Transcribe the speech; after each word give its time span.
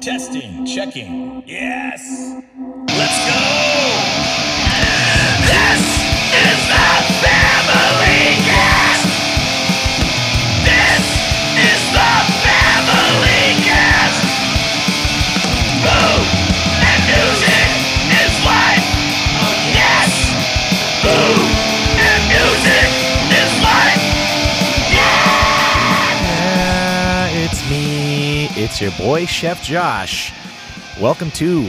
Testing, 0.00 0.64
checking. 0.64 1.42
Yes. 1.46 2.00
Let's 2.88 3.28
go. 3.28 3.43
It's 28.74 28.80
your 28.80 29.06
boy, 29.06 29.24
Chef 29.24 29.62
Josh. 29.62 30.32
Welcome 31.00 31.30
to 31.30 31.62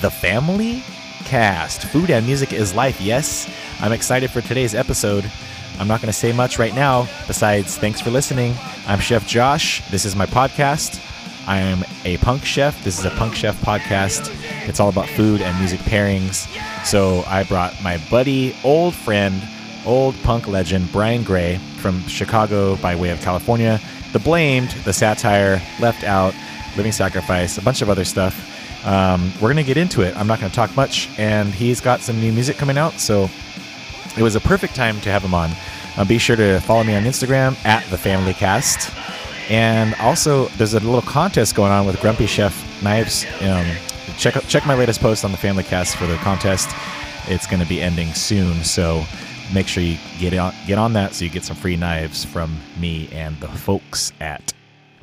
the 0.00 0.10
Family 0.10 0.82
Cast. 1.24 1.82
Food 1.82 2.10
and 2.10 2.26
music 2.26 2.52
is 2.52 2.74
life. 2.74 3.00
Yes, 3.00 3.48
I'm 3.80 3.92
excited 3.92 4.28
for 4.28 4.40
today's 4.40 4.74
episode. 4.74 5.30
I'm 5.78 5.86
not 5.86 6.00
going 6.00 6.08
to 6.08 6.12
say 6.12 6.32
much 6.32 6.58
right 6.58 6.74
now, 6.74 7.06
besides, 7.28 7.78
thanks 7.78 8.00
for 8.00 8.10
listening. 8.10 8.56
I'm 8.88 8.98
Chef 8.98 9.24
Josh. 9.24 9.88
This 9.92 10.04
is 10.04 10.16
my 10.16 10.26
podcast. 10.26 11.00
I 11.46 11.58
am 11.58 11.84
a 12.04 12.16
punk 12.16 12.44
chef. 12.44 12.82
This 12.82 12.98
is 12.98 13.04
a 13.04 13.10
punk 13.10 13.36
chef 13.36 13.56
podcast. 13.60 14.28
It's 14.66 14.80
all 14.80 14.88
about 14.88 15.08
food 15.10 15.40
and 15.40 15.56
music 15.60 15.78
pairings. 15.82 16.48
So 16.84 17.22
I 17.28 17.44
brought 17.44 17.80
my 17.84 18.02
buddy, 18.10 18.56
old 18.64 18.96
friend, 18.96 19.40
old 19.86 20.20
punk 20.24 20.48
legend 20.48 20.90
Bryan 20.90 21.22
Gray 21.22 21.58
from 21.76 22.02
Chicago 22.08 22.74
by 22.78 22.96
way 22.96 23.10
of 23.10 23.20
California. 23.20 23.80
The 24.12 24.18
Blamed, 24.18 24.70
The 24.70 24.92
Satire, 24.92 25.62
Left 25.80 26.02
Out, 26.02 26.34
Living 26.76 26.92
Sacrifice, 26.92 27.58
a 27.58 27.62
bunch 27.62 27.82
of 27.82 27.90
other 27.90 28.04
stuff. 28.04 28.86
Um, 28.86 29.32
we're 29.34 29.52
going 29.52 29.56
to 29.56 29.64
get 29.64 29.76
into 29.76 30.02
it. 30.02 30.16
I'm 30.16 30.26
not 30.26 30.40
going 30.40 30.50
to 30.50 30.56
talk 30.56 30.74
much, 30.76 31.08
and 31.18 31.52
he's 31.52 31.80
got 31.80 32.00
some 32.00 32.20
new 32.20 32.32
music 32.32 32.56
coming 32.56 32.78
out, 32.78 32.94
so 32.94 33.28
it 34.16 34.22
was 34.22 34.36
a 34.36 34.40
perfect 34.40 34.74
time 34.74 35.00
to 35.00 35.10
have 35.10 35.22
him 35.22 35.34
on. 35.34 35.50
Uh, 35.96 36.04
be 36.04 36.18
sure 36.18 36.36
to 36.36 36.60
follow 36.60 36.84
me 36.84 36.94
on 36.94 37.02
Instagram 37.02 37.56
at 37.64 37.84
the 37.90 37.98
Family 37.98 38.34
Cast, 38.34 38.92
and 39.50 39.94
also 39.96 40.46
there's 40.56 40.74
a 40.74 40.80
little 40.80 41.02
contest 41.02 41.54
going 41.54 41.72
on 41.72 41.86
with 41.86 42.00
Grumpy 42.00 42.26
Chef 42.26 42.82
Knives. 42.82 43.24
Um, 43.40 43.66
check 44.16 44.34
check 44.46 44.64
my 44.66 44.74
latest 44.74 45.00
post 45.00 45.24
on 45.24 45.32
the 45.32 45.38
Family 45.38 45.64
Cast 45.64 45.96
for 45.96 46.06
the 46.06 46.16
contest. 46.18 46.70
It's 47.26 47.46
going 47.46 47.62
to 47.62 47.68
be 47.68 47.82
ending 47.82 48.14
soon, 48.14 48.62
so 48.62 49.04
make 49.52 49.66
sure 49.66 49.82
you 49.82 49.98
get 50.18 50.34
on 50.34 50.54
get 50.66 50.78
on 50.78 50.92
that 50.92 51.14
so 51.14 51.24
you 51.24 51.30
get 51.30 51.44
some 51.44 51.56
free 51.56 51.76
knives 51.76 52.24
from 52.24 52.58
me 52.78 53.08
and 53.12 53.38
the 53.40 53.48
folks 53.48 54.12
at 54.20 54.52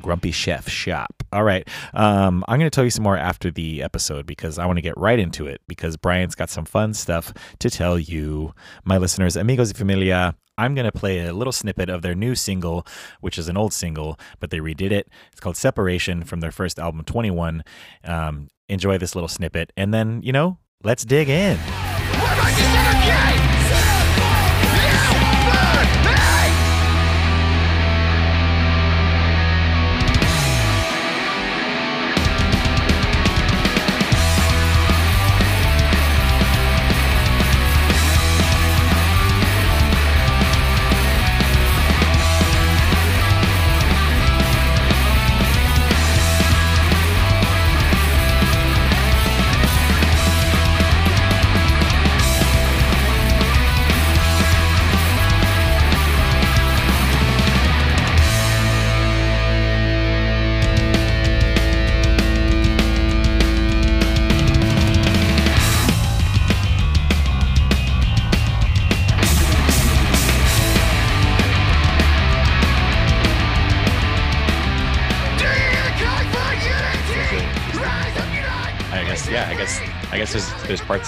Grumpy 0.06 0.30
Chef 0.30 0.68
Shop. 0.68 1.24
All 1.32 1.42
right. 1.42 1.68
Um, 1.92 2.44
I'm 2.46 2.60
going 2.60 2.70
to 2.70 2.74
tell 2.74 2.84
you 2.84 2.90
some 2.90 3.02
more 3.02 3.16
after 3.16 3.50
the 3.50 3.82
episode 3.82 4.24
because 4.24 4.56
I 4.56 4.64
want 4.64 4.76
to 4.76 4.80
get 4.80 4.96
right 4.96 5.18
into 5.18 5.48
it 5.48 5.60
because 5.66 5.96
Bryan's 5.96 6.36
got 6.36 6.48
some 6.48 6.64
fun 6.64 6.94
stuff 6.94 7.32
to 7.58 7.68
tell 7.68 7.98
you, 7.98 8.54
my 8.84 8.98
listeners, 8.98 9.34
amigos 9.34 9.72
y 9.72 9.76
familia. 9.76 10.36
I'm 10.56 10.76
going 10.76 10.84
to 10.84 10.92
play 10.92 11.26
a 11.26 11.32
little 11.32 11.52
snippet 11.52 11.88
of 11.88 12.02
their 12.02 12.14
new 12.14 12.36
single, 12.36 12.86
which 13.20 13.36
is 13.36 13.48
an 13.48 13.56
old 13.56 13.72
single, 13.72 14.16
but 14.38 14.50
they 14.50 14.60
redid 14.60 14.92
it. 14.92 15.08
It's 15.32 15.40
called 15.40 15.56
Separation 15.56 16.22
from 16.22 16.38
their 16.38 16.52
first 16.52 16.78
album, 16.78 17.02
21. 17.02 17.64
Um, 18.04 18.46
enjoy 18.68 18.98
this 18.98 19.16
little 19.16 19.26
snippet. 19.26 19.72
And 19.76 19.92
then, 19.92 20.22
you 20.22 20.30
know, 20.30 20.58
let's 20.84 21.04
dig 21.04 21.28
in. 21.28 21.58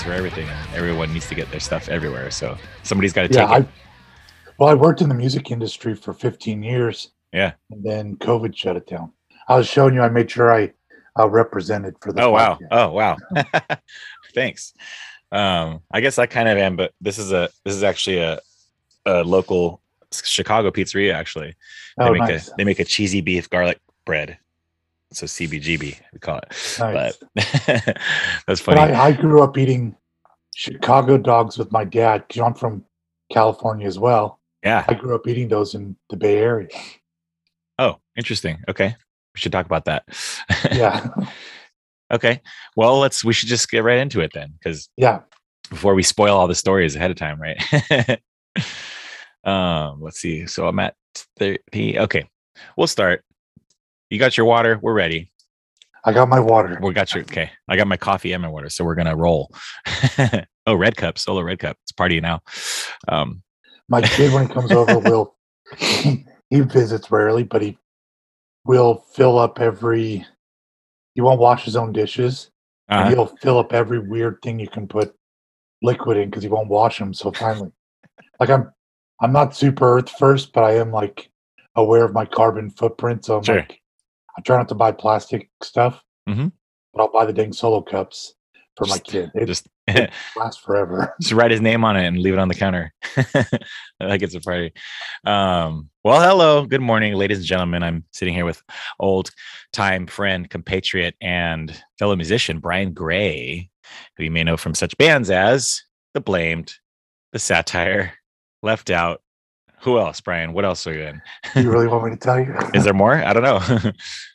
For 0.08 0.14
everything. 0.14 0.48
Everyone 0.74 1.12
needs 1.12 1.28
to 1.28 1.34
get 1.34 1.50
their 1.50 1.60
stuff 1.60 1.90
everywhere. 1.90 2.30
So 2.30 2.56
somebody's 2.82 3.12
got 3.12 3.30
to 3.30 3.34
yeah, 3.34 3.46
take 3.46 3.64
it. 3.64 3.68
Well, 4.58 4.70
I 4.70 4.74
worked 4.74 5.02
in 5.02 5.08
the 5.10 5.14
music 5.14 5.50
industry 5.50 5.94
for 5.94 6.14
15 6.14 6.62
years, 6.62 7.10
Yeah. 7.30 7.52
and 7.70 7.84
then 7.84 8.16
COVID 8.16 8.56
shut 8.56 8.76
it 8.76 8.86
down. 8.86 9.12
I 9.48 9.56
was 9.58 9.68
showing 9.68 9.92
you. 9.92 10.00
I 10.00 10.08
made 10.08 10.30
sure 10.30 10.50
I 10.54 10.72
uh, 11.18 11.28
represented 11.28 11.96
for 12.00 12.12
the. 12.14 12.22
Oh 12.22 12.30
wow. 12.30 12.58
Oh 12.70 12.90
wow. 12.90 13.16
Thanks. 14.34 14.72
Um, 15.30 15.80
I 15.92 16.00
guess 16.00 16.18
I 16.18 16.24
kind 16.24 16.48
of 16.48 16.56
am, 16.56 16.76
but 16.76 16.92
this 17.02 17.18
is 17.18 17.30
a 17.32 17.50
this 17.66 17.74
is 17.74 17.82
actually 17.82 18.18
a 18.18 18.40
a 19.04 19.22
local 19.24 19.82
Chicago 20.10 20.70
pizzeria. 20.70 21.12
Actually, 21.12 21.54
they 21.98 22.04
Oh, 22.04 22.12
make 22.12 22.20
nice. 22.22 22.48
a 22.48 22.52
they 22.56 22.64
make 22.64 22.78
a 22.80 22.84
cheesy 22.84 23.20
beef 23.20 23.48
garlic 23.50 23.78
bread. 24.06 24.38
So 25.12 25.26
CBGB 25.26 25.98
we 26.12 26.18
call 26.18 26.38
it. 26.38 26.52
Nice. 26.78 27.16
But 27.34 27.98
that's 28.46 28.60
funny. 28.60 28.80
I, 28.80 29.06
I 29.06 29.12
grew 29.12 29.42
up 29.42 29.56
eating 29.56 29.96
Chicago 30.54 31.16
dogs 31.16 31.56
with 31.56 31.72
my 31.72 31.84
dad. 31.84 32.24
'cause 32.28 32.40
I'm 32.42 32.54
from 32.54 32.84
California 33.32 33.86
as 33.86 33.98
well. 33.98 34.40
yeah. 34.62 34.84
I 34.88 34.94
grew 34.94 35.14
up 35.14 35.26
eating 35.26 35.48
those 35.48 35.74
in 35.74 35.96
the 36.10 36.16
Bay 36.16 36.38
Area. 36.38 36.68
Oh, 37.78 37.96
interesting. 38.16 38.58
Okay. 38.68 38.88
We 39.34 39.40
should 39.40 39.52
talk 39.52 39.66
about 39.66 39.84
that. 39.86 40.04
Yeah, 40.72 41.08
okay. 42.12 42.40
Well, 42.76 42.98
let's 42.98 43.24
we 43.24 43.32
should 43.32 43.48
just 43.48 43.70
get 43.70 43.84
right 43.84 43.98
into 43.98 44.20
it 44.20 44.32
then, 44.34 44.52
because 44.58 44.88
yeah. 44.96 45.20
before 45.70 45.94
we 45.94 46.02
spoil 46.02 46.36
all 46.36 46.48
the 46.48 46.54
stories 46.54 46.96
ahead 46.96 47.10
of 47.10 47.16
time, 47.16 47.40
right? 47.40 48.20
um, 49.44 50.00
let's 50.02 50.18
see. 50.20 50.46
So 50.46 50.66
I'm 50.66 50.78
at 50.80 50.94
30. 51.38 51.98
Okay. 52.00 52.28
We'll 52.76 52.86
start. 52.88 53.24
You 54.10 54.18
got 54.18 54.36
your 54.36 54.46
water. 54.46 54.78
We're 54.80 54.94
ready. 54.94 55.30
I 56.04 56.12
got 56.12 56.28
my 56.28 56.40
water. 56.40 56.78
We 56.82 56.92
got 56.94 57.14
your 57.14 57.22
okay. 57.24 57.50
I 57.68 57.76
got 57.76 57.86
my 57.86 57.96
coffee 57.96 58.32
and 58.32 58.42
my 58.42 58.48
water. 58.48 58.70
So 58.70 58.84
we're 58.84 58.94
gonna 58.94 59.16
roll. 59.16 59.52
oh, 60.66 60.74
red 60.74 60.96
cup, 60.96 61.18
solo 61.18 61.42
red 61.42 61.58
cup. 61.58 61.76
It's 61.82 61.92
party 61.92 62.20
now. 62.20 62.40
Um, 63.08 63.42
My 63.88 64.00
kid, 64.00 64.32
when 64.32 64.46
he 64.46 64.52
comes 64.52 64.72
over, 64.72 64.98
will 64.98 65.34
he, 65.76 66.24
he 66.50 66.60
visits 66.60 67.10
rarely, 67.10 67.42
but 67.42 67.60
he 67.62 67.76
will 68.64 69.04
fill 69.12 69.38
up 69.38 69.60
every. 69.60 70.24
He 71.14 71.20
won't 71.20 71.40
wash 71.40 71.64
his 71.64 71.76
own 71.76 71.92
dishes. 71.92 72.50
and 72.88 73.06
uh, 73.06 73.08
he'll 73.10 73.36
fill 73.42 73.58
up 73.58 73.72
every 73.72 73.98
weird 73.98 74.38
thing 74.42 74.58
you 74.60 74.68
can 74.68 74.86
put 74.86 75.14
liquid 75.82 76.16
in 76.16 76.30
because 76.30 76.42
he 76.44 76.48
won't 76.48 76.68
wash 76.68 76.98
them. 76.98 77.12
So 77.12 77.32
finally, 77.32 77.70
like 78.40 78.50
I'm, 78.50 78.70
I'm 79.20 79.32
not 79.32 79.54
super 79.56 79.98
earth 79.98 80.10
first, 80.10 80.52
but 80.52 80.62
I 80.64 80.76
am 80.76 80.92
like 80.92 81.28
aware 81.74 82.04
of 82.04 82.12
my 82.12 82.24
carbon 82.24 82.70
footprint. 82.70 83.24
So 83.24 83.36
I'm 83.38 83.42
Sure. 83.42 83.56
like, 83.56 83.80
I 84.38 84.40
try 84.42 84.56
not 84.56 84.68
to 84.68 84.74
buy 84.76 84.92
plastic 84.92 85.50
stuff, 85.64 86.00
Mhm. 86.28 86.52
but 86.94 87.02
I'll 87.02 87.10
buy 87.12 87.26
the 87.26 87.32
dang 87.32 87.52
solo 87.52 87.80
cups 87.82 88.34
for 88.76 88.86
my 88.86 88.98
kid. 88.98 89.32
It 89.34 89.46
just 89.46 89.66
lasts 90.36 90.62
forever. 90.64 91.12
just 91.20 91.32
write 91.34 91.50
his 91.50 91.60
name 91.60 91.84
on 91.84 91.96
it 91.96 92.06
and 92.06 92.18
leave 92.18 92.34
it 92.34 92.38
on 92.38 92.46
the 92.46 92.54
counter. 92.54 92.92
like 94.00 94.22
it's 94.22 94.36
a 94.36 94.40
party. 94.40 94.72
Um, 95.24 95.90
well, 96.04 96.20
hello, 96.20 96.66
good 96.66 96.80
morning, 96.80 97.14
ladies 97.14 97.38
and 97.38 97.46
gentlemen. 97.46 97.82
I'm 97.82 98.04
sitting 98.12 98.32
here 98.32 98.44
with 98.44 98.62
old 99.00 99.30
time 99.72 100.06
friend, 100.06 100.48
compatriot, 100.48 101.16
and 101.20 101.76
fellow 101.98 102.14
musician 102.14 102.60
Bryan 102.60 102.92
Gray, 102.92 103.68
who 104.16 104.22
you 104.24 104.30
may 104.30 104.44
know 104.44 104.56
from 104.56 104.74
such 104.74 104.96
bands 104.98 105.30
as 105.30 105.82
The 106.14 106.20
Blamed, 106.20 106.74
The 107.32 107.40
Satire, 107.40 108.12
Left 108.62 108.88
Out. 108.90 109.20
Who 109.82 109.98
else, 109.98 110.20
Bryan? 110.20 110.52
What 110.54 110.64
else 110.64 110.86
are 110.88 110.92
you 110.92 111.02
in? 111.02 111.22
you 111.56 111.70
really 111.70 111.86
want 111.86 112.04
me 112.04 112.10
to 112.10 112.16
tell 112.16 112.38
you? 112.40 112.52
Is 112.74 112.82
there 112.84 112.94
more? 112.94 113.14
I 113.14 113.32
don't 113.32 113.44
know. 113.44 113.90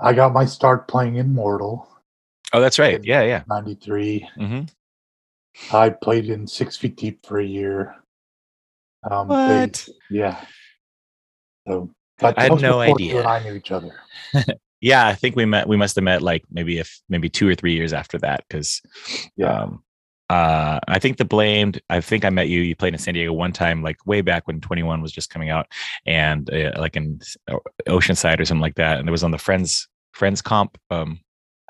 I 0.00 0.12
got 0.12 0.32
my 0.32 0.44
start 0.44 0.88
playing 0.88 1.16
in 1.16 1.34
Mortal 1.34 1.88
oh, 2.52 2.60
that's 2.60 2.78
right. 2.78 3.02
Yeah, 3.04 3.22
yeah. 3.22 3.42
'93. 3.48 4.28
hmm 4.36 4.60
I 5.72 5.90
played 5.90 6.30
in 6.30 6.46
Six 6.46 6.76
Feet 6.76 6.96
Deep 6.96 7.26
for 7.26 7.40
a 7.40 7.44
year. 7.44 7.96
Um, 9.10 9.28
they- 9.28 9.60
What? 9.66 9.88
yeah. 10.10 10.40
So, 11.66 11.90
but 12.18 12.38
I 12.38 12.44
had 12.44 12.60
no 12.60 12.80
idea. 12.80 13.12
You 13.14 13.18
and 13.18 13.26
I 13.28 13.42
knew 13.42 13.54
each 13.54 13.72
other. 13.72 13.90
yeah, 14.80 15.06
I 15.06 15.14
think 15.14 15.34
we 15.36 15.44
met. 15.44 15.68
We 15.68 15.76
must 15.76 15.96
have 15.96 16.04
met 16.04 16.22
like 16.22 16.44
maybe 16.50 16.78
if 16.78 17.00
maybe 17.08 17.28
two 17.28 17.48
or 17.48 17.54
three 17.54 17.74
years 17.74 17.92
after 17.92 18.18
that, 18.18 18.44
because 18.48 18.80
Yeah. 19.36 19.62
um, 19.62 19.82
uh, 20.30 20.78
I 20.86 20.98
think 20.98 21.16
the 21.16 21.24
blamed. 21.24 21.80
I 21.88 22.00
think 22.00 22.24
I 22.24 22.30
met 22.30 22.48
you. 22.48 22.60
You 22.60 22.76
played 22.76 22.92
in 22.92 22.98
San 22.98 23.14
Diego 23.14 23.32
one 23.32 23.52
time, 23.52 23.82
like 23.82 24.06
way 24.06 24.20
back 24.20 24.46
when 24.46 24.60
Twenty 24.60 24.82
One 24.82 25.00
was 25.00 25.12
just 25.12 25.30
coming 25.30 25.50
out, 25.50 25.66
and 26.06 26.52
uh, 26.52 26.72
like 26.76 26.96
in 26.96 27.20
Oceanside 27.88 28.38
or 28.40 28.44
something 28.44 28.60
like 28.60 28.74
that. 28.76 28.98
And 28.98 29.08
it 29.08 29.12
was 29.12 29.24
on 29.24 29.30
the 29.30 29.38
Friends 29.38 29.88
Friends 30.12 30.42
comp. 30.42 30.78
Um, 30.90 31.20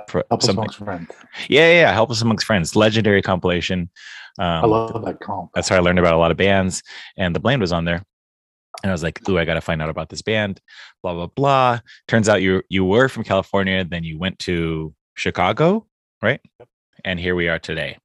for 0.09 0.25
Help 0.31 0.43
us 0.43 0.49
amongst 0.49 0.79
friends. 0.79 1.11
Yeah, 1.49 1.69
yeah, 1.69 1.81
yeah. 1.81 1.93
Help 1.93 2.11
us 2.11 2.23
amongst 2.23 2.47
friends. 2.47 2.75
Legendary 2.75 3.23
compilation. 3.23 3.91
Um, 4.39 4.65
I 4.65 4.67
love 4.67 5.05
that 5.05 5.21
comp. 5.21 5.51
that's 5.55 5.69
how 5.69 5.77
I 5.77 5.81
learned 5.81 5.99
about 5.99 6.15
a 6.15 6.19
lot 6.19 6.31
of 6.31 6.37
bands. 6.37 6.83
And 7.17 7.35
the 7.35 7.41
Blamed 7.41 7.61
was 7.61 7.73
on 7.73 7.85
there. 7.85 8.03
And 8.83 8.91
I 8.91 8.93
was 8.93 9.03
like, 9.03 9.29
ooh, 9.29 9.39
I 9.39 9.45
gotta 9.45 9.61
find 9.61 9.83
out 9.83 9.91
about 9.91 10.09
this 10.09 10.23
band, 10.23 10.61
blah, 11.03 11.13
blah, 11.13 11.27
blah. 11.27 11.81
Turns 12.07 12.29
out 12.29 12.43
you 12.43 12.63
you 12.69 12.85
were 12.85 13.09
from 13.09 13.25
California, 13.25 13.85
then 13.85 14.05
you 14.05 14.19
went 14.19 14.39
to 14.41 14.95
Chicago, 15.15 15.87
right? 16.23 16.41
Yep. 16.61 16.69
And 17.05 17.21
here 17.21 17.35
we 17.35 17.49
are 17.49 17.59
today. 17.59 17.99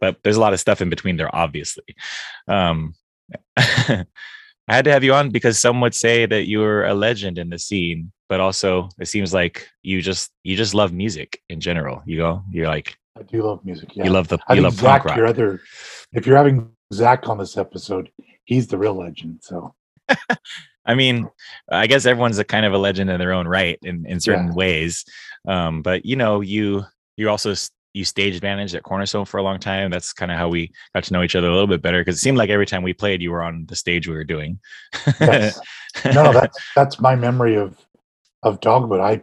But 0.00 0.16
there's 0.22 0.36
a 0.36 0.40
lot 0.40 0.52
of 0.52 0.60
stuff 0.60 0.80
in 0.80 0.90
between 0.90 1.16
there, 1.16 1.34
obviously. 1.34 1.84
Um 2.48 2.94
I 4.68 4.74
had 4.74 4.84
to 4.86 4.90
have 4.92 5.04
you 5.04 5.14
on 5.14 5.30
because 5.30 5.58
some 5.58 5.80
would 5.80 5.94
say 5.94 6.26
that 6.26 6.48
you 6.48 6.58
were 6.58 6.84
a 6.84 6.94
legend 6.94 7.38
in 7.38 7.50
the 7.50 7.58
scene, 7.58 8.10
but 8.28 8.40
also 8.40 8.88
it 9.00 9.06
seems 9.06 9.32
like 9.32 9.68
you 9.82 10.02
just 10.02 10.32
you 10.42 10.56
just 10.56 10.74
love 10.74 10.92
music 10.92 11.40
in 11.48 11.60
general. 11.60 12.02
You 12.06 12.18
go, 12.18 12.42
you're 12.50 12.66
like 12.68 12.96
I 13.18 13.22
do 13.22 13.42
love 13.42 13.64
music. 13.64 13.94
Yeah. 13.96 14.04
you 14.04 14.10
love 14.10 14.28
the 14.28 14.38
I 14.48 14.54
you 14.54 14.62
love 14.62 14.74
Zach, 14.74 15.02
punk 15.02 15.04
rock. 15.06 15.16
your 15.16 15.26
other, 15.26 15.60
if 16.12 16.26
you're 16.26 16.36
having 16.36 16.70
Zach 16.92 17.28
on 17.28 17.38
this 17.38 17.56
episode, 17.56 18.10
he's 18.44 18.66
the 18.66 18.76
real 18.78 18.94
legend. 18.94 19.38
So 19.42 19.74
I 20.88 20.94
mean, 20.94 21.28
I 21.70 21.86
guess 21.86 22.06
everyone's 22.06 22.38
a 22.38 22.44
kind 22.44 22.64
of 22.66 22.72
a 22.72 22.78
legend 22.78 23.10
in 23.10 23.18
their 23.18 23.32
own 23.32 23.48
right 23.48 23.78
in, 23.82 24.04
in 24.06 24.20
certain 24.20 24.48
Yeah. 24.48 24.54
ways. 24.54 25.04
Um, 25.48 25.82
but 25.82 26.04
you 26.04 26.16
know, 26.16 26.40
you 26.42 26.84
you 27.16 27.30
also 27.30 27.54
you 27.96 28.04
stage 28.04 28.42
managed 28.42 28.74
at 28.74 28.82
Cornerstone 28.82 29.24
for 29.24 29.38
a 29.38 29.42
long 29.42 29.58
time. 29.58 29.90
That's 29.90 30.12
kind 30.12 30.30
of 30.30 30.36
how 30.36 30.50
we 30.50 30.70
got 30.94 31.04
to 31.04 31.12
know 31.14 31.22
each 31.22 31.34
other 31.34 31.48
a 31.48 31.52
little 31.52 31.66
bit 31.66 31.80
better 31.80 32.02
because 32.02 32.16
it 32.16 32.20
seemed 32.20 32.36
like 32.36 32.50
every 32.50 32.66
time 32.66 32.82
we 32.82 32.92
played, 32.92 33.22
you 33.22 33.30
were 33.30 33.42
on 33.42 33.64
the 33.66 33.74
stage 33.74 34.06
we 34.06 34.14
were 34.14 34.22
doing. 34.22 34.60
yes. 35.18 35.58
no, 36.04 36.30
that's 36.30 36.58
that's 36.74 37.00
my 37.00 37.16
memory 37.16 37.54
of 37.56 37.74
of 38.42 38.60
Dogwood. 38.60 39.00
I 39.00 39.22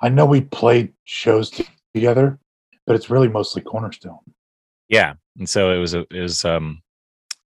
I 0.00 0.08
know 0.08 0.24
we 0.24 0.40
played 0.40 0.94
shows 1.04 1.52
together, 1.94 2.38
but 2.86 2.96
it's 2.96 3.10
really 3.10 3.28
mostly 3.28 3.60
Cornerstone. 3.60 4.18
yeah, 4.88 5.12
and 5.38 5.48
so 5.48 5.74
it 5.74 5.78
was 5.78 5.92
a, 5.92 6.06
it 6.10 6.20
was 6.22 6.46
um 6.46 6.82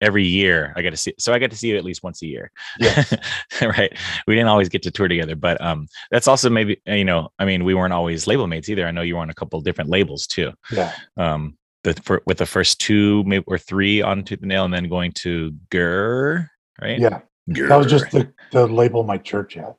every 0.04 0.26
year 0.26 0.74
I 0.76 0.82
got 0.82 0.92
to 0.92 0.98
see. 0.98 1.14
So 1.18 1.34
I 1.34 1.40
got 1.40 1.50
to 1.52 1.56
see 1.58 1.70
you 1.70 1.78
at 1.78 1.84
least 1.84 2.04
once 2.04 2.22
a 2.22 2.28
year. 2.28 2.52
Yes. 2.80 3.14
right. 3.62 3.92
We 4.28 4.36
didn't 4.36 4.50
always 4.50 4.70
get 4.70 4.84
to 4.84 4.92
tour 4.92 5.08
together, 5.08 5.36
but 5.36 5.60
um, 5.62 5.88
that's 6.12 6.28
also 6.28 6.50
maybe 6.50 6.80
uh, 6.88 6.94
you 6.94 7.06
know, 7.06 7.30
I 7.40 7.46
mean, 7.46 7.64
we 7.64 7.74
weren't 7.74 7.94
always 7.94 8.28
label 8.28 8.48
mates 8.48 8.70
either. 8.70 8.86
I 8.86 8.92
know 8.92 9.02
you 9.02 9.16
were 9.16 9.22
on 9.22 9.30
a 9.30 9.34
couple 9.34 9.60
different 9.62 9.90
labels 9.90 10.28
too. 10.28 10.52
Yeah. 10.72 10.92
um 11.18 11.58
the 11.84 11.94
for, 12.06 12.22
with 12.26 12.38
the 12.38 12.46
first 12.46 12.80
two 12.80 13.24
maybe 13.26 13.44
or 13.48 13.58
three 13.58 14.02
on 14.02 14.24
tooth 14.24 14.40
and 14.40 14.50
nail 14.50 14.64
and 14.66 14.74
then 14.74 14.88
going 14.88 15.12
to 15.24 15.52
Grrr, 15.70 16.48
right 16.82 17.00
Yeah. 17.00 17.20
That 17.48 17.76
was 17.76 17.88
just 17.88 18.10
the, 18.12 18.32
the 18.52 18.68
label 18.68 19.04
my 19.04 19.18
church 19.18 19.56
had. 19.56 19.74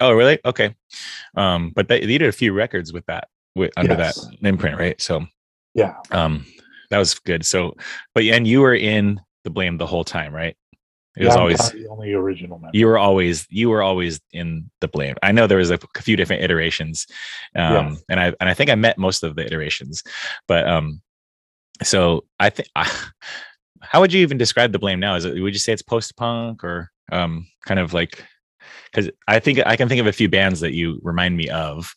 oh 0.00 0.12
really 0.12 0.38
okay 0.44 0.74
um 1.36 1.72
but 1.74 1.88
they, 1.88 2.00
they 2.00 2.18
did 2.18 2.28
a 2.28 2.32
few 2.32 2.52
records 2.52 2.92
with 2.92 3.06
that 3.06 3.28
with 3.54 3.72
under 3.78 3.94
Yes. 3.94 4.20
that 4.26 4.46
imprint 4.46 4.78
right 4.78 5.00
so 5.00 5.24
Yeah. 5.74 5.94
um 6.10 6.44
that 6.90 6.98
was 6.98 7.14
good 7.18 7.46
so 7.46 7.74
but 8.14 8.22
and 8.24 8.46
you 8.46 8.60
were 8.60 8.74
in 8.74 9.18
the 9.46 9.50
blame 9.50 9.78
the 9.78 9.86
whole 9.86 10.04
time 10.04 10.34
right 10.34 10.56
it 11.16 11.22
yeah, 11.22 11.26
was 11.28 11.36
I'm 11.36 11.40
always 11.42 11.70
the 11.72 11.86
only 11.88 12.12
original 12.12 12.58
member. 12.58 12.76
you 12.76 12.86
were 12.86 12.98
always 12.98 13.46
you 13.48 13.70
were 13.70 13.82
always 13.82 14.20
in 14.32 14.68
the 14.82 14.88
blame 14.88 15.14
i 15.22 15.30
know 15.32 15.46
there 15.46 15.58
was 15.64 15.70
a, 15.70 15.78
few 16.02 16.16
different 16.16 16.42
iterations 16.42 17.06
um 17.54 17.92
Yes. 17.92 18.02
and 18.10 18.20
i 18.20 18.26
and 18.40 18.48
i 18.50 18.54
think 18.54 18.68
i 18.70 18.74
met 18.74 18.98
most 18.98 19.22
of 19.22 19.36
the 19.36 19.46
iterations 19.46 20.02
but 20.48 20.68
um 20.68 21.00
so 21.82 22.24
i 22.40 22.50
think 22.50 22.68
how 23.80 24.00
would 24.00 24.12
you 24.12 24.20
even 24.20 24.36
describe 24.36 24.72
the 24.72 24.78
blame 24.78 25.00
now 25.00 25.14
is 25.14 25.24
it 25.24 25.40
would 25.40 25.54
you 25.54 25.58
say 25.60 25.72
it's 25.72 25.82
post-punk 25.82 26.64
or 26.64 26.90
um 27.12 27.46
kind 27.66 27.78
of 27.80 27.94
like 27.94 28.24
because 28.90 29.08
i 29.28 29.38
think 29.38 29.60
i 29.64 29.76
can 29.76 29.88
think 29.88 30.00
of 30.00 30.06
a 30.08 30.12
few 30.20 30.28
bands 30.28 30.58
that 30.60 30.72
you 30.74 31.00
remind 31.02 31.36
me 31.36 31.48
of 31.50 31.94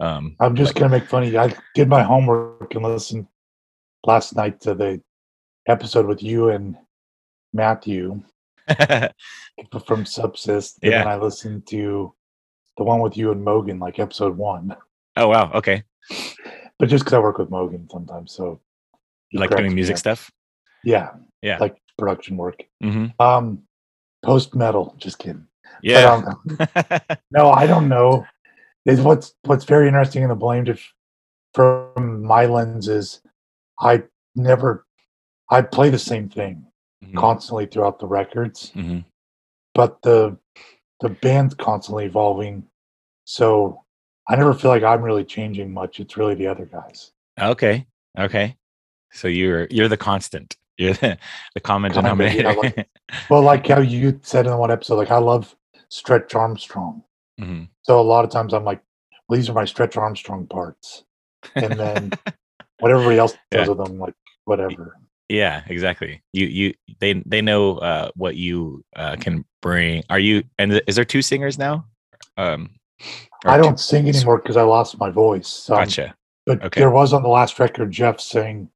um 0.00 0.36
I'm 0.40 0.54
just 0.56 0.74
gonna 0.74 0.90
make 0.90 1.06
funny. 1.08 1.36
I 1.36 1.54
did 1.74 1.88
my 1.88 2.02
homework 2.02 2.74
and 2.74 2.84
listened 2.84 3.26
last 4.04 4.36
night 4.36 4.60
to 4.62 4.74
the 4.74 5.00
episode 5.66 6.06
with 6.06 6.22
you 6.22 6.50
and 6.50 6.76
Matthew 7.52 8.22
from 9.86 10.04
Subsist. 10.04 10.78
And 10.82 10.92
Yeah. 10.92 10.98
then 10.98 11.08
I 11.08 11.16
listened 11.16 11.66
to 11.68 12.14
the 12.76 12.84
one 12.84 13.00
with 13.00 13.16
you 13.16 13.32
and 13.32 13.42
Mogan, 13.44 13.78
like 13.78 13.98
episode 13.98 14.36
one. 14.36 14.76
oh 15.16 15.28
wow 15.28 15.50
okay 15.52 15.82
But 16.78 16.88
just 16.88 17.04
because 17.04 17.14
I 17.14 17.18
work 17.18 17.38
with 17.38 17.50
Mogan 17.50 17.88
sometimes, 17.90 18.32
so 18.32 18.60
you 19.30 19.40
like 19.40 19.50
doing 19.50 19.74
music 19.74 19.96
up. 19.96 19.98
stuff 20.00 20.30
Yeah, 20.84 21.10
yeah 21.42 21.58
like 21.58 21.76
production 21.98 22.36
work. 22.36 22.62
hmm 22.82 23.06
Um, 23.18 23.62
post 24.22 24.54
metal. 24.54 24.94
Just 24.98 25.18
kidding. 25.18 25.46
But, 25.82 25.82
yeah 25.82 26.12
um, 26.14 27.18
no, 27.30 27.50
I 27.50 27.66
don't 27.66 27.88
know. 27.88 28.26
Is 28.86 29.00
what's 29.02 29.34
what's 29.44 29.64
very 29.64 29.86
interesting 29.86 30.22
in 30.22 30.28
the 30.30 30.34
blamed 30.34 30.68
if 30.68 30.92
from 31.52 32.22
my 32.22 32.46
lens 32.46 32.88
is 32.88 33.20
I 33.80 34.04
never 34.34 34.86
I 35.50 35.62
play 35.62 35.90
the 35.90 35.98
same 35.98 36.28
thing 36.28 36.64
Mhm, 37.04 37.16
constantly 37.16 37.66
throughout 37.66 37.98
the 38.00 38.06
records, 38.06 38.72
mhm. 38.74 39.04
but 39.74 40.02
the 40.02 40.36
the 41.00 41.08
band's 41.08 41.54
constantly 41.54 42.06
evolving. 42.06 42.64
So 43.24 43.84
I 44.28 44.34
never 44.36 44.52
feel 44.52 44.70
like 44.72 44.82
I'm 44.82 45.02
really 45.02 45.24
changing 45.24 45.72
much. 45.72 46.00
It's 46.00 46.16
really 46.16 46.34
the 46.34 46.48
other 46.48 46.66
guys. 46.66 47.12
Okay. 47.40 47.86
Okay. 48.18 48.56
So 49.12 49.28
you're 49.28 49.68
you're 49.70 49.86
the 49.88 49.96
constant. 49.96 50.56
You're 50.76 50.94
the, 50.94 51.18
the 51.54 51.60
common 51.60 51.92
Kind 51.92 52.06
of, 52.06 52.18
yeah, 52.20 52.28
denominator. 52.32 52.60
like- 52.76 52.88
Well, 53.30 53.42
like 53.42 53.66
how 53.66 53.80
you 53.80 54.18
said 54.22 54.46
in 54.46 54.56
one 54.58 54.70
episode, 54.70 54.96
like 54.96 55.10
I 55.10 55.18
love 55.18 55.54
Stretch 55.88 56.34
Armstrong. 56.34 57.02
Mhm. 57.40 57.68
So 57.82 58.00
a 58.00 58.02
lot 58.02 58.24
of 58.24 58.30
times 58.30 58.52
I'm 58.54 58.64
like, 58.64 58.82
well, 59.28 59.38
these 59.38 59.48
are 59.48 59.54
my 59.54 59.64
Stretch 59.64 59.96
Armstrong 59.96 60.46
parts. 60.48 61.04
And 61.54 61.72
then 61.78 62.10
what 62.80 62.90
everybody 62.90 63.18
else 63.18 63.32
does 63.52 63.66
Yeah. 63.66 63.68
with 63.74 63.78
them, 63.86 63.98
like 64.00 64.14
whatever. 64.44 64.98
Yeah, 65.28 65.62
exactly. 65.66 66.22
You 66.32 66.46
you 66.46 66.74
they 67.00 67.14
they 67.26 67.40
know 67.42 67.78
uh, 67.78 68.10
what 68.14 68.36
you 68.36 68.84
uh, 68.96 69.16
can 69.16 69.44
bring. 69.62 70.02
Are 70.10 70.18
you 70.18 70.44
and 70.58 70.80
is 70.86 70.96
there 70.96 71.04
two 71.04 71.22
singers 71.22 71.58
now? 71.58 71.86
Um, 72.36 72.70
I 73.44 73.56
don't 73.56 73.78
sing 73.78 74.08
anymore 74.08 74.38
because 74.38 74.56
I 74.56 74.62
lost 74.62 74.98
my 74.98 75.10
voice. 75.10 75.68
I'm- 75.70 75.84
Gotcha. 75.84 76.14
But 76.46 76.62
Okay. 76.64 76.80
there 76.80 76.90
was 76.90 77.12
on 77.12 77.22
the 77.22 77.28
last 77.28 77.58
record, 77.58 77.90
Jeff 77.90 78.20
sang 78.20 78.70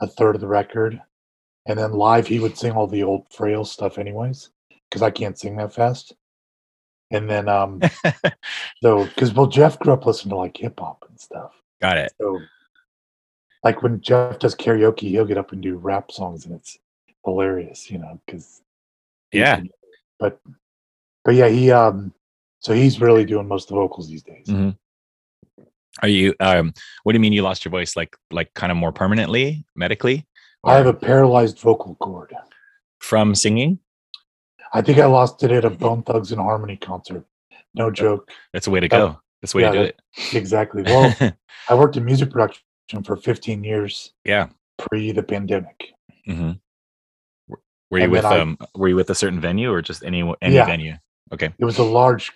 a 0.00 0.06
third 0.08 0.34
of 0.34 0.40
the 0.40 0.48
record. 0.48 1.00
And 1.66 1.78
then 1.78 1.92
live, 1.92 2.26
he 2.26 2.40
would 2.40 2.56
sing 2.56 2.72
all 2.72 2.86
the 2.86 3.02
old 3.02 3.26
frail 3.30 3.64
stuff, 3.64 3.98
anyways, 3.98 4.50
because 4.88 5.02
I 5.02 5.10
can't 5.10 5.38
sing 5.38 5.56
that 5.58 5.72
fast. 5.72 6.14
And 7.10 7.28
then, 7.28 7.46
um, 7.48 7.80
so, 8.82 9.04
because, 9.04 9.34
well, 9.34 9.46
Jeff 9.46 9.78
grew 9.78 9.92
up 9.92 10.06
listening 10.06 10.30
to 10.30 10.36
like 10.36 10.56
hip 10.56 10.80
hop 10.80 11.04
and 11.08 11.20
stuff. 11.20 11.52
Got 11.82 11.98
it. 11.98 12.12
So, 12.18 12.40
like 13.64 13.82
when 13.82 14.00
Jeff 14.00 14.38
does 14.38 14.54
karaoke, 14.54 15.08
he'll 15.10 15.24
get 15.24 15.38
up 15.38 15.52
and 15.52 15.62
do 15.62 15.76
rap 15.76 16.12
songs, 16.12 16.46
and 16.46 16.54
it's 16.54 16.78
hilarious, 17.24 17.90
you 17.90 17.98
know, 17.98 18.20
because 18.24 18.62
Yeah. 19.32 19.60
But, 20.18 20.40
but 21.24 21.34
yeah, 21.34 21.48
he, 21.48 21.70
um, 21.70 22.12
so 22.60 22.74
he's 22.74 23.00
really 23.00 23.24
doing 23.24 23.46
most 23.46 23.64
of 23.64 23.68
the 23.70 23.74
vocals 23.76 24.08
these 24.08 24.22
days. 24.22 24.46
Mhm. 24.46 24.76
Are 26.02 26.08
you? 26.08 26.34
Um, 26.40 26.72
what 27.02 27.12
do 27.12 27.16
you 27.16 27.20
mean 27.20 27.32
you 27.32 27.42
lost 27.42 27.64
your 27.64 27.70
voice? 27.70 27.96
Like 27.96 28.16
like 28.30 28.54
kind 28.54 28.70
of 28.70 28.78
more 28.78 28.92
permanently, 28.92 29.64
medically? 29.74 30.26
I 30.64 30.74
have 30.74 30.86
a 30.86 30.94
paralyzed 30.94 31.58
vocal 31.58 31.96
cord. 31.96 32.34
from 33.00 33.34
singing. 33.34 33.78
I 34.72 34.82
think 34.82 34.98
I 34.98 35.06
lost 35.06 35.42
it 35.42 35.52
at 35.52 35.64
a 35.64 35.70
Bone 35.70 36.02
Thugs 36.02 36.32
and 36.32 36.40
Harmony 36.40 36.76
concert. 36.76 37.24
No 37.74 37.90
joke. 37.90 38.30
That's 38.52 38.64
the 38.66 38.72
way 38.72 38.80
to 38.80 38.88
go. 38.88 39.20
That's 39.40 39.52
the 39.52 39.58
way 39.58 39.62
yeah, 39.62 39.70
to 39.70 39.78
do 39.78 39.84
it. 39.84 40.00
Exactly. 40.34 40.82
Well, 40.82 41.14
I 41.68 41.74
worked 41.74 41.96
in 41.96 42.04
music 42.04 42.30
production 42.30 42.62
for 43.04 43.16
15 43.16 43.62
years 43.64 44.12
yeah. 44.24 44.48
pre 44.78 45.12
the 45.12 45.22
pandemic. 45.22 45.92
hmm 46.26 46.52
Were 47.90 47.98
you 47.98 48.04
And 48.04 48.12
with 48.12 48.22
then 48.22 48.32
I- 48.32 48.38
um? 48.40 48.58
Were 48.74 48.88
you 48.88 48.96
with 48.96 49.10
a 49.10 49.14
certain 49.14 49.40
venue 49.40 49.70
or 49.72 49.82
just 49.82 50.02
any 50.04 50.22
any 50.42 50.54
Yeah. 50.54 50.66
venue? 50.66 50.94
Okay. 51.32 51.52
It 51.58 51.64
was 51.64 51.78
a 51.78 51.82
large, 51.84 52.32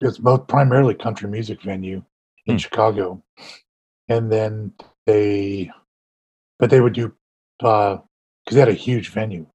it's 0.00 0.18
both 0.18 0.46
primarily 0.48 0.94
country 0.94 1.28
music 1.28 1.62
venue 1.62 2.02
in 2.46 2.54
Hmm. 2.54 2.58
Chicago. 2.58 3.22
And 4.08 4.30
then 4.30 4.72
they, 5.06 5.70
but 6.58 6.70
they 6.70 6.80
would 6.80 6.92
do, 6.92 7.14
because 7.58 8.00
they 8.50 8.58
had 8.60 8.68
a 8.68 8.72
huge 8.74 9.10
venue. 9.10 9.46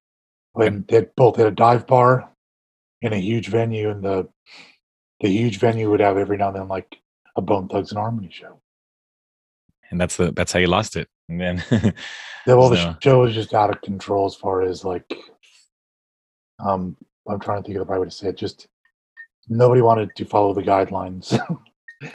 And 0.56 0.86
they 0.88 0.96
had 0.96 1.16
both 1.16 1.36
had 1.38 1.48
a 1.48 1.52
dive 1.52 1.86
bar 1.88 2.30
and 3.02 3.14
a 3.14 3.18
huge 3.18 3.48
venue, 3.48 3.90
and 3.90 4.04
the 4.04 4.28
the 5.22 5.30
huge 5.30 5.60
venue 5.60 5.90
would 5.90 6.00
have 6.00 6.18
every 6.18 6.38
now 6.38 6.48
and 6.48 6.56
then 6.56 6.68
like 6.70 6.98
a 7.36 7.42
Bone 7.42 7.68
Thugs 7.68 7.92
and 7.92 8.00
Harmony 8.00 8.30
show. 8.32 8.60
And 9.92 10.00
that's 10.00 10.18
the 10.18 10.32
that's 10.32 10.52
how 10.52 10.60
you 10.60 10.68
lost 10.68 10.96
it. 10.96 11.08
And 11.30 11.40
then 11.40 11.64
Yeah, 12.48 12.54
well, 12.56 12.70
the 12.70 12.98
show 13.02 13.22
was 13.22 13.34
just 13.36 13.54
out 13.54 13.70
of 13.70 13.82
control 13.82 14.26
as 14.26 14.36
far 14.36 14.62
as 14.64 14.84
like, 14.84 15.06
um, 16.66 16.96
I'm 17.30 17.40
trying 17.40 17.62
to 17.62 17.68
think 17.68 17.78
of 17.78 17.86
the 17.88 17.92
right 17.92 18.00
way 18.00 18.06
to 18.08 18.12
say 18.12 18.30
it. 18.30 18.38
Just 18.38 18.68
nobody 19.48 19.82
wanted 19.82 20.10
to 20.16 20.26
follow 20.26 20.54
the 20.54 20.62
guidelines. 20.64 21.38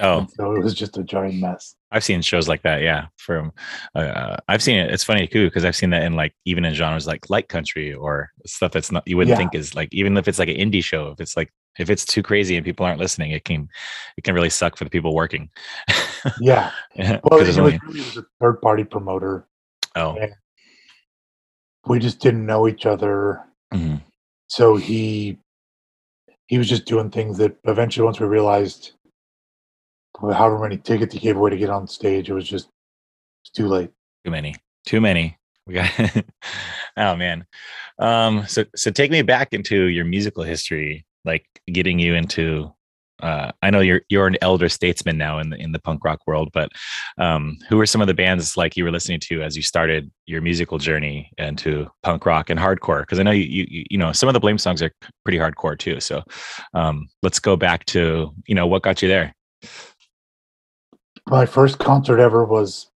Oh, 0.00 0.26
so 0.34 0.52
it 0.56 0.62
was 0.64 0.72
just 0.72 0.96
a 0.96 1.02
giant 1.04 1.34
mess. 1.42 1.76
I've 1.90 2.02
seen 2.02 2.22
shows 2.22 2.48
like 2.48 2.62
that. 2.62 2.80
Yeah, 2.80 3.08
from 3.18 3.52
uh, 3.94 4.38
I've 4.48 4.62
seen 4.62 4.78
it. 4.78 4.90
It's 4.90 5.04
funny 5.04 5.26
too 5.26 5.46
because 5.48 5.66
I've 5.66 5.76
seen 5.76 5.90
that 5.90 6.04
in 6.04 6.14
like 6.16 6.34
even 6.46 6.64
in 6.64 6.72
genres 6.72 7.06
like 7.06 7.28
light 7.28 7.50
country 7.50 7.92
or 7.92 8.30
stuff 8.46 8.72
that's 8.72 8.90
not 8.90 9.02
you 9.06 9.18
wouldn't 9.18 9.32
Yeah. 9.32 9.36
think 9.36 9.54
is 9.54 9.74
like 9.74 9.90
even 9.92 10.16
if 10.16 10.26
it's 10.26 10.38
like 10.38 10.48
an 10.48 10.56
indie 10.56 10.82
show. 10.82 11.08
If 11.08 11.20
it's 11.20 11.36
like 11.36 11.52
if 11.78 11.90
it's 11.90 12.06
too 12.06 12.22
crazy 12.22 12.56
and 12.56 12.64
people 12.64 12.86
aren't 12.86 12.98
listening, 12.98 13.32
it 13.32 13.44
can 13.44 13.68
it 14.16 14.24
can 14.24 14.34
really 14.34 14.48
suck 14.48 14.78
for 14.78 14.84
the 14.84 14.90
people 14.90 15.14
working. 15.14 15.50
Yeah. 16.40 16.70
Well, 16.96 17.40
it 17.40 17.46
was, 17.46 17.58
really, 17.58 17.74
it 17.74 17.82
was 17.86 18.16
a 18.16 18.24
third 18.40 18.60
party 18.62 18.84
promoter. 18.84 19.46
oh, 19.96 20.16
We 21.86 21.98
just 21.98 22.20
didn't 22.20 22.46
know 22.46 22.66
each 22.68 22.86
other. 22.86 23.42
mhm. 23.72 24.00
So 24.48 24.76
he 24.76 25.38
he 26.46 26.58
was 26.58 26.68
just 26.68 26.84
doing 26.84 27.10
things 27.10 27.38
that 27.38 27.56
eventually 27.64 28.04
once 28.04 28.20
we 28.20 28.26
realized 28.26 28.92
however 30.20 30.58
many 30.58 30.76
tickets 30.76 31.12
he 31.14 31.18
gave 31.20 31.36
away 31.36 31.50
to 31.50 31.56
get 31.56 31.70
on 31.70 31.88
stage, 31.88 32.28
it 32.30 32.34
was 32.34 32.48
just 32.48 32.68
it's 33.42 33.50
too 33.50 33.66
late. 33.66 33.90
too 34.24 34.30
many, 34.30 34.54
too 34.86 35.00
many. 35.00 35.36
We 35.66 35.74
got. 35.74 35.90
oh 36.96 37.16
man. 37.16 37.46
Um. 37.98 38.46
So 38.46 38.64
so 38.76 38.90
take 38.90 39.10
me 39.10 39.22
back 39.22 39.52
into 39.52 39.86
your 39.86 40.04
musical 40.04 40.44
history, 40.44 41.04
like 41.24 41.46
getting 41.66 41.98
you 41.98 42.14
into. 42.14 42.72
Uh, 43.24 43.50
I 43.62 43.70
know 43.70 43.80
you're 43.80 44.02
you're 44.10 44.26
an 44.26 44.36
elder 44.42 44.68
statesman 44.68 45.16
now 45.16 45.38
in 45.38 45.48
the 45.50 45.56
in 45.56 45.72
the 45.72 45.78
punk 45.78 46.04
rock 46.04 46.20
world, 46.26 46.50
but 46.52 46.70
um, 47.16 47.56
who 47.68 47.78
were 47.78 47.86
some 47.86 48.02
of 48.02 48.06
the 48.06 48.12
bands 48.14 48.56
like 48.56 48.76
you 48.76 48.84
were 48.84 48.90
listening 48.90 49.18
to 49.20 49.42
as 49.42 49.56
you 49.56 49.62
started 49.62 50.10
your 50.26 50.42
musical 50.42 50.76
journey 50.78 51.30
into 51.38 51.88
punk 52.02 52.26
rock 52.26 52.50
and 52.50 52.60
hardcore? 52.60 53.00
Because 53.00 53.18
I 53.18 53.22
know 53.22 53.30
you, 53.30 53.64
you 53.68 53.84
you 53.90 53.96
know 53.98 54.12
some 54.12 54.28
of 54.28 54.34
the 54.34 54.40
Blame 54.40 54.58
songs 54.58 54.82
are 54.82 54.92
pretty 55.24 55.38
hardcore 55.38 55.78
too. 55.78 56.00
So 56.00 56.22
um, 56.74 57.08
let's 57.22 57.38
go 57.38 57.56
back 57.56 57.86
to 57.86 58.30
you 58.46 58.54
know 58.54 58.66
what 58.66 58.82
got 58.82 59.00
you 59.00 59.08
there. 59.08 59.34
My 61.26 61.46
first 61.46 61.78
concert 61.78 62.20
ever 62.20 62.44
was 62.44 62.90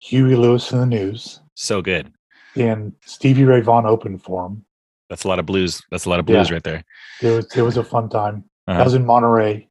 Huey 0.00 0.36
Lewis 0.36 0.70
and 0.72 0.82
the 0.82 0.86
News, 0.86 1.40
So 1.54 1.80
good. 1.80 2.12
and 2.54 2.92
Stevie 3.06 3.44
Ray 3.44 3.62
Vaughan 3.62 3.86
opened 3.86 4.22
for 4.22 4.44
him. 4.46 4.66
That's 5.08 5.24
a 5.24 5.28
lot 5.28 5.38
of 5.38 5.46
blues. 5.46 5.80
That's 5.90 6.04
a 6.04 6.10
lot 6.10 6.20
of 6.20 6.26
blues 6.26 6.48
Yeah. 6.50 6.54
right 6.56 6.62
there. 6.62 6.84
It 7.22 7.30
was 7.30 7.56
it 7.56 7.62
was 7.62 7.76
a 7.78 7.84
fun 7.84 8.10
time. 8.10 8.44
Uh-huh. 8.68 8.80
I 8.80 8.84
was 8.84 8.94
in 8.94 9.06
Monterey, 9.06 9.68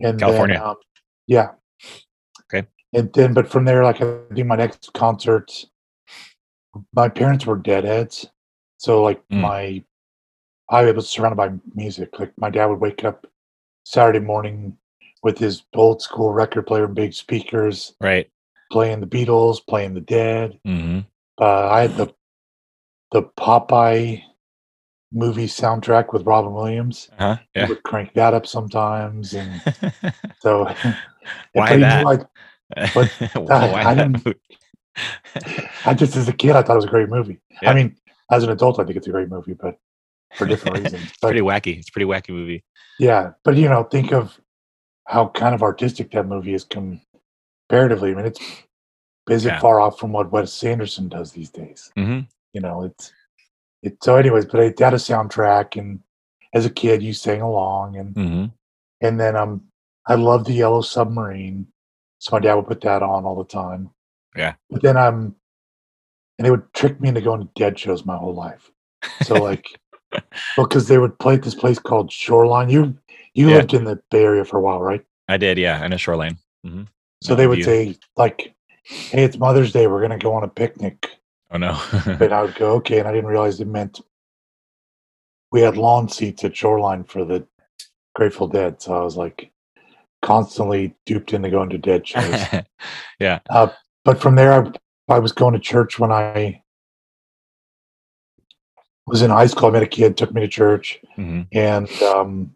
and 0.00 0.18
California. 0.18 0.58
Then, 0.58 0.66
um, 0.68 0.76
yeah. 1.26 1.48
Okay. 2.44 2.66
And 2.94 3.12
then, 3.12 3.34
but 3.34 3.48
from 3.48 3.64
there, 3.64 3.84
like 3.84 4.00
I 4.00 4.18
do 4.32 4.44
my 4.44 4.56
next 4.56 4.92
concert. 4.94 5.52
My 6.94 7.08
parents 7.08 7.44
were 7.46 7.56
deadheads, 7.56 8.26
so 8.76 9.02
like 9.02 9.20
Mm. 9.28 9.40
my, 9.40 9.84
I 10.70 10.90
was 10.92 11.08
surrounded 11.08 11.36
by 11.36 11.52
music. 11.74 12.18
Like 12.18 12.32
my 12.38 12.50
dad 12.50 12.66
would 12.66 12.80
wake 12.80 13.04
up 13.04 13.26
Saturday 13.84 14.20
morning 14.20 14.76
with 15.22 15.38
his 15.38 15.64
old 15.74 16.00
school 16.02 16.32
record 16.32 16.66
player 16.66 16.84
and 16.84 16.94
big 16.94 17.12
speakers, 17.14 17.94
Right. 18.00 18.30
playing 18.70 19.00
the 19.00 19.06
Beatles, 19.06 19.58
playing 19.66 19.94
the 19.94 20.00
Dead. 20.00 20.60
hmm 20.64 21.00
Uh, 21.40 21.68
I 21.68 21.80
had 21.82 21.96
the 21.96 22.14
the 23.10 23.22
Popeye 23.22 24.22
movie 25.12 25.46
soundtrack 25.46 26.12
with 26.12 26.22
Robin 26.26 26.52
Williams. 26.52 27.08
Uh-huh. 27.18 27.36
I 27.40 27.46
Yeah. 27.54 27.68
would 27.68 27.82
crank 27.82 28.14
that 28.14 28.34
up 28.34 28.46
sometimes, 28.46 29.34
and 29.34 29.60
so 30.40 30.64
Why 31.52 31.76
that? 31.76 32.04
Like, 32.04 32.22
but 32.94 33.08
Why 33.34 33.82
I 33.82 33.94
that 33.94 34.12
didn't- 34.12 34.36
I 35.86 35.94
just 35.94 36.16
as 36.16 36.28
a 36.28 36.32
kid, 36.32 36.56
I 36.56 36.62
thought 36.62 36.72
it 36.74 36.76
was 36.76 36.84
a 36.84 36.88
great 36.88 37.08
movie. 37.08 37.38
Yeah. 37.62 37.70
I 37.70 37.74
mean, 37.74 37.96
as 38.30 38.42
an 38.42 38.50
adult, 38.50 38.78
I 38.80 38.84
think 38.84 38.96
it's 38.96 39.06
a 39.06 39.10
great 39.10 39.28
movie, 39.28 39.54
but 39.54 39.78
for 40.34 40.44
different 40.46 40.78
reasons. 40.78 41.04
It's 41.04 41.18
But 41.22 41.28
pretty 41.28 41.40
wacky. 41.40 41.78
It's 41.78 41.88
a 41.88 41.92
pretty 41.92 42.06
wacky 42.06 42.30
movie. 42.30 42.64
yeah, 42.98 43.30
but 43.44 43.56
you 43.56 43.68
know, 43.68 43.84
think 43.84 44.12
of 44.12 44.38
how 45.06 45.28
kind 45.28 45.54
of 45.54 45.62
artistic 45.62 46.10
that 46.10 46.26
movie 46.26 46.52
is 46.52 46.64
comparatively. 46.64 48.10
I 48.10 48.14
mean, 48.14 48.26
it's 48.26 48.40
is 49.30 49.44
Yeah. 49.44 49.60
far 49.60 49.78
off 49.80 49.98
from 49.98 50.10
what 50.12 50.32
Wes 50.32 50.62
Anderson 50.64 51.08
does 51.08 51.32
these 51.32 51.50
days? 51.50 51.90
hmm 51.96 52.20
You 52.54 52.60
know, 52.60 52.82
it's 52.84 53.12
it's 53.82 54.04
so. 54.04 54.16
Anyways, 54.16 54.46
but 54.46 54.60
I 54.60 54.64
had 54.64 54.94
a 54.94 54.98
soundtrack, 54.98 55.78
and 55.78 56.00
as 56.54 56.66
a 56.66 56.70
kid, 56.70 57.02
you 57.02 57.12
sang 57.12 57.40
along, 57.40 57.96
and 57.96 58.14
hmm 58.16 58.44
and 59.00 59.20
then 59.20 59.36
um, 59.36 59.62
I 60.06 60.14
loved 60.16 60.46
the 60.46 60.52
Yellow 60.54 60.80
Submarine, 60.80 61.66
so 62.18 62.34
my 62.34 62.40
dad 62.40 62.54
would 62.54 62.66
put 62.66 62.80
that 62.80 63.02
on 63.02 63.24
all 63.24 63.36
the 63.36 63.44
time. 63.44 63.90
Yeah. 64.36 64.54
But 64.70 64.82
then 64.82 64.96
I'm, 64.96 65.36
and 66.38 66.44
they 66.46 66.50
would 66.50 66.72
trick 66.74 67.00
me 67.00 67.08
into 67.08 67.20
going 67.20 67.40
to 67.40 67.48
dead 67.54 67.78
shows 67.78 68.04
my 68.04 68.16
whole 68.16 68.34
life. 68.34 68.70
So 69.22 69.38
like, 69.40 69.64
well, 70.56 70.66
because 70.66 70.88
they 70.88 70.98
would 70.98 71.18
play 71.20 71.34
at 71.34 71.42
this 71.42 71.54
place 71.54 71.78
called 71.78 72.10
Shoreline. 72.10 72.70
You 72.70 72.98
you 73.34 73.48
Yeah. 73.50 73.56
lived 73.58 73.74
in 73.74 73.84
the 73.84 74.00
Bay 74.10 74.24
Area 74.24 74.44
for 74.44 74.58
a 74.58 74.62
while, 74.62 74.80
right? 74.82 75.04
I 75.28 75.36
did. 75.36 75.58
Yeah. 75.58 75.84
In 75.84 75.92
a 75.92 75.98
shoreline. 75.98 76.38
hmm 76.64 76.84
So 77.22 77.34
they 77.36 77.46
would 77.46 77.62
say 77.64 77.96
like, 78.16 78.54
"Hey, 78.84 79.22
it's 79.24 79.38
Mother's 79.38 79.72
Day. 79.72 79.86
We're 79.86 80.00
gonna 80.02 80.18
go 80.18 80.34
on 80.34 80.42
a 80.42 80.48
picnic." 80.48 81.17
Oh 81.50 81.56
no. 81.56 81.80
And 82.06 82.32
I 82.32 82.42
would 82.42 82.54
go, 82.56 82.72
"Okay," 82.74 82.98
and 82.98 83.08
I 83.08 83.12
didn't 83.12 83.30
realize 83.30 83.60
it 83.60 83.66
meant 83.68 84.00
we 85.50 85.60
had 85.62 85.76
lawn 85.76 86.08
seats 86.08 86.44
at 86.44 86.56
Shoreline 86.56 87.04
for 87.04 87.24
the 87.24 87.46
Grateful 88.14 88.48
Dead. 88.48 88.82
So 88.82 88.94
I 88.94 89.02
was 89.02 89.16
like, 89.16 89.50
constantly 90.20 90.94
duped 91.06 91.32
into 91.32 91.48
going 91.50 91.70
to 91.70 91.78
dead 91.78 92.06
shows. 92.12 92.44
yeah. 93.18 93.38
but 94.04 94.20
from 94.20 94.34
there, 94.34 94.52
I, 94.52 94.72
I 95.14 95.18
was 95.20 95.32
going 95.32 95.54
to 95.54 95.60
church 95.60 95.98
when 95.98 96.12
I 96.12 96.62
was 99.06 99.22
in 99.22 99.30
high 99.30 99.46
school. 99.46 99.68
I 99.68 99.72
met 99.72 99.82
a 99.82 99.86
kid, 99.86 100.16
took 100.16 100.32
me 100.34 100.40
to 100.42 100.48
church, 100.48 100.98
hmm 101.16 101.42
and 101.52 101.90
um, 102.02 102.54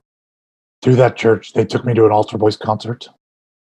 through 0.82 0.96
that 0.96 1.16
church, 1.16 1.52
they 1.54 1.64
took 1.64 1.84
me 1.84 1.94
to 1.94 2.04
an 2.04 2.12
altar 2.12 2.37
boys 2.37 2.56
concert. 2.56 3.08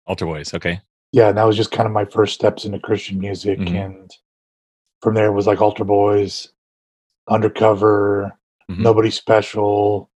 Altar 0.06 0.26
Boys. 0.26 0.52
Okay. 0.52 0.80
Yeah, 1.12 1.28
and 1.28 1.38
that 1.38 1.44
was 1.44 1.56
just 1.56 1.70
kind 1.70 1.86
of 1.86 1.92
my 1.92 2.04
first 2.04 2.34
steps 2.34 2.64
into 2.64 2.80
Christian 2.80 3.18
music, 3.20 3.58
Mhm. 3.60 3.84
and 3.86 4.10
from 5.02 5.14
there 5.14 5.26
it 5.26 5.32
was 5.32 5.46
like 5.46 5.60
altar 5.60 5.84
boys, 5.84 6.48
undercover, 7.28 8.32
Mhm. 8.70 8.78
nobody 8.78 9.10
special, 9.10 10.10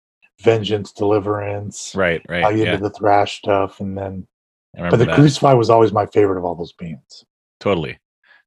vengeance, 0.42 0.92
deliverance. 0.92 1.94
Right. 1.96 2.22
Right. 2.28 2.44
I 2.44 2.52
get 2.54 2.66
Yeah. 2.68 2.74
into 2.74 2.90
the 2.90 2.94
thrash 2.94 3.38
stuff, 3.38 3.80
and 3.80 3.98
then 3.98 4.28
but 4.76 4.98
the 4.98 5.06
that. 5.06 5.16
Crucified 5.16 5.58
was 5.58 5.70
always 5.70 5.92
my 5.94 6.06
favorite 6.08 6.38
of 6.38 6.46
all 6.46 6.56
those 6.56 6.74
bands. 6.74 7.26
Totally. 7.60 8.00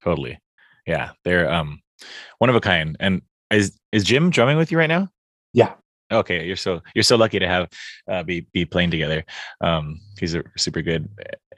Totally. 0.03 0.39
Yeah. 0.87 1.11
They're 1.25 1.51
um 1.51 1.81
one 2.39 2.51
of 2.51 2.57
a 2.57 2.61
kind. 2.61 2.97
And 3.01 3.23
is 3.51 3.79
is 3.93 4.05
Jim 4.05 4.31
drumming 4.31 4.57
with 4.59 4.71
you 4.73 4.79
right 4.79 4.89
now? 4.89 5.09
Yeah. 5.53 5.75
Okay, 6.13 6.47
you're 6.47 6.57
so 6.57 6.83
you're 6.95 7.03
so 7.03 7.17
lucky 7.17 7.39
to 7.41 7.49
have 7.49 7.69
uh, 8.09 8.23
be 8.23 8.47
be 8.53 8.65
playing 8.65 8.91
together. 8.93 9.25
Um, 9.61 10.01
he's 10.21 10.35
a 10.35 10.45
super 10.57 10.83
good. 10.83 11.09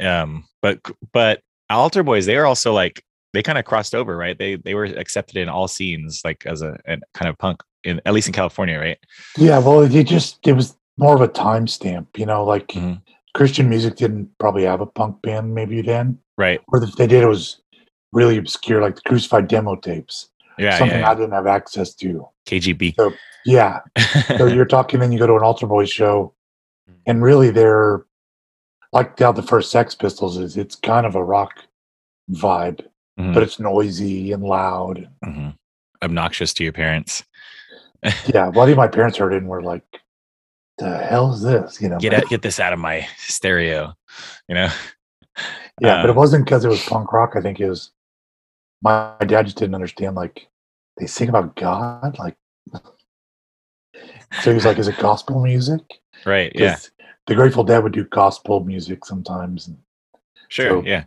Um, 0.01 0.45
but 0.63 0.81
but 1.13 1.43
Altar 1.69 2.03
Boys, 2.03 2.25
they 2.25 2.37
are 2.37 2.47
also 2.47 2.73
like 2.73 3.03
they 3.33 3.43
kind 3.43 3.59
of 3.59 3.65
crossed 3.65 3.95
over, 3.95 4.17
right? 4.17 4.39
They 4.39 4.57
they 4.57 4.75
were 4.75 4.85
accepted 4.85 5.37
in 5.37 5.49
all 5.49 5.69
scenes, 5.69 6.21
like 6.25 6.47
as 6.47 6.63
a, 6.63 6.79
a 6.87 6.97
kind 7.15 7.29
of 7.29 7.37
punk 7.39 7.63
in 7.85 8.01
at 8.07 8.15
least 8.15 8.27
in 8.29 8.33
California, 8.33 8.79
right? 8.79 8.99
Yeah, 9.37 9.59
well, 9.59 9.83
it 9.83 10.05
just 10.05 10.47
it 10.47 10.53
was 10.55 10.77
more 10.97 11.15
of 11.15 11.21
a 11.21 11.29
timestamp, 11.29 12.07
you 12.17 12.27
know, 12.27 12.45
like 12.45 12.69
Mhm. 12.69 13.01
Christian 13.35 13.69
music 13.69 13.97
didn't 13.97 14.31
probably 14.39 14.65
have 14.65 14.81
a 14.81 14.87
punk 14.87 15.23
band 15.23 15.55
maybe 15.55 15.81
then, 15.83 16.19
Right. 16.37 16.61
or 16.69 16.83
if 16.83 16.93
they 16.97 17.07
did, 17.07 17.23
it 17.23 17.29
was 17.29 17.61
really 18.13 18.37
obscure, 18.39 18.81
like 18.81 18.97
the 18.97 19.03
Crucified 19.03 19.47
demo 19.47 19.77
tapes, 19.77 20.31
Yeah. 20.59 20.77
something 20.79 20.99
yeah, 21.01 21.11
I 21.11 21.15
didn't 21.15 21.33
have 21.33 21.47
access 21.47 21.95
to. 21.97 22.09
yeah. 22.09 22.59
KGB. 22.59 22.95
Yeah, 23.45 23.81
so 24.37 24.47
you're 24.47 24.65
talking, 24.65 24.99
then 24.99 25.13
you 25.13 25.19
go 25.19 25.27
to 25.29 25.37
an 25.37 25.43
Altar 25.43 25.67
Boys 25.69 25.91
show, 25.91 26.35
Mm. 26.91 26.95
and 27.07 27.23
really 27.23 27.51
they're 27.51 28.05
like 28.93 29.19
how 29.21 29.31
the 29.33 29.43
first 29.43 29.71
Sex 29.71 29.95
Pistols 29.95 30.39
is. 30.39 30.57
It's 30.57 30.75
kind 30.75 31.07
of 31.07 31.15
a 31.15 31.23
rock 31.23 31.53
vibe, 32.33 32.85
Mhm, 33.19 33.35
but 33.35 33.43
it's 33.43 33.59
noisy 33.59 34.33
and 34.33 34.43
loud. 34.43 35.09
mhm. 35.25 35.55
Obnoxious 36.03 36.55
to 36.55 36.65
your 36.65 36.73
parents. 36.73 37.25
Yeah, 38.33 38.49
well, 38.49 38.61
I 38.63 38.67
think 38.67 38.77
my 38.77 38.87
parents 38.87 39.19
heard 39.19 39.33
it 39.33 39.39
and 39.39 39.49
were 39.49 39.61
like, 39.63 39.83
"The 40.79 40.99
hell 40.99 41.33
is 41.35 41.43
this?" 41.43 41.83
You 41.83 41.89
know, 41.89 41.99
Get 41.99 42.15
out, 42.15 42.29
get 42.29 42.43
this 42.43 42.61
out 42.61 42.73
of 42.73 42.79
my 42.79 43.07
stereo. 43.17 43.95
You 44.49 44.55
know. 44.55 44.69
Yeah, 45.81 46.03
but 46.03 46.07
it 46.07 46.11
Um, 46.11 46.17
wasn't 46.17 46.45
because 46.45 46.65
it 46.65 46.69
was 46.69 46.83
punk 46.85 47.13
rock. 47.13 47.35
I 47.37 47.41
think 47.41 47.61
it 47.61 47.69
was 47.69 47.93
my, 48.83 49.15
my 49.21 49.27
dad 49.27 49.45
just 49.47 49.57
didn't 49.57 49.77
understand. 49.77 50.17
Like 50.17 50.49
they 50.97 51.07
sing 51.07 51.29
about 51.29 51.55
God, 51.55 52.17
like 52.19 52.37
so 54.43 54.51
he 54.51 54.55
was 54.55 54.65
like, 54.65 54.79
"Is 54.79 54.89
it 54.89 54.97
gospel 54.99 55.41
music?" 55.41 55.81
Right. 56.27 56.51
Yeah. 56.55 56.77
the 57.29 57.35
Grateful 57.37 57.63
Dead 57.65 57.83
would 57.85 57.93
do 57.93 58.05
gospel 58.05 58.65
music 58.65 59.05
sometimes. 59.05 59.71
Sure. 60.49 60.69
so- 60.69 60.83
yeah. 60.85 61.05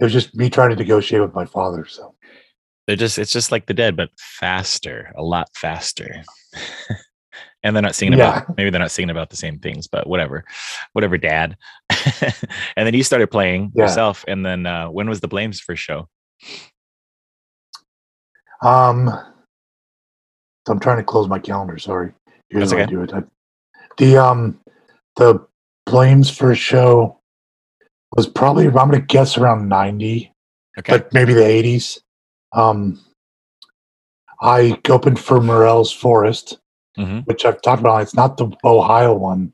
It 0.00 0.04
was 0.04 0.12
just 0.12 0.34
me 0.34 0.48
trying 0.50 0.70
to 0.70 0.76
negotiate 0.76 1.22
with 1.22 1.34
my 1.34 1.44
father. 1.44 1.84
So 1.86 2.14
they're 2.86 2.96
just 2.96 3.18
it's 3.18 3.32
just 3.32 3.52
like 3.52 3.66
the 3.66 3.74
dead 3.74 3.96
but 3.96 4.10
faster 4.18 5.12
a 5.16 5.22
lot 5.22 5.48
faster 5.54 6.24
and 7.62 7.76
they're 7.76 7.82
not 7.82 7.94
singing 7.94 8.18
Yeah. 8.18 8.38
about 8.38 8.56
maybe 8.56 8.70
they're 8.70 8.80
not 8.80 8.90
singing 8.90 9.10
about 9.10 9.30
the 9.30 9.36
same 9.36 9.58
things 9.60 9.86
but 9.86 10.08
whatever 10.08 10.44
whatever 10.94 11.16
dad 11.16 11.56
and 12.76 12.86
then 12.86 12.94
you 12.94 13.04
started 13.04 13.28
playing 13.30 13.70
Yeah. 13.74 13.84
yourself 13.84 14.24
and 14.26 14.44
then 14.44 14.66
uh 14.66 14.88
when 14.88 15.08
was 15.08 15.20
the 15.20 15.28
blames 15.28 15.60
first 15.60 15.82
show 15.82 16.08
um, 18.62 19.06
so 20.66 20.72
I'm 20.72 20.80
trying 20.80 20.98
to 20.98 21.02
close 21.04 21.28
my 21.28 21.38
calendar. 21.38 21.78
Sorry, 21.78 22.12
here's 22.50 22.70
That's 22.70 22.72
how 22.72 22.86
I 22.86 22.86
do 22.86 23.02
it. 23.02 23.12
I, 23.14 23.22
the 23.96 24.16
um, 24.18 24.60
the 25.16 25.46
Blames 25.86 26.28
first 26.30 26.60
show 26.60 27.19
was 28.16 28.26
probably 28.26 28.66
I'm 28.66 28.72
gonna 28.72 29.00
guess 29.00 29.38
around 29.38 29.68
ninety, 29.68 30.32
Okay. 30.78 30.92
but 30.92 31.12
maybe 31.12 31.32
the 31.34 31.44
eighties. 31.46 32.02
Um, 32.52 33.00
I 34.42 34.80
opened 34.88 35.20
for 35.20 35.40
Morella's 35.40 35.92
Forest, 35.92 36.58
hmm 36.96 37.18
which 37.20 37.44
I've 37.44 37.62
talked 37.62 37.80
about. 37.80 38.02
It's 38.02 38.14
not 38.14 38.36
the 38.36 38.50
Ohio 38.64 39.14
one. 39.14 39.52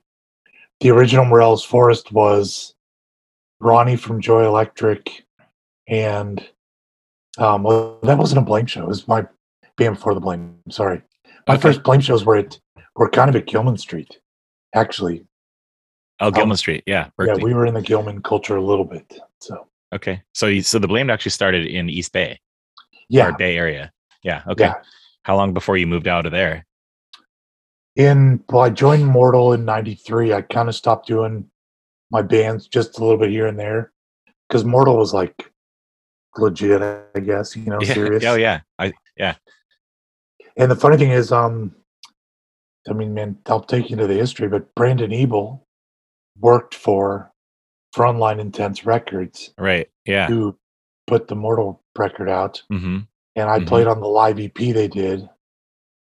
The 0.81 0.91
original 0.91 1.25
Morella's 1.25 1.65
Forest 1.65 2.13
was 2.13 2.75
Ronnie 3.61 3.97
from 3.97 4.21
Joy 4.21 4.45
Electric, 4.47 5.25
and 5.89 6.47
um, 7.39 7.63
well, 7.63 7.99
that 8.05 8.19
wasn't 8.19 8.39
a 8.41 8.45
blame 8.45 8.67
show. 8.67 8.83
It 8.83 8.89
was 8.89 9.09
my 9.09 9.27
band 9.77 9.99
for 9.99 10.15
the 10.15 10.21
blame. 10.21 10.57
Sorry, 10.71 11.03
my 11.47 11.55
Okay. 11.55 11.63
first 11.63 11.83
blame 11.83 12.01
shows 12.01 12.25
were 12.25 12.37
at 12.37 12.59
were 12.95 13.11
kind 13.11 13.29
of 13.29 13.37
at 13.37 13.47
Gilman 13.47 13.77
Street, 13.77 14.21
actually. 14.75 15.26
Oh, 16.21 16.31
Gilman 16.31 16.57
Street. 16.57 16.83
Yeah. 16.87 17.09
Berkeley. 17.17 17.41
Yeah, 17.41 17.45
we 17.45 17.55
were 17.55 17.67
in 17.67 17.75
the 17.75 17.83
Gilman 17.83 18.23
culture 18.23 18.57
a 18.57 18.63
little 18.63 18.85
bit. 18.85 19.19
So 19.41 19.67
okay. 19.95 20.23
So 20.33 20.47
you, 20.47 20.63
so 20.63 20.79
the 20.79 20.89
Blamed 20.89 21.11
actually 21.11 21.33
started 21.33 21.67
in 21.67 21.91
East 21.91 22.13
Bay 22.13 22.39
yeah, 23.09 23.31
Bay 23.33 23.57
Area. 23.57 23.93
Yeah. 24.23 24.43
Okay. 24.49 24.65
yeah. 24.65 24.75
How 25.23 25.37
long 25.37 25.53
before 25.53 25.77
you 25.77 25.87
moved 25.87 26.09
out 26.09 26.27
of 26.27 26.33
there? 26.33 26.67
In 27.97 28.43
well, 28.49 28.63
I 28.63 28.71
joined 28.71 29.07
Mortal 29.07 29.53
in 29.53 29.65
'93. 29.65 30.33
I 30.33 30.43
kind 30.43 30.69
of 30.69 30.75
stopped 30.75 31.07
doing 31.07 31.49
my 32.11 32.23
bands 32.23 32.69
just 32.69 32.99
a 32.99 33.03
little 33.03 33.19
bit 33.19 33.31
here 33.31 33.47
and 33.47 33.59
there 33.59 33.93
because 34.49 34.65
Mortal 34.65 34.97
was 34.97 35.15
like 35.15 35.53
legit, 36.37 36.83
I 36.83 37.21
guess. 37.21 37.57
You 37.57 37.67
know, 37.67 37.79
yeah. 37.83 37.95
serious. 37.95 38.25
Oh 38.25 38.35
yeah. 38.35 38.61
I 38.79 38.93
yeah. 39.17 39.37
And 40.59 40.71
the 40.71 40.77
funny 40.77 40.97
thing 40.97 41.11
is, 41.11 41.33
um, 41.33 41.75
I 42.89 42.93
mean, 42.93 43.15
man, 43.15 43.39
I'll 43.47 43.61
take 43.61 43.91
you 43.91 43.97
to 43.97 44.07
the 44.07 44.15
history, 44.15 44.49
but 44.49 44.75
Brandon 44.75 45.13
Ebel 45.13 45.66
worked 46.41 46.75
for 46.75 47.31
Frontline 47.95 48.39
Intense 48.39 48.85
Records 48.85 49.53
right. 49.59 49.89
Yeah. 50.05 50.29
Who 50.29 50.57
put 51.07 51.29
the 51.29 51.35
Mortal 51.37 51.81
record 51.97 52.29
out, 52.29 52.63
hmm 52.71 53.01
and 53.37 53.51
I 53.51 53.59
Mhm. 53.61 53.67
played 53.67 53.87
on 53.87 54.01
the 54.01 54.07
live 54.09 54.39
EP 54.41 54.73
they 54.73 54.89
did, 54.89 55.29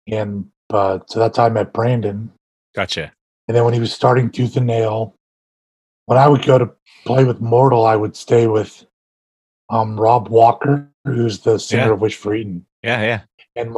and 0.08 0.50
uh, 0.72 1.00
so 1.08 1.20
that's 1.20 1.38
how 1.38 1.46
I 1.46 1.50
met 1.50 1.74
Brandon. 1.74 2.32
Gotcha. 2.76 3.12
And 3.48 3.56
then 3.58 3.66
when 3.66 3.74
he 3.74 3.80
was 3.80 3.92
starting 3.94 4.30
Tooth 4.32 4.56
and 4.58 4.68
Nail, 4.68 5.16
when 6.06 6.18
I 6.20 6.28
would 6.28 6.44
go 6.46 6.58
to 6.60 6.70
play 7.06 7.24
with 7.24 7.42
Mortal, 7.42 7.86
I 7.86 7.96
would 7.96 8.16
stay 8.16 8.46
with 8.48 8.86
um, 9.72 10.00
Rob 10.00 10.28
Walker, 10.30 10.88
who's 11.06 11.40
the 11.40 11.58
singer 11.60 11.86
Yeah. 11.88 11.92
of 11.94 12.02
Wish 12.02 12.16
for 12.18 12.34
Eden. 12.36 12.66
Yeah. 12.84 13.02
Yeah. 13.02 13.22
And 13.56 13.76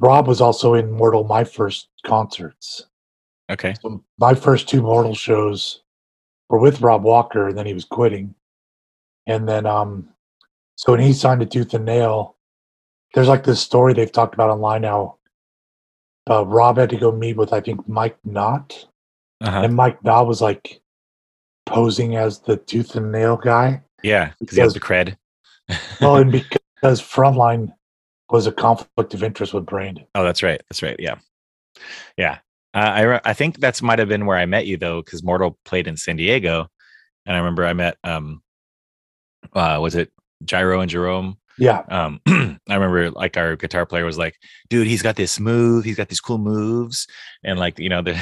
Rob 0.00 0.26
was 0.28 0.40
also 0.40 0.74
in 0.74 0.90
Mortal 0.92 1.24
my 1.24 1.44
first 1.44 1.88
concerts. 2.04 2.86
Okay. 3.50 3.74
So 3.80 4.02
my 4.18 4.34
first 4.34 4.68
two 4.68 4.82
Mortal 4.82 5.14
shows 5.14 5.82
were 6.48 6.58
with 6.58 6.80
Rob 6.80 7.02
Walker, 7.02 7.48
and 7.48 7.56
then 7.56 7.66
he 7.66 7.74
was 7.74 7.84
quitting. 7.84 8.34
And 9.26 9.48
then, 9.48 9.66
um, 9.66 10.08
so 10.76 10.92
when 10.92 11.00
he 11.00 11.12
signed 11.12 11.40
to 11.40 11.46
Tooth 11.46 11.74
and 11.74 11.84
Nail, 11.84 12.36
there's 13.14 13.28
like 13.28 13.44
this 13.44 13.60
story 13.60 13.94
they've 13.94 14.12
talked 14.12 14.34
about 14.34 14.50
online 14.50 14.82
now. 14.82 15.16
Uh, 16.28 16.44
Rob 16.44 16.76
had 16.76 16.90
to 16.90 16.96
go 16.96 17.10
meet 17.10 17.36
with, 17.36 17.52
I 17.52 17.60
think, 17.60 17.88
Mike 17.88 18.18
Knott. 18.24 18.86
Uh-huh. 19.40 19.60
and 19.62 19.72
Mike 19.76 20.02
Dow 20.02 20.24
was 20.24 20.42
like 20.42 20.80
posing 21.64 22.16
as 22.16 22.40
the 22.40 22.56
tooth 22.56 22.96
and 22.96 23.12
nail 23.12 23.36
guy. 23.36 23.80
Yeah. 24.02 24.32
Because 24.40 24.56
he 24.56 24.62
has 24.62 24.74
the 24.74 24.80
cred. 24.80 25.16
Well, 26.00 26.16
and 26.16 26.32
because 26.32 27.02
Frontline 27.02 27.72
was 28.30 28.46
a 28.46 28.52
conflict 28.52 29.14
of 29.14 29.22
interest 29.22 29.54
with 29.54 29.66
Brandon. 29.66 30.06
Oh, 30.14 30.24
that's 30.24 30.42
right. 30.42 30.62
That's 30.68 30.82
right. 30.82 30.96
Yeah, 30.98 31.16
yeah. 32.16 32.38
Uh, 32.74 32.78
I 32.78 33.02
re- 33.02 33.20
I 33.24 33.32
think 33.34 33.58
that's 33.60 33.82
might 33.82 33.98
have 33.98 34.08
been 34.08 34.26
where 34.26 34.36
I 34.36 34.46
met 34.46 34.66
you 34.66 34.76
though, 34.76 35.02
because 35.02 35.22
Mortal 35.22 35.58
played 35.64 35.86
in 35.86 35.96
San 35.96 36.16
Diego, 36.16 36.68
and 37.26 37.34
I 37.34 37.38
remember 37.38 37.64
I 37.64 37.72
met 37.72 37.96
um, 38.04 38.42
uh, 39.52 39.78
was 39.80 39.94
it 39.94 40.10
Jyro 40.44 40.80
and 40.80 40.90
Jerome? 40.90 41.38
Yeah, 41.60 41.82
Um, 41.88 42.20
I 42.28 42.74
remember 42.74 43.10
like 43.10 43.36
our 43.36 43.56
guitar 43.56 43.84
player 43.84 44.04
was 44.04 44.16
like, 44.16 44.36
"Dude, 44.70 44.86
he's 44.86 45.02
got 45.02 45.16
this 45.16 45.40
move. 45.40 45.84
He's 45.84 45.96
got 45.96 46.08
these 46.08 46.20
cool 46.20 46.38
moves." 46.38 47.08
And 47.42 47.58
like 47.58 47.80
you 47.80 47.88
know, 47.88 48.00
the 48.00 48.14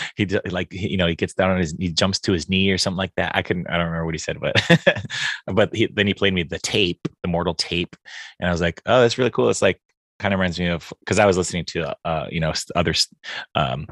he 0.16 0.26
like 0.50 0.66
you 0.72 0.96
know 0.96 1.06
he 1.06 1.14
gets 1.14 1.34
down 1.34 1.52
on 1.52 1.58
his 1.58 1.76
he 1.78 1.92
jumps 1.92 2.18
to 2.20 2.32
his 2.32 2.48
knee 2.48 2.70
or 2.72 2.78
something 2.78 2.98
like 2.98 3.12
that. 3.16 3.36
I 3.36 3.42
can 3.42 3.64
I 3.68 3.76
don't 3.76 3.86
remember 3.86 4.06
what 4.06 4.14
he 4.14 4.18
said, 4.18 4.40
but 4.40 4.56
but 5.46 5.72
he, 5.72 5.86
then 5.86 6.08
he 6.08 6.14
played 6.14 6.34
me 6.34 6.42
the 6.42 6.58
tape, 6.58 7.06
the 7.22 7.28
Mortal 7.28 7.54
tape, 7.54 7.94
and 8.40 8.48
I 8.48 8.52
was 8.52 8.60
like, 8.60 8.82
"Oh, 8.86 9.02
that's 9.02 9.18
really 9.18 9.30
cool." 9.30 9.50
It's 9.50 9.62
like 9.62 9.80
kind 10.18 10.34
of 10.34 10.40
reminds 10.40 10.58
me 10.58 10.68
of 10.68 10.92
because 11.00 11.18
I 11.18 11.26
was 11.26 11.36
listening 11.36 11.64
to 11.66 11.96
uh 12.04 12.26
you 12.30 12.40
know 12.40 12.52
other 12.74 12.94
um 13.54 13.86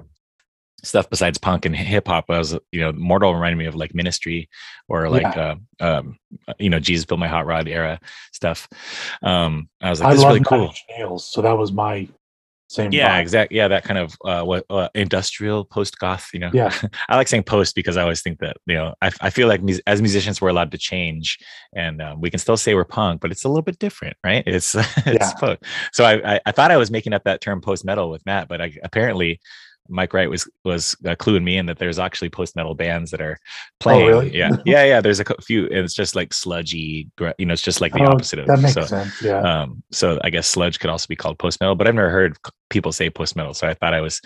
stuff 0.83 1.11
besides 1.11 1.39
punk 1.39 1.65
and 1.65 1.75
hip 1.75 2.07
hop. 2.09 2.27
I 2.29 2.39
was 2.39 2.53
you 2.73 2.81
know 2.81 2.93
Mortal 2.93 3.35
reminded 3.35 3.57
me 3.57 3.67
of 3.67 3.75
like 3.75 3.95
Ministry 3.95 4.49
or 4.89 5.09
like 5.09 5.37
uh, 5.37 5.57
um 5.81 6.19
you 6.59 6.71
know 6.71 6.79
Jesus 6.79 7.05
built 7.05 7.21
my 7.21 7.29
hot 7.29 7.47
rod 7.47 7.69
era 7.69 8.01
stuff. 8.33 8.69
Um, 9.23 9.69
I 9.81 9.91
was 9.91 10.01
like, 10.01 10.09
I 10.09 10.13
this 10.13 10.21
is 10.21 10.27
really 10.27 10.41
cool. 10.41 10.73
Nails, 10.97 11.25
so 11.25 11.43
that 11.43 11.57
was 11.57 11.73
my 11.73 12.09
same. 12.69 12.93
Yeah, 12.93 13.19
exactly. 13.19 13.57
Yeah, 13.57 13.69
that 13.69 13.85
kind 13.85 13.99
of 13.99 14.17
uh, 14.25 14.43
what 14.43 14.65
uh, 14.71 14.89
industrial 14.95 15.65
post 15.65 15.99
goth. 15.99 16.29
You 16.33 16.41
know, 16.41 16.51
Yeah. 16.53 16.73
I 17.09 17.17
like 17.17 17.29
saying 17.29 17.45
post 17.45 17.75
because 17.75 17.97
I 17.97 18.03
always 18.03 18.23
think 18.23 18.39
that 18.41 18.57
you 18.67 18.75
know 18.75 18.95
I, 19.01 19.11
I 19.21 19.31
feel 19.31 19.47
like 19.49 19.63
mus- 19.63 19.81
as 19.87 20.03
musicians 20.03 20.41
we're 20.41 20.49
allowed 20.49 20.73
to 20.73 20.79
change, 20.79 21.39
and 21.75 22.03
uh, 22.03 22.17
we 22.19 22.31
can 22.31 22.39
still 22.39 22.57
say 22.57 22.75
we're 22.75 22.85
punk, 22.85 23.21
but 23.21 23.31
it's 23.31 23.45
a 23.45 23.49
little 23.49 23.63
bit 23.63 23.79
different, 23.79 24.17
right? 24.25 24.43
It's 24.47 24.75
it's 24.75 25.07
Yeah. 25.07 25.33
post. 25.35 25.63
So 25.93 26.05
I, 26.05 26.35
I 26.37 26.41
I 26.47 26.53
thought 26.53 26.71
I 26.71 26.77
was 26.77 26.91
making 26.91 27.13
up 27.13 27.25
that 27.25 27.41
term 27.41 27.61
post 27.61 27.85
metal 27.85 28.11
with 28.11 28.25
Matt, 28.27 28.49
but 28.49 28.61
I, 28.61 28.73
apparently 28.83 29.41
Mike 29.89 30.13
Wright 30.15 30.29
was 30.31 30.49
was 30.65 30.97
uh, 31.05 31.15
cluing 31.17 31.43
me 31.45 31.57
in 31.59 31.67
that 31.67 31.79
there's 31.79 31.99
actually 31.99 32.31
post 32.31 32.57
metal 32.57 32.75
bands 32.75 33.11
that 33.11 33.21
are 33.21 33.39
playing. 33.81 34.03
Oh, 34.03 34.09
really? 34.09 34.37
Yeah, 34.37 34.51
yeah, 34.67 34.85
yeah. 34.85 35.01
There's 35.01 35.21
a 35.21 35.25
few, 35.43 35.65
and 35.67 35.79
it's 35.79 35.95
just 35.95 36.15
like 36.15 36.33
sludgy. 36.33 37.09
You 37.39 37.47
know, 37.47 37.53
it's 37.53 37.63
just 37.63 37.81
like 37.81 37.93
the 37.93 38.01
Oh, 38.03 38.13
opposite 38.13 38.39
of 38.39 38.47
that 38.47 38.61
makes 38.61 38.75
so, 38.75 38.83
sense. 38.83 39.21
Yeah, 39.23 39.41
um 39.41 39.83
so 39.91 40.19
i 40.23 40.31
guess 40.31 40.47
sludge 40.47 40.79
could 40.79 40.91
also 40.91 41.07
be 41.09 41.17
called 41.17 41.39
post 41.39 41.61
metal 41.61 41.75
but 41.75 41.87
i've 41.89 41.95
never 41.95 42.11
heard 42.11 42.37
people 42.71 42.93
say 42.93 43.09
post 43.11 43.37
metal 43.37 43.55
so 43.55 43.67
i 43.67 43.75
thought 43.75 43.95
i 43.95 44.01
was 44.01 44.21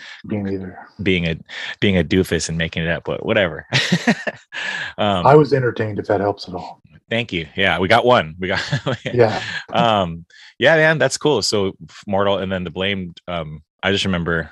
being 1.01 1.25
a 1.27 1.37
being 1.79 1.97
a 1.97 2.03
doofus 2.03 2.49
and 2.49 2.57
making 2.57 2.83
it 2.83 2.89
up 2.89 3.03
but 3.05 3.25
whatever 3.25 3.65
um 4.97 5.25
I 5.25 5.35
was 5.35 5.53
entertained 5.53 5.99
if 5.99 6.07
that 6.07 6.21
helps 6.21 6.47
at 6.47 6.55
all. 6.55 6.81
thank 7.09 7.31
you 7.31 7.47
yeah 7.55 7.79
we 7.79 7.87
got 7.87 8.05
one 8.05 8.35
we 8.39 8.47
got 8.47 8.61
Yeah, 9.05 9.41
um 9.73 10.25
yeah 10.59 10.75
man 10.75 10.97
that's 10.97 11.17
cool 11.17 11.41
so 11.41 11.73
mortal 12.07 12.37
and 12.37 12.51
then 12.51 12.63
the 12.63 12.71
blamed 12.71 13.19
um 13.27 13.63
i 13.83 13.91
just 13.91 14.05
remember 14.05 14.51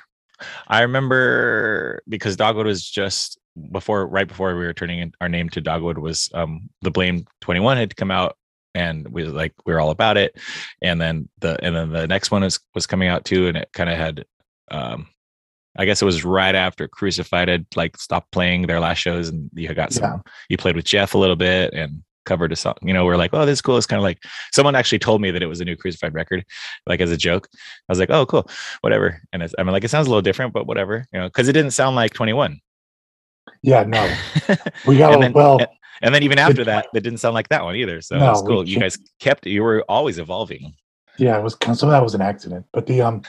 i 0.68 0.82
remember 0.82 2.02
because 2.08 2.36
dogwood 2.36 2.66
was 2.66 2.88
just 2.88 3.40
before 3.72 4.08
right 4.08 4.28
before 4.28 4.56
we 4.56 4.66
were 4.66 4.74
turning 4.74 5.00
in 5.00 5.14
our 5.22 5.30
name 5.30 5.50
to 5.50 5.62
dogwood 5.62 5.98
was 5.98 6.30
um 6.34 6.70
the 6.82 6.92
blame 6.92 7.26
21 7.42 7.78
had 7.78 7.96
come 7.96 8.12
out 8.12 8.38
and 8.76 9.08
we 9.10 9.26
like 9.26 9.54
we 9.66 9.74
were 9.74 9.80
all 9.80 9.90
about 9.90 10.18
it 10.18 10.38
and 10.82 11.02
then 11.02 11.28
the 11.40 11.58
and 11.64 11.76
then 11.76 11.92
the 11.92 12.08
next 12.08 12.32
one 12.32 12.44
was 12.44 12.60
was 12.76 12.88
coming 12.88 13.10
out 13.10 13.26
too 13.26 13.48
and 13.48 13.58
it 13.58 13.70
kind 13.74 13.90
of 13.90 13.98
had 13.98 14.26
um 14.72 15.08
I 15.78 15.86
guess 15.86 16.02
it 16.02 16.06
was 16.06 16.26
right 16.26 16.56
after 16.56 16.88
Crucified 16.88 17.48
had 17.48 17.66
like 17.76 17.96
stopped 17.98 18.32
playing 18.32 18.68
their 18.68 18.80
last 18.80 18.98
shows, 18.98 19.30
and 19.30 19.50
you 19.54 19.74
got 19.74 19.94
some. 19.94 20.04
Yeah. 20.04 20.32
You 20.50 20.58
played 20.58 20.76
with 20.76 20.84
Jeff 20.84 21.14
a 21.14 21.18
little 21.18 21.36
bit 21.36 21.74
and 21.74 22.04
covered 22.26 22.52
a 22.52 22.56
song. 22.56 22.76
You 22.82 22.94
know, 22.94 23.06
we're 23.06 23.18
like, 23.18 23.32
oh, 23.34 23.46
this 23.46 23.58
is 23.58 23.62
cool. 23.62 23.78
It's 23.78 23.86
kind 23.88 24.00
of 24.00 24.04
like 24.04 24.24
someone 24.52 24.76
actually 24.76 25.00
told 25.00 25.22
me 25.22 25.32
that 25.32 25.42
it 25.42 25.48
was 25.48 25.62
a 25.62 25.66
new 25.66 25.76
Crucified 25.76 26.14
record, 26.14 26.46
like 26.88 27.02
as 27.02 27.12
a 27.12 27.18
joke. 27.18 27.48
I 27.54 27.58
was 27.92 28.00
like, 28.00 28.10
oh, 28.10 28.26
cool, 28.26 28.50
whatever. 28.82 29.22
And 29.34 29.42
it's, 29.44 29.54
I 29.58 29.64
mean, 29.64 29.72
like, 29.72 29.84
it 29.84 29.90
sounds 29.90 30.08
a 30.08 30.10
little 30.10 30.22
different, 30.22 30.54
but 30.54 30.68
whatever, 30.68 31.06
you 31.12 31.20
know, 31.20 31.28
because 31.28 31.48
it 31.48 31.54
didn't 31.54 31.72
sound 31.72 31.96
like 31.96 32.14
Twenty 32.14 32.34
One. 32.34 32.60
yeah. 33.64 33.84
No, 33.84 34.04
we 34.88 34.98
got 34.98 35.14
And 35.14 35.24
then- 35.24 35.34
well. 35.34 35.60
and 36.02 36.14
then 36.14 36.24
even 36.24 36.40
after 36.40 36.64
that, 36.66 36.88
it 36.94 37.02
didn't 37.02 37.20
sound 37.20 37.34
like 37.34 37.50
that 37.50 37.64
one 37.64 37.76
either. 37.76 38.02
So 38.02 38.18
No, 38.18 38.32
it's 38.32 38.42
cool. 38.42 38.68
You 38.68 38.80
guys 38.80 38.98
kept. 39.20 39.46
You 39.46 39.64
were 39.64 39.84
always 39.90 40.20
evolving. 40.20 40.74
Yeah, 41.18 41.38
it 41.38 41.44
was 41.44 41.54
kind 41.56 41.78
some 41.78 41.90
of 41.90 41.92
that 41.92 42.02
was 42.04 42.16
an 42.16 42.22
accident, 42.22 42.66
but 42.72 42.86
the 42.86 43.02
um, 43.02 43.24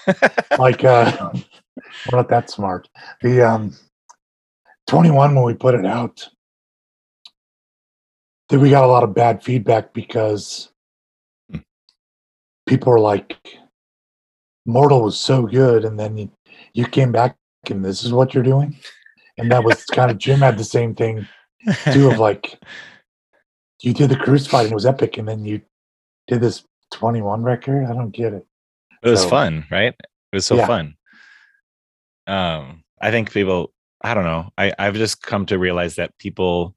like 0.59 0.85
uh, 0.85 1.31
we're 2.12 2.18
not 2.18 2.29
that 2.29 2.48
smart. 2.48 2.88
The 3.22 3.42
um, 3.42 3.74
twenty 4.87 5.11
one 5.11 5.35
when 5.35 5.44
we 5.44 5.55
put 5.55 5.74
it 5.74 5.85
out, 5.85 6.29
then 8.51 8.61
we 8.61 8.69
got 8.71 8.85
a 8.85 8.89
lot 8.89 9.03
of 9.05 9.15
bad 9.15 9.43
feedback 9.43 9.93
because 9.95 10.71
Hmm. 11.51 11.59
people 12.67 12.93
were 12.93 13.01
like, 13.01 13.39
"Mortal 14.67 15.03
was 15.03 15.19
so 15.19 15.47
good," 15.47 15.85
and 15.85 15.99
then 15.99 16.17
you, 16.19 16.31
you 16.75 16.85
came 16.85 17.13
back 17.13 17.37
and 17.71 17.85
this 17.85 18.03
is 18.05 18.13
what 18.13 18.35
you're 18.35 18.43
doing, 18.45 18.77
and 19.39 19.51
that 19.51 19.65
was 19.65 19.85
kind 19.93 20.11
of 20.11 20.19
Jim 20.19 20.41
had 20.41 20.59
the 20.59 20.65
same 20.65 20.95
thing 20.95 21.27
too 21.93 22.11
of 22.11 22.19
like, 22.19 22.59
you 23.83 23.93
did 23.95 24.11
the 24.11 24.17
and 24.17 24.71
it 24.71 24.75
was 24.75 24.87
epic, 24.87 25.17
and 25.19 25.29
then 25.29 25.45
you 25.45 25.61
did 26.27 26.41
this 26.41 26.65
twenty 26.91 27.23
one 27.23 27.43
record. 27.43 27.87
I 27.87 27.93
don't 27.95 28.11
get 28.11 28.33
it. 28.35 28.45
it 29.03 29.09
was 29.09 29.23
So- 29.23 29.29
fun 29.29 29.67
right 29.71 29.95
it 30.33 30.37
was 30.37 30.45
so 30.47 30.57
Yeah. 30.57 30.67
fun 30.67 30.95
um 32.27 32.85
i 33.01 33.11
think 33.11 33.33
people 33.33 33.73
i 34.03 34.13
don't 34.15 34.25
know 34.25 34.51
i 34.59 34.73
i've 34.79 34.95
just 34.95 35.23
come 35.23 35.47
to 35.47 35.59
realize 35.59 35.97
that 35.97 36.17
people 36.19 36.75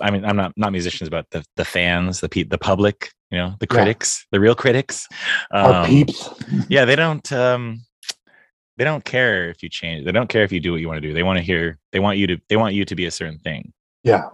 i 0.00 0.10
mean 0.10 0.24
i'm 0.24 0.36
not 0.36 0.52
not 0.56 0.72
musicians 0.72 1.08
but 1.10 1.26
the 1.30 1.44
the 1.56 1.64
fans 1.64 2.20
the 2.20 2.28
pe- 2.28 2.44
the 2.44 2.58
public 2.58 3.10
you 3.30 3.38
know 3.38 3.54
the 3.60 3.66
Yeah. 3.70 3.74
critics 3.76 4.26
the 4.32 4.40
real 4.40 4.54
critics 4.54 5.06
Our 5.52 5.82
um, 5.82 5.86
peeps. 5.88 6.28
yeah 6.68 6.84
they 6.84 6.96
don't 6.96 7.30
um 7.32 7.82
they 8.76 8.84
don't 8.84 9.04
care 9.04 9.50
if 9.50 9.62
you 9.62 9.68
change 9.68 10.04
they 10.04 10.12
don't 10.12 10.28
care 10.28 10.42
if 10.44 10.52
you 10.52 10.60
do 10.60 10.72
what 10.72 10.80
you 10.80 10.88
want 10.88 10.98
to 11.02 11.06
do 11.08 11.12
they 11.14 11.22
want 11.22 11.38
to 11.38 11.42
hear 11.44 11.78
they 11.92 12.00
want 12.00 12.18
you 12.18 12.26
to 12.28 12.38
they 12.48 12.56
want 12.56 12.74
you 12.74 12.84
to 12.84 12.94
be 12.94 13.06
a 13.06 13.10
certain 13.10 13.38
thing 13.40 13.72
Yeah. 14.04 14.24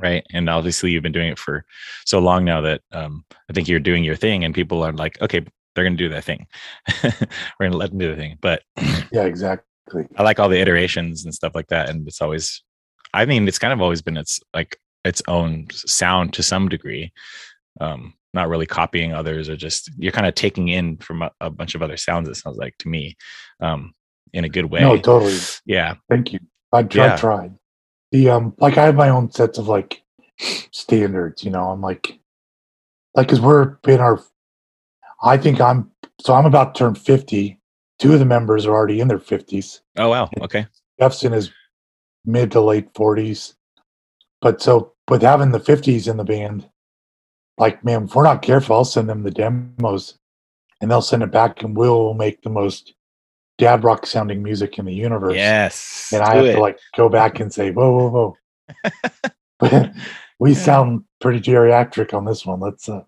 right 0.00 0.24
and 0.32 0.48
obviously 0.50 0.90
you've 0.90 1.02
been 1.02 1.12
doing 1.12 1.28
it 1.30 1.38
for 1.38 1.64
so 2.04 2.18
long 2.18 2.44
now 2.44 2.60
that 2.62 2.80
um, 2.92 3.24
i 3.48 3.52
think 3.52 3.68
you're 3.68 3.80
doing 3.80 4.04
your 4.04 4.16
thing 4.16 4.44
and 4.44 4.54
people 4.54 4.82
are 4.84 4.92
like 4.92 5.20
okay 5.22 5.40
they're 5.74 5.84
going 5.84 5.96
to 5.96 6.04
do 6.04 6.08
their 6.10 6.20
thing 6.20 6.46
we're 7.02 7.12
going 7.66 7.72
to 7.72 7.78
let 7.78 7.90
them 7.90 7.98
do 7.98 8.08
their 8.08 8.16
thing 8.16 8.36
but 8.42 8.62
Yeah, 9.10 9.24
exactly. 9.24 10.06
i 10.16 10.22
like 10.22 10.38
all 10.38 10.48
the 10.50 10.60
iterations 10.60 11.24
and 11.24 11.32
stuff 11.34 11.54
like 11.54 11.68
that 11.68 11.88
and 11.88 12.06
it's 12.06 12.20
always 12.20 12.62
i 13.14 13.24
mean 13.24 13.46
it's 13.48 13.58
kind 13.58 13.72
of 13.72 13.80
always 13.80 14.02
been 14.02 14.16
its 14.16 14.40
like 14.54 14.78
its 15.04 15.22
own 15.28 15.66
sound 15.70 16.32
to 16.32 16.42
some 16.42 16.68
degree 16.68 17.12
um 17.80 18.14
not 18.34 18.48
really 18.48 18.66
copying 18.66 19.12
others 19.12 19.48
or 19.48 19.56
just 19.56 19.90
you're 19.98 20.12
kind 20.12 20.26
of 20.26 20.34
taking 20.34 20.68
in 20.68 20.96
from 20.98 21.22
a, 21.22 21.30
a 21.40 21.50
bunch 21.50 21.74
of 21.74 21.82
other 21.82 21.96
sounds 21.96 22.28
it 22.28 22.34
sounds 22.36 22.56
like 22.56 22.76
to 22.78 22.88
me 22.88 23.16
um 23.60 23.92
in 24.32 24.44
a 24.44 24.48
good 24.48 24.66
way 24.66 24.80
No, 24.80 24.96
totally. 24.96 25.38
yeah 25.66 25.94
Thank 26.08 26.32
you. 26.32 26.40
I, 26.72 26.82
tr- 26.84 27.00
I 27.00 27.04
Yeah. 27.06 27.16
tried. 27.16 27.54
The 28.12 28.30
um, 28.30 28.54
like 28.58 28.78
I 28.78 28.84
have 28.86 28.94
my 28.94 29.10
own 29.10 29.30
sets 29.30 29.58
of 29.58 29.68
like 29.68 30.02
standards. 30.70 31.44
You 31.44 31.50
know, 31.50 31.68
I'm 31.70 31.80
like, 31.80 32.18
like 33.14 33.26
because 33.26 33.40
we're 33.40 33.76
in 33.86 34.00
our. 34.00 34.22
I 35.22 35.36
think 35.36 35.60
I'm 35.60 35.90
so 36.20 36.34
I'm 36.34 36.46
about 36.46 36.74
to 36.74 36.78
turn 36.78 36.94
fifty. 36.94 37.60
Two 37.98 38.12
of 38.14 38.18
the 38.18 38.24
members 38.24 38.66
are 38.66 38.72
already 38.72 39.00
in 39.00 39.08
their 39.08 39.18
fifties. 39.18 39.80
oh 39.98 40.08
wow 40.08 40.28
okay 40.40 40.66
Jeff's 40.98 41.22
in 41.24 41.32
his 41.32 41.50
mid 42.24 42.50
to 42.52 42.60
late 42.60 42.88
forties. 42.94 43.54
But 44.40 44.60
so 44.62 44.92
with 45.08 45.22
having 45.22 45.52
the 45.52 45.60
fifties 45.60 46.08
in 46.08 46.16
the 46.16 46.24
band, 46.24 46.68
like 47.58 47.84
man, 47.84 48.04
if 48.04 48.14
we're 48.14 48.22
not 48.24 48.42
careful, 48.42 48.76
I'll 48.76 48.84
send 48.84 49.08
them 49.08 49.22
the 49.22 49.30
demos, 49.30 50.18
and 50.80 50.90
they'll 50.90 51.02
send 51.02 51.22
it 51.22 51.30
back, 51.30 51.62
and 51.62 51.76
we'll 51.76 52.14
make 52.14 52.42
the 52.42 52.50
most 52.50 52.94
dad 53.58 53.84
rock 53.84 54.06
sounding 54.06 54.42
music 54.42 54.78
in 54.78 54.86
the 54.86 54.94
universe 54.94 55.36
yes 55.36 56.10
and 56.12 56.22
I 56.22 56.36
have 56.36 56.46
it. 56.46 56.54
to 56.54 56.60
like 56.60 56.78
go 56.96 57.08
back 57.08 57.38
and 57.38 57.52
say, 57.52 57.70
whoa, 57.70 57.92
whoa, 57.92 58.08
whoa. 58.10 58.90
but 59.60 59.92
we 60.40 60.54
sound 60.54 61.04
pretty 61.20 61.38
geriatric 61.38 62.14
on 62.14 62.24
this 62.24 62.44
one. 62.44 62.58
Let's 62.60 62.88
uh, 62.88 63.02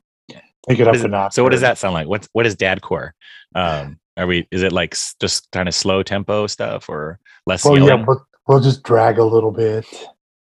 take 0.68 0.78
it 0.78 0.86
What 0.86 0.96
up 0.96 1.04
a 1.04 1.08
notch. 1.08 1.32
so 1.32 1.42
what 1.42 1.50
does 1.50 1.62
that 1.62 1.78
sound 1.78 1.94
like 1.94 2.06
what's 2.06 2.28
what 2.34 2.46
is 2.46 2.54
dadcore 2.56 3.10
um 3.54 3.98
are 4.16 4.26
we 4.26 4.46
is 4.50 4.62
it 4.62 4.72
like 4.72 4.94
s- 4.94 5.14
just 5.20 5.50
kind 5.50 5.68
of 5.68 5.74
slow 5.74 6.02
tempo 6.02 6.46
stuff 6.46 6.88
or 6.88 7.18
less 7.46 7.64
Well, 7.64 7.78
yeah, 7.78 7.86
yelling 7.86 8.06
we'll, 8.46 8.60
just 8.60 8.82
drag 8.82 9.18
a 9.18 9.24
little 9.24 9.50
bit 9.50 9.86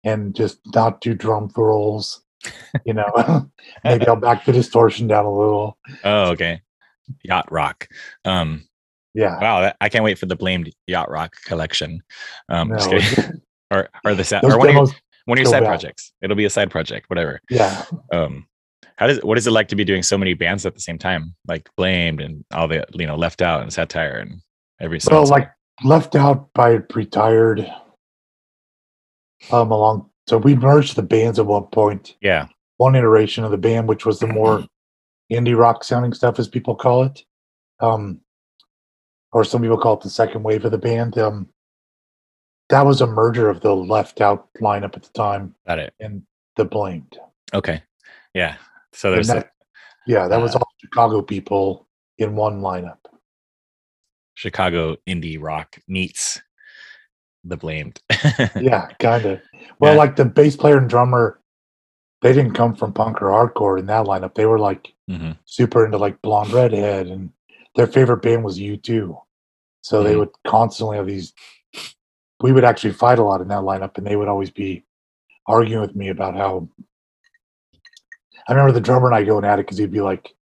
and 0.04 0.36
just 0.36 0.60
not 0.76 1.02
do 1.02 1.14
drum 1.14 1.52
rolls. 1.56 2.22
You 2.86 2.94
know, 2.94 3.50
maybe 3.84 4.08
I'll 4.08 4.16
back 4.16 4.46
the 4.46 4.52
distortion 4.54 5.08
down 5.08 5.26
a 5.26 5.32
little. 5.34 5.78
oh 6.04 6.32
okay 6.32 6.62
yacht 7.24 7.50
rock 7.52 7.88
um 8.26 8.68
Yeah. 9.14 9.40
wow 9.40 9.62
that, 9.62 9.78
i 9.80 9.88
can't 9.88 10.04
wait 10.04 10.20
for 10.20 10.26
the 10.26 10.36
blamed 10.36 10.70
yacht 10.88 11.10
rock 11.10 11.34
collection 11.46 12.02
um 12.50 12.68
No, 12.68 13.00
or 13.72 13.88
or 14.06 14.14
the 14.14 14.26
sa- 14.26 14.42
or 14.44 14.58
one 14.60 14.68
of 14.68 14.76
your, 14.76 14.88
one 15.24 15.38
of 15.38 15.42
your 15.42 15.46
side 15.50 15.62
back. 15.62 15.70
projects 15.70 16.12
it'll 16.22 16.36
be 16.36 16.44
a 16.44 16.50
side 16.50 16.70
project 16.70 17.10
whatever 17.10 17.40
yeah. 17.50 17.86
um 18.12 18.46
how 18.98 19.08
does 19.08 19.20
what 19.24 19.38
is 19.38 19.48
it 19.48 19.52
like 19.52 19.70
to 19.70 19.76
be 19.78 19.86
doing 19.86 20.04
so 20.04 20.18
many 20.18 20.34
bands 20.34 20.66
at 20.66 20.74
the 20.76 20.82
same 20.82 20.98
time 20.98 21.34
like 21.48 21.70
blamed 21.78 22.20
and 22.20 22.44
all 22.54 22.68
the 22.68 22.86
you 22.94 23.08
know 23.08 23.16
left 23.16 23.42
out 23.42 23.62
and 23.62 23.72
satire 23.72 24.18
and 24.18 24.42
every 24.82 25.00
Well, 25.10 25.26
so? 25.26 25.32
like 25.32 25.50
left 25.84 26.16
out 26.16 26.52
by 26.54 26.80
retired 26.94 27.70
um 29.52 29.72
along. 29.72 30.10
So 30.28 30.38
we 30.38 30.56
merged 30.56 30.96
the 30.96 31.04
bands 31.04 31.40
at 31.40 31.46
one 31.46 31.66
point. 31.66 32.16
yeah 32.22 32.48
one 32.78 32.96
iteration 32.96 33.44
of 33.44 33.50
the 33.50 33.58
band, 33.58 33.88
which 33.88 34.06
was 34.06 34.20
the 34.20 34.28
more 34.28 34.64
indie 35.32 35.58
rock 35.58 35.84
sounding 35.84 36.14
stuff, 36.14 36.38
as 36.40 36.48
people 36.48 36.76
call 36.76 37.04
it. 37.04 37.24
Um, 37.80 38.22
or 39.34 39.44
some 39.44 39.62
people 39.62 39.78
call 39.80 39.96
it 39.96 40.02
the 40.02 40.10
second 40.12 40.44
wave 40.44 40.64
of 40.64 40.72
the 40.72 40.78
band. 40.78 41.18
Um, 41.18 41.48
that 42.70 42.86
was 42.86 43.02
a 43.02 43.08
merger 43.08 43.50
of 43.50 43.62
the 43.62 43.76
left 43.76 44.22
out 44.22 44.48
lineup 44.62 44.96
at 44.96 45.04
the 45.04 45.10
time 45.14 45.56
got 45.66 45.80
it 45.80 45.94
and 46.00 46.22
the 46.56 46.66
blamed. 46.66 47.18
okay 47.54 47.82
yeah 48.34 48.56
so 48.94 49.12
there's 49.12 49.28
that- 49.28 49.52
yeah, 50.06 50.28
that 50.30 50.42
was 50.42 50.56
uh, 50.56 50.60
all 50.60 50.68
Chicago 50.80 51.22
people 51.22 51.86
in 52.18 52.36
one 52.36 52.62
lineup. 52.62 52.98
Chicago 54.38 54.96
indie 55.08 55.42
rock 55.42 55.80
meets 55.88 56.40
the 57.44 57.58
blamed. 57.58 58.00
Yeah, 58.60 58.88
kind 59.00 59.26
of. 59.26 59.42
Well, 59.80 59.94
Yeah. 59.94 59.98
like 59.98 60.16
the 60.16 60.26
bass 60.26 60.56
player 60.56 60.78
and 60.78 60.88
drummer, 60.88 61.42
they 62.22 62.34
didn't 62.34 62.54
come 62.54 62.76
from 62.76 62.94
punk 62.94 63.20
or 63.20 63.30
hardcore 63.30 63.80
in 63.80 63.88
that 63.88 64.06
lineup. 64.06 64.36
They 64.36 64.46
were 64.46 64.60
like 64.60 64.94
hmm 65.10 65.32
super 65.46 65.84
into 65.86 65.98
like 65.98 66.22
Blonde 66.22 66.54
Redhead, 66.54 67.08
and 67.08 67.32
their 67.76 67.88
favorite 67.88 68.22
band 68.22 68.44
was 68.44 68.60
U2. 68.60 69.20
So 69.82 70.04
they 70.04 70.14
Mhm. 70.14 70.20
would 70.20 70.30
constantly 70.46 70.98
have 70.98 71.08
these. 71.08 71.34
We 72.40 72.52
would 72.52 72.64
actually 72.64 72.94
fight 72.94 73.18
a 73.18 73.24
lot 73.24 73.42
in 73.42 73.48
that 73.48 73.64
lineup, 73.64 73.98
and 73.98 74.06
they 74.06 74.16
would 74.16 74.28
always 74.28 74.52
be 74.52 74.86
arguing 75.48 75.82
with 75.82 75.96
me 75.96 76.10
about 76.10 76.36
how. 76.36 76.70
I 78.48 78.54
remember 78.54 78.72
the 78.72 78.82
drummer 78.82 79.08
and 79.08 79.16
I 79.16 79.24
going 79.24 79.46
at 79.46 79.58
it 79.58 79.66
because 79.66 79.80
he'd 79.80 79.92
be 79.92 80.00
like, 80.02 80.36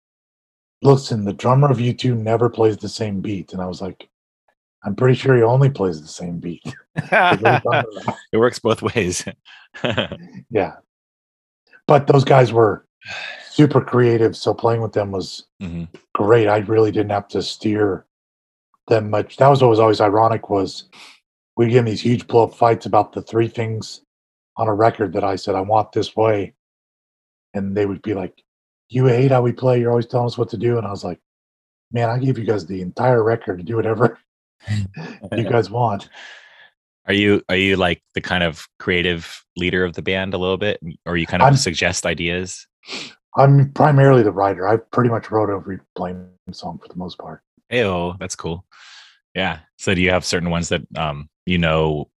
"Listen, 0.82 1.24
the 1.24 1.32
drummer 1.32 1.70
of 1.70 1.78
U2 1.78 2.16
never 2.16 2.50
plays 2.50 2.76
the 2.76 2.88
same 2.88 3.20
beat," 3.20 3.52
and 3.52 3.62
I 3.62 3.66
was 3.66 3.80
like, 3.80 4.08
"I'm 4.84 4.94
pretty 4.96 5.14
sure 5.14 5.36
he 5.36 5.42
only 5.42 5.70
plays 5.70 6.00
the 6.02 6.08
same 6.08 6.38
beat." 6.38 6.62
Like, 6.64 7.10
what 7.12 7.44
are 7.44 7.52
you 7.54 7.60
talking 7.60 8.00
about? 8.02 8.16
it 8.32 8.36
works 8.38 8.58
both 8.58 8.82
ways. 8.82 9.24
yeah, 10.50 10.74
but 11.86 12.06
those 12.06 12.24
guys 12.24 12.52
were 12.52 12.86
super 13.50 13.80
creative, 13.80 14.36
so 14.36 14.52
playing 14.54 14.80
with 14.82 14.92
them 14.92 15.10
was 15.10 15.46
Mhm. 15.62 15.88
great. 16.14 16.48
I 16.48 16.58
really 16.58 16.90
didn't 16.90 17.10
have 17.10 17.28
to 17.28 17.42
steer 17.42 18.06
them 18.88 19.10
much. 19.10 19.36
That 19.36 19.48
was 19.48 19.60
what 19.62 19.70
was 19.70 19.78
always 19.80 20.00
ironic 20.00 20.50
was 20.50 20.88
we 21.56 21.68
get 21.68 21.78
in 21.80 21.84
these 21.84 22.00
huge 22.00 22.26
blow 22.26 22.44
up 22.44 22.54
fights 22.54 22.86
about 22.86 23.12
the 23.12 23.22
three 23.22 23.48
things 23.48 24.02
on 24.56 24.68
a 24.68 24.74
record 24.74 25.12
that 25.12 25.24
I 25.24 25.36
said 25.36 25.54
I 25.54 25.60
want 25.60 25.92
this 25.92 26.16
way, 26.16 26.54
and 27.54 27.76
they 27.76 27.86
would 27.86 28.02
be 28.02 28.14
like, 28.14 28.42
"You 28.92 29.06
hate 29.06 29.30
how 29.30 29.42
we 29.42 29.52
play. 29.52 29.80
You're 29.80 29.90
always 29.90 30.06
telling 30.06 30.26
us 30.26 30.38
what 30.38 30.48
to 30.50 30.56
do." 30.56 30.78
And 30.78 30.86
I 30.86 30.90
was 30.90 31.04
like, 31.04 31.20
"Man, 31.92 32.08
I 32.08 32.18
gave 32.18 32.38
you 32.38 32.44
guys 32.44 32.66
the 32.66 32.80
entire 32.80 33.22
record 33.22 33.58
to 33.58 33.64
do 33.64 33.76
whatever 33.76 34.18
you 35.32 35.44
guys 35.44 35.70
want." 35.70 36.08
Are 37.06 37.14
you 37.14 37.42
are 37.48 37.56
you 37.56 37.76
like 37.76 38.02
the 38.14 38.20
kind 38.20 38.44
of 38.44 38.66
creative 38.78 39.44
leader 39.56 39.84
of 39.84 39.94
the 39.94 40.02
band 40.02 40.34
a 40.34 40.38
little 40.38 40.58
bit, 40.58 40.80
or 41.06 41.16
you 41.16 41.26
kind 41.26 41.42
of 41.42 41.46
I'm- 41.46 41.56
suggest 41.56 42.06
ideas? 42.06 42.66
I'm 43.36 43.72
primarily 43.72 44.22
the 44.22 44.32
writer. 44.32 44.68
I 44.68 44.76
pretty 44.76 45.08
much 45.08 45.30
wrote 45.30 45.48
every 45.48 45.78
playing 45.96 46.28
song 46.52 46.78
for 46.78 46.88
the 46.88 46.96
most 46.96 47.18
part. 47.18 47.40
Hey, 47.70 47.82
that's 48.20 48.36
cool. 48.36 48.66
Yeah. 49.34 49.60
So 49.78 49.94
do 49.94 50.02
you 50.02 50.10
have 50.10 50.24
certain 50.24 50.50
ones 50.50 50.68
that 50.68 50.82
um 50.96 51.28
you 51.46 51.58
know 51.58 52.10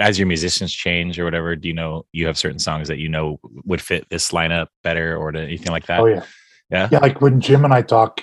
as 0.00 0.18
your 0.18 0.26
musicians 0.26 0.72
change 0.72 1.18
or 1.18 1.24
whatever? 1.24 1.56
Do 1.56 1.68
you 1.68 1.74
know 1.74 2.04
you 2.12 2.26
have 2.26 2.38
certain 2.38 2.58
songs 2.58 2.88
that 2.88 2.98
you 2.98 3.08
know 3.08 3.38
would 3.64 3.80
fit 3.80 4.06
this 4.10 4.30
lineup 4.30 4.68
better 4.82 5.16
or 5.16 5.32
to- 5.32 5.40
anything 5.40 5.72
like 5.72 5.86
that? 5.86 6.00
Oh 6.00 6.06
yeah. 6.06 6.24
Yeah. 6.70 6.88
Yeah, 6.90 6.98
like 6.98 7.20
when 7.20 7.40
Jim 7.40 7.64
and 7.64 7.72
I 7.72 7.82
talk, 7.82 8.22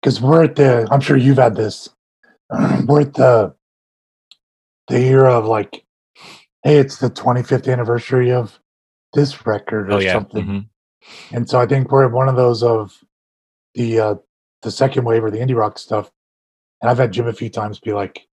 because 0.00 0.20
we're 0.20 0.44
at 0.44 0.56
the. 0.56 0.86
I'm 0.90 1.00
sure 1.00 1.16
you've 1.16 1.38
had 1.38 1.56
this. 1.56 1.88
We're 2.86 3.00
at 3.02 3.14
the 3.14 3.54
the 4.88 4.98
era 4.98 5.32
of 5.38 5.46
like, 5.46 5.84
hey, 6.64 6.76
it's 6.78 6.98
the 6.98 7.08
25th 7.08 7.72
anniversary 7.72 8.30
of 8.30 8.58
this 9.14 9.46
record 9.46 9.90
or 9.90 9.94
Oh 9.94 9.98
yeah. 10.00 10.12
something, 10.12 10.44
mhm. 10.46 10.66
and 11.32 11.48
so 11.48 11.58
I 11.60 11.66
think 11.66 11.90
we're 11.90 12.04
at 12.06 12.12
one 12.12 12.28
of 12.28 12.36
those 12.36 12.62
of 12.62 12.92
the 13.74 13.98
uh 14.00 14.14
the 14.62 14.70
second 14.70 15.04
wave 15.04 15.24
or 15.24 15.30
the 15.30 15.38
indie 15.38 15.56
rock 15.56 15.78
stuff. 15.78 16.10
And 16.80 16.90
I've 16.90 16.98
had 16.98 17.12
Jim 17.12 17.26
a 17.26 17.32
few 17.32 17.48
times 17.48 17.80
be 17.80 17.92
like, 17.92 18.26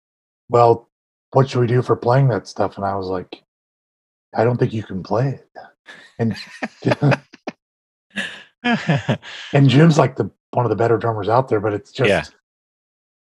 "Well, 0.48 0.88
what 1.36 1.50
should 1.50 1.60
we 1.60 1.66
do 1.66 1.82
for 1.82 1.94
playing 1.96 2.28
that 2.28 2.48
stuff?" 2.48 2.76
And 2.78 2.86
I 2.86 2.96
was 2.96 3.08
like, 3.08 3.42
"I 4.34 4.42
don't 4.42 4.56
think 4.56 4.72
you 4.72 4.82
can 4.82 5.02
play 5.02 5.28
it." 5.38 5.48
And 6.18 6.34
and 9.52 9.68
Jim's 9.68 9.98
like 9.98 10.16
the 10.16 10.30
one 10.52 10.64
of 10.64 10.70
the 10.70 10.76
better 10.76 10.96
drummers 10.96 11.28
out 11.28 11.48
there, 11.48 11.60
but 11.60 11.74
it's 11.74 11.92
just 11.92 12.08
Yeah. 12.08 12.24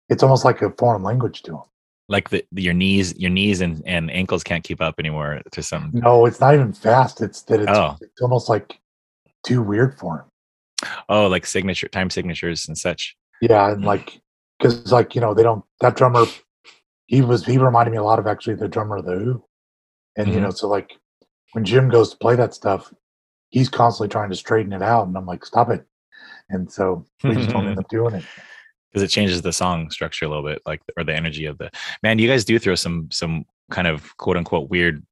it's 0.09 0.21
almost 0.23 0.45
like 0.45 0.61
a 0.61 0.69
foreign 0.77 1.01
language 1.03 1.41
to 1.43 1.53
him. 1.55 1.63
like 2.09 2.29
the 2.29 2.45
your 2.51 2.73
knees 2.73 3.17
your 3.17 3.31
knees 3.31 3.61
and, 3.61 3.81
and 3.85 4.11
ankles 4.11 4.43
can't 4.43 4.63
keep 4.63 4.81
up 4.81 4.95
anymore 4.99 5.41
to 5.51 5.63
some 5.63 5.89
No, 5.93 6.25
it's 6.25 6.39
not 6.39 6.53
even 6.53 6.73
fast. 6.73 7.21
It's 7.21 7.41
that 7.43 7.61
it's, 7.61 7.71
Oh. 7.71 7.97
it's 8.01 8.21
almost 8.21 8.49
like 8.49 8.79
too 9.45 9.61
weird 9.61 9.97
for 9.97 10.19
him. 10.19 10.89
oh 11.09 11.27
like 11.27 11.45
signature 11.45 11.87
time 11.87 12.09
signatures 12.09 12.67
and 12.67 12.77
such 12.77 13.15
Yeah, 13.41 13.71
and 13.71 13.81
Mm. 13.83 13.85
like 13.87 14.21
because 14.59 14.91
like 14.91 15.15
you 15.15 15.21
know 15.21 15.33
they 15.33 15.43
don't 15.43 15.63
that 15.81 15.95
drummer. 15.95 16.25
He 17.07 17.21
was 17.21 17.45
he 17.45 17.57
reminded 17.57 17.91
me 17.91 17.97
a 17.97 18.03
lot 18.03 18.19
of 18.19 18.27
actually 18.27 18.55
the 18.55 18.67
drummer 18.67 18.97
of 18.97 19.05
the 19.05 19.15
Who, 19.17 19.45
and 20.17 20.29
you 20.29 20.39
Mhm. 20.39 20.43
know 20.43 20.49
so 20.51 20.67
like 20.67 20.91
when 21.53 21.65
Jim 21.65 21.89
goes 21.89 22.11
to 22.11 22.17
play 22.17 22.35
that 22.35 22.53
stuff, 22.53 22.93
he's 23.49 23.69
constantly 23.69 24.09
trying 24.11 24.29
to 24.29 24.35
straighten 24.35 24.73
it 24.73 24.81
out, 24.81 25.07
and 25.07 25.15
I'm 25.17 25.25
like 25.25 25.45
stop 25.45 25.69
it, 25.69 25.85
and 26.49 26.71
so 26.71 27.05
we 27.23 27.35
just 27.35 27.49
don't 27.49 27.67
end 27.67 27.77
up 27.79 27.87
doing 27.89 28.15
it. 28.15 28.25
because 28.91 29.03
it 29.03 29.09
changes 29.09 29.41
the 29.41 29.51
song 29.51 29.89
structure 29.89 30.25
a 30.25 30.27
little 30.29 30.43
bit 30.43 30.61
like 30.67 30.81
or 30.97 31.03
the 31.03 31.15
energy 31.15 31.45
of 31.47 31.57
the 31.57 31.69
man 32.03 32.19
you 32.19 32.27
guys 32.27 32.45
do 32.45 32.59
throw 32.59 32.75
some 32.75 33.09
some 33.11 33.43
kind 33.71 33.87
of 33.87 34.15
quote 34.17 34.37
unquote 34.37 34.69
weird 34.69 35.03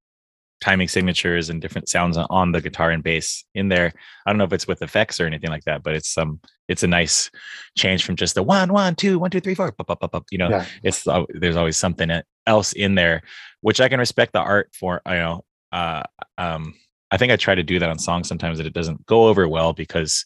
timing 0.61 0.87
signatures 0.87 1.49
and 1.49 1.61
different 1.61 1.89
sounds 1.89 2.17
on- 2.17 2.51
the 2.51 2.61
guitar 2.61 2.91
and 2.91 3.03
bass 3.03 3.43
in 3.55 3.67
there 3.67 3.91
i 4.25 4.31
don't 4.31 4.37
know 4.37 4.43
if 4.43 4.53
it's 4.53 4.67
with 4.67 4.81
effects 4.81 5.19
or 5.19 5.25
anything 5.25 5.49
like 5.49 5.63
that 5.63 5.83
but 5.83 5.93
it's 5.95 6.09
some 6.09 6.39
it's 6.67 6.83
a 6.83 6.87
nice 6.87 7.29
change 7.77 8.05
from 8.05 8.15
just 8.15 8.35
the 8.35 8.43
one 8.43 8.71
one 8.71 8.95
two 8.95 9.19
one 9.19 9.31
two 9.31 9.39
three 9.41 9.55
four 9.55 9.71
pop, 9.71 9.87
pop, 9.87 9.99
pop, 9.99 10.11
pop, 10.11 10.25
you 10.31 10.37
know 10.37 10.49
Yeah, 10.49 10.65
it's 10.83 11.07
al- 11.07 11.27
there's 11.29 11.55
always 11.57 11.77
something 11.77 12.09
else 12.47 12.73
in 12.73 12.95
there 12.95 13.21
which 13.61 13.81
i 13.81 13.89
can 13.89 13.99
respect 13.99 14.33
the 14.33 14.39
art 14.39 14.69
for 14.73 15.01
you 15.07 15.13
know 15.13 15.43
uh 15.71 16.03
um 16.37 16.73
I 17.13 17.17
think 17.17 17.29
I 17.33 17.35
try 17.35 17.55
to 17.55 17.63
do 17.63 17.77
that 17.77 17.89
on 17.89 17.99
songs 17.99 18.29
sometimes 18.29 18.57
that 18.57 18.65
it 18.65 18.73
doesn't 18.73 19.05
go 19.05 19.27
over 19.27 19.45
well 19.45 19.73
because 19.73 20.23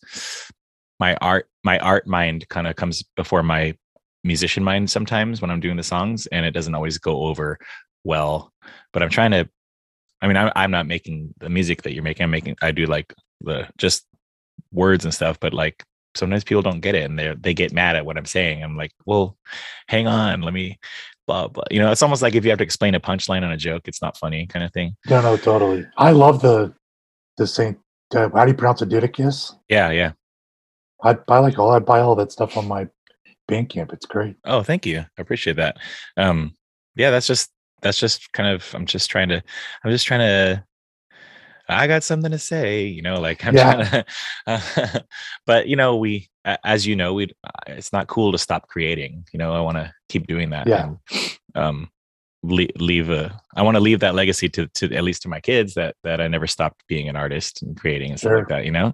my 0.99 1.15
art 1.15 1.49
my 1.63 1.79
art 1.79 2.05
mind 2.05 2.47
kind 2.49 2.67
of 2.67 2.75
comes 2.75 3.01
before 3.15 3.41
my 3.41 3.73
musician 4.23 4.63
mind 4.63 4.89
sometimes 4.91 5.41
when 5.41 5.49
I'm 5.49 5.59
doing 5.59 5.77
the 5.77 5.83
songs 5.83 6.27
and 6.27 6.45
it 6.45 6.51
doesn't 6.51 6.75
always 6.75 6.99
go 6.99 7.23
over 7.25 7.57
well. 8.03 8.53
But 8.93 9.01
I'm 9.01 9.09
trying 9.09 9.31
to 9.31 9.49
I 10.25 10.27
mean, 10.27 10.37
I'm, 10.37 10.51
I'm 10.55 10.71
not 10.71 10.87
making 10.87 11.35
the 11.39 11.49
music 11.49 11.83
that 11.83 11.93
you're 11.93 12.01
making. 12.01 12.23
I'm 12.23 12.31
making, 12.31 12.55
I 12.63 12.71
do 12.71 12.87
like 12.87 13.13
the 13.41 13.69
just 13.77 14.07
words 14.71 15.05
and 15.05 15.13
stuff, 15.13 15.39
but 15.39 15.53
like 15.53 15.83
sometimes 16.15 16.43
people 16.43 16.63
don't 16.63 16.79
get 16.79 16.95
it 16.95 17.03
and 17.03 17.19
they 17.19 17.35
they 17.39 17.53
get 17.53 17.73
mad 17.73 17.95
at 17.95 18.07
what 18.07 18.17
I'm 18.17 18.25
saying. 18.25 18.63
I'm 18.63 18.75
like, 18.75 18.91
well, 19.05 19.37
hang 19.87 20.07
on, 20.07 20.41
let 20.41 20.53
me, 20.53 20.79
blah 21.27 21.47
blah. 21.47 21.65
You 21.69 21.79
know, 21.79 21.91
it's 21.91 22.01
almost 22.01 22.23
like 22.23 22.33
if 22.33 22.43
you 22.43 22.49
have 22.49 22.57
to 22.57 22.63
explain 22.63 22.95
a 22.95 22.99
punchline 22.99 23.43
on 23.43 23.51
a 23.51 23.57
joke, 23.57 23.87
it's 23.87 24.01
not 24.01 24.17
funny, 24.17 24.47
kind 24.47 24.65
of 24.65 24.73
thing. 24.73 24.95
No, 25.07 25.21
no, 25.21 25.37
totally. 25.37 25.85
I 25.95 26.09
love 26.09 26.41
the 26.41 26.73
the 27.37 27.45
Saint. 27.45 27.77
Uh, 28.15 28.29
how 28.33 28.45
do 28.45 28.51
you 28.51 28.57
pronounce 28.57 28.81
it? 28.81 28.89
Didacus. 28.89 29.53
Yeah, 29.69 29.91
yeah. 29.91 30.13
I 31.03 31.13
buy 31.13 31.37
like 31.37 31.59
all 31.59 31.69
I 31.69 31.77
buy 31.77 31.99
all 31.99 32.15
that 32.15 32.31
stuff 32.31 32.57
on 32.57 32.67
my 32.67 32.87
Bandcamp. 33.47 33.93
It's 33.93 34.07
great. 34.07 34.37
Oh, 34.43 34.63
thank 34.63 34.87
you. 34.87 34.99
I 34.99 35.21
appreciate 35.21 35.57
that. 35.57 35.77
Um, 36.17 36.55
yeah, 36.95 37.11
that's 37.11 37.27
just 37.27 37.51
that's 37.81 37.99
just 37.99 38.31
kind 38.33 38.49
of 38.49 38.73
I'm 38.73 38.85
just 38.85 39.09
trying 39.09 39.29
to 39.29 39.43
I'm 39.83 39.91
just 39.91 40.05
trying 40.05 40.21
to 40.21 40.63
I 41.67 41.87
got 41.87 42.03
something 42.03 42.31
to 42.31 42.37
say, 42.37 42.85
you 42.85 43.01
know, 43.01 43.19
like 43.19 43.45
I'm 43.45 43.55
Yeah. 43.55 43.73
trying 43.73 43.85
to, 43.91 44.05
uh, 44.47 44.99
but 45.45 45.67
you 45.67 45.75
know, 45.75 45.95
we, 45.95 46.29
as 46.63 46.85
you 46.85 46.95
know, 46.95 47.13
we, 47.13 47.29
it's 47.67 47.91
not 47.91 48.07
cool 48.07 48.31
to 48.31 48.37
stop 48.37 48.67
creating, 48.67 49.25
you 49.33 49.39
know, 49.39 49.53
I 49.53 49.61
want 49.61 49.77
to 49.77 49.91
keep 50.09 50.27
doing 50.27 50.51
that. 50.51 50.67
Yeah. 50.67 50.83
And, 51.11 51.37
um, 51.55 51.89
leave, 52.43 52.69
leave 52.77 53.09
a, 53.09 53.39
I 53.55 53.63
want 53.63 53.75
to 53.75 53.81
leave 53.81 54.01
that 54.01 54.13
legacy 54.13 54.47
to, 54.49 54.67
to 54.67 54.93
at 54.93 55.03
least 55.03 55.23
to 55.23 55.27
my 55.29 55.39
kids 55.39 55.73
that, 55.73 55.95
that 56.03 56.21
I 56.21 56.27
never 56.27 56.45
stopped 56.45 56.83
being 56.87 57.09
an 57.09 57.15
artist 57.15 57.63
and 57.63 57.75
creating 57.75 58.11
and 58.11 58.19
stuff 58.19 58.33
like 58.33 58.47
that, 58.49 58.65
you 58.65 58.71
know, 58.71 58.93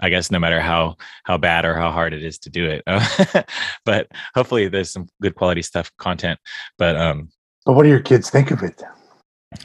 I 0.00 0.08
guess 0.08 0.30
no 0.30 0.38
matter 0.38 0.60
how, 0.60 0.96
how 1.24 1.36
bad 1.36 1.66
or 1.66 1.74
how 1.74 1.90
hard 1.90 2.14
it 2.14 2.24
is 2.24 2.38
to 2.40 2.50
do 2.50 2.64
it, 2.70 2.84
but 3.84 4.08
hopefully 4.34 4.68
there's 4.68 4.90
some 4.90 5.08
good 5.20 5.34
quality 5.34 5.60
stuff, 5.60 5.90
content, 5.98 6.38
but, 6.78 6.96
um, 6.96 7.28
But 7.64 7.74
what 7.74 7.82
do 7.82 7.88
your 7.88 8.00
kids 8.00 8.30
think 8.30 8.50
of 8.50 8.62
it? 8.62 8.82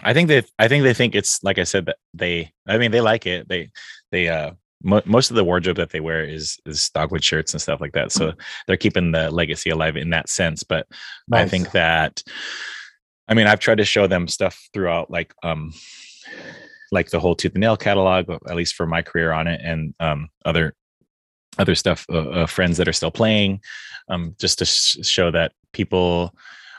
I 0.02 0.14
think 0.14 0.28
they 0.30 0.44
I 0.60 0.68
think 0.68 0.84
they 0.84 0.94
think 0.94 1.16
it's 1.16 1.44
like 1.44 1.60
I 1.60 1.64
said 1.64 1.86
that 1.88 1.98
they 2.14 2.52
I 2.68 2.78
mean 2.78 2.92
they 2.92 3.02
like 3.02 3.26
it. 3.26 3.50
They 3.50 3.70
they 4.12 4.30
uh 4.30 4.52
mo- 4.82 5.02
most 5.06 5.30
of 5.30 5.36
the 5.36 5.44
wardrobe 5.44 5.78
that 5.78 5.90
they 5.90 6.00
wear 6.00 6.24
is 6.24 6.58
is 6.66 6.90
dogwood 6.94 7.24
shirts 7.24 7.54
and 7.54 7.62
stuff 7.62 7.82
like 7.82 7.94
that. 7.94 8.12
So 8.12 8.34
they're 8.68 8.78
keeping 8.78 9.12
the 9.12 9.30
legacy 9.32 9.70
alive 9.70 9.98
in 9.98 10.10
that 10.12 10.30
sense, 10.30 10.64
but 10.64 10.88
I 11.32 11.48
think 11.48 11.72
that 11.72 12.24
I 13.28 13.34
mean 13.34 13.48
I've 13.48 13.60
tried 13.60 13.80
to 13.80 13.86
show 13.86 14.08
them 14.08 14.28
stuff 14.28 14.58
throughout 14.74 15.12
like 15.12 15.34
um 15.44 15.74
like 16.92 17.10
the 17.10 17.20
whole 17.20 17.36
tooth 17.36 17.54
and 17.54 17.62
nail 17.62 17.76
catalog 17.76 18.30
at 18.30 18.56
least 18.56 18.76
for 18.76 18.86
my 18.86 19.02
career 19.02 19.32
on 19.32 19.48
it 19.48 19.60
and 19.64 19.94
um 20.00 20.30
other 20.46 20.76
other 21.58 21.76
stuff 21.76 22.06
uh, 22.10 22.30
uh, 22.30 22.46
friends 22.46 22.78
that 22.78 22.88
are 22.88 22.94
still 22.94 23.12
playing 23.12 23.60
um 24.10 24.36
just 24.40 24.60
to 24.60 24.66
sh- 24.66 24.98
show 25.04 25.30
that 25.32 25.52
people 25.72 26.34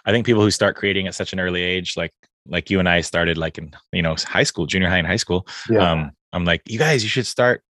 I 0.05 0.13
think 0.13 0.27
people 0.27 0.43
who 0.43 0.51
start 0.51 0.77
creating 0.77 1.07
at 1.07 1.15
such 1.15 1.33
an 1.33 1.41
early 1.41 1.63
age 1.63 1.97
like 1.97 2.13
like 2.47 2.71
you 2.71 2.79
and 2.79 2.89
I 2.89 3.01
started 3.01 3.39
like 3.39 3.57
in 3.59 3.75
you 3.93 4.03
know 4.03 4.17
high 4.27 4.43
school 4.43 4.67
junior 4.67 4.89
high 4.89 4.99
and 4.99 5.07
high 5.07 5.17
school 5.17 5.47
Yeah. 5.71 5.91
um 5.91 6.11
i'm 6.33 6.45
like 6.45 6.63
you 6.67 6.79
guys 6.79 7.03
you 7.03 7.09
should 7.09 7.27
start 7.27 7.63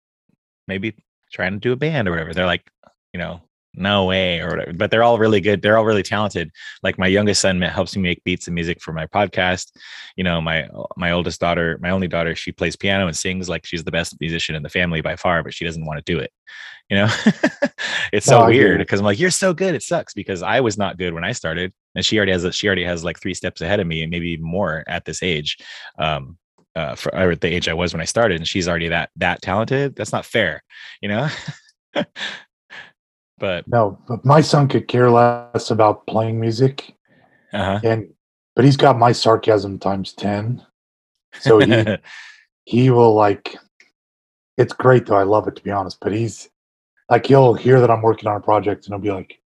maybe 0.66 0.94
trying 1.32 1.52
to 1.52 1.58
do 1.58 1.72
a 1.72 1.76
band 1.76 2.08
or 2.08 2.12
whatever 2.12 2.32
they're 2.34 2.46
like 2.46 2.68
you 3.12 3.18
know 3.18 3.40
no 3.76 4.04
way 4.04 4.40
or 4.40 4.50
whatever 4.50 4.72
but 4.72 4.90
they're 4.90 5.02
all 5.02 5.18
really 5.18 5.40
good 5.40 5.62
they're 5.62 5.78
all 5.78 5.84
really 5.84 6.02
talented. 6.02 6.50
Like 6.82 6.98
my 6.98 7.06
youngest 7.06 7.40
son 7.40 7.60
helps 7.62 7.96
me 7.96 8.02
make 8.02 8.24
beats 8.24 8.46
and 8.46 8.54
music 8.54 8.80
for 8.80 8.92
my 8.92 9.06
podcast. 9.06 9.72
You 10.16 10.24
know 10.24 10.40
my 10.40 10.68
my 10.96 11.10
oldest 11.12 11.40
daughter 11.40 11.78
my 11.80 11.90
only 11.90 12.08
daughter 12.08 12.34
she 12.34 12.52
plays 12.52 12.76
piano 12.76 13.06
and 13.06 13.16
sings 13.16 13.48
like 13.48 13.66
she's 13.66 13.84
the 13.84 13.90
best 13.90 14.18
musician 14.20 14.54
in 14.54 14.62
the 14.62 14.68
family 14.68 15.00
by 15.00 15.16
far 15.16 15.42
but 15.42 15.54
she 15.54 15.64
doesn't 15.64 15.84
want 15.84 16.04
to 16.04 16.12
do 16.12 16.18
it 16.18 16.32
you 16.90 16.96
know? 16.96 17.08
It's 18.12 18.26
so 18.26 18.40
get 18.40 18.48
weird 18.48 18.78
because 18.78 19.00
i'm 19.00 19.06
like 19.06 19.18
you're 19.18 19.30
so 19.30 19.52
good 19.52 19.74
it 19.74 19.82
sucks 19.82 20.14
because 20.14 20.40
i 20.42 20.60
was 20.60 20.78
not 20.78 20.98
good 20.98 21.14
when 21.14 21.24
i 21.24 21.32
started 21.32 21.72
and 21.96 22.04
she 22.04 22.16
already 22.16 22.30
has 22.30 22.44
a, 22.44 22.52
she 22.52 22.68
already 22.68 22.84
has 22.84 23.02
like 23.02 23.18
three 23.18 23.34
steps 23.34 23.60
ahead 23.60 23.80
of 23.80 23.86
me 23.86 24.02
and 24.02 24.10
maybe 24.10 24.30
even 24.30 24.44
more 24.44 24.84
at 24.86 25.04
this 25.04 25.22
age 25.22 25.58
um 25.98 26.38
uh 26.76 26.94
for 26.94 27.12
or 27.12 27.32
at 27.32 27.40
the 27.40 27.52
age 27.52 27.68
i 27.68 27.74
was 27.74 27.92
when 27.92 28.00
i 28.00 28.04
started 28.04 28.36
and 28.36 28.46
she's 28.46 28.68
already 28.68 28.88
that 28.88 29.10
that 29.16 29.42
talented 29.42 29.96
that's 29.96 30.12
not 30.12 30.24
fair 30.24 30.62
you 31.00 31.08
know 31.08 31.28
but 33.38 33.66
no, 33.66 33.98
but 34.08 34.24
my 34.24 34.40
son 34.40 34.68
could 34.68 34.88
care 34.88 35.10
less 35.10 35.70
about 35.70 36.06
playing 36.06 36.40
music, 36.40 36.94
uh-huh 37.52 37.80
and 37.82 38.08
but 38.54 38.64
he's 38.64 38.76
got 38.76 38.98
my 38.98 39.12
sarcasm 39.12 39.78
times 39.78 40.12
ten. 40.12 40.64
So 41.40 41.58
he 41.58 41.96
he 42.64 42.90
will 42.90 43.14
like. 43.14 43.56
It's 44.56 44.72
great 44.72 45.06
though. 45.06 45.16
I 45.16 45.24
love 45.24 45.48
it 45.48 45.56
to 45.56 45.62
be 45.62 45.72
honest. 45.72 45.98
But 46.00 46.12
he's 46.12 46.48
like 47.10 47.26
he'll 47.26 47.54
hear 47.54 47.80
that 47.80 47.90
I'm 47.90 48.02
working 48.02 48.28
on 48.28 48.36
a 48.36 48.40
project 48.40 48.86
and 48.86 48.94
he'll 48.94 49.02
be 49.02 49.10
like, 49.10 49.40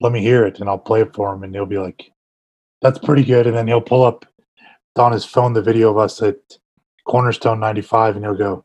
"Let 0.00 0.12
me 0.12 0.20
hear 0.20 0.44
it," 0.44 0.58
and 0.58 0.68
I'll 0.68 0.78
play 0.78 1.00
it 1.02 1.14
for 1.14 1.32
him, 1.32 1.44
and 1.44 1.54
he'll 1.54 1.66
be 1.66 1.78
like, 1.78 2.10
"That's 2.80 2.98
pretty 2.98 3.24
good." 3.24 3.46
And 3.46 3.56
then 3.56 3.68
he'll 3.68 3.80
pull 3.80 4.02
up 4.04 4.26
on 4.96 5.12
his 5.12 5.24
phone 5.24 5.52
the 5.52 5.62
video 5.62 5.90
of 5.90 5.98
us 5.98 6.20
at 6.22 6.36
Cornerstone 7.06 7.60
'95, 7.60 8.16
and 8.16 8.24
he'll 8.24 8.34
go, 8.34 8.64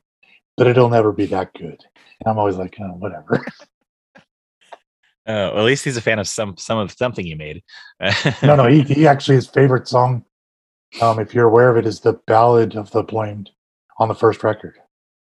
"But 0.55 0.67
it'll 0.67 0.89
never 0.89 1.11
be 1.11 1.27
that 1.27 1.53
good." 1.53 1.85
And 2.19 2.27
I'm 2.27 2.39
always 2.39 2.57
like, 2.57 2.75
"Oh, 2.81 2.93
whatever." 2.93 3.45
Uh, 5.27 5.51
well, 5.53 5.59
at 5.59 5.65
least 5.65 5.83
he's 5.83 5.97
a 5.97 6.01
fan 6.01 6.19
of 6.19 6.27
some 6.27 6.55
some 6.57 6.77
of 6.77 6.91
something 6.91 7.25
you 7.25 7.35
made. 7.35 7.61
no, 8.41 8.55
no, 8.55 8.67
he, 8.67 8.81
he 8.93 9.05
actually 9.07 9.35
his 9.35 9.47
favorite 9.47 9.87
song, 9.87 10.23
um, 11.01 11.19
if 11.19 11.33
you're 11.33 11.47
aware 11.47 11.69
of 11.69 11.77
it, 11.77 11.85
is 11.85 11.99
the 11.99 12.13
Ballad 12.27 12.75
of 12.77 12.89
the 12.91 13.03
Blamed 13.03 13.49
on 13.99 14.07
the 14.07 14.15
first 14.15 14.43
record, 14.43 14.75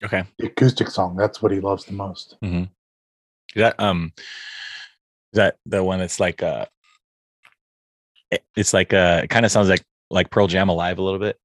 Okay. 0.03 0.23
the 0.39 0.47
acoustic 0.47 0.87
song. 0.89 1.15
That's 1.15 1.41
what 1.43 1.51
he 1.51 1.59
loves 1.59 1.85
the 1.85 1.93
most. 1.93 2.37
Is 2.41 2.67
that 3.55 3.79
um 3.79 4.13
is 4.17 4.23
that 5.33 5.57
the 5.67 5.83
one 5.83 5.99
that's 5.99 6.19
like 6.19 6.41
uh 6.41 6.65
it- 8.31 8.43
it's 8.55 8.73
like 8.73 8.93
uh 8.93 9.21
it 9.23 9.29
kind 9.29 9.45
of 9.45 9.51
sounds 9.51 9.69
like 9.69 9.83
like 10.09 10.31
Pearl 10.31 10.47
Jam 10.47 10.69
alive 10.69 10.97
a 10.97 11.03
little 11.03 11.19
bit. 11.19 11.37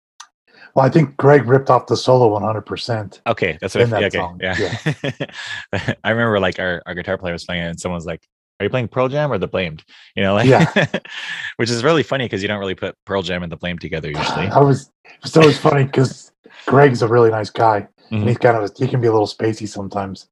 Well, 0.74 0.84
I 0.86 0.90
think 0.90 1.16
Greg 1.16 1.46
ripped 1.46 1.70
off 1.70 1.86
the 1.86 1.96
solo 1.96 2.38
100%. 2.38 3.20
Okay, 3.26 3.58
that's 3.60 3.74
what 3.74 3.84
In 3.84 3.92
I, 3.92 4.00
that 4.00 4.14
yeah, 4.14 4.20
song, 4.20 4.40
okay, 4.42 5.26
yeah. 5.72 5.94
I 6.04 6.10
remember 6.10 6.38
like 6.38 6.58
our, 6.58 6.82
our 6.86 6.94
guitar 6.94 7.16
player 7.16 7.32
was 7.32 7.44
playing 7.44 7.62
it 7.64 7.68
and 7.68 7.80
someone 7.80 7.96
was 7.96 8.06
like, 8.06 8.22
Are 8.60 8.64
you 8.64 8.70
playing 8.70 8.88
Pearl 8.88 9.08
Jam 9.08 9.30
or 9.32 9.38
the 9.38 9.46
Blamed? 9.46 9.84
You 10.16 10.22
know, 10.22 10.34
like 10.34 10.46
Yeah. 10.48 10.66
which 11.56 11.70
is 11.70 11.84
really 11.84 12.02
funny 12.02 12.24
because 12.24 12.42
you 12.42 12.48
don't 12.48 12.58
really 12.58 12.74
put 12.74 12.96
Pearl 13.06 13.22
Jam 13.22 13.42
and 13.42 13.52
the 13.52 13.56
Blamed 13.56 13.80
together 13.80 14.08
usually. 14.08 14.48
I 14.48 14.58
was 14.60 14.90
so 15.24 15.40
it's 15.42 15.58
funny 15.58 15.84
because 15.84 16.32
Greg's 16.66 17.02
a 17.02 17.08
really 17.08 17.30
nice 17.30 17.50
guy, 17.50 17.86
Mhm. 18.10 18.20
and 18.20 18.28
he's 18.28 18.38
kind 18.38 18.56
of 18.56 18.70
he 18.76 18.88
can 18.88 19.00
be 19.00 19.06
a 19.06 19.12
little 19.12 19.26
spacey 19.26 19.68
sometimes. 19.68 20.28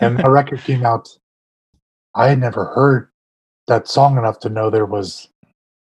And 0.00 0.18
the 0.18 0.30
record 0.30 0.60
came 0.62 0.84
out. 0.84 1.08
I 2.14 2.28
had 2.28 2.38
never 2.40 2.64
heard 2.64 3.10
that 3.66 3.86
song 3.88 4.16
enough 4.16 4.40
to 4.40 4.48
know 4.48 4.70
there 4.70 4.86
was 4.86 5.28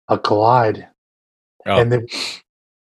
a 0.10 0.18
collide. 0.18 0.88
Oh. 1.68 1.80
And 1.80 1.92
then, 1.92 2.08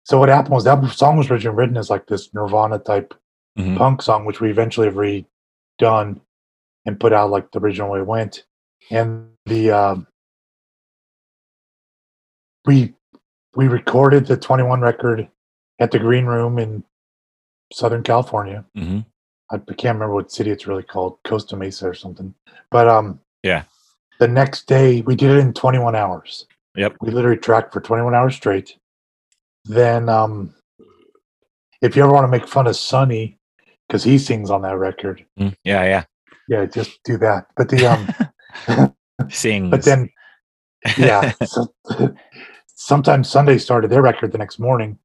so 0.04 0.18
what 0.18 0.28
happened 0.28 0.54
was 0.54 0.64
that 0.64 0.84
song 0.92 1.16
was 1.16 1.30
originally 1.30 1.56
written 1.56 1.76
as 1.76 1.90
like 1.90 2.06
this 2.06 2.32
Nirvana 2.34 2.78
type 2.78 3.14
Mhm. 3.58 3.76
punk 3.78 4.02
song, 4.02 4.24
which 4.24 4.40
we 4.40 4.50
eventually 4.50 4.86
have 4.86 4.96
redone 4.96 6.20
and 6.86 7.00
put 7.00 7.12
out 7.12 7.30
like 7.30 7.50
the 7.50 7.58
original 7.60 7.90
way 7.90 8.00
it 8.00 8.06
went. 8.06 8.44
And 8.90 9.28
the 9.46 9.70
um, 9.70 10.06
we 12.66 12.94
we 13.54 13.68
recorded 13.68 14.26
the 14.26 14.36
21 14.36 14.80
record 14.80 15.28
at 15.78 15.90
the 15.90 15.98
Green 15.98 16.26
Room 16.26 16.58
in 16.58 16.84
Southern 17.72 18.02
California. 18.02 18.64
Mhm. 18.76 19.06
I 19.50 19.58
can't 19.58 19.96
remember 19.96 20.14
what 20.14 20.30
city 20.30 20.50
it's 20.50 20.66
really 20.66 20.82
called, 20.84 21.18
Costa 21.24 21.56
Mesa 21.56 21.88
or 21.88 21.94
something. 21.94 22.34
But 22.70 22.88
um, 22.88 23.20
Yeah. 23.42 23.64
the 24.20 24.28
next 24.28 24.66
day 24.66 25.00
we 25.02 25.16
did 25.16 25.30
it 25.30 25.38
in 25.38 25.52
21 25.54 25.96
hours. 25.96 26.46
Yep. 26.76 26.96
We 27.00 27.10
literally 27.10 27.36
tracked 27.38 27.72
for 27.72 27.80
21 27.80 28.14
hours 28.14 28.36
straight. 28.36 28.76
Then, 29.64 30.08
um, 30.08 30.54
if 31.82 31.96
you 31.96 32.04
ever 32.04 32.12
want 32.12 32.24
to 32.24 32.28
make 32.30 32.46
fun 32.46 32.66
of 32.68 32.76
Sonny, 32.76 33.38
because 33.88 34.04
he 34.04 34.18
sings 34.18 34.50
on 34.50 34.62
that 34.62 34.76
record, 34.76 35.26
Mm, 35.38 35.56
Yeah, 35.64 35.84
yeah. 35.84 36.04
yeah, 36.46 36.64
just 36.66 37.02
do 37.02 37.16
that. 37.18 37.46
But 37.56 37.68
the 37.70 37.86
um, 37.86 38.08
Sings. 39.28 39.70
but 39.70 39.84
then, 39.84 40.10
yeah. 40.98 41.32
so, 41.44 41.72
Sometime 42.74 43.22
Sunday 43.22 43.58
started 43.58 43.90
their 43.90 44.00
record 44.00 44.32
the 44.32 44.38
next 44.38 44.58
morning, 44.58 44.98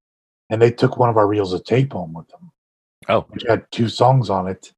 and 0.50 0.62
they 0.62 0.72
took 0.72 0.98
one 0.98 1.10
of 1.10 1.18
our 1.18 1.28
reels 1.28 1.52
of 1.52 1.64
tape 1.66 1.92
home 1.92 2.14
with 2.14 2.28
them. 2.30 2.52
Oh. 3.08 3.26
which 3.30 3.44
had 3.48 3.70
two 3.72 3.88
songs 3.88 4.32
on 4.32 4.48
it 4.48 4.74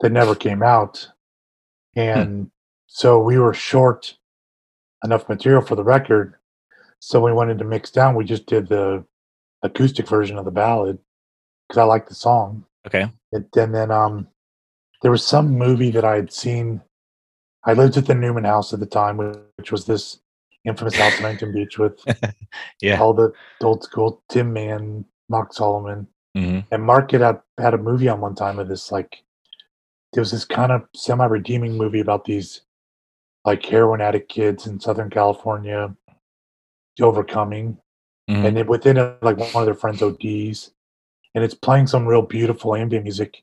that 0.00 0.12
never 0.12 0.34
came 0.34 0.62
out, 0.62 1.08
and 1.96 2.50
so 2.86 3.18
we 3.18 3.38
were 3.38 3.54
short 3.54 4.14
enough 5.04 5.28
material 5.28 5.62
for 5.62 5.74
the 5.74 5.84
record. 5.84 6.34
So 6.98 7.20
when 7.20 7.32
we 7.32 7.38
went 7.38 7.50
into 7.50 7.64
mix 7.64 7.90
down, 7.90 8.14
we 8.14 8.24
just 8.24 8.46
did 8.46 8.68
the 8.68 9.04
acoustic 9.62 10.08
version 10.08 10.36
of 10.36 10.44
the 10.44 10.50
ballad 10.50 10.98
because 11.68 11.78
I 11.80 11.84
like 11.84 12.08
the 12.08 12.14
song. 12.14 12.64
okay. 12.86 13.10
It, 13.32 13.46
and 13.56 13.74
then 13.74 13.90
um, 13.90 14.28
there 15.00 15.10
was 15.10 15.24
some 15.24 15.56
movie 15.56 15.90
that 15.92 16.04
I 16.04 16.16
had 16.16 16.32
seen. 16.32 16.82
I 17.64 17.74
lived 17.74 17.96
at 17.96 18.06
the 18.06 18.14
Newman 18.14 18.44
House 18.44 18.72
at 18.72 18.80
the 18.80 18.86
time, 18.86 19.18
which, 19.58 19.70
was 19.70 19.84
this 19.86 20.18
infamous 20.64 20.96
house 20.96 21.18
in 21.18 21.24
Huntington 21.24 21.52
Beach 21.52 21.78
with 21.78 22.00
Yeah. 22.80 23.00
all 23.00 23.14
the 23.14 23.32
old 23.62 23.82
school 23.84 24.22
Tim 24.28 24.52
Mann, 24.52 25.04
Mark 25.28 25.52
Salomon, 25.52 26.06
hmm 26.36 26.60
And 26.70 26.82
Mark 26.82 27.10
had 27.12 27.22
a, 27.22 27.42
had 27.58 27.74
a 27.74 27.78
movie 27.78 28.08
on 28.08 28.20
one 28.20 28.34
time 28.34 28.58
of 28.58 28.68
this 28.68 28.90
like 28.92 29.22
there 30.12 30.20
was 30.20 30.30
this 30.30 30.44
kind 30.44 30.72
of 30.72 30.82
semi 30.94 31.24
redeeming 31.26 31.76
movie 31.76 32.00
about 32.00 32.24
these 32.24 32.62
like 33.44 33.64
heroin 33.64 34.00
addict 34.00 34.28
kids 34.28 34.66
in 34.66 34.78
Southern 34.80 35.10
California 35.10 35.94
overcoming, 37.00 37.78
Mhm. 38.30 38.44
and 38.46 38.56
then 38.56 38.66
within 38.66 38.96
it, 38.98 39.22
like 39.22 39.38
one 39.38 39.50
of 39.54 39.64
their 39.64 39.74
friends 39.74 40.02
ODs, 40.02 40.72
and 41.34 41.42
it's 41.42 41.54
playing 41.54 41.86
some 41.86 42.06
real 42.06 42.22
beautiful 42.22 42.74
ambient 42.76 43.04
music, 43.04 43.42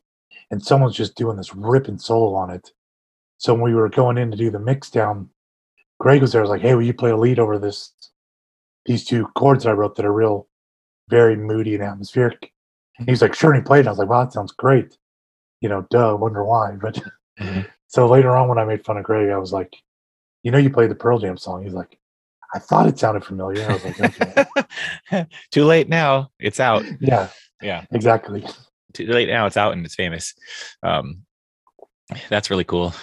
and 0.51 0.63
someone's 0.63 0.95
just 0.95 1.15
doing 1.15 1.35
this 1.37 1.53
ripping 1.55 1.97
solo 1.97 2.33
on 2.35 2.49
it. 2.51 2.71
So 3.39 3.53
when 3.53 3.63
we 3.63 3.73
were 3.73 3.89
going 3.89 4.17
in 4.17 4.29
to 4.31 4.37
do 4.37 4.51
the 4.51 4.59
mix 4.59 4.89
down, 4.91 5.29
Greg 5.99 6.21
was 6.21 6.31
there. 6.33 6.41
I 6.41 6.43
was 6.43 6.49
like, 6.49 6.61
"Hey, 6.61 6.75
will 6.75 6.83
you 6.83 6.93
play 6.93 7.09
a 7.11 7.17
lead 7.17 7.39
over 7.39 7.57
this? 7.57 7.93
These 8.85 9.05
two 9.05 9.27
chords 9.35 9.63
that 9.63 9.71
I 9.71 9.73
wrote 9.73 9.95
that 9.95 10.05
are 10.05 10.13
real, 10.13 10.47
very 11.09 11.35
moody 11.35 11.73
and 11.73 11.83
atmospheric." 11.83 12.53
And 12.99 13.09
he's 13.09 13.21
like, 13.21 13.33
"Sure." 13.33 13.51
And 13.53 13.63
he 13.63 13.65
played. 13.65 13.79
And 13.79 13.87
I 13.87 13.91
was 13.91 13.99
like, 13.99 14.09
"Wow, 14.09 14.23
that 14.25 14.33
sounds 14.33 14.51
great." 14.51 14.97
You 15.61 15.69
know, 15.69 15.87
duh. 15.89 16.15
Wonder 16.19 16.43
why. 16.43 16.71
But 16.81 17.01
Mhm. 17.39 17.65
so 17.87 18.07
later 18.07 18.35
on, 18.35 18.49
when 18.49 18.57
I 18.57 18.65
made 18.65 18.83
fun 18.85 18.97
of 18.97 19.05
Greg, 19.05 19.29
I 19.29 19.37
was 19.37 19.53
like, 19.53 19.73
"You 20.43 20.51
know, 20.51 20.57
you 20.57 20.69
played 20.69 20.91
the 20.91 20.95
Pearl 20.95 21.17
Jam 21.19 21.37
song." 21.37 21.63
He's 21.63 21.73
like, 21.73 21.97
"I 22.53 22.59
thought 22.59 22.87
it 22.87 22.99
sounded 22.99 23.23
familiar." 23.23 23.69
I 23.69 23.73
was 23.73 23.85
like, 23.85 23.99
"Okay, 23.99 25.25
Too 25.51 25.63
late 25.63 25.87
now. 25.87 26.31
It's 26.39 26.59
out. 26.59 26.83
yeah, 26.99 27.29
Yeah. 27.61 27.85
exactly." 27.91 28.45
Too 28.91 29.05
late 29.07 29.29
now. 29.29 29.45
It's 29.45 29.55
out 29.57 29.71
and 29.73 29.85
it's 29.85 29.95
famous. 29.95 30.33
Um, 30.83 31.23
that's 32.29 32.49
really 32.49 32.63
cool. 32.63 32.93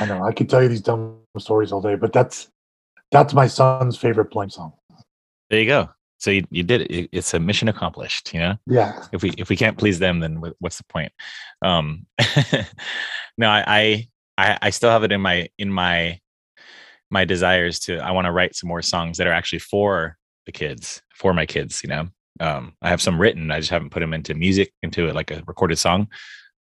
I 0.00 0.06
know. 0.06 0.22
I 0.24 0.32
could 0.32 0.48
tell 0.48 0.62
you 0.62 0.68
these 0.68 0.80
dumb 0.80 1.18
stories 1.38 1.72
all 1.72 1.80
day, 1.82 1.94
but 1.96 2.12
that's 2.12 2.48
that's 3.10 3.34
my 3.34 3.46
son's 3.46 3.96
favorite 3.96 4.30
Blame 4.30 4.50
song. 4.50 4.72
there 5.50 5.60
you 5.60 5.66
go. 5.66 5.88
So 6.20 6.30
you, 6.30 6.44
you 6.50 6.62
did 6.62 6.82
it. 6.82 6.90
It- 6.90 7.08
It's 7.12 7.32
a 7.34 7.38
mission 7.40 7.68
accomplished. 7.68 8.32
You 8.34 8.40
know. 8.40 8.56
Yeah, 8.66 9.04
if 9.12 9.22
we 9.22 9.30
if 9.38 9.48
we 9.48 9.56
can't 9.56 9.76
please 9.78 9.98
them 9.98 10.20
then 10.20 10.42
what's 10.60 10.78
the 10.78 10.84
point 10.84 11.12
um 11.62 12.06
no 13.38 13.48
I, 13.48 13.64
I 13.66 14.08
i 14.38 14.58
i 14.62 14.70
still 14.70 14.90
have 14.90 15.02
it 15.04 15.12
in 15.12 15.20
my 15.20 15.48
in 15.58 15.70
my 15.72 16.18
my 17.10 17.24
desires 17.24 17.78
to 17.80 17.98
i 17.98 18.10
want 18.12 18.26
to 18.26 18.32
write 18.32 18.54
some 18.54 18.68
more 18.68 18.82
songs 18.82 19.18
that 19.18 19.26
are 19.26 19.32
actually 19.32 19.58
for 19.60 20.16
the 20.46 20.52
kids 20.52 21.02
for 21.14 21.32
my 21.34 21.46
kids 21.46 21.82
you 21.82 21.88
know 21.88 22.06
um 22.40 22.72
i 22.82 22.88
have 22.88 23.02
some 23.02 23.20
written 23.20 23.50
i 23.50 23.58
just 23.58 23.70
haven't 23.70 23.90
put 23.90 24.00
them 24.00 24.14
into 24.14 24.34
music 24.34 24.72
into 24.82 25.08
it 25.08 25.14
like 25.14 25.30
a 25.32 25.42
recorded 25.46 25.78
song 25.78 26.06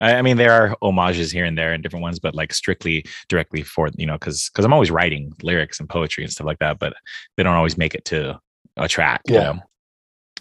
I, 0.01 0.15
I 0.15 0.21
mean 0.21 0.37
there 0.37 0.51
are 0.51 0.75
homages 0.81 1.31
here 1.31 1.45
and 1.45 1.57
there 1.57 1.73
and 1.73 1.81
different 1.83 2.03
ones 2.03 2.19
but 2.19 2.35
like 2.35 2.53
strictly 2.53 3.05
directly 3.29 3.63
for 3.63 3.89
you 3.95 4.05
know 4.05 4.13
because 4.13 4.49
because 4.49 4.65
i'm 4.65 4.73
always 4.73 4.91
writing 4.91 5.33
lyrics 5.41 5.79
and 5.79 5.89
poetry 5.89 6.23
and 6.23 6.31
stuff 6.31 6.47
like 6.47 6.59
that 6.59 6.79
but 6.79 6.93
they 7.37 7.43
don't 7.43 7.55
always 7.55 7.77
make 7.77 7.95
it 7.95 8.05
to 8.05 8.39
a 8.77 8.87
track 8.87 9.21
you 9.27 9.35
Yeah. 9.35 9.53
know 9.53 9.59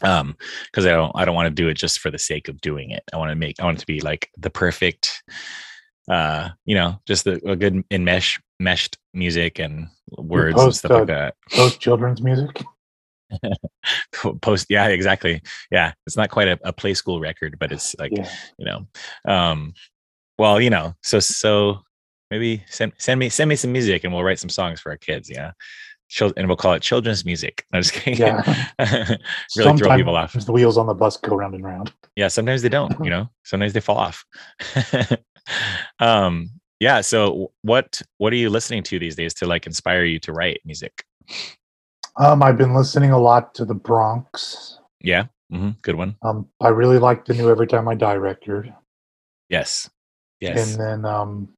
um 0.02 0.36
because 0.66 0.86
i 0.86 0.90
don't 0.90 1.12
i 1.14 1.24
don't 1.24 1.34
want 1.34 1.46
to 1.46 1.62
do 1.62 1.68
it 1.68 1.74
just 1.74 2.00
for 2.00 2.10
the 2.10 2.18
sake 2.18 2.48
of 2.48 2.60
doing 2.60 2.90
it 2.90 3.02
i 3.12 3.16
want 3.16 3.30
to 3.30 3.36
make 3.36 3.60
i 3.60 3.64
want 3.64 3.78
it 3.78 3.80
to 3.80 3.86
be 3.86 4.00
like 4.00 4.30
the 4.38 4.50
perfect 4.50 5.22
uh 6.08 6.48
you 6.64 6.74
know 6.74 7.00
just 7.06 7.24
the, 7.24 7.40
a 7.48 7.54
good 7.54 7.84
enmesh 7.90 8.40
meshed 8.58 8.98
music 9.14 9.58
and 9.58 9.86
words 10.18 10.60
and 10.60 10.74
stuff 10.74 10.90
uh, 10.90 10.98
like 10.98 11.06
that 11.06 11.34
those 11.56 11.76
children's 11.76 12.22
music. 12.22 12.64
Po- 14.12 14.34
post 14.34 14.66
yeah 14.70 14.86
exactly. 14.88 15.40
Yeah 15.70 15.92
it's 16.06 16.16
not 16.16 16.30
quite 16.30 16.48
a, 16.48 16.58
a 16.64 16.72
play 16.72 16.94
school 16.94 17.20
record 17.20 17.58
but 17.58 17.72
it's 17.72 17.94
like 17.98 18.12
Yeah, 18.14 18.28
you 18.58 18.64
know 18.66 18.86
um 19.26 19.74
well 20.38 20.60
you 20.60 20.70
know 20.70 20.94
so 21.02 21.20
so 21.20 21.80
maybe 22.30 22.62
send 22.68 22.92
send 22.98 23.18
me 23.20 23.28
send 23.28 23.48
me 23.48 23.56
some 23.56 23.72
music 23.72 24.04
and 24.04 24.12
we'll 24.12 24.22
write 24.24 24.38
some 24.38 24.50
songs 24.50 24.80
for 24.80 24.90
our 24.90 24.96
kids 24.98 25.28
yeah. 25.30 25.52
Chil- 26.08 26.32
and 26.36 26.46
we'll 26.46 26.58
call 26.58 26.74
it 26.74 26.82
children's 26.82 27.24
music. 27.24 27.64
I'm 27.72 27.80
just 27.80 27.94
kidding. 27.94 28.20
Yeah. 28.20 28.42
really 29.56 29.78
throw 29.78 29.96
people 29.96 30.14
off. 30.14 30.32
Sometimes 30.32 30.44
the 30.44 30.52
wheels 30.52 30.76
on 30.76 30.86
the 30.86 30.92
bus 30.92 31.16
go 31.16 31.34
round 31.36 31.54
and 31.54 31.64
round. 31.64 31.90
yeah 32.16 32.28
sometimes 32.28 32.60
they 32.60 32.68
don't 32.68 32.92
you 33.02 33.08
know? 33.10 33.30
Sometimes 33.44 33.72
they 33.72 33.80
fall 33.80 33.96
off. 33.98 34.24
Um 35.98 36.50
yeah 36.80 37.00
so 37.00 37.52
what 37.62 38.00
what 38.18 38.32
are 38.32 38.36
you 38.36 38.50
listening 38.50 38.82
to 38.84 38.98
these 38.98 39.16
days 39.16 39.34
to 39.34 39.46
like 39.46 39.66
inspire 39.66 40.04
you 40.04 40.18
to 40.20 40.32
write 40.32 40.60
music 40.64 41.04
Um, 42.16 42.42
I've 42.42 42.58
been 42.58 42.74
listening 42.74 43.10
a 43.10 43.18
lot 43.18 43.54
to 43.56 43.64
the 43.64 43.74
Bronx. 43.74 44.78
yeah 45.00 45.26
hmm 45.50 45.70
good 45.82 45.96
one 45.96 46.16
Um, 46.22 46.48
I 46.60 46.68
really 46.68 46.98
like 46.98 47.24
the 47.24 47.34
new 47.34 47.50
Every 47.50 47.66
Time 47.66 47.88
I 47.88 47.94
Die 47.94 48.14
record. 48.14 48.72
yes 49.48 49.88
yes 50.40 50.72
And 50.76 50.80
then, 50.80 51.04
um, 51.10 51.48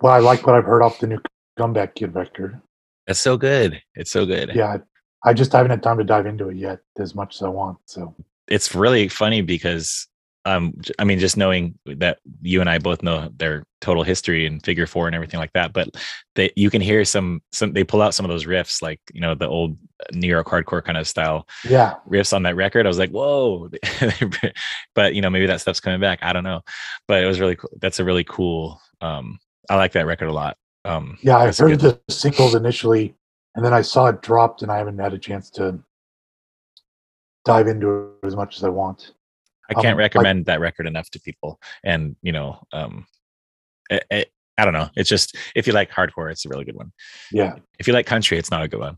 well, 0.00 0.12
I 0.12 0.18
like 0.18 0.46
what 0.46 0.56
I've 0.56 0.64
heard 0.64 0.82
off 0.82 0.98
the 1.00 1.06
new 1.06 1.20
Comeback 1.58 1.94
Kid 1.94 2.14
record. 2.14 2.60
that's 3.06 3.20
so 3.20 3.36
good 3.36 3.80
it's 3.94 4.10
so 4.10 4.24
good 4.26 4.50
Yeah, 4.54 4.78
I 5.24 5.32
just 5.34 5.52
haven't 5.52 5.70
had 5.70 5.82
time 5.82 5.98
to 5.98 6.04
dive 6.04 6.26
into 6.26 6.48
it 6.48 6.56
yet 6.56 6.80
as 6.98 7.14
much 7.14 7.36
as 7.36 7.42
I 7.42 7.48
want. 7.48 7.78
So, 7.86 8.14
it's 8.48 8.74
really 8.74 9.08
funny 9.08 9.40
because 9.40 10.08
um 10.44 10.74
i 10.98 11.04
mean 11.04 11.18
just 11.18 11.36
knowing 11.36 11.78
that 11.86 12.18
you 12.40 12.60
and 12.60 12.68
i 12.68 12.78
both 12.78 13.02
know 13.02 13.30
their 13.36 13.64
total 13.80 14.02
history 14.02 14.46
and 14.46 14.64
figure 14.64 14.86
four 14.86 15.06
and 15.06 15.14
everything 15.14 15.38
like 15.38 15.52
that 15.52 15.72
but 15.72 15.88
they 16.34 16.50
you 16.56 16.70
can 16.70 16.80
hear 16.80 17.04
some 17.04 17.40
some 17.52 17.72
they 17.72 17.84
pull 17.84 18.02
out 18.02 18.14
some 18.14 18.24
of 18.24 18.30
those 18.30 18.46
riffs 18.46 18.82
like 18.82 19.00
you 19.12 19.20
know 19.20 19.34
the 19.34 19.46
old 19.46 19.76
new 20.12 20.26
york 20.26 20.46
hardcore 20.46 20.84
kind 20.84 20.98
of 20.98 21.06
style 21.06 21.46
yeah, 21.64 21.94
riffs 22.08 22.32
on 22.32 22.42
that 22.42 22.56
record. 22.56 22.86
I 22.86 22.88
was 22.88 22.98
like 22.98 23.10
whoa. 23.10 23.70
But 24.94 25.14
you 25.14 25.22
know 25.22 25.30
maybe 25.30 25.46
that 25.46 25.60
stuff's 25.60 25.80
coming 25.80 26.00
back. 26.00 26.18
I 26.22 26.32
don't 26.32 26.44
know. 26.44 26.62
But 27.08 27.22
it 27.22 27.26
was 27.26 27.40
really 27.40 27.56
cool. 27.56 27.70
That's 27.80 28.00
a 28.00 28.04
really 28.04 28.24
cool 28.24 28.80
um 29.00 29.38
i 29.68 29.76
like 29.76 29.92
that 29.92 30.06
record 30.06 30.28
a 30.28 30.32
lot. 30.32 30.56
Um 30.84 31.18
yeah, 31.22 31.36
I 31.36 31.52
heard 31.52 31.80
the 31.80 32.00
singles 32.08 32.54
initially, 32.54 33.14
and 33.54 33.64
then 33.64 33.72
I 33.72 33.82
saw 33.82 34.06
it 34.06 34.22
dropped, 34.22 34.62
and 34.62 34.70
I 34.70 34.78
haven't 34.78 34.98
had 34.98 35.14
a 35.14 35.18
chance 35.18 35.50
to 35.50 35.78
dive 37.44 37.68
into 37.68 38.12
it 38.22 38.26
as 38.26 38.36
much 38.36 38.56
as 38.56 38.64
I 38.64 38.68
want. 38.68 39.12
I 39.76 39.80
can't 39.82 39.94
Um, 39.94 39.98
I- 39.98 40.04
recommend 40.04 40.46
that 40.46 40.60
record 40.60 40.86
enough 40.86 41.10
to 41.10 41.20
people. 41.20 41.60
And 41.84 42.16
you 42.22 42.32
know, 42.32 42.60
um, 42.72 43.06
it, 43.90 44.04
it, 44.10 44.32
I 44.58 44.64
don't 44.64 44.74
know. 44.74 44.88
It's 44.96 45.08
just 45.08 45.36
if 45.54 45.66
you 45.66 45.72
like 45.72 45.90
hardcore, 45.90 46.30
it's 46.30 46.44
a 46.44 46.48
really 46.48 46.64
good 46.64 46.76
one. 46.76 46.92
Yeah, 47.30 47.56
If 47.78 47.86
you 47.88 47.94
like 47.94 48.06
country, 48.06 48.38
it's 48.38 48.50
not 48.50 48.62
a 48.62 48.68
good 48.68 48.80
one. 48.80 48.96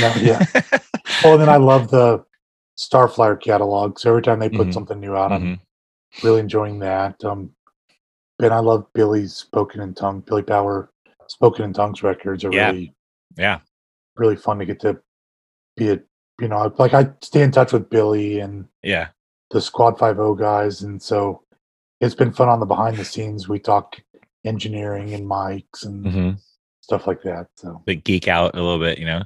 no, 0.00 0.12
yeah. 0.20 0.44
well, 1.24 1.38
then 1.38 1.48
I 1.48 1.56
love 1.56 1.90
the 1.90 2.24
Starflyer 2.78 3.40
catalog. 3.40 3.98
So 3.98 4.10
every 4.10 4.22
time 4.22 4.38
they 4.38 4.48
put 4.48 4.68
Mhm. 4.68 4.74
something 4.74 5.00
new 5.00 5.16
out, 5.16 5.32
I'm 5.32 5.42
Mhm. 5.56 5.60
really 6.22 6.40
enjoying 6.40 6.78
that. 6.80 7.22
Um, 7.24 7.54
and 8.42 8.52
I 8.54 8.58
love 8.58 8.86
Billy's 8.94 9.34
Spoken 9.34 9.80
in 9.80 9.94
Tongue, 9.94 10.20
Billy 10.20 10.42
Power 10.42 10.92
Spoken 11.28 11.64
in 11.64 11.72
Tongues 11.72 12.02
records 12.02 12.44
are 12.44 12.52
Yeah. 12.52 12.70
really, 12.70 12.94
Yeah, 13.36 13.60
really 14.16 14.36
fun 14.36 14.58
to 14.58 14.66
get 14.66 14.80
to 14.80 15.00
be 15.76 15.90
a, 15.90 16.00
you 16.40 16.48
know, 16.48 16.74
like 16.78 16.94
I 16.94 17.10
stay 17.22 17.42
in 17.42 17.50
touch 17.52 17.72
with 17.72 17.88
Billy 17.90 18.40
and 18.40 18.66
yeah, 18.82 19.08
the 19.50 19.60
Squad 19.60 19.98
Five 19.98 20.18
O 20.18 20.34
guys, 20.34 20.82
and 20.82 21.00
so 21.02 21.42
it's 22.00 22.14
been 22.14 22.32
fun 22.32 22.48
on 22.48 22.60
the 22.60 22.66
behind 22.66 22.96
the 22.98 23.04
scenes. 23.04 23.48
We 23.48 23.58
talk 23.58 24.00
engineering 24.44 25.12
and 25.14 25.28
mics 25.28 25.84
and 25.84 26.12
hmm 26.12 26.30
stuff 26.82 27.06
like 27.06 27.22
that. 27.22 27.46
So, 27.54 27.82
Like 27.86 28.02
geek 28.04 28.26
out 28.26 28.54
a 28.54 28.60
little 28.60 28.78
bit, 28.80 28.98
you 28.98 29.04
know. 29.04 29.22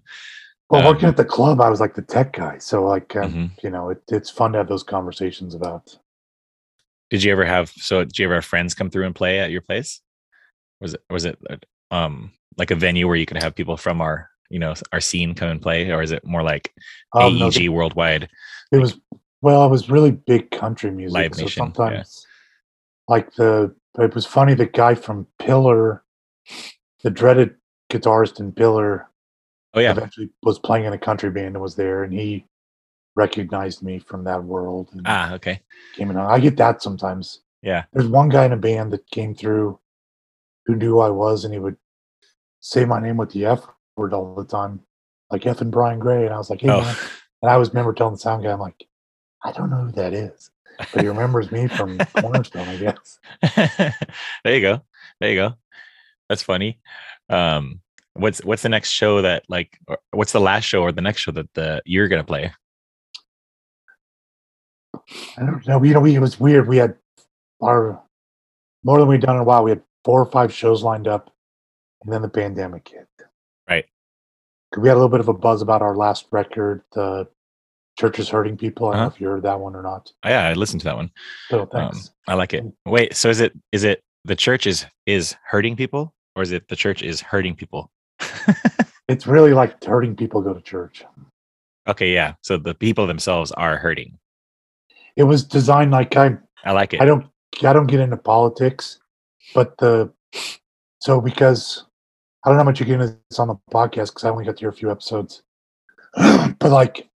well, 0.69 0.81
Um, 0.81 0.87
working 0.87 1.09
at 1.09 1.17
the 1.17 1.25
club, 1.25 1.61
I 1.63 1.71
was 1.71 1.81
like 1.81 1.95
the 1.95 2.03
tech 2.03 2.33
guy, 2.35 2.59
so 2.59 2.85
like, 2.85 3.15
um, 3.17 3.33
Mhm. 3.33 3.63
you 3.63 3.71
know, 3.71 3.91
it, 3.91 4.03
it's 4.09 4.29
fun 4.29 4.53
to 4.53 4.59
have 4.59 4.69
those 4.69 4.83
conversations 4.83 5.55
about. 5.55 5.97
Did 7.11 7.23
you 7.23 7.33
ever 7.33 7.45
have? 7.45 7.71
So, 7.71 8.05
did 8.05 8.19
you 8.19 8.25
ever 8.27 8.35
have 8.35 8.45
friends 8.45 8.75
come 8.75 8.91
through 8.91 9.07
and 9.07 9.15
play 9.15 9.39
at 9.41 9.51
your 9.51 9.61
place? 9.61 10.01
Was 10.81 10.95
it 10.95 11.03
was 11.09 11.25
it 11.25 11.39
uh, 11.49 11.57
um 11.95 12.33
like 12.59 12.71
a 12.71 12.75
venue 12.75 13.07
where 13.07 13.17
you 13.17 13.27
could 13.27 13.43
have 13.43 13.55
people 13.55 13.77
from 13.77 14.01
our 14.01 14.29
you 14.51 14.59
know 14.59 14.75
our 14.93 15.01
scene 15.01 15.35
come 15.35 15.49
and 15.49 15.63
play, 15.63 15.91
or 15.91 16.03
is 16.03 16.11
it 16.13 16.25
more 16.27 16.43
like 16.43 16.73
Um, 17.13 17.39
no, 17.39 17.47
AEG 17.49 17.69
worldwide? 17.69 18.29
It 18.73 18.79
was 18.79 18.99
well, 19.45 19.67
it 19.67 19.69
was 19.69 19.91
really 19.91 20.11
big 20.11 20.51
country 20.51 20.91
music. 20.91 21.13
Live 21.13 21.35
so 21.35 21.43
Nation, 21.43 21.61
yeah. 21.61 21.65
sometimes, 21.67 22.27
like 23.09 23.35
the, 23.35 23.75
it 23.99 24.15
was 24.15 24.25
funny. 24.25 24.55
The 24.55 24.65
guy 24.65 24.95
from 24.95 25.27
Pillar, 25.39 26.03
the 27.03 27.11
dreaded 27.11 27.55
guitarist 27.93 28.41
in 28.41 28.53
Pillar, 28.53 29.11
Oh 29.75 29.81
yeah, 29.81 29.91
eventually 29.91 30.31
was 30.43 30.59
playing 30.59 30.87
in 30.87 30.95
a 30.95 30.99
country 30.99 31.31
band 31.31 31.49
and 31.49 31.61
was 31.61 31.77
there, 31.77 32.05
and 32.05 32.13
he 32.15 32.47
recognized 33.17 33.83
me 33.83 33.99
from 33.99 34.25
that 34.25 34.43
world 34.43 34.89
and 34.93 35.03
ah 35.05 35.35
okay, 35.35 35.61
came 35.95 36.11
in. 36.11 36.17
I 36.17 36.41
get 36.41 36.57
that 36.57 36.83
sometimes. 36.83 37.43
yeah, 37.63 37.85
There's 37.93 38.09
one 38.09 38.31
guy 38.31 38.47
in 38.47 38.53
a 38.53 38.57
band 38.57 38.95
that 38.95 39.11
came 39.11 39.35
through 39.35 39.79
who 40.65 40.75
knew 40.77 40.93
who 40.93 41.01
I 41.01 41.11
was, 41.11 41.45
and 41.45 41.53
he 41.53 41.61
would 41.61 41.77
say 42.61 42.87
my 42.87 42.99
name 42.99 43.19
with 43.19 43.33
the 43.33 43.45
F 43.45 43.67
word 43.99 44.15
all 44.15 44.35
the 44.35 44.47
time, 44.47 44.81
like 45.31 45.45
F 45.45 45.61
and 45.61 45.71
Bryan 45.71 45.99
Gray, 45.99 46.25
and 46.25 46.33
I 46.33 46.39
was 46.39 46.49
like, 46.49 46.63
hey 46.63 46.71
oh 46.71 46.81
man. 46.81 46.97
And 47.43 47.51
I 47.51 47.59
was 47.59 47.69
remember 47.69 47.93
telling 47.93 48.15
the 48.15 48.21
sound 48.21 48.43
guy, 48.43 48.53
I'm 48.53 48.59
like, 48.59 48.87
I 49.45 49.53
don't 49.53 49.71
know 49.71 49.85
who 49.85 49.93
that 49.93 50.15
is. 50.15 50.51
But 50.79 51.03
he 51.03 51.09
remembers 51.09 51.53
me 51.53 51.69
from 51.69 51.99
Cornerstone, 51.99 52.69
I 52.69 52.77
guess. 52.77 53.19
there 54.45 54.55
you 54.55 54.61
go. 54.61 54.83
There 55.21 55.31
you 55.31 55.37
go. 55.37 55.55
That's 56.29 56.43
funny. 56.43 56.81
Um, 57.29 57.81
what's 58.15 58.43
what's 58.45 58.63
the 58.63 58.69
next 58.69 58.91
show 58.91 59.23
that 59.23 59.45
like? 59.49 59.79
Or 59.87 59.99
what's 60.13 60.33
the 60.33 60.41
last 60.41 60.65
show 60.65 60.83
or 60.83 60.91
the 60.91 61.03
next 61.03 61.21
show 61.21 61.33
that 61.33 61.53
the 61.55 61.83
you're 61.85 62.09
gonna 62.09 62.25
play? 62.25 62.53
I 65.37 65.45
don't 65.45 65.67
know. 65.67 65.83
You 65.83 65.95
know, 65.95 66.01
we, 66.01 66.15
it 66.15 66.21
was 66.21 66.41
weird. 66.41 66.67
We 66.67 66.79
had 66.79 66.97
our 67.61 68.03
more 68.83 68.99
than 68.99 69.09
we'd 69.09 69.21
done 69.21 69.37
in 69.37 69.43
a 69.43 69.45
while. 69.45 69.65
We 69.65 69.71
had 69.71 69.83
four 70.05 70.21
or 70.21 70.27
five 70.27 70.53
shows 70.53 70.83
lined 70.83 71.07
up, 71.07 71.33
and 72.03 72.13
then 72.13 72.23
the 72.23 72.29
pandemic 72.29 72.89
hit. 72.89 73.09
Right. 73.69 73.85
We 74.77 74.89
had 74.89 74.95
a 74.95 74.99
little 74.99 75.09
bit 75.09 75.21
of 75.21 75.29
a 75.29 75.35
buzz 75.35 75.63
about 75.63 75.83
our 75.83 75.97
last 75.97 76.27
record, 76.33 76.83
the 76.93 77.29
Church 77.99 78.19
is 78.19 78.29
hurting 78.29 78.57
people. 78.57 78.89
I 78.89 78.91
don't 78.91 78.97
Uh-huh. 78.97 79.09
know 79.09 79.15
if 79.15 79.21
you 79.21 79.29
heard 79.29 79.43
that 79.43 79.61
one 79.61 79.77
or 79.77 79.83
not. 79.83 80.11
Oh, 80.25 80.29
yeah, 80.29 80.49
I 80.49 80.53
listened 80.55 80.81
to 80.81 80.85
that 80.87 80.97
one. 80.97 81.11
So 81.49 81.61
Um, 81.63 81.69
thanks. 81.73 82.11
I 82.27 82.35
like 82.35 82.53
it. 82.55 82.65
Wait, 82.87 83.15
so 83.17 83.29
is 83.31 83.41
it 83.41 83.53
is 83.73 83.85
it 83.85 84.03
the 84.25 84.35
church 84.37 84.67
is 84.67 84.87
is 85.07 85.37
hurting 85.47 85.77
people, 85.77 86.13
or 86.35 86.43
is 86.43 86.51
it 86.53 86.67
the 86.69 86.77
church 86.77 87.03
is 87.03 87.21
hurting 87.21 87.55
people? 87.55 87.91
it's 89.09 89.27
really 89.27 89.53
like 89.53 89.83
hurting 89.85 90.17
people 90.17 90.41
go 90.43 90.53
to 90.55 90.61
church. 90.61 91.05
okay, 91.87 92.13
yeah. 92.13 92.35
So 92.43 92.57
the 92.57 92.75
people 92.75 93.07
themselves 93.07 93.53
are 93.53 93.77
hurting. 93.77 94.19
It 95.17 95.25
was 95.25 95.45
designed 95.45 95.91
like 95.93 96.17
I 96.17 96.37
I 96.65 96.73
like 96.73 96.95
it. 96.95 97.01
I 97.01 97.05
don't 97.05 97.27
I 97.63 97.73
don't 97.73 97.87
get 97.87 98.01
into 98.01 98.17
politics, 98.17 98.99
but 99.55 99.77
the 99.79 100.13
so 101.01 101.21
because 101.21 101.85
I 102.45 102.49
don't 102.49 102.57
know 102.57 102.65
how 102.65 102.71
much 102.71 102.81
you 102.81 102.87
get 102.87 103.01
into 103.01 103.17
this 103.31 103.39
on 103.39 103.49
the 103.49 103.57
podcast 103.71 104.09
because 104.11 104.25
I 104.25 104.31
only 104.31 104.45
got 104.45 104.57
to 104.57 104.61
hear 104.61 104.69
a 104.71 104.73
few 104.73 104.91
episodes. 104.91 105.43
but 106.17 106.71
like 106.71 107.09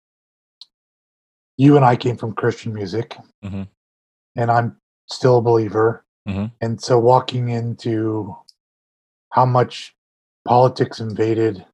you 1.56 1.76
and 1.76 1.84
I 1.84 1.96
came 1.96 2.16
from 2.16 2.34
Christian 2.34 2.72
music, 2.74 3.16
Mhm. 3.44 3.68
and 4.36 4.50
I'm 4.50 4.80
still 5.08 5.38
a 5.38 5.42
believer. 5.42 6.04
Mhm. 6.28 6.52
And 6.60 6.80
so 6.80 6.98
walking 6.98 7.48
into 7.48 8.36
how 9.30 9.46
much 9.46 9.94
politics 10.44 11.00
invaded 11.00 11.64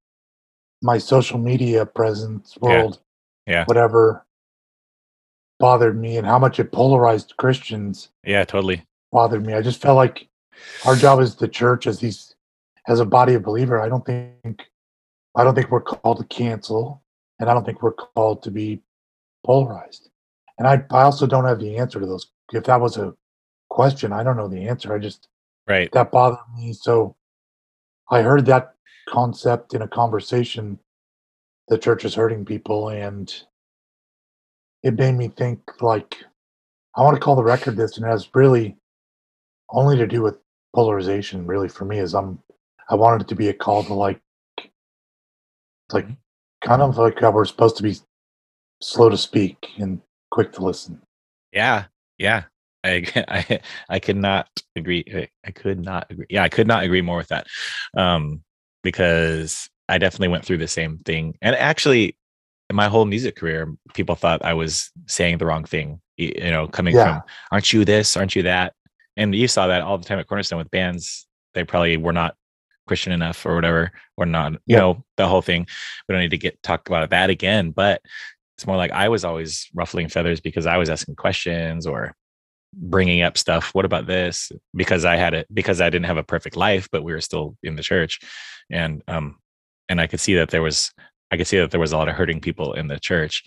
my 0.82 0.98
social 0.98 1.38
media 1.38 1.86
presence 1.86 2.56
world, 2.58 3.00
Yeah. 3.46 3.64
whatever 3.66 4.26
bothered 5.58 5.96
me, 5.98 6.16
and 6.16 6.26
how 6.26 6.38
much 6.38 6.58
it 6.58 6.72
polarized 6.72 7.36
Christians 7.36 8.10
yeah, 8.24 8.44
totally. 8.44 8.84
bothered 9.12 9.44
me. 9.46 9.54
I 9.54 9.62
just 9.62 9.80
felt 9.80 9.96
like 9.96 10.28
our 10.86 10.96
job 10.96 11.20
as 11.20 11.36
the 11.36 11.48
church, 11.48 11.86
as 11.86 12.00
these, 12.00 12.34
as 12.88 12.98
a 13.00 13.04
body 13.06 13.34
of 13.34 13.42
believer, 13.42 13.80
I 13.80 13.88
don't 13.88 14.04
think, 14.04 14.70
I 15.36 15.44
don't 15.44 15.54
think 15.54 15.70
we're 15.70 15.80
called 15.82 16.18
to 16.18 16.24
cancel, 16.24 17.02
and 17.38 17.48
I 17.48 17.54
don't 17.54 17.64
think 17.64 17.80
we're 17.82 17.92
called 17.92 18.42
to 18.42 18.50
be 18.50 18.82
polarized. 19.44 20.10
And 20.58 20.66
I, 20.68 20.84
I 20.90 21.02
also 21.02 21.26
don't 21.26 21.44
have 21.44 21.58
the 21.60 21.76
answer 21.76 21.98
to 22.00 22.06
those. 22.06 22.30
If 22.52 22.64
that 22.64 22.80
was 22.80 22.96
a 22.96 23.14
question, 23.70 24.12
I 24.12 24.22
don't 24.22 24.36
know 24.36 24.48
the 24.48 24.68
answer. 24.68 24.92
I 24.94 24.98
just 24.98 25.28
Right. 25.68 25.90
that 25.92 26.10
bothered 26.10 26.38
me. 26.56 26.72
So 26.72 27.16
I 28.10 28.22
heard 28.22 28.46
that 28.46 28.74
concept 29.08 29.74
in 29.74 29.82
a 29.82 29.88
conversation. 29.88 30.78
The 31.68 31.78
church 31.78 32.04
is 32.04 32.14
hurting 32.16 32.44
people, 32.44 32.88
and 32.88 33.32
it 34.82 34.94
made 34.98 35.14
me 35.14 35.28
think 35.28 35.60
like 35.80 36.16
I 36.96 37.02
want 37.02 37.14
to 37.14 37.20
call 37.20 37.36
the 37.36 37.44
record 37.44 37.76
this, 37.76 37.96
and 37.96 38.04
it 38.04 38.10
has 38.10 38.28
really 38.34 38.76
only 39.70 39.96
to 39.96 40.06
do 40.06 40.20
with 40.22 40.38
polarization. 40.74 41.46
Really, 41.46 41.68
for 41.68 41.84
me, 41.84 41.98
is 41.98 42.14
I'm 42.14 42.42
I 42.90 42.96
wanted 42.96 43.22
it 43.22 43.28
to 43.28 43.36
be 43.36 43.48
a 43.48 43.54
call 43.54 43.84
to 43.84 43.94
like 43.94 44.20
like 45.92 46.06
Mhm. 46.06 46.16
kind 46.64 46.82
of 46.82 46.98
like 46.98 47.20
how 47.20 47.30
we're 47.30 47.44
supposed 47.44 47.76
to 47.76 47.82
be 47.82 47.96
slow 48.82 49.08
to 49.08 49.16
speak 49.16 49.70
and 49.78 50.00
quick 50.30 50.52
to 50.52 50.64
listen. 50.64 51.00
Yeah, 51.52 51.84
yeah. 52.18 52.44
I 52.84 53.04
I 53.28 53.60
I 53.88 53.98
could 53.98 54.16
not 54.16 54.48
agree. 54.76 55.04
I- 55.14 55.28
I 55.46 55.50
could 55.50 55.80
not 55.84 56.06
agree. 56.10 56.26
Yeah, 56.30 56.42
I 56.42 56.48
could 56.48 56.66
not 56.66 56.84
agree 56.84 57.02
more 57.02 57.16
with 57.16 57.28
that. 57.28 57.46
Um, 57.96 58.42
because 58.82 59.68
I 59.88 59.98
definitely 59.98 60.28
went 60.28 60.44
through 60.44 60.58
the 60.58 60.68
same 60.68 60.98
thing. 60.98 61.36
And 61.42 61.54
actually, 61.56 62.16
in 62.70 62.76
my 62.76 62.88
whole 62.88 63.04
music 63.04 63.36
career, 63.36 63.72
people 63.94 64.14
thought 64.14 64.44
I 64.44 64.54
was 64.54 64.90
saying 65.06 65.38
the 65.38 65.46
wrong 65.46 65.64
thing. 65.64 66.00
You 66.16 66.50
know, 66.50 66.66
coming 66.68 66.94
Yeah. 66.94 67.04
from 67.20 67.22
"Aren't 67.52 67.72
you 67.72 67.84
this? 67.84 68.16
Aren't 68.16 68.34
you 68.36 68.42
that?" 68.44 68.74
And 69.16 69.34
you 69.34 69.46
saw 69.48 69.66
that 69.66 69.82
all 69.82 69.98
the 69.98 70.04
time 70.04 70.18
at 70.18 70.26
Cornerstone 70.26 70.58
with 70.58 70.70
bands. 70.70 71.26
They 71.54 71.64
probably 71.64 71.96
were 71.98 72.12
not 72.14 72.34
Christian 72.88 73.12
enough 73.12 73.44
or 73.46 73.54
whatever, 73.54 73.92
or 74.16 74.26
not. 74.26 74.52
You 74.52 74.58
Yeah. 74.66 74.78
know, 74.78 75.04
the 75.16 75.28
whole 75.28 75.42
thing. 75.42 75.66
We 76.08 76.12
don't 76.14 76.22
need 76.22 76.30
to 76.30 76.38
get 76.38 76.62
talk 76.62 76.88
about 76.88 77.08
that 77.10 77.30
again. 77.30 77.70
But 77.70 78.00
it's 78.62 78.66
more 78.68 78.76
like 78.76 78.92
I 78.92 79.08
was 79.08 79.24
always 79.24 79.68
ruffling 79.74 80.08
feathers 80.08 80.40
because 80.40 80.66
I 80.66 80.76
was 80.76 80.88
asking 80.88 81.16
questions 81.16 81.84
or 81.84 82.14
bringing 82.74 83.20
up 83.20 83.36
stuff 83.36 83.74
what 83.74 83.84
about 83.84 84.06
this? 84.06 84.50
because 84.74 85.04
i 85.04 85.14
had 85.16 85.34
it 85.34 85.46
because 85.52 85.80
i 85.82 85.90
didn't 85.90 86.06
have 86.06 86.16
a 86.16 86.22
perfect 86.22 86.56
life 86.56 86.88
but 86.90 87.02
we 87.02 87.12
were 87.12 87.20
still 87.20 87.54
in 87.62 87.74
the 87.76 87.82
church. 87.82 88.20
And 88.70 89.02
um 89.08 89.36
and 89.88 90.00
i 90.00 90.06
could 90.06 90.20
see 90.20 90.34
that 90.36 90.50
there 90.50 90.62
was 90.62 90.90
i 91.32 91.36
could 91.36 91.46
see 91.48 91.58
that 91.58 91.70
there 91.72 91.80
was 91.80 91.92
a 91.92 91.96
lot 91.98 92.08
of 92.08 92.14
hurting 92.14 92.40
people 92.40 92.72
in 92.74 92.86
the 92.86 93.00
church. 93.00 93.42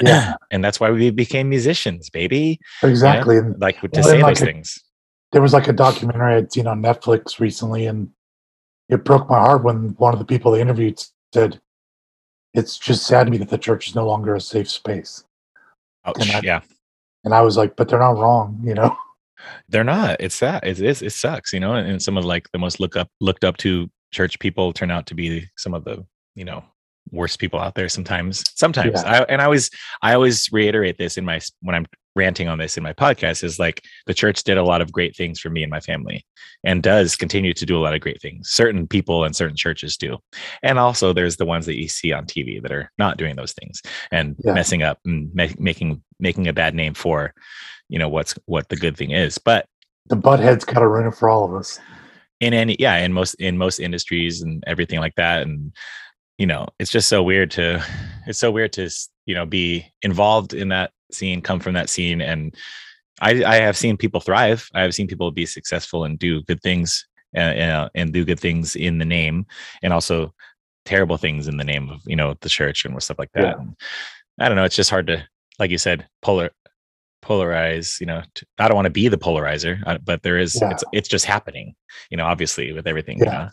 Yeah. 0.00 0.34
and 0.52 0.64
that's 0.64 0.78
why 0.78 0.90
we 0.92 1.10
became 1.10 1.48
musicians 1.48 2.08
baby. 2.08 2.60
You 2.82 2.86
know? 2.86 2.90
Exactly, 2.90 3.36
and 3.38 3.60
like 3.60 3.80
to 3.80 3.88
Well, 3.92 4.04
say 4.04 4.22
like 4.22 4.36
those 4.36 4.42
a- 4.42 4.46
things. 4.46 4.78
there 5.32 5.42
was 5.42 5.52
like 5.52 5.66
a 5.66 5.72
documentary 5.72 6.34
I'd 6.36 6.52
seen 6.52 6.68
on 6.68 6.80
Netflix 6.80 7.40
recently, 7.40 7.86
and 7.86 8.10
it 8.88 9.04
broke 9.04 9.28
my 9.28 9.40
heart 9.40 9.64
when 9.64 9.96
one 9.98 10.12
of 10.14 10.20
the 10.20 10.24
people 10.32 10.52
they 10.52 10.60
interviewed 10.60 11.02
said, 11.34 11.60
"It's 12.54 12.78
just 12.78 13.06
sad 13.06 13.24
to 13.24 13.30
me 13.30 13.38
that 13.38 13.48
the 13.48 13.58
church 13.58 13.88
is 13.88 13.94
no 13.94 14.06
longer 14.06 14.34
a 14.34 14.40
safe 14.40 14.68
space." 14.70 15.24
Ouch. 16.04 16.30
I- 16.34 16.40
yeah 16.42 16.60
And 17.24 17.34
I 17.34 17.42
was 17.42 17.56
like, 17.56 17.76
"But 17.76 17.88
they're 17.88 17.98
not 17.98 18.18
wrong, 18.18 18.60
you 18.64 18.74
know." 18.74 18.96
they're 19.68 19.84
not 19.84 20.16
it's 20.20 20.38
that 20.40 20.64
it 20.66 20.80
is 20.80 21.02
it 21.02 21.12
sucks 21.12 21.52
you 21.52 21.60
know 21.60 21.74
and, 21.74 21.88
and 21.88 22.02
some 22.02 22.16
of 22.16 22.24
like 22.24 22.50
the 22.52 22.58
most 22.58 22.80
look 22.80 22.96
up 22.96 23.08
looked 23.20 23.44
up 23.44 23.56
to 23.56 23.90
church 24.12 24.38
people 24.38 24.72
turn 24.72 24.90
out 24.90 25.06
to 25.06 25.14
be 25.14 25.48
some 25.56 25.74
of 25.74 25.84
the 25.84 26.04
you 26.34 26.44
know 26.44 26.62
worst 27.10 27.38
people 27.38 27.58
out 27.58 27.74
there 27.74 27.88
sometimes 27.88 28.42
sometimes 28.54 29.02
I, 29.02 29.22
and 29.24 29.40
i 29.40 29.44
always 29.44 29.70
i 30.02 30.14
always 30.14 30.48
reiterate 30.52 30.98
this 30.98 31.18
in 31.18 31.24
my 31.24 31.40
when 31.60 31.74
i'm 31.74 31.86
ranting 32.14 32.48
on 32.48 32.58
this 32.58 32.76
in 32.76 32.82
my 32.82 32.92
podcast 32.92 33.42
is 33.42 33.58
like 33.58 33.82
the 34.06 34.14
church 34.14 34.42
did 34.44 34.58
a 34.58 34.62
lot 34.64 34.80
of 34.82 34.92
great 34.92 35.16
things 35.16 35.40
for 35.40 35.48
me 35.50 35.62
and 35.62 35.70
my 35.70 35.80
family 35.80 36.24
and 36.64 36.82
does 36.82 37.16
continue 37.16 37.54
to 37.54 37.64
do 37.66 37.76
a 37.76 37.80
lot 37.80 37.94
of 37.94 38.00
great 38.00 38.20
things 38.20 38.50
certain 38.50 38.86
people 38.86 39.24
and 39.24 39.34
certain 39.34 39.56
churches 39.56 39.96
do 39.96 40.18
and 40.62 40.78
also 40.78 41.12
there's 41.12 41.36
the 41.36 41.46
ones 41.46 41.64
that 41.66 41.78
you 41.80 41.88
see 41.88 42.12
on 42.12 42.26
tv 42.26 42.60
that 42.62 42.70
are 42.72 42.90
not 42.98 43.16
doing 43.16 43.36
those 43.36 43.52
things 43.54 43.80
and 44.10 44.36
Yeah. 44.44 44.52
messing 44.52 44.82
up 44.82 44.98
and 45.04 45.30
ma- 45.34 45.46
making 45.58 46.02
making 46.20 46.48
a 46.48 46.52
bad 46.52 46.74
name 46.74 46.94
for 46.94 47.32
you 47.88 47.98
know 47.98 48.08
what's 48.08 48.34
what 48.46 48.68
the 48.68 48.76
good 48.76 48.96
thing 48.96 49.10
is 49.12 49.38
but 49.38 49.66
The 50.08 50.16
butt 50.16 50.40
head's 50.40 50.64
got 50.64 50.80
to 50.80 50.88
ruin 50.88 51.06
it 51.06 51.14
for 51.14 51.28
all 51.30 51.44
of 51.44 51.54
us. 51.54 51.80
in 52.40 52.52
any 52.54 52.76
yeah 52.78 52.98
in 52.98 53.12
most 53.12 53.34
in 53.34 53.56
most 53.56 53.78
industries 53.78 54.42
and 54.42 54.62
everything 54.66 55.00
like 55.00 55.14
that 55.14 55.42
and 55.42 55.72
you 56.38 56.46
know 56.46 56.66
it's 56.78 56.90
just 56.90 57.08
so 57.08 57.22
weird 57.22 57.50
to 57.52 57.82
it's 58.26 58.38
so 58.38 58.50
weird 58.50 58.72
to 58.74 58.90
you 59.26 59.34
know 59.34 59.46
be 59.46 59.86
involved 60.02 60.52
in 60.52 60.68
that 60.68 60.90
scene 61.14 61.40
come 61.40 61.60
from 61.60 61.74
that 61.74 61.88
scene 61.90 62.20
and 62.20 62.54
i 63.20 63.44
i 63.44 63.56
have 63.56 63.76
seen 63.76 63.96
people 63.96 64.20
thrive 64.20 64.68
i 64.74 64.80
have 64.82 64.94
seen 64.94 65.06
people 65.06 65.30
be 65.30 65.46
successful 65.46 66.04
and 66.04 66.18
do 66.18 66.42
good 66.42 66.60
things 66.62 67.06
uh, 67.36 67.40
uh, 67.40 67.88
and 67.94 68.12
do 68.12 68.24
good 68.24 68.40
things 68.40 68.76
in 68.76 68.98
the 68.98 69.04
name 69.04 69.46
and 69.82 69.92
also 69.92 70.32
terrible 70.84 71.16
things 71.16 71.48
in 71.48 71.56
the 71.56 71.64
name 71.64 71.88
of 71.90 72.00
you 72.06 72.16
know 72.16 72.34
the 72.40 72.48
church 72.48 72.84
and 72.84 73.00
stuff 73.02 73.18
like 73.18 73.30
that 73.34 73.42
Yeah. 73.44 73.52
And 73.60 73.76
i 74.40 74.48
don't 74.48 74.56
know 74.56 74.64
it's 74.64 74.76
just 74.76 74.90
hard 74.90 75.06
to 75.08 75.26
like 75.58 75.70
you 75.70 75.78
said 75.78 76.06
polar 76.22 76.50
polarize 77.22 78.00
you 78.00 78.06
know 78.06 78.22
t- 78.34 78.46
i 78.58 78.66
don't 78.66 78.74
want 78.74 78.86
to 78.86 78.90
be 78.90 79.06
the 79.08 79.16
polarizer 79.18 79.78
but 80.04 80.22
there 80.22 80.38
is 80.38 80.58
Yeah. 80.60 80.70
it's 80.70 80.84
it's 80.92 81.08
just 81.08 81.24
happening 81.24 81.74
you 82.10 82.16
know 82.16 82.24
obviously 82.26 82.72
with 82.72 82.86
everything 82.86 83.18
Yeah. 83.18 83.24
you 83.24 83.32
know 83.32 83.48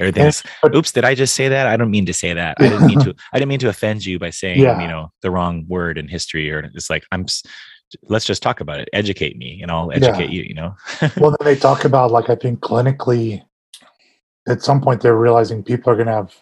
everything's 0.00 0.42
oops 0.74 0.90
did 0.92 1.04
i 1.04 1.14
just 1.14 1.34
say 1.34 1.48
that 1.48 1.66
i 1.66 1.76
don't 1.76 1.90
mean 1.90 2.06
to 2.06 2.12
say 2.12 2.32
that 2.32 2.56
i 2.60 2.68
didn't 2.68 2.86
mean 2.86 2.98
to 3.04 3.14
i 3.32 3.38
didn't 3.38 3.48
mean 3.48 3.60
to 3.60 3.68
offend 3.68 4.04
you 4.04 4.18
by 4.18 4.30
saying 4.30 4.58
Yeah. 4.60 4.80
you 4.80 4.88
know 4.88 5.12
the 5.22 5.30
wrong 5.30 5.64
word 5.68 5.98
in 5.98 6.08
history 6.08 6.50
or 6.50 6.60
it's 6.74 6.90
like 6.90 7.04
i'm 7.12 7.26
let's 8.08 8.24
just 8.24 8.42
talk 8.42 8.60
about 8.60 8.80
it 8.80 8.88
educate 8.92 9.36
me 9.36 9.60
and 9.62 9.70
i'll 9.70 9.90
Yeah. 9.92 9.96
educate 10.08 10.30
you 10.30 10.42
you 10.42 10.54
know 10.54 10.74
well, 11.16 11.36
then 11.38 11.44
they 11.44 11.56
talk 11.56 11.84
about 11.84 12.10
like 12.10 12.30
I 12.30 12.34
think 12.34 12.60
clinically, 12.60 13.42
at 14.48 14.62
some 14.62 14.80
point 14.80 15.00
they're 15.00 15.16
realizing 15.16 15.62
people 15.62 15.92
are 15.92 15.96
going 15.96 16.06
to 16.06 16.12
have 16.12 16.34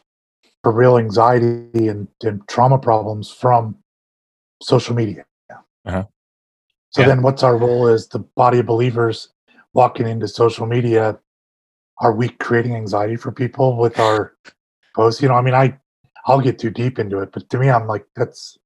for 0.62 0.72
real 0.72 0.98
anxiety 0.98 1.88
and, 1.88 2.08
and 2.22 2.46
trauma 2.48 2.78
problems 2.78 3.30
from 3.30 3.76
social 4.62 4.94
media. 4.94 5.24
Uh-huh. 5.86 6.04
So 6.90 7.02
Yeah. 7.02 7.08
then, 7.08 7.22
what's 7.22 7.42
our 7.42 7.56
role 7.56 7.86
as 7.86 8.08
the 8.08 8.18
body 8.20 8.58
of 8.60 8.66
believers 8.66 9.30
walking 9.74 10.06
into 10.06 10.28
social 10.28 10.66
media? 10.66 11.18
Are 12.00 12.12
we 12.12 12.28
creating 12.28 12.74
anxiety 12.76 13.16
for 13.16 13.32
people 13.32 13.76
with 13.76 13.98
our 13.98 14.34
posts? 14.94 15.20
You 15.22 15.28
know, 15.28 15.34
I 15.34 15.42
mean, 15.42 15.54
I 15.54 15.78
I'll 16.26 16.40
get 16.40 16.58
too 16.58 16.70
deep 16.70 16.98
into 16.98 17.18
it, 17.20 17.30
but 17.32 17.48
to 17.50 17.58
me, 17.58 17.70
I'm 17.70 17.86
like, 17.86 18.06
that's 18.14 18.58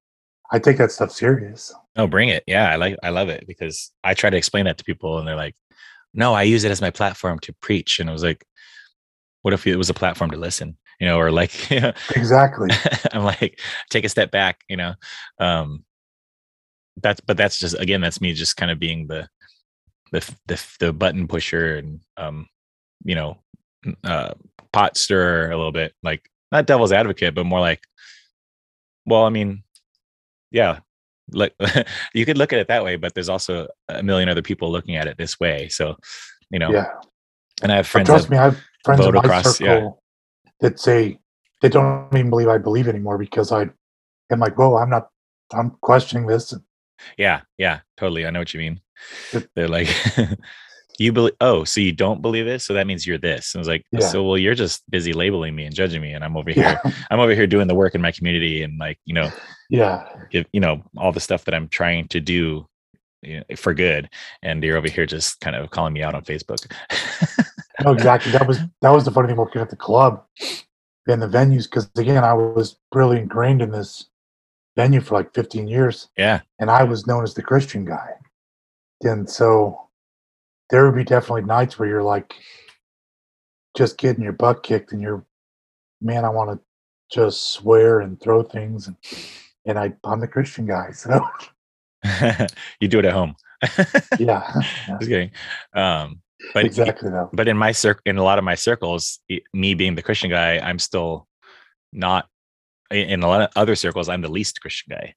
I 0.51 0.59
take 0.59 0.77
that 0.77 0.91
stuff 0.91 1.11
serious. 1.11 1.73
oh 1.97 2.05
bring 2.07 2.29
it 2.29 2.43
yeah 2.47 2.69
i 2.71 2.75
like 2.75 2.95
i 3.03 3.09
love 3.09 3.29
it 3.29 3.45
because 3.47 3.91
i 4.03 4.13
try 4.15 4.29
to 4.29 4.37
explain 4.37 4.65
that 4.65 4.77
to 4.79 4.83
people 4.83 5.17
and 5.19 5.27
they're 5.27 5.35
like 5.35 5.55
no 6.13 6.33
i 6.33 6.41
use 6.43 6.63
it 6.63 6.71
as 6.71 6.81
my 6.81 6.89
platform 6.91 7.37
to 7.39 7.53
preach 7.53 7.99
and 7.99 8.09
i 8.09 8.13
was 8.13 8.23
like 8.23 8.43
what 9.43 9.53
if 9.53 9.65
it 9.67 9.75
was 9.75 9.89
a 9.91 9.93
platform 9.93 10.31
to 10.31 10.37
listen 10.37 10.75
you 10.99 11.07
know 11.07 11.19
or 11.19 11.31
like 11.31 11.71
Exactly. 12.15 12.69
I'm 13.11 13.23
like, 13.23 13.59
take 13.89 14.05
a 14.05 14.09
step 14.09 14.31
back, 14.31 14.61
you 14.69 14.77
know. 14.77 14.93
Um 15.39 15.83
that's 17.01 17.19
but 17.21 17.37
that's 17.37 17.57
just 17.57 17.75
again, 17.79 18.01
that's 18.01 18.21
me 18.21 18.33
just 18.33 18.57
kind 18.57 18.71
of 18.71 18.79
being 18.79 19.07
the 19.07 19.27
the 20.11 20.35
the 20.47 20.65
the 20.79 20.93
button 20.93 21.27
pusher 21.27 21.75
and 21.77 21.99
um, 22.17 22.47
you 23.03 23.15
know, 23.15 23.37
uh 24.03 24.33
pot 24.71 24.97
stirrer 24.97 25.51
a 25.51 25.57
little 25.57 25.71
bit, 25.71 25.93
like 26.03 26.29
not 26.51 26.65
devil's 26.65 26.91
advocate, 26.91 27.35
but 27.35 27.45
more 27.45 27.59
like, 27.59 27.81
well, 29.05 29.23
I 29.23 29.29
mean, 29.29 29.63
yeah, 30.51 30.79
like 31.31 31.53
you 32.13 32.25
could 32.25 32.37
look 32.37 32.53
at 32.53 32.59
it 32.59 32.67
that 32.67 32.83
way, 32.83 32.95
but 32.95 33.13
there's 33.13 33.29
also 33.29 33.67
a 33.89 34.03
million 34.03 34.29
other 34.29 34.41
people 34.41 34.71
looking 34.71 34.95
at 34.95 35.07
it 35.07 35.17
this 35.17 35.39
way. 35.39 35.67
So, 35.69 35.95
you 36.49 36.59
know, 36.59 36.71
Yeah. 36.71 36.87
and 37.61 37.71
I 37.71 37.77
have 37.77 37.85
But 37.85 37.89
friends 37.91 38.07
trust 38.09 38.29
me, 38.29 38.37
I 38.37 38.43
have 38.45 38.61
friends 38.85 39.05
in 39.05 39.13
my 39.13 39.19
across, 39.19 39.57
circle 39.57 40.01
yeah. 40.45 40.51
that 40.61 40.79
say 40.79 41.19
they 41.61 41.69
don't 41.69 42.07
even 42.13 42.29
believe 42.29 42.49
I 42.49 42.57
believe 42.57 42.87
anymore 42.87 43.17
because 43.17 43.51
I 43.51 43.69
am 44.31 44.39
like, 44.39 44.57
whoa, 44.57 44.77
I'm 44.77 44.89
not 44.89 45.09
I'm 45.53 45.71
questioning 45.81 46.27
this. 46.27 46.53
Yeah, 47.17 47.41
yeah, 47.57 47.79
totally. 47.97 48.25
I 48.25 48.29
know 48.31 48.39
what 48.39 48.53
you 48.53 48.59
mean. 48.59 48.79
They're 49.55 49.67
like, 49.67 49.89
you 50.99 51.11
believe? 51.11 51.33
Oh, 51.41 51.63
so 51.63 51.81
you 51.81 51.91
don't 51.91 52.21
believe 52.21 52.45
this? 52.45 52.65
So 52.65 52.73
that 52.73 52.87
means 52.87 53.05
you're 53.07 53.17
this. 53.17 53.53
And 53.53 53.59
I 53.59 53.61
was 53.61 53.67
like, 53.67 53.85
Yeah. 53.91 53.99
so 54.07 54.23
well, 54.23 54.37
you're 54.37 54.55
just 54.55 54.83
busy 54.89 55.13
labeling 55.13 55.55
me 55.55 55.65
and 55.65 55.73
judging 55.75 56.01
me, 56.01 56.13
and 56.13 56.23
I'm 56.23 56.37
over 56.37 56.51
Yeah, 56.51 56.77
here. 56.83 56.93
I'm 57.09 57.19
over 57.19 57.33
here 57.33 57.47
doing 57.47 57.67
the 57.67 57.75
work 57.75 57.95
in 57.95 58.01
my 58.01 58.11
community, 58.11 58.63
and 58.63 58.77
like, 58.79 58.99
you 59.05 59.13
know, 59.13 59.29
yeah, 59.69 60.05
give 60.29 60.45
you 60.53 60.59
know 60.59 60.83
all 60.97 61.11
the 61.11 61.19
stuff 61.19 61.45
that 61.45 61.53
I'm 61.53 61.67
trying 61.67 62.07
to 62.09 62.19
do 62.19 62.67
you 63.21 63.37
know, 63.39 63.55
for 63.55 63.73
good, 63.73 64.09
and 64.41 64.63
you're 64.63 64.77
over 64.77 64.89
here 64.89 65.05
just 65.05 65.39
kind 65.39 65.55
of 65.55 65.69
calling 65.71 65.93
me 65.93 66.03
out 66.03 66.15
on 66.15 66.23
Facebook. 66.23 66.71
no, 67.83 67.91
exactly. 67.93 68.31
That 68.31 68.47
was 68.47 68.59
that 68.81 68.91
was 68.91 69.05
the 69.05 69.11
funny 69.11 69.27
thing 69.27 69.37
working 69.37 69.61
at 69.61 69.69
the 69.69 69.75
club 69.75 70.23
and 71.07 71.21
the 71.21 71.27
venues 71.27 71.63
because 71.63 71.89
again, 71.97 72.23
I 72.23 72.33
was 72.33 72.77
really 72.93 73.19
ingrained 73.19 73.61
in 73.61 73.71
this 73.71 74.07
venue 74.75 75.01
for 75.01 75.15
like 75.15 75.33
15 75.33 75.67
years, 75.67 76.09
yeah, 76.17 76.41
and 76.59 76.69
I 76.69 76.83
was 76.83 77.07
known 77.07 77.23
as 77.23 77.33
the 77.33 77.41
Christian 77.43 77.85
guy. 77.85 78.11
And 79.01 79.29
so 79.29 79.89
there 80.73 80.85
would 80.87 80.95
be 80.95 81.03
definitely 81.03 81.43
nights 81.43 81.77
where 81.77 81.87
you're 81.87 82.01
like 82.01 82.33
just 83.77 83.95
getting 83.99 84.23
your 84.23 84.33
butt 84.33 84.63
kicked, 84.63 84.91
and 84.91 84.99
you're, 84.99 85.23
man, 86.01 86.25
I 86.25 86.29
want 86.29 86.49
to 86.49 86.59
just 87.15 87.53
swear 87.53 87.99
and 87.99 88.19
throw 88.19 88.41
things, 88.41 88.87
and 88.87 88.97
and 89.67 89.77
I 89.77 89.93
I'm 90.03 90.19
the 90.19 90.27
Christian 90.27 90.65
guy, 90.65 90.89
so 90.89 91.23
you 92.81 92.87
do 92.87 92.97
it 92.97 93.05
at 93.05 93.13
home. 93.13 93.35
yeah, 94.19 94.51
Just 94.87 95.01
kidding. 95.01 95.29
Um, 95.75 96.21
but 96.55 96.65
exactly 96.65 97.11
though. 97.11 97.29
but 97.31 97.47
in 97.47 97.55
my 97.55 97.71
circle, 97.71 98.01
in 98.07 98.17
a 98.17 98.23
lot 98.23 98.39
of 98.39 98.43
my 98.43 98.55
circles, 98.55 99.19
me 99.53 99.75
being 99.75 99.93
the 99.93 100.01
Christian 100.01 100.31
guy, 100.31 100.57
I'm 100.57 100.79
still 100.79 101.27
not. 101.93 102.27
In 102.89 103.21
a 103.21 103.27
lot 103.27 103.41
of 103.41 103.49
other 103.55 103.75
circles, 103.75 104.09
I'm 104.09 104.21
the 104.21 104.31
least 104.31 104.59
Christian 104.59 104.95
guy. 104.97 105.13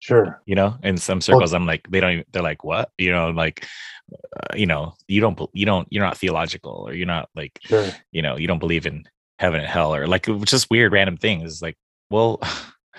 Sure, 0.00 0.42
You 0.46 0.54
know, 0.54 0.76
in 0.82 0.96
some 0.98 1.20
circles, 1.20 1.54
I'm 1.54 1.66
like 1.66 1.88
they 1.90 2.00
don't. 2.00 2.12
Even, 2.12 2.24
they're 2.32 2.42
like, 2.42 2.62
what? 2.64 2.90
You 2.98 3.10
know, 3.10 3.30
like, 3.30 3.66
uh, 4.12 4.54
you 4.56 4.66
know, 4.66 4.94
you 5.08 5.20
don't. 5.20 5.38
You 5.54 5.64
don't. 5.64 5.88
You're 5.90 6.04
not 6.04 6.18
theological, 6.18 6.84
or 6.86 6.92
you're 6.92 7.06
not 7.06 7.30
like 7.34 7.58
sure. 7.64 7.88
you 8.12 8.20
know 8.20 8.36
you 8.36 8.46
don't 8.46 8.58
believe 8.58 8.84
in 8.86 9.04
heaven 9.38 9.60
and 9.60 9.68
hell 9.68 9.94
or 9.94 10.06
like 10.06 10.28
it's 10.28 10.50
just 10.50 10.70
weird 10.70 10.92
random 10.92 11.16
things 11.16 11.52
It's 11.52 11.62
like 11.62 11.76
well 12.10 12.40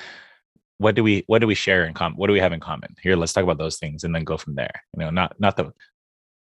what 0.79 0.95
do 0.95 1.03
we 1.03 1.23
what 1.27 1.39
do 1.39 1.47
we 1.47 1.55
share 1.55 1.85
in 1.85 1.93
common 1.93 2.17
what 2.17 2.27
do 2.27 2.33
we 2.33 2.39
have 2.41 2.51
in 2.51 2.59
common 2.59 2.93
here 3.01 3.15
let's 3.15 3.31
talk 3.31 3.43
about 3.45 3.57
those 3.57 3.77
things 3.77 4.03
and 4.03 4.13
then 4.13 4.25
go 4.25 4.35
from 4.35 4.55
there 4.55 4.83
you 4.97 4.99
know 5.05 5.09
not 5.09 5.33
not 5.39 5.55
the 5.55 5.71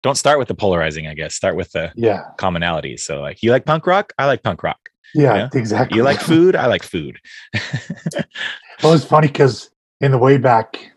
don't 0.03 0.16
start 0.16 0.38
with 0.38 0.46
the 0.49 0.55
polarizing 0.55 1.07
i 1.07 1.14
guess 1.14 1.34
start 1.34 1.57
with 1.57 1.70
the 1.72 1.90
Yeah, 1.96 2.24
commonalities 2.38 3.01
so 3.01 3.22
like 3.22 3.42
you 3.42 3.51
like 3.51 3.64
punk 3.64 3.86
rock 3.86 4.12
i 4.18 4.26
like 4.26 4.42
punk 4.42 4.62
rock 4.62 4.78
yeah, 5.14 5.34
Yeah. 5.36 5.49
exactly. 5.55 5.96
you 5.96 6.03
like 6.05 6.20
food 6.32 6.55
i 6.55 6.66
like 6.66 6.82
food 6.82 7.18
Well, 8.82 8.92
it's 8.92 9.05
funny 9.05 9.26
because 9.28 9.70
in 10.01 10.11
the 10.11 10.18
way 10.18 10.38
back 10.38 10.92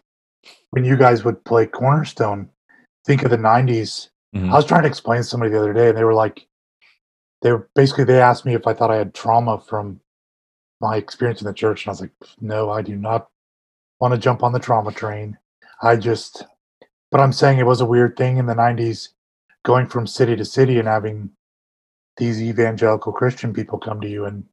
when 0.71 0.83
you 0.85 0.95
guys 0.95 1.23
would 1.23 1.43
play 1.43 1.65
Cornerstone, 1.65 2.49
think 3.05 3.23
of 3.23 3.31
the 3.31 3.37
'90s. 3.37 4.09
Mhm. 4.35 4.51
I 4.51 4.55
was 4.55 4.65
trying 4.65 4.83
to 4.83 4.87
explain 4.87 5.19
to 5.19 5.23
somebody 5.23 5.51
the 5.51 5.59
other 5.59 5.73
day, 5.73 5.89
and 5.89 5.97
they 5.97 6.03
were 6.03 6.13
like, 6.13 6.47
they 7.41 7.51
were 7.51 7.69
basically 7.75 8.03
they 8.03 8.21
asked 8.21 8.45
me 8.45 8.53
if 8.53 8.67
I 8.67 8.73
thought 8.73 8.91
I 8.91 8.97
had 8.97 9.13
trauma 9.13 9.59
from 9.59 9.99
my 10.79 10.95
experience 10.95 11.41
in 11.41 11.47
the 11.47 11.53
church, 11.53 11.83
and 11.85 11.89
I 11.89 11.91
was 11.91 12.01
like, 12.01 12.13
no, 12.39 12.69
I 12.69 12.81
do 12.81 12.95
not 12.95 13.29
want 13.99 14.13
to 14.13 14.19
jump 14.19 14.43
on 14.43 14.53
the 14.53 14.59
trauma 14.59 14.91
train. 14.91 15.37
I 15.81 15.95
just, 15.95 16.45
but 17.11 17.19
I'm 17.19 17.33
saying 17.33 17.59
it 17.59 17.65
was 17.65 17.81
a 17.81 17.85
weird 17.85 18.15
thing 18.15 18.37
in 18.37 18.45
the 18.45 18.55
'90s, 18.55 19.09
going 19.63 19.87
from 19.87 20.07
city 20.07 20.35
to 20.35 20.45
city 20.45 20.79
and 20.79 20.87
having 20.87 21.31
these 22.17 22.41
evangelical 22.41 23.11
Christian 23.11 23.53
people 23.53 23.79
come 23.79 24.01
to 24.01 24.09
you 24.09 24.25
and 24.25 24.43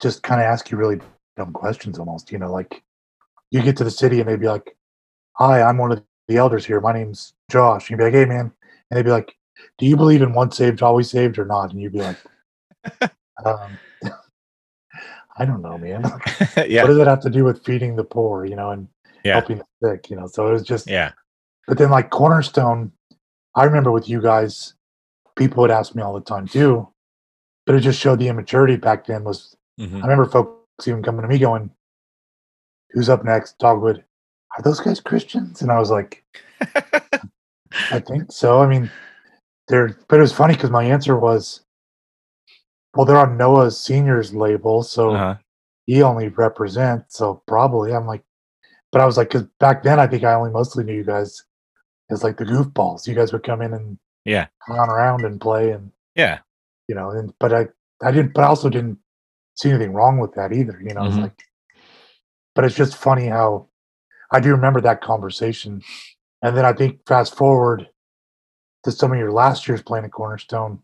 just 0.00 0.22
kind 0.22 0.40
of 0.40 0.46
ask 0.46 0.70
you 0.70 0.76
really 0.76 1.00
dumb 1.36 1.52
questions 1.52 1.98
almost 1.98 2.32
you 2.32 2.38
know 2.38 2.50
like 2.50 2.82
you 3.50 3.62
get 3.62 3.76
to 3.76 3.84
the 3.84 3.90
city 3.90 4.20
and 4.20 4.28
they'd 4.28 4.40
be 4.40 4.48
like 4.48 4.76
hi 5.34 5.62
i'm 5.62 5.78
one 5.78 5.92
of 5.92 6.02
the 6.28 6.36
elders 6.36 6.66
here. 6.66 6.80
My 6.80 6.92
name's 6.92 7.34
josh. 7.50 7.88
And 7.88 7.90
you'd 7.90 7.98
be 7.98 8.04
like 8.04 8.14
hey 8.14 8.24
man. 8.24 8.52
And 8.90 8.98
they'd 8.98 9.04
be 9.04 9.10
like 9.10 9.36
do 9.78 9.86
you 9.86 9.96
believe 9.96 10.22
in 10.22 10.32
once 10.32 10.56
saved 10.56 10.82
always 10.82 11.08
saved 11.10 11.38
or 11.38 11.44
not? 11.44 11.70
And 11.70 11.80
you'd 11.80 11.92
be 11.92 12.00
like 12.00 12.16
um, 13.44 13.78
i 15.38 15.44
don't 15.44 15.62
know 15.62 15.78
man. 15.78 16.02
Yeah. 16.66 16.82
what 16.82 16.88
does 16.88 16.98
it 16.98 17.06
have 17.06 17.20
to 17.20 17.30
do 17.30 17.44
with 17.44 17.64
feeding 17.64 17.94
the 17.96 18.04
poor 18.04 18.44
you 18.44 18.56
know 18.56 18.70
and 18.70 18.88
yeah. 19.24 19.34
helping 19.34 19.58
the 19.58 19.64
sick 19.82 20.10
you 20.10 20.16
know? 20.16 20.26
So 20.26 20.48
it 20.48 20.52
was 20.52 20.62
just 20.62 20.88
yeah. 20.88 21.12
But 21.68 21.78
then 21.78 21.90
like 21.90 22.10
cornerstone 22.10 22.92
i 23.54 23.64
remember 23.64 23.92
with 23.92 24.08
you 24.08 24.20
guys 24.20 24.74
people 25.36 25.60
would 25.60 25.70
ask 25.70 25.94
me 25.94 26.02
all 26.02 26.14
the 26.14 26.20
time 26.20 26.48
too 26.48 26.88
but 27.66 27.74
it 27.74 27.80
just 27.80 28.00
showed 28.00 28.18
the 28.18 28.28
immaturity 28.28 28.76
back 28.76 29.06
then 29.06 29.22
was 29.24 29.56
Mhm. 29.78 29.96
I 29.98 30.00
remember 30.06 30.24
folks 30.26 30.88
even 30.88 31.02
coming 31.02 31.20
to 31.22 31.28
me 31.28 31.38
going, 31.38 31.70
"Who's 32.96 33.08
up 33.10 33.24
next?" 33.24 33.58
Dogwood. 33.58 34.02
Are 34.56 34.62
those 34.62 34.80
guys 34.80 35.00
Christians? 35.00 35.60
And 35.60 35.70
I 35.70 35.78
was 35.78 35.90
like, 35.90 36.24
I 37.92 38.00
think 38.00 38.32
so. 38.32 38.60
I 38.62 38.66
mean, 38.66 38.90
they're. 39.68 39.96
But 40.08 40.18
it 40.18 40.22
was 40.22 40.32
funny 40.32 40.54
because 40.54 40.70
my 40.70 40.82
answer 40.84 41.16
was, 41.18 41.60
"Well, 42.94 43.04
they're 43.04 43.18
on 43.18 43.36
Noah's 43.36 43.78
seniors 43.78 44.32
label, 44.32 44.82
so 44.82 45.10
uh-huh. 45.10 45.36
he 45.84 46.02
only 46.02 46.28
represents. 46.28 47.18
So 47.18 47.42
probably." 47.46 47.92
I'm 47.92 48.06
like, 48.06 48.24
but 48.92 49.02
I 49.02 49.04
was 49.06 49.18
like, 49.18 49.28
because 49.28 49.46
back 49.60 49.82
then 49.82 50.00
I 50.00 50.06
think 50.06 50.24
I 50.24 50.32
only 50.32 50.50
mostly 50.50 50.82
knew 50.84 50.94
you 50.94 51.04
guys 51.04 51.44
as 52.10 52.24
like 52.24 52.38
the 52.38 52.44
goofballs. 52.44 53.06
You 53.06 53.14
guys 53.14 53.32
would 53.32 53.42
come 53.42 53.60
in 53.60 53.74
and 53.74 53.98
yeah 54.24 54.46
clown 54.62 54.88
around 54.88 55.24
and 55.24 55.40
play, 55.40 55.72
and 55.72 55.92
yeah 56.14 56.38
you 56.88 56.94
know, 56.94 57.10
and 57.10 57.32
but 57.38 57.52
I 57.52 57.66
I 58.02 58.10
didn't, 58.10 58.32
but 58.32 58.44
I 58.44 58.46
also 58.46 58.70
didn't 58.70 58.98
see 59.54 59.70
anything 59.70 59.92
wrong 59.92 60.18
with 60.18 60.34
that 60.34 60.52
either. 60.52 60.80
You 60.82 60.94
know, 60.94 61.00
I 61.02 61.06
was 61.06 61.16
Mhm. 61.16 61.22
like, 61.22 61.42
but 62.56 62.64
it's 62.64 62.74
just 62.74 62.96
funny 62.96 63.26
how 63.26 63.68
I 64.32 64.40
do 64.40 64.50
remember 64.50 64.80
that 64.80 65.02
conversation, 65.02 65.82
and 66.42 66.56
then 66.56 66.64
I 66.64 66.72
think 66.72 67.06
fast 67.06 67.36
forward 67.36 67.88
to 68.82 68.90
some 68.90 69.12
of 69.12 69.18
your 69.18 69.30
last 69.30 69.68
years 69.68 69.82
playing 69.82 70.06
at 70.06 70.10
Cornerstone, 70.10 70.80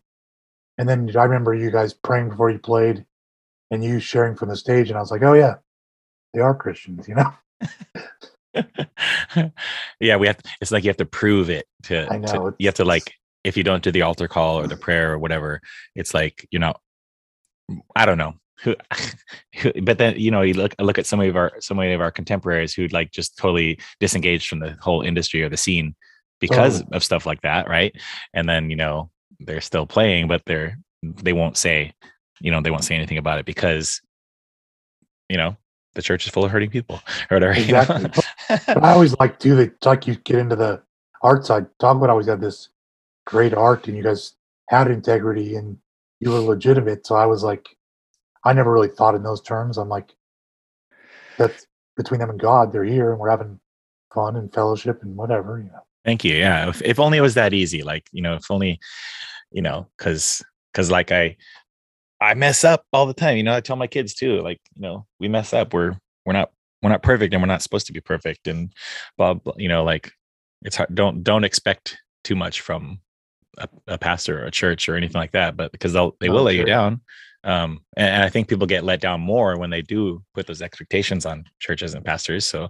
and 0.77 0.87
then 0.87 1.11
I 1.17 1.23
remember 1.23 1.53
you 1.53 1.71
guys 1.71 1.93
praying 1.93 2.29
before 2.29 2.51
you 2.51 2.59
played, 2.59 3.05
and 3.71 3.83
you 3.83 3.99
sharing 3.99 4.35
from 4.35 4.47
the 4.49 4.55
stage, 4.55 4.89
and 4.89 4.97
I 4.97 5.01
was 5.01 5.11
like, 5.11 5.23
oh 5.23 5.33
yeah, 5.33 5.55
they 6.33 6.39
are 6.39 6.55
Christians, 6.55 7.07
you 7.09 7.15
know. 7.15 7.33
yeah, 9.99 10.15
we 10.15 10.27
have. 10.27 10.39
It's 10.61 10.71
like 10.71 10.83
you 10.83 10.89
have 10.89 10.97
to 10.97 11.05
prove 11.05 11.49
it 11.49 11.65
to. 11.83 12.07
I 12.09 12.19
to- 12.19 12.33
know, 12.33 12.53
you 12.59 12.67
have 12.67 12.75
to 12.75 12.85
like 12.85 13.13
if 13.43 13.57
you 13.57 13.63
don't 13.63 13.83
do 13.83 13.91
the 13.91 14.03
altar 14.03 14.27
call 14.27 14.59
or 14.59 14.67
the 14.67 14.77
prayer 14.85 15.11
or 15.11 15.17
whatever. 15.17 15.59
It's 15.95 16.13
like 16.13 16.47
you 16.51 16.59
know. 16.59 16.75
I 17.95 18.05
don't 18.05 18.17
know. 18.17 18.35
Who, 18.63 18.75
who- 19.61 19.81
but 19.81 19.97
then 19.97 20.17
you 20.17 20.31
know 20.31 20.41
you 20.41 20.53
look 20.53 20.73
look 20.79 20.97
at 20.97 21.05
some 21.05 21.19
of 21.19 21.35
our 21.35 21.51
some 21.59 21.79
of 21.79 22.01
our 22.01 22.11
contemporaries 22.11 22.73
who'd 22.73 22.93
like 22.93 23.11
just 23.11 23.37
totally 23.37 23.79
disengaged 23.99 24.47
from 24.49 24.59
the 24.59 24.77
whole 24.81 25.01
industry 25.01 25.43
or 25.43 25.49
the 25.49 25.57
scene 25.57 25.95
because 26.39 26.79
Totally. 26.79 26.97
of 26.97 27.03
stuff 27.03 27.25
like 27.25 27.41
that, 27.41 27.69
right? 27.69 27.95
And 28.33 28.47
then 28.49 28.69
you 28.69 28.75
know 28.75 29.09
they're 29.39 29.61
still 29.61 29.85
playing, 29.85 30.27
but 30.27 30.41
they're 30.45 30.77
they 31.01 31.33
won't 31.33 31.57
say, 31.57 31.93
you 32.41 32.51
know, 32.51 32.61
they 32.61 32.71
won't 32.71 32.83
say 32.83 32.95
anything 32.95 33.17
about 33.17 33.39
it 33.39 33.45
because, 33.45 34.01
you 35.29 35.37
know, 35.37 35.55
the 35.95 36.01
church 36.01 36.25
is 36.25 36.31
full 36.31 36.45
of 36.45 36.51
hurting 36.51 36.69
people 36.69 37.01
or 37.31 37.35
whatever. 37.35 37.59
you 37.59 37.73
know? 37.73 37.85
But 38.49 38.83
I 38.83 38.91
always 38.93 39.15
like 39.19 39.39
too 39.39 39.55
that 39.55 39.85
like 39.85 40.07
you 40.07 40.15
get 40.15 40.39
into 40.39 40.55
the 40.55 40.81
art 41.21 41.45
side. 41.45 41.67
Dogwood 41.79 42.09
always 42.09 42.27
had 42.27 42.41
this 42.41 42.69
great 43.25 43.53
art, 43.53 43.87
and 43.87 43.97
you 43.97 44.03
guys 44.03 44.33
had 44.69 44.89
integrity 44.89 45.55
and 45.55 45.77
you 46.19 46.31
were 46.31 46.39
legitimate. 46.39 47.05
So 47.05 47.15
I 47.15 47.25
was 47.25 47.43
like, 47.43 47.67
I 48.43 48.53
never 48.53 48.71
really 48.71 48.89
thought 48.89 49.15
in 49.15 49.23
those 49.23 49.41
terms. 49.41 49.77
I'm 49.77 49.89
like, 49.89 50.13
that's 51.37 51.65
between 51.95 52.19
them 52.19 52.29
and 52.29 52.39
God. 52.39 52.71
They're 52.71 52.83
here, 52.83 53.11
and 53.11 53.19
we're 53.19 53.29
having 53.29 53.59
fun 54.13 54.35
and 54.35 54.53
fellowship 54.53 55.01
and 55.01 55.15
whatever. 55.15 55.59
You 55.59 55.71
know. 55.71 55.83
Thank 56.05 56.23
you. 56.23 56.35
Yeah. 56.35 56.69
If, 56.69 56.81
if 56.81 56.99
only 56.99 57.17
it 57.17 57.21
was 57.21 57.35
that 57.35 57.53
easy. 57.53 57.81
Like, 57.81 58.07
you 58.11 58.21
know, 58.21 58.35
if 58.35 58.51
only, 58.51 58.79
you 59.51 59.61
know, 59.61 59.87
cause, 59.97 60.43
cause 60.73 60.91
like 60.91 61.11
I, 61.11 61.37
I 62.19 62.33
mess 62.33 62.63
up 62.63 62.85
all 62.91 63.05
the 63.05 63.13
time. 63.13 63.37
You 63.37 63.43
know, 63.43 63.55
I 63.55 63.61
tell 63.61 63.75
my 63.75 63.87
kids 63.87 64.13
too, 64.13 64.41
like, 64.41 64.59
you 64.75 64.81
know, 64.81 65.05
we 65.19 65.27
mess 65.27 65.53
up. 65.53 65.73
We're, 65.73 65.95
we're 66.25 66.33
not, 66.33 66.51
we're 66.81 66.89
not 66.89 67.03
perfect 67.03 67.33
and 67.33 67.41
we're 67.41 67.47
not 67.47 67.61
supposed 67.61 67.87
to 67.87 67.93
be 67.93 68.01
perfect. 68.01 68.47
And 68.47 68.73
blah, 69.17 69.35
blah 69.35 69.53
you 69.57 69.69
know, 69.69 69.83
like 69.83 70.11
it's 70.63 70.75
hard. 70.75 70.93
Don't, 70.93 71.23
don't 71.23 71.45
expect 71.45 71.97
too 72.23 72.35
much 72.35 72.61
from 72.61 72.99
a, 73.57 73.69
a 73.87 73.97
pastor 73.97 74.43
or 74.43 74.45
a 74.47 74.51
church 74.51 74.89
or 74.89 74.95
anything 74.95 75.19
like 75.19 75.31
that, 75.31 75.55
but 75.55 75.71
because 75.71 75.93
they'll, 75.93 76.17
they 76.19 76.29
will 76.29 76.43
let 76.43 76.55
you 76.55 76.61
sure. 76.61 76.67
down. 76.67 77.01
Um, 77.43 77.81
and, 77.97 78.23
I 78.23 78.29
think 78.29 78.47
people 78.47 78.67
get 78.67 78.85
let 78.85 79.01
down 79.01 79.19
more 79.19 79.57
when 79.57 79.69
they 79.69 79.81
do 79.81 80.23
put 80.33 80.47
those 80.47 80.61
expectations 80.61 81.25
on 81.25 81.43
churches 81.59 81.93
and 81.93 82.05
pastors. 82.05 82.45
So, 82.45 82.69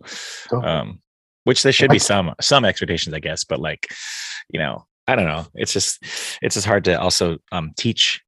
um 0.52 1.00
which 1.44 1.64
there 1.64 1.72
should 1.72 1.92
be 1.92 2.00
some 2.00 2.34
some 2.42 2.66
expectations 2.66 3.14
i 3.14 3.20
guess 3.20 3.44
but 3.44 3.60
like 3.60 3.88
you 4.50 4.60
know 4.60 4.86
i 5.08 5.16
don't 5.16 5.26
know 5.26 5.46
it's 5.56 5.74
just 5.74 6.04
it's 6.42 6.56
just 6.56 6.68
hard 6.68 6.84
to 6.84 7.00
also 7.00 7.38
um 7.52 7.72
teach 7.78 8.22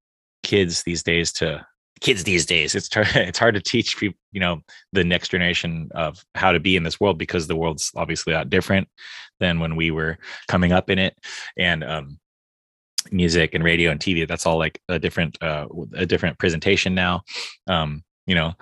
kids 0.44 0.84
these 0.84 1.04
days 1.04 1.32
to 1.32 1.66
kids 2.02 2.24
these 2.24 2.46
days 2.46 2.76
it's 2.76 2.94
hard 2.94 3.08
it's 3.16 3.40
hard 3.40 3.56
to 3.56 3.62
teach 3.62 3.98
people 3.98 4.18
you 4.32 4.40
know 4.40 4.60
the 4.94 5.04
next 5.04 5.30
generation 5.30 5.90
of 5.96 6.24
how 6.36 6.52
to 6.52 6.60
be 6.60 6.76
in 6.76 6.84
this 6.84 7.00
world 7.00 7.18
because 7.18 7.48
the 7.48 7.56
world's 7.56 7.92
obviously 7.96 8.34
a 8.34 8.38
lot 8.38 8.50
different 8.50 8.88
than 9.40 9.60
when 9.60 9.76
we 9.76 9.92
were 9.92 10.18
coming 10.48 10.72
up 10.72 10.90
in 10.90 11.00
it 11.00 11.18
and 11.58 11.84
um 11.84 12.20
music 13.12 13.54
and 13.54 13.64
radio 13.64 13.92
and 13.92 14.00
tv 14.00 14.28
that's 14.28 14.46
all 14.46 14.58
like 14.58 14.80
a 14.90 14.98
different 15.00 15.38
uh 15.42 15.68
a 15.96 16.06
different 16.06 16.38
presentation 16.40 16.96
now 16.96 17.22
um 17.68 18.04
you 18.26 18.36
know 18.36 18.54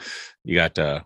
you 0.44 0.56
got 0.56 0.78
uh 0.78 1.00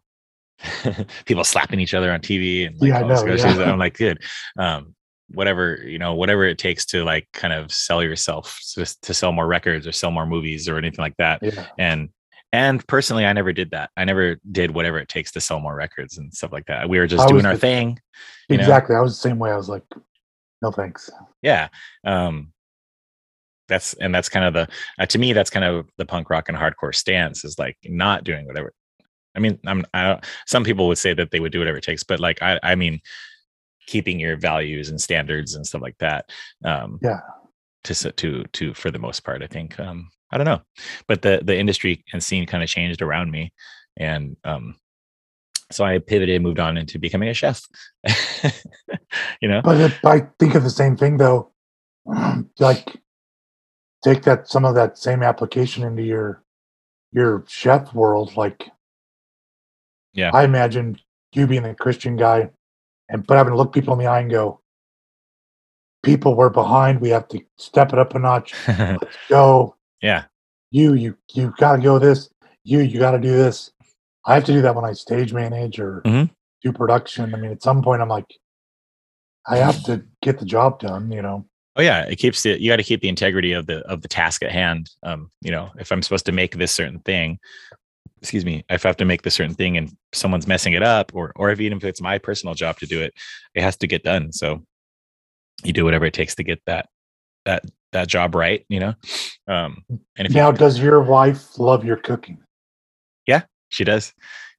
people 1.25 1.43
slapping 1.43 1.79
each 1.79 1.93
other 1.93 2.11
on 2.11 2.19
TV 2.19 2.65
and 2.65 2.75
like 2.81 2.89
Yeah, 2.89 3.01
all 3.03 3.07
know, 3.07 3.25
yeah. 3.25 3.53
That. 3.53 3.67
I'm 3.67 3.77
like, 3.77 3.95
dude, 3.95 4.19
um, 4.57 4.95
whatever 5.29 5.83
you 5.85 5.99
know, 5.99 6.15
whatever 6.15 6.45
it 6.45 6.57
takes 6.57 6.83
to 6.87 7.03
like 7.03 7.27
kind 7.31 7.53
of 7.53 7.71
sell 7.71 8.01
yourself 8.01 8.59
to, 8.73 8.83
to 9.03 9.13
sell 9.13 9.31
more 9.31 9.45
records 9.45 9.85
or 9.85 9.91
sell 9.91 10.09
more 10.09 10.25
movies 10.25 10.67
or 10.67 10.77
anything 10.79 10.97
like 11.03 11.15
that. 11.17 11.43
Yeah. 11.43 11.67
And 11.77 12.09
and 12.51 12.85
personally, 12.87 13.23
I 13.23 13.33
never 13.33 13.53
did 13.53 13.69
that. 13.69 13.91
I 13.97 14.03
never 14.05 14.37
did 14.51 14.71
whatever 14.71 14.97
it 14.97 15.09
takes 15.09 15.31
to 15.33 15.41
sell 15.41 15.59
more 15.59 15.75
records 15.75 16.17
and 16.17 16.33
stuff 16.33 16.51
like 16.51 16.65
that. 16.65 16.89
We 16.89 16.97
were 16.97 17.05
just 17.05 17.25
I 17.25 17.27
doing 17.27 17.45
our 17.45 17.53
the- 17.53 17.59
thing. 17.59 17.99
you 18.49 18.57
know? 18.57 18.63
Exactly. 18.63 18.95
I 18.95 19.01
was 19.01 19.11
the 19.13 19.29
same 19.29 19.37
way. 19.37 19.51
I 19.51 19.57
was 19.57 19.69
like, 19.69 19.83
no 20.63 20.71
thanks. 20.71 21.07
yeah 21.43 21.67
um 22.03 22.51
that's 23.67 23.93
and 23.95 24.13
that's 24.13 24.29
kind 24.29 24.45
of 24.45 24.53
the 24.53 24.67
uh, 24.99 25.05
to 25.05 25.17
me 25.19 25.33
that's 25.33 25.49
kind 25.49 25.65
of 25.65 25.87
the 25.97 26.05
punk 26.05 26.29
rock 26.29 26.49
and 26.49 26.57
hardcore 26.57 26.93
stance 26.95 27.43
is 27.43 27.57
like 27.59 27.77
not 27.85 28.23
doing 28.23 28.45
whatever 28.45 28.73
i 29.35 29.39
mean 29.39 29.59
i'm 29.65 29.85
i 29.93 30.03
don't 30.07 30.25
some 30.45 30.63
people 30.63 30.87
would 30.87 30.97
say 30.97 31.13
that 31.13 31.31
they 31.31 31.39
would 31.39 31.51
do 31.51 31.59
whatever 31.59 31.77
it 31.77 31.83
takes 31.83 32.03
but 32.03 32.19
like 32.19 32.41
i 32.41 32.59
i 32.63 32.75
mean 32.75 32.99
keeping 33.87 34.19
your 34.19 34.35
values 34.37 34.89
and 34.89 34.99
standards 34.99 35.55
and 35.55 35.65
stuff 35.65 35.81
like 35.81 35.97
that 35.99 36.29
um 36.65 36.99
Yeah. 37.01 37.19
to 37.85 37.93
to 38.13 38.43
to 38.53 38.73
for 38.73 38.91
the 38.91 38.99
most 38.99 39.23
part 39.23 39.41
i 39.43 39.47
think 39.47 39.79
um 39.79 40.09
i 40.31 40.37
don't 40.37 40.45
know 40.45 40.61
but 41.07 41.21
the 41.21 41.41
the 41.43 41.57
industry 41.57 42.03
and 42.13 42.23
scene 42.23 42.45
kind 42.45 42.63
of 42.63 42.69
changed 42.69 43.01
around 43.01 43.31
me 43.31 43.51
and 43.97 44.35
um 44.43 44.75
so 45.71 45.83
i 45.85 45.99
pivoted 45.99 46.41
moved 46.41 46.59
on 46.59 46.77
into 46.77 46.99
becoming 46.99 47.29
a 47.29 47.33
chef 47.33 47.61
you 49.41 49.47
know 49.47 49.61
But 49.61 49.79
if 49.79 50.05
I 50.05 50.27
think 50.39 50.55
of 50.55 50.63
the 50.63 50.69
same 50.69 50.95
thing 50.95 51.17
though, 51.17 51.51
like 52.59 52.95
take 54.03 54.23
that 54.23 54.47
some 54.47 54.65
of 54.65 54.75
that 54.75 54.97
same 54.97 55.23
application 55.23 55.83
into 55.83 56.03
your 56.03 56.43
your 57.11 57.43
chef 57.47 57.93
world. 57.93 58.35
Like, 58.35 58.69
Yeah. 60.13 60.31
I 60.33 60.43
imagine 60.43 60.99
you 61.33 61.47
being 61.47 61.65
a 61.65 61.75
Christian 61.75 62.15
guy, 62.17 62.49
and 63.09 63.25
but 63.25 63.37
having 63.37 63.51
to 63.51 63.57
look 63.57 63.73
people 63.73 63.93
in 63.93 63.99
the 63.99 64.07
eye 64.07 64.19
and 64.21 64.29
go, 64.31 64.61
"People, 66.03 66.35
we're 66.35 66.49
behind. 66.49 67.01
We 67.01 67.09
have 67.09 67.27
to 67.29 67.39
step 67.57 67.93
it 67.93 67.99
up 67.99 68.15
a 68.15 68.19
notch. 68.19 68.53
Let's 68.67 69.17
go. 69.29 69.75
yeah 70.01 70.25
You, 70.71 70.93
you, 70.93 71.17
you 71.33 71.53
got 71.57 71.77
to 71.77 71.81
go 71.81 71.97
this. 71.99 72.29
You, 72.63 72.79
you 72.79 72.99
got 72.99 73.11
to 73.11 73.19
do 73.19 73.31
this." 73.31 73.71
I 74.25 74.33
have 74.35 74.43
to 74.45 74.51
do 74.51 74.61
that 74.61 74.75
when 74.75 74.83
I 74.83 74.91
stage 74.91 75.31
manage 75.33 75.79
or 75.79 76.01
Mhm. 76.01 76.29
do 76.61 76.73
production. 76.73 77.33
I 77.33 77.37
mean, 77.37 77.51
at 77.51 77.63
some 77.63 77.81
point, 77.81 78.01
I'm 78.01 78.09
like, 78.09 78.27
I 79.47 79.57
have 79.57 79.81
to 79.83 80.03
get 80.21 80.37
the 80.39 80.45
job 80.45 80.79
done. 80.79 81.09
You 81.11 81.21
know. 81.21 81.45
Oh 81.77 81.81
yeah, 81.83 82.05
it 82.05 82.15
keeps 82.15 82.41
the 82.41 82.59
you 82.59 82.71
got 82.71 82.77
to 82.77 82.83
keep 82.83 83.01
the 83.01 83.07
integrity 83.09 83.51
of 83.53 83.67
the 83.67 83.79
of 83.87 84.01
the 84.01 84.07
task 84.07 84.41
at 84.43 84.51
hand. 84.51 84.89
Um, 85.03 85.29
you 85.41 85.51
know, 85.51 85.71
if 85.77 85.91
I'm 85.91 86.01
supposed 86.01 86.25
to 86.25 86.31
make 86.31 86.57
this 86.57 86.71
certain 86.71 86.99
thing, 87.01 87.37
excuse 88.19 88.43
me, 88.43 88.65
if 88.69 88.83
I 88.83 88.89
have 88.89 88.97
to 88.97 89.05
make 89.05 89.21
this 89.21 89.35
certain 89.35 89.53
thing 89.53 89.77
and 89.77 89.95
someone's 90.11 90.47
messing 90.47 90.73
it 90.73 90.81
up, 90.81 91.11
or 91.13 91.31
or 91.35 91.51
if 91.51 91.59
even 91.59 91.77
if 91.77 91.83
it's 91.83 92.01
my 92.01 92.17
personal 92.17 92.55
job 92.55 92.79
to 92.79 92.87
do 92.87 92.99
it, 93.01 93.13
it 93.53 93.61
has 93.61 93.77
to 93.77 93.87
get 93.87 94.03
done. 94.03 94.31
So 94.31 94.65
you 95.63 95.71
do 95.71 95.85
whatever 95.85 96.05
it 96.05 96.13
takes 96.13 96.33
to 96.35 96.43
get 96.43 96.59
that 96.65 96.89
that 97.45 97.63
that 97.91 98.07
job 98.07 98.33
right. 98.33 98.65
You 98.69 98.79
know, 98.79 98.93
um, 99.47 99.83
and 100.17 100.27
if 100.27 100.29
you- 100.31 100.35
Now, 100.35 100.51
does 100.51 100.79
your 100.79 101.01
wife 101.01 101.59
love 101.59 101.85
your 101.85 101.97
cooking? 101.97 102.39
Yeah, 103.27 103.43
she 103.69 103.83
does, 103.83 104.13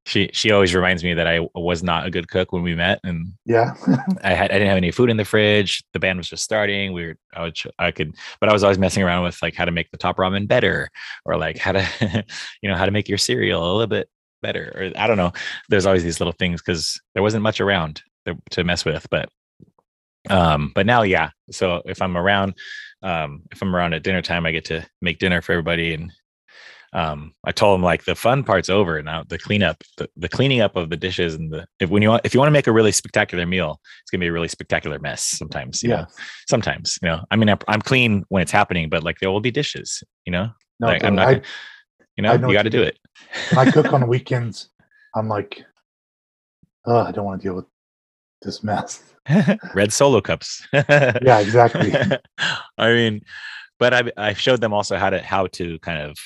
she 0.09 0.31
she 0.33 0.51
always 0.51 0.75
reminds 0.75 1.05
me 1.05 1.13
that 1.13 1.27
I 1.27 1.47
was 1.55 1.83
not 1.83 2.07
a 2.07 2.11
good 2.11 2.29
cook 2.29 2.51
when 2.51 2.63
we 2.63 2.75
met, 2.75 2.99
and 3.05 3.35
Yeah. 3.45 3.75
I 4.23 4.33
had 4.33 4.51
I 4.51 4.55
didn't 4.55 4.69
have 4.69 4.79
any 4.79 4.91
food 4.91 5.11
in 5.11 5.19
the 5.19 5.25
fridge. 5.25 5.85
The 5.93 5.99
band 5.99 6.19
was 6.19 6.31
just 6.31 6.43
starting. 6.43 6.95
We 6.95 7.07
were 7.09 7.17
I 7.35 7.43
would 7.43 7.59
I 7.79 7.91
could, 7.91 8.15
but 8.41 8.49
I 8.49 8.55
was 8.55 8.65
always 8.65 8.79
messing 8.79 9.03
around 9.03 9.25
with 9.25 9.41
like 9.43 9.55
how 9.55 9.67
to 9.67 9.71
make 9.71 9.91
the 9.91 9.99
top 9.99 10.17
ramen 10.17 10.49
better, 10.49 10.89
or 11.27 11.37
like 11.37 11.59
how 11.59 11.73
to, 11.73 12.25
you 12.63 12.71
know, 12.71 12.77
how 12.77 12.87
to 12.87 12.91
make 12.91 13.09
your 13.09 13.19
cereal 13.19 13.63
a 13.63 13.71
little 13.71 13.87
bit 13.87 14.09
better, 14.41 14.73
or 14.75 15.01
I 15.01 15.07
don't 15.07 15.19
know. 15.19 15.33
There's 15.69 15.85
always 15.85 16.05
these 16.05 16.21
little 16.21 16.33
things 16.33 16.63
because 16.63 16.99
there 17.13 17.23
wasn't 17.23 17.43
much 17.43 17.61
around 17.61 18.03
to, 18.27 18.39
to 18.53 18.65
mess 18.65 18.87
with, 18.87 19.07
but 19.11 19.29
um, 20.31 20.73
but 20.75 20.87
now 20.87 21.03
yeah. 21.03 21.31
So 21.51 21.83
if 21.85 22.01
I'm 22.01 22.17
around, 22.17 22.55
um, 23.03 23.43
if 23.53 23.61
I'm 23.61 23.77
around 23.77 23.93
at 23.93 24.05
dinner 24.05 24.23
time, 24.23 24.47
I 24.47 24.53
get 24.53 24.65
to 24.67 24.87
make 25.03 25.19
dinner 25.19 25.43
for 25.43 25.53
everybody 25.53 25.93
and. 25.93 26.11
Um, 26.93 27.35
I 27.45 27.53
told 27.53 27.75
him 27.79 27.83
like 27.83 28.05
the 28.05 28.15
fun 28.15 28.45
part's 28.45 28.69
over 28.71 29.03
now. 29.03 29.23
The 29.27 29.39
cleanup, 29.39 29.83
the, 29.99 30.09
the 30.17 30.29
cleaning 30.29 30.61
up 30.61 30.75
of 30.77 30.89
the 30.91 30.97
dishes, 30.97 31.35
and 31.35 31.53
the 31.53 31.67
if 31.81 31.91
when 31.91 32.03
you 32.03 32.09
want 32.09 32.25
if 32.25 32.33
you 32.33 32.41
want 32.41 32.49
to 32.49 32.53
make 32.53 32.67
a 32.67 32.73
really 32.73 32.93
spectacular 32.93 33.45
meal, 33.47 33.81
it's 34.03 34.11
gonna 34.11 34.21
be 34.21 34.29
a 34.29 34.33
really 34.33 34.49
spectacular 34.49 34.99
mess 34.99 35.23
sometimes 35.23 35.83
Yeah. 35.83 35.89
know 35.97 36.07
sometimes 36.49 36.99
you 37.03 37.09
know 37.09 37.21
i 37.31 37.37
mean 37.37 37.49
I'm, 37.51 37.59
I'm 37.69 37.83
clean 37.83 38.25
when 38.29 38.41
it's 38.43 38.51
happening 38.53 38.89
but 38.89 39.03
like 39.05 39.19
there 39.21 39.31
will 39.31 39.41
be 39.41 39.51
dishes 39.51 40.03
you 40.25 40.33
know 40.33 40.49
No, 40.81 40.87
like 40.89 41.05
i'm 41.05 41.15
not 41.15 41.29
I, 41.29 41.35
gonna, 41.35 41.45
you 42.17 42.23
know, 42.23 42.37
know 42.37 42.49
you 42.49 42.55
got 42.55 42.63
to 42.63 42.71
do 42.71 42.83
it 42.83 42.99
I 43.57 43.71
cook 43.71 43.93
on 43.93 44.07
weekends. 44.15 44.71
I'm 45.15 45.29
like, 45.29 45.65
oh, 46.87 47.01
I 47.01 47.13
don't 47.13 47.25
want 47.25 47.41
to 47.43 47.47
deal 47.49 47.55
with 47.55 47.67
this 48.43 48.63
mess. 48.63 49.03
red 49.75 49.93
solo 49.93 50.21
cups 50.23 50.67
Yeah, 50.73 51.41
exactly. 51.41 51.93
i 52.79 52.89
mean 52.93 53.21
but 53.79 53.93
i 53.93 54.03
i 54.17 54.33
showed 54.33 54.61
them 54.63 54.73
also 54.73 54.97
how 54.97 55.11
to 55.11 55.21
how 55.21 55.47
to 55.49 55.79
kind 55.81 56.01
of 56.01 56.17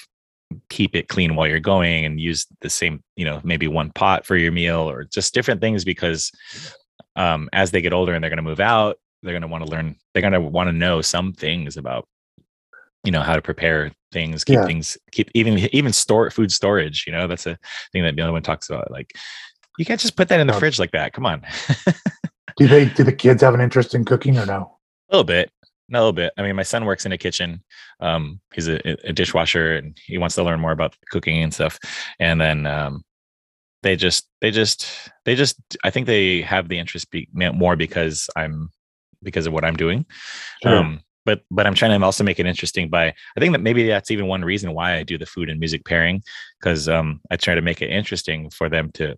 keep 0.71 0.95
it 0.95 1.09
clean 1.09 1.35
while 1.35 1.47
you're 1.47 1.61
going 1.61 2.05
and 2.05 2.21
use 2.21 2.47
the 2.61 2.71
same 2.71 3.03
you 3.17 3.25
know 3.25 3.41
maybe 3.45 3.69
one 3.69 3.91
pot 3.93 4.25
for 4.27 4.37
your 4.37 4.53
meal 4.53 4.89
or 4.91 5.05
just 5.05 5.35
different 5.35 5.61
things 5.61 5.85
because 5.85 6.31
um 7.17 7.49
as 7.53 7.71
they 7.71 7.81
get 7.81 7.93
older 7.93 8.15
and 8.15 8.23
they're 8.23 8.31
going 8.31 8.37
to 8.37 8.43
move 8.43 8.61
out 8.61 8.99
they're 9.23 9.33
going 9.33 9.43
to 9.43 9.49
want 9.49 9.65
to 9.65 9.71
learn 9.71 9.97
they're 10.13 10.21
going 10.23 10.33
to 10.33 10.41
want 10.41 10.69
to 10.69 10.73
know 10.73 11.01
some 11.01 11.33
things 11.33 11.77
about 11.77 12.07
you 13.05 13.13
know 13.13 13.23
how 13.23 13.35
to 13.35 13.43
prepare 13.43 13.91
things 14.13 14.45
keep 14.45 14.55
Yeah. 14.55 14.67
things 14.67 14.97
keep 15.11 15.31
even 15.35 15.59
even 15.75 15.93
store 15.93 16.31
food 16.31 16.53
storage 16.53 17.05
you 17.07 17.13
know 17.13 17.27
that's 17.27 17.47
a 17.47 17.59
thing 17.93 18.03
that 18.03 18.17
the 18.17 18.23
other 18.23 18.33
one 18.33 18.43
talks 18.43 18.69
about 18.71 18.91
like 18.91 19.13
you 19.79 19.85
can't 19.85 20.01
just 20.01 20.17
put 20.17 20.29
that 20.29 20.41
in 20.41 20.47
the 20.47 20.53
fridge 20.53 20.79
like 20.79 20.93
that 20.93 21.13
come 21.13 21.27
on 21.27 21.43
Do 22.59 22.69
they? 22.69 22.85
Do 22.85 23.03
the 23.03 23.13
kids 23.15 23.41
have 23.43 23.55
an 23.55 23.63
interest 23.63 23.95
in 23.95 24.05
cooking 24.05 24.37
or 24.39 24.45
no? 24.45 24.77
A 25.09 25.17
little 25.17 25.25
bit, 25.25 25.51
a 25.91 25.93
little 25.93 26.13
bit. 26.13 26.33
I 26.37 26.43
mean, 26.43 26.57
my 26.57 26.63
son 26.63 26.85
works 26.85 27.07
in 27.07 27.13
a 27.13 27.19
kitchen. 27.19 27.63
Um, 28.01 28.41
he's 28.55 28.69
a, 28.69 28.81
a 29.07 29.13
dishwasher, 29.13 29.77
and 29.77 29.97
he 30.07 30.19
wants 30.19 30.35
to 30.37 30.43
learn 30.43 30.61
more 30.61 30.73
about 30.73 30.97
cooking 31.11 31.43
and 31.43 31.53
stuff. 31.53 31.79
And 32.19 32.41
then 32.41 32.67
um, 32.67 33.03
they 33.83 33.97
just, 33.97 34.29
they 34.41 34.51
just, 34.51 34.87
they 35.25 35.35
just. 35.35 35.57
I 35.85 35.91
think 35.91 36.07
they 36.07 36.43
have 36.43 36.69
the 36.69 36.79
interest 36.79 37.11
be, 37.11 37.29
more 37.33 37.77
because 37.77 38.29
I'm 38.37 38.71
because 39.23 39.47
of 39.47 39.53
what 39.53 39.65
I'm 39.65 39.77
doing. 39.77 40.07
Sure. 40.63 40.77
Um, 40.77 41.01
but 41.25 41.43
but 41.51 41.67
I'm 41.67 41.75
trying 41.75 41.99
to 41.99 42.05
also 42.05 42.25
make 42.25 42.41
it 42.41 42.47
interesting 42.47 42.89
by 42.89 43.07
I 43.37 43.41
think 43.41 43.53
that 43.53 43.61
maybe 43.61 43.87
that's 43.87 44.11
even 44.11 44.27
one 44.27 44.45
reason 44.45 44.75
why 44.75 44.97
I 44.97 45.03
do 45.03 45.19
the 45.19 45.27
food 45.27 45.49
and 45.49 45.61
music 45.61 45.85
pairing 45.85 46.23
because 46.61 46.89
um, 46.89 47.21
I 47.31 47.37
try 47.37 47.55
to 47.55 47.63
make 47.63 47.81
it 47.81 47.91
interesting 47.91 48.51
for 48.51 48.69
them 48.69 48.91
to 48.95 49.17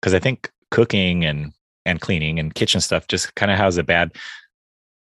because 0.00 0.14
I 0.14 0.18
think 0.18 0.50
cooking 0.70 1.24
and 1.24 1.52
and 1.86 2.00
cleaning 2.00 2.38
and 2.38 2.54
kitchen 2.54 2.80
stuff 2.80 3.08
just 3.08 3.34
kind 3.34 3.50
of 3.50 3.58
has 3.58 3.78
a 3.78 3.82
bad 3.82 4.12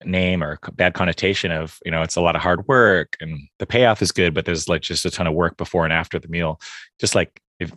name 0.05 0.41
or 0.41 0.57
bad 0.75 0.93
connotation 0.93 1.51
of 1.51 1.77
you 1.83 1.91
know 1.91 2.01
it's 2.01 2.15
a 2.15 2.21
lot 2.21 2.35
of 2.35 2.41
hard 2.41 2.65
work 2.67 3.17
and 3.19 3.37
the 3.59 3.65
payoff 3.65 4.01
is 4.01 4.11
good 4.11 4.33
but 4.33 4.45
there's 4.45 4.69
like 4.69 4.81
just 4.81 5.05
a 5.05 5.11
ton 5.11 5.27
of 5.27 5.33
work 5.33 5.57
before 5.57 5.83
and 5.83 5.91
after 5.91 6.17
the 6.19 6.27
meal 6.29 6.59
just 6.99 7.15
like 7.15 7.41
if 7.59 7.71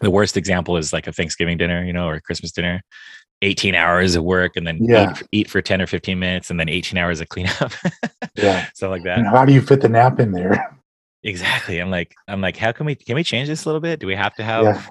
the 0.00 0.10
worst 0.10 0.36
example 0.36 0.76
is 0.78 0.92
like 0.92 1.06
a 1.06 1.12
thanksgiving 1.12 1.58
dinner 1.58 1.84
you 1.84 1.92
know 1.92 2.06
or 2.08 2.14
a 2.14 2.20
christmas 2.22 2.52
dinner 2.52 2.80
18 3.42 3.74
hours 3.74 4.14
of 4.14 4.24
work 4.24 4.56
and 4.56 4.66
then 4.66 4.78
Yeah. 4.80 5.10
eat, 5.10 5.22
eat 5.32 5.50
for 5.50 5.60
10 5.60 5.82
or 5.82 5.86
15 5.86 6.18
minutes 6.18 6.48
and 6.50 6.58
then 6.58 6.70
18 6.70 6.96
hours 6.98 7.20
of 7.20 7.28
cleanup 7.28 7.72
Yeah. 8.34 8.64
stuff 8.74 8.90
like 8.90 9.02
that 9.02 9.18
And 9.18 9.26
how 9.26 9.44
do 9.44 9.52
you 9.52 9.60
fit 9.60 9.82
the 9.82 9.88
nap 9.90 10.18
in 10.20 10.32
there? 10.32 10.74
exactly 11.22 11.80
i'm 11.80 11.90
like 11.90 12.14
i'm 12.28 12.40
like 12.40 12.56
how 12.56 12.72
can 12.72 12.86
we 12.86 12.94
can 12.94 13.14
we 13.16 13.24
change 13.24 13.48
this 13.48 13.64
a 13.64 13.68
little 13.68 13.80
bit 13.80 13.98
do 14.00 14.06
we 14.06 14.14
have 14.14 14.34
to 14.36 14.44
have 14.44 14.64
Yeah. 14.64 14.82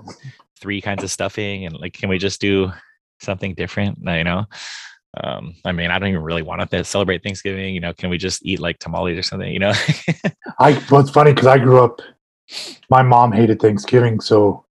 three 0.60 0.82
kinds 0.82 1.02
of 1.04 1.10
stuffing 1.10 1.66
and 1.66 1.76
like 1.80 1.94
can 1.94 2.10
we 2.10 2.18
just 2.18 2.40
do 2.42 2.72
something 3.22 3.54
different 3.56 3.98
uh, 4.08 4.12
you 4.14 4.24
know 4.26 4.46
um 5.24 5.54
i 5.66 5.72
mean 5.72 5.92
i 5.92 5.98
don't 6.00 6.10
even 6.10 6.22
really 6.22 6.42
want 6.42 6.70
to 6.70 6.84
celebrate 6.84 7.24
thanksgiving 7.24 7.74
you 7.74 7.80
know 7.80 7.94
can 7.94 8.10
we 8.10 8.18
just 8.18 8.46
eat 8.46 8.60
like 8.60 8.78
tamales 8.80 9.18
or 9.18 9.22
something 9.24 9.52
you 9.54 9.60
know 9.60 9.72
I. 10.60 10.82
Well, 10.90 11.02
it's 11.02 11.10
funny 11.10 11.32
because 11.34 11.48
I 11.48 11.58
grew 11.58 11.84
up. 11.84 12.02
My 12.90 13.02
mom 13.02 13.32
hated 13.32 13.60
Thanksgiving, 13.60 14.20
so 14.22 14.66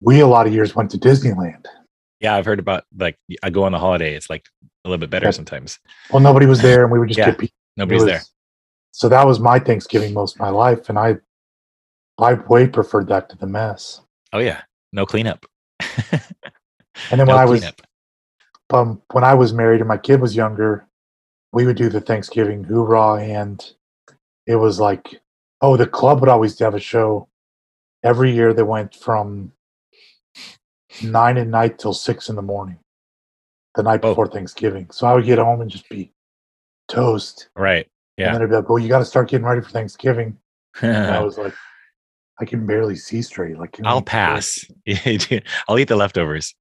we 0.00 0.20
a 0.20 0.26
lot 0.26 0.46
of 0.46 0.52
years 0.52 0.74
went 0.76 0.90
to 0.90 0.98
Disneyland. 0.98 1.66
yeah 2.20 2.34
i've 2.36 2.44
heard 2.44 2.58
about 2.58 2.84
like 2.98 3.16
i 3.42 3.50
go 3.50 3.64
on 3.64 3.72
the 3.72 3.78
holiday 3.78 4.14
it's 4.14 4.28
like 4.30 4.44
a 4.84 4.88
little 4.88 5.00
bit 5.00 5.10
better 5.10 5.26
Yeah. 5.26 5.30
sometimes 5.32 5.78
Well, 6.10 6.20
nobody 6.20 6.46
was 6.46 6.60
there, 6.62 6.82
and 6.84 6.92
we 6.92 6.98
would 6.98 7.08
just 7.08 7.18
Yeah. 7.18 7.30
get. 7.30 7.38
pizza. 7.38 7.52
It 7.76 7.80
nobody's 7.80 8.04
there 8.04 8.22
So 8.92 9.08
that 9.08 9.26
was 9.26 9.38
my 9.40 9.58
Thanksgiving 9.58 10.12
most 10.14 10.36
of 10.36 10.40
my 10.40 10.48
life, 10.50 10.88
and 10.88 10.98
I, 10.98 11.16
I 12.18 12.34
way 12.34 12.66
preferred 12.68 13.08
that 13.08 13.28
to 13.30 13.36
the 13.36 13.46
mess. 13.46 14.00
oh 14.32 14.38
yeah 14.38 14.62
no 14.92 15.06
cleanup 15.06 15.44
And 17.10 17.20
then 17.20 17.26
no 17.26 17.34
when 17.34 17.42
I 17.42 17.44
was 17.46 17.60
cleanup. 17.60 17.82
Um, 18.70 19.02
when 19.12 19.24
I 19.24 19.34
was 19.34 19.52
married 19.52 19.80
and 19.80 19.88
my 19.88 19.98
kid 19.98 20.20
was 20.20 20.34
younger, 20.36 20.86
we 21.52 21.66
would 21.66 21.76
do 21.76 21.88
the 21.88 22.00
Thanksgiving 22.00 22.64
hoorah, 22.64 23.22
and 23.22 23.64
it 24.46 24.56
was 24.56 24.78
like, 24.80 25.20
oh, 25.60 25.76
the 25.76 25.86
club 25.86 26.20
would 26.20 26.28
always 26.28 26.58
have 26.58 26.74
a 26.74 26.80
show 26.80 27.28
every 28.02 28.32
year 28.32 28.52
They 28.52 28.62
went 28.62 28.94
from 28.94 29.52
nine 31.02 31.38
at 31.38 31.46
night 31.48 31.78
till 31.78 31.92
six 31.94 32.28
in 32.28 32.36
the 32.36 32.42
morning, 32.42 32.78
the 33.74 33.82
night 33.82 34.00
Oh. 34.02 34.10
before 34.10 34.28
Thanksgiving. 34.28 34.88
So 34.90 35.06
I 35.06 35.14
would 35.14 35.24
get 35.24 35.38
home 35.38 35.60
and 35.60 35.70
just 35.70 35.88
be 35.88 36.12
toast, 36.88 37.48
right 37.56 37.88
Yeah. 38.16 38.26
and 38.26 38.34
then 38.34 38.42
it'd 38.42 38.50
be 38.50 38.56
like, 38.56 38.68
well, 38.68 38.78
you 38.78 38.88
got 38.88 39.00
to 39.00 39.04
start 39.04 39.28
getting 39.28 39.46
ready 39.46 39.60
for 39.60 39.70
Thanksgiving. 39.70 40.38
And 40.82 41.10
I 41.10 41.20
was 41.24 41.38
like, 41.38 41.54
I 42.38 42.44
can 42.44 42.66
barely 42.66 42.96
see 42.96 43.22
straight. 43.22 43.58
Like 43.58 43.78
I'll 43.82 44.02
pass. 44.02 44.64
I'll 45.68 45.78
eat 45.78 45.88
the 45.88 45.96
leftovers. 45.96 46.54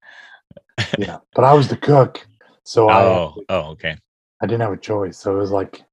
Yeah, 0.97 1.17
but 1.34 1.43
I 1.43 1.53
was 1.53 1.67
the 1.67 1.78
cook, 1.78 2.26
so 2.63 2.89
I 2.89 3.03
Oh, 3.03 3.36
oh, 3.49 3.59
okay. 3.71 3.97
I 4.41 4.45
didn't 4.45 4.61
have 4.61 4.73
a 4.73 4.78
choice. 4.78 5.17
So 5.17 5.36
it 5.36 5.39
was 5.39 5.51
like, 5.51 5.84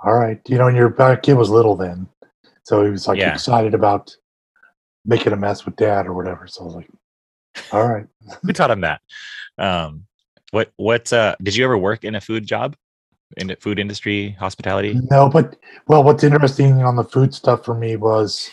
all 0.00 0.14
right, 0.14 0.40
you 0.48 0.58
know, 0.58 0.68
and 0.68 0.76
your 0.76 0.90
kid 1.16 1.34
was 1.34 1.50
little 1.50 1.76
then, 1.76 2.08
so 2.62 2.84
he 2.84 2.90
was 2.90 3.06
like 3.08 3.18
Yeah. 3.18 3.32
excited 3.32 3.74
about 3.74 4.14
making 5.04 5.32
a 5.32 5.36
mess 5.36 5.64
with 5.64 5.76
dad 5.76 6.06
or 6.06 6.14
whatever. 6.14 6.46
So 6.46 6.62
I 6.62 6.64
was 6.64 6.74
like, 6.74 6.90
all 7.72 7.86
right. 7.86 8.06
Who 8.42 8.52
taught 8.52 8.70
him 8.70 8.82
that? 8.82 9.00
Um, 9.58 10.06
what 10.50 10.72
what 10.76 11.12
uh 11.12 11.36
did 11.42 11.54
you 11.54 11.64
ever 11.64 11.78
work 11.78 12.04
in 12.04 12.14
a 12.14 12.20
food 12.20 12.46
job? 12.46 12.76
In 13.36 13.46
the 13.46 13.56
food 13.56 13.78
industry, 13.78 14.30
hospitality? 14.40 15.00
No, 15.08 15.28
but 15.28 15.56
well, 15.86 16.02
what's 16.02 16.24
interesting 16.24 16.82
on 16.82 16.96
the 16.96 17.04
food 17.04 17.32
stuff 17.32 17.64
for 17.64 17.74
me 17.74 17.94
was 17.94 18.50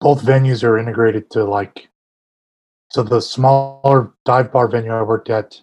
both 0.00 0.22
venues 0.24 0.64
are 0.64 0.76
integrated 0.76 1.30
to 1.30 1.44
like, 1.44 1.88
so 2.92 3.02
the 3.02 3.20
smaller 3.20 4.12
dive 4.26 4.52
bar 4.52 4.68
venue 4.68 4.92
I 4.92 5.02
worked 5.02 5.30
at, 5.30 5.58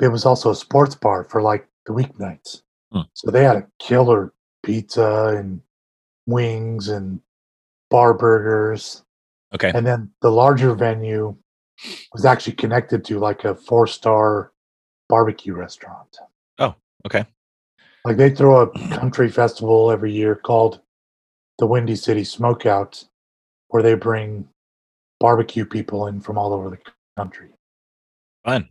it 0.00 0.08
was 0.08 0.26
also 0.26 0.50
a 0.50 0.54
sports 0.54 0.94
bar 0.94 1.24
for 1.24 1.40
like 1.40 1.66
the 1.86 1.92
weeknights. 1.94 2.62
Hmm. 2.92 3.02
So 3.14 3.30
they 3.30 3.44
had 3.44 3.56
a 3.56 3.66
killer 3.78 4.34
pizza 4.62 5.34
and 5.38 5.62
wings 6.26 6.88
and 6.88 7.20
bar 7.90 8.12
burgers. 8.12 9.04
Okay. 9.54 9.72
And 9.74 9.86
then 9.86 10.10
the 10.20 10.30
larger 10.30 10.74
venue 10.74 11.34
was 12.12 12.26
actually 12.26 12.54
connected 12.54 13.06
to 13.06 13.18
like 13.18 13.44
a 13.44 13.54
four 13.54 13.86
star 13.86 14.52
barbecue 15.08 15.54
restaurant. 15.54 16.18
Oh, 16.58 16.74
okay. 17.06 17.24
Like 18.04 18.18
they 18.18 18.28
throw 18.28 18.60
a 18.60 18.88
country 18.90 19.30
festival 19.30 19.90
every 19.90 20.12
year 20.12 20.34
called 20.34 20.80
the 21.58 21.66
Windy 21.66 21.96
City 21.96 22.22
Smokeout, 22.22 23.06
where 23.68 23.82
they 23.82 23.94
bring 23.94 24.46
barbecue 25.24 25.64
people 25.64 26.06
in 26.08 26.20
from 26.20 26.36
all 26.36 26.52
over 26.52 26.68
the 26.68 26.76
country. 27.16 27.48
Fun. 28.44 28.68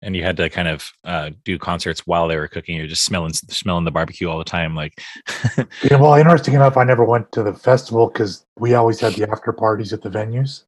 And 0.00 0.14
you 0.14 0.22
had 0.22 0.36
to 0.36 0.48
kind 0.48 0.68
of 0.68 0.88
uh, 1.04 1.30
do 1.44 1.58
concerts 1.58 2.06
while 2.06 2.28
they 2.28 2.36
were 2.36 2.46
cooking. 2.46 2.76
You're 2.76 2.86
just 2.86 3.04
smelling 3.04 3.32
smelling 3.32 3.84
the 3.84 3.90
barbecue 3.90 4.28
all 4.30 4.38
the 4.38 4.44
time. 4.44 4.76
Like, 4.76 5.02
Yeah, 5.82 5.96
well, 5.96 6.14
interesting 6.14 6.54
enough, 6.54 6.76
I 6.76 6.84
never 6.84 7.04
went 7.04 7.32
to 7.32 7.42
the 7.42 7.52
festival 7.52 8.06
because 8.06 8.46
we 8.60 8.74
always 8.74 9.00
had 9.00 9.14
the 9.14 9.28
after 9.28 9.52
parties 9.52 9.92
at 9.92 10.02
the 10.02 10.08
venues. 10.08 10.66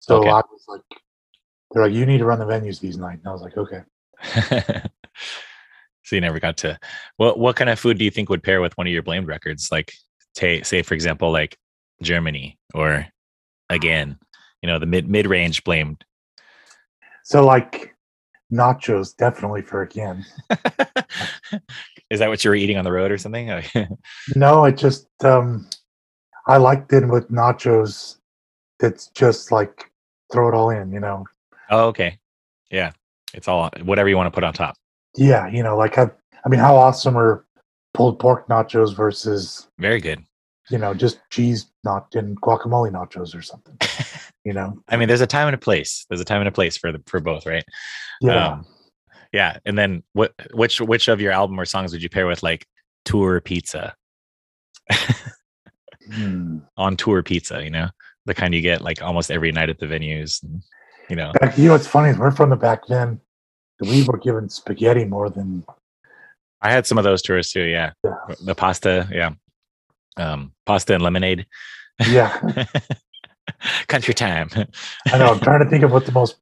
So 0.00 0.20
Okay. 0.20 0.30
I 0.30 0.40
was 0.50 0.64
like, 0.66 0.80
they're 1.70 1.82
like, 1.82 1.92
you 1.92 2.06
need 2.06 2.18
to 2.18 2.24
run 2.24 2.38
the 2.38 2.46
venues 2.46 2.80
these 2.80 2.96
nights. 2.96 3.20
And 3.22 3.28
I 3.28 3.32
was 3.32 3.42
like, 3.42 3.58
okay. 3.58 3.82
so 6.04 6.16
you 6.16 6.22
never 6.22 6.40
got 6.40 6.56
to. 6.58 6.78
What 7.18 7.38
what 7.38 7.56
kind 7.56 7.68
of 7.68 7.78
food 7.78 7.98
do 7.98 8.04
you 8.06 8.10
think 8.10 8.30
would 8.30 8.42
pair 8.42 8.62
with 8.62 8.78
one 8.78 8.86
of 8.86 8.94
your 8.94 9.02
blamed 9.02 9.28
records? 9.28 9.70
Like, 9.70 9.92
ta 10.34 10.62
say 10.62 10.80
for 10.80 10.94
example, 10.94 11.30
like 11.30 11.58
Germany 12.00 12.58
or 12.72 13.06
again, 13.70 14.18
you 14.62 14.66
know, 14.68 14.78
the 14.78 14.86
mid 14.86 15.08
mid 15.08 15.26
range 15.26 15.64
blamed. 15.64 16.04
So 17.24 17.44
like 17.44 17.94
nachos, 18.52 19.16
definitely 19.16 19.62
for 19.62 19.82
again. 19.82 20.24
Is 22.10 22.20
that 22.20 22.28
what 22.28 22.44
you 22.44 22.50
were 22.50 22.56
eating 22.56 22.76
on 22.76 22.84
the 22.84 22.92
road 22.92 23.10
or 23.10 23.18
something? 23.18 23.62
No, 24.36 24.64
it 24.64 24.76
just 24.76 25.08
um 25.24 25.68
I 26.46 26.58
liked 26.58 26.92
it 26.92 27.06
with 27.08 27.30
nachos. 27.30 28.18
That's 28.78 29.08
just 29.08 29.50
like 29.50 29.90
throw 30.32 30.48
it 30.48 30.54
all 30.54 30.70
in, 30.70 30.92
you 30.92 31.00
know. 31.00 31.24
oh, 31.70 31.86
okay. 31.88 32.18
Yeah. 32.70 32.92
It's 33.34 33.48
all 33.48 33.70
whatever 33.82 34.08
you 34.08 34.16
want 34.16 34.28
to 34.28 34.30
put 34.30 34.44
on 34.44 34.52
top. 34.52 34.76
Yeah, 35.16 35.48
you 35.48 35.62
know, 35.62 35.76
like 35.76 35.98
I, 35.98 36.10
I 36.44 36.48
mean, 36.48 36.60
how 36.60 36.76
awesome 36.76 37.16
are 37.16 37.44
pulled 37.94 38.18
pork 38.18 38.48
nachos 38.48 38.94
versus 38.94 39.68
Very 39.78 40.00
good. 40.00 40.24
You 40.70 40.78
know 40.78 40.94
just 40.94 41.20
cheese 41.30 41.66
not 41.84 42.14
and 42.14 42.40
guacamole 42.40 42.90
nachos 42.90 43.34
or 43.34 43.42
something. 43.42 43.76
You 44.46 44.52
know, 44.52 44.78
I 44.88 44.96
mean, 44.96 45.08
there's 45.08 45.20
a 45.20 45.26
time 45.26 45.48
and 45.48 45.56
a 45.56 45.58
place. 45.58 46.06
There's 46.08 46.20
a 46.20 46.24
time 46.24 46.40
and 46.40 46.46
a 46.46 46.52
place 46.52 46.76
for 46.76 46.92
the 46.92 47.02
for 47.08 47.18
both, 47.18 47.46
right? 47.46 47.64
yeah. 48.20 48.50
Um, 48.50 48.66
yeah. 49.32 49.58
And 49.64 49.76
then 49.76 50.04
what 50.12 50.34
which 50.52 50.80
which 50.80 51.08
of 51.08 51.20
your 51.20 51.32
album 51.32 51.58
or 51.58 51.64
songs 51.64 51.90
would 51.92 52.00
you 52.00 52.08
pair 52.08 52.28
with 52.28 52.44
like 52.44 52.64
tour 53.04 53.40
pizza? 53.40 53.96
Hmm. 56.12 56.58
On 56.76 56.96
tour 56.96 57.24
pizza, 57.24 57.60
you 57.64 57.70
know? 57.70 57.88
The 58.26 58.34
kind 58.34 58.54
you 58.54 58.60
get 58.60 58.82
like 58.82 59.02
almost 59.02 59.32
every 59.32 59.50
night 59.50 59.68
at 59.68 59.80
the 59.80 59.86
venues. 59.86 60.40
And, 60.44 60.62
you 61.10 61.16
know. 61.16 61.32
Back, 61.40 61.58
you 61.58 61.64
know, 61.64 61.72
what's 61.72 61.88
funny 61.88 62.10
is 62.10 62.16
we're 62.16 62.30
from 62.30 62.50
the 62.50 62.56
back 62.56 62.86
then. 62.86 63.20
We 63.80 64.04
were 64.04 64.18
given 64.18 64.48
spaghetti 64.48 65.04
more 65.04 65.28
than 65.28 65.64
I 66.62 66.70
had 66.70 66.86
some 66.86 66.98
of 66.98 67.04
those 67.04 67.20
tours 67.20 67.50
too, 67.50 67.64
yeah. 67.64 67.92
yeah. 68.04 68.14
The 68.44 68.54
pasta, 68.54 69.08
yeah. 69.12 69.30
Um, 70.16 70.52
pasta 70.64 70.94
and 70.94 71.02
lemonade. 71.02 71.46
Yeah, 72.08 72.64
Country 73.88 74.14
time. 74.14 74.50
I 75.12 75.18
know. 75.18 75.32
I'm 75.32 75.40
trying 75.40 75.60
to 75.62 75.70
think 75.70 75.82
of 75.84 75.92
what 75.92 76.06
the 76.06 76.12
most 76.12 76.36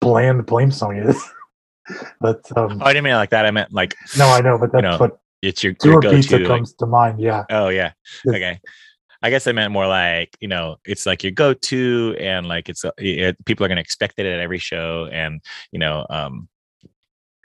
bland 0.00 0.46
blame 0.46 0.70
song 0.70 0.96
is, 0.96 1.22
but 2.20 2.40
um, 2.56 2.80
Oh, 2.80 2.84
I 2.84 2.92
didn't 2.92 3.04
mean 3.04 3.14
it 3.14 3.16
like 3.16 3.30
that. 3.30 3.46
I 3.46 3.50
meant 3.50 3.72
like 3.72 3.94
no, 4.16 4.28
I 4.28 4.40
know, 4.40 4.58
but 4.58 4.72
that's 4.72 4.82
know, 4.82 4.98
what 4.98 5.18
it's 5.42 5.62
your, 5.62 5.74
your 5.84 6.00
go-to. 6.00 6.16
pizza 6.16 6.38
like- 6.38 6.46
comes 6.46 6.74
to 6.74 6.86
mind. 6.86 7.20
Yeah, 7.20 7.44
oh 7.50 7.68
yeah. 7.68 7.92
Yes. 8.24 8.34
Okay. 8.34 8.60
I 9.20 9.30
guess 9.30 9.48
I 9.48 9.52
meant 9.52 9.72
more 9.72 9.86
like 9.86 10.36
you 10.40 10.46
know 10.48 10.76
it's 10.84 11.04
like 11.04 11.22
your 11.24 11.32
go-to 11.32 12.16
and 12.20 12.46
like 12.46 12.68
it's 12.68 12.84
uh, 12.84 12.92
it, 12.98 13.36
people 13.44 13.64
are 13.64 13.68
going 13.68 13.76
to 13.76 13.82
expect 13.82 14.14
it 14.18 14.26
at 14.26 14.38
every 14.38 14.58
show 14.58 15.08
and 15.10 15.40
you 15.72 15.80
know 15.80 16.06
um 16.08 16.48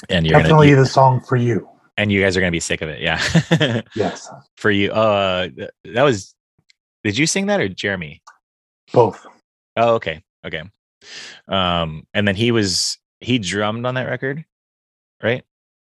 and 0.09 0.25
you're 0.25 0.39
definitely 0.39 0.69
gonna 0.69 0.81
the 0.81 0.88
song 0.88 1.19
for 1.21 1.36
you. 1.36 1.67
And 1.98 2.12
you 2.12 2.22
guys 2.22 2.36
are 2.36 2.39
going 2.39 2.52
to 2.52 2.56
be 2.56 2.60
sick 2.60 2.82
of 2.82 2.89
it 2.89 3.02
yeah 3.02 3.82
Yes, 3.96 4.30
for 4.58 4.72
you 4.72 4.91
uh 4.91 5.48
that 5.86 6.04
was 6.04 6.36
did 7.04 7.18
you 7.18 7.28
sing 7.28 7.48
that 7.48 7.60
or 7.60 7.68
Jeremy 7.68 8.22
both. 8.94 9.26
oh 9.78 9.96
okay 9.96 10.24
okay 10.46 10.64
um 11.48 12.06
and 12.14 12.28
then 12.28 12.36
he 12.36 12.52
was 12.52 12.98
he 13.20 13.39
drummed 13.39 13.86
on 13.86 13.96
that 13.96 14.08
record 14.08 14.44
right 15.22 15.44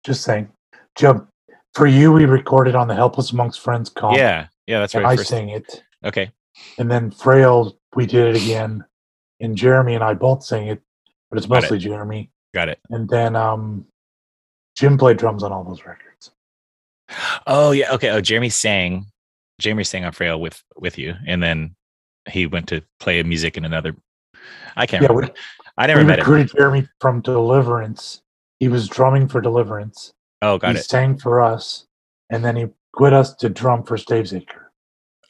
Just 0.05 0.23
saying, 0.23 0.49
Jump 0.95 1.27
for 1.73 1.87
you. 1.87 2.11
We 2.13 2.25
recorded 2.25 2.75
on 2.75 2.87
the 2.87 2.95
Helpless 2.95 3.31
Amongst 3.31 3.59
Friends 3.61 3.89
comp. 3.89 4.17
yeah 4.17 4.47
yeah 4.67 4.79
that's 4.79 4.95
right 4.95 5.05
I 5.05 5.15
first 5.15 5.29
sang 5.29 5.49
it. 5.49 5.83
okay 6.05 6.31
And 6.77 6.89
then 6.91 7.11
Frail, 7.11 7.77
we 7.95 8.05
did 8.05 8.35
it 8.35 8.41
again. 8.43 8.83
And 9.41 9.55
Jeremy 9.57 9.95
and 9.95 10.03
I 10.03 10.13
both 10.13 10.43
sang 10.43 10.67
it, 10.67 10.81
but 11.29 11.37
it's 11.37 11.47
Got 11.47 11.63
mostly 11.63 11.79
Jeremy. 11.79 12.31
got 12.53 12.69
it 12.69 12.79
And 12.89 13.09
then 13.09 13.35
um 13.35 13.85
Jim 14.75 14.97
played 14.97 15.17
drums 15.17 15.43
on 15.43 15.51
all 15.51 15.63
those 15.63 15.85
records. 15.85 16.31
Oh 17.47 17.71
yeah, 17.71 17.93
okay. 17.93 18.09
Oh, 18.09 18.21
Jeremy 18.21 18.49
sang. 18.49 19.05
Jeremy 19.59 19.83
sang 19.83 20.03
on 20.05 20.11
Frail 20.11 20.39
with 20.39 20.61
with 20.75 20.97
you, 20.97 21.13
and 21.27 21.41
then 21.41 21.75
he 22.27 22.45
went 22.47 22.67
to 22.69 22.81
play 22.99 23.21
music 23.23 23.57
in 23.57 23.65
another. 23.65 23.95
I 24.75 24.85
can't 24.85 25.03
Yeah, 25.03 25.09
remember. 25.09 25.33
I 25.77 25.83
We 25.83 25.87
never 25.87 26.03
met 26.03 26.19
him. 26.19 26.25
recruited 26.25 26.51
Jeremy 26.57 26.87
from 26.99 27.21
Deliverance. 27.21 28.21
He 28.59 28.67
was 28.67 28.87
drumming 28.87 29.27
for 29.27 29.41
Deliverance. 29.41 30.13
Oh, 30.41 30.57
got 30.57 30.73
he 30.73 30.79
it. 30.79 30.85
sang 30.85 31.17
for 31.17 31.41
us, 31.41 31.85
and 32.29 32.43
then 32.43 32.55
he 32.55 32.65
quit 32.93 33.13
us 33.13 33.35
to 33.35 33.49
drum 33.49 33.83
for 33.83 33.97
Stavesacre. 33.97 34.61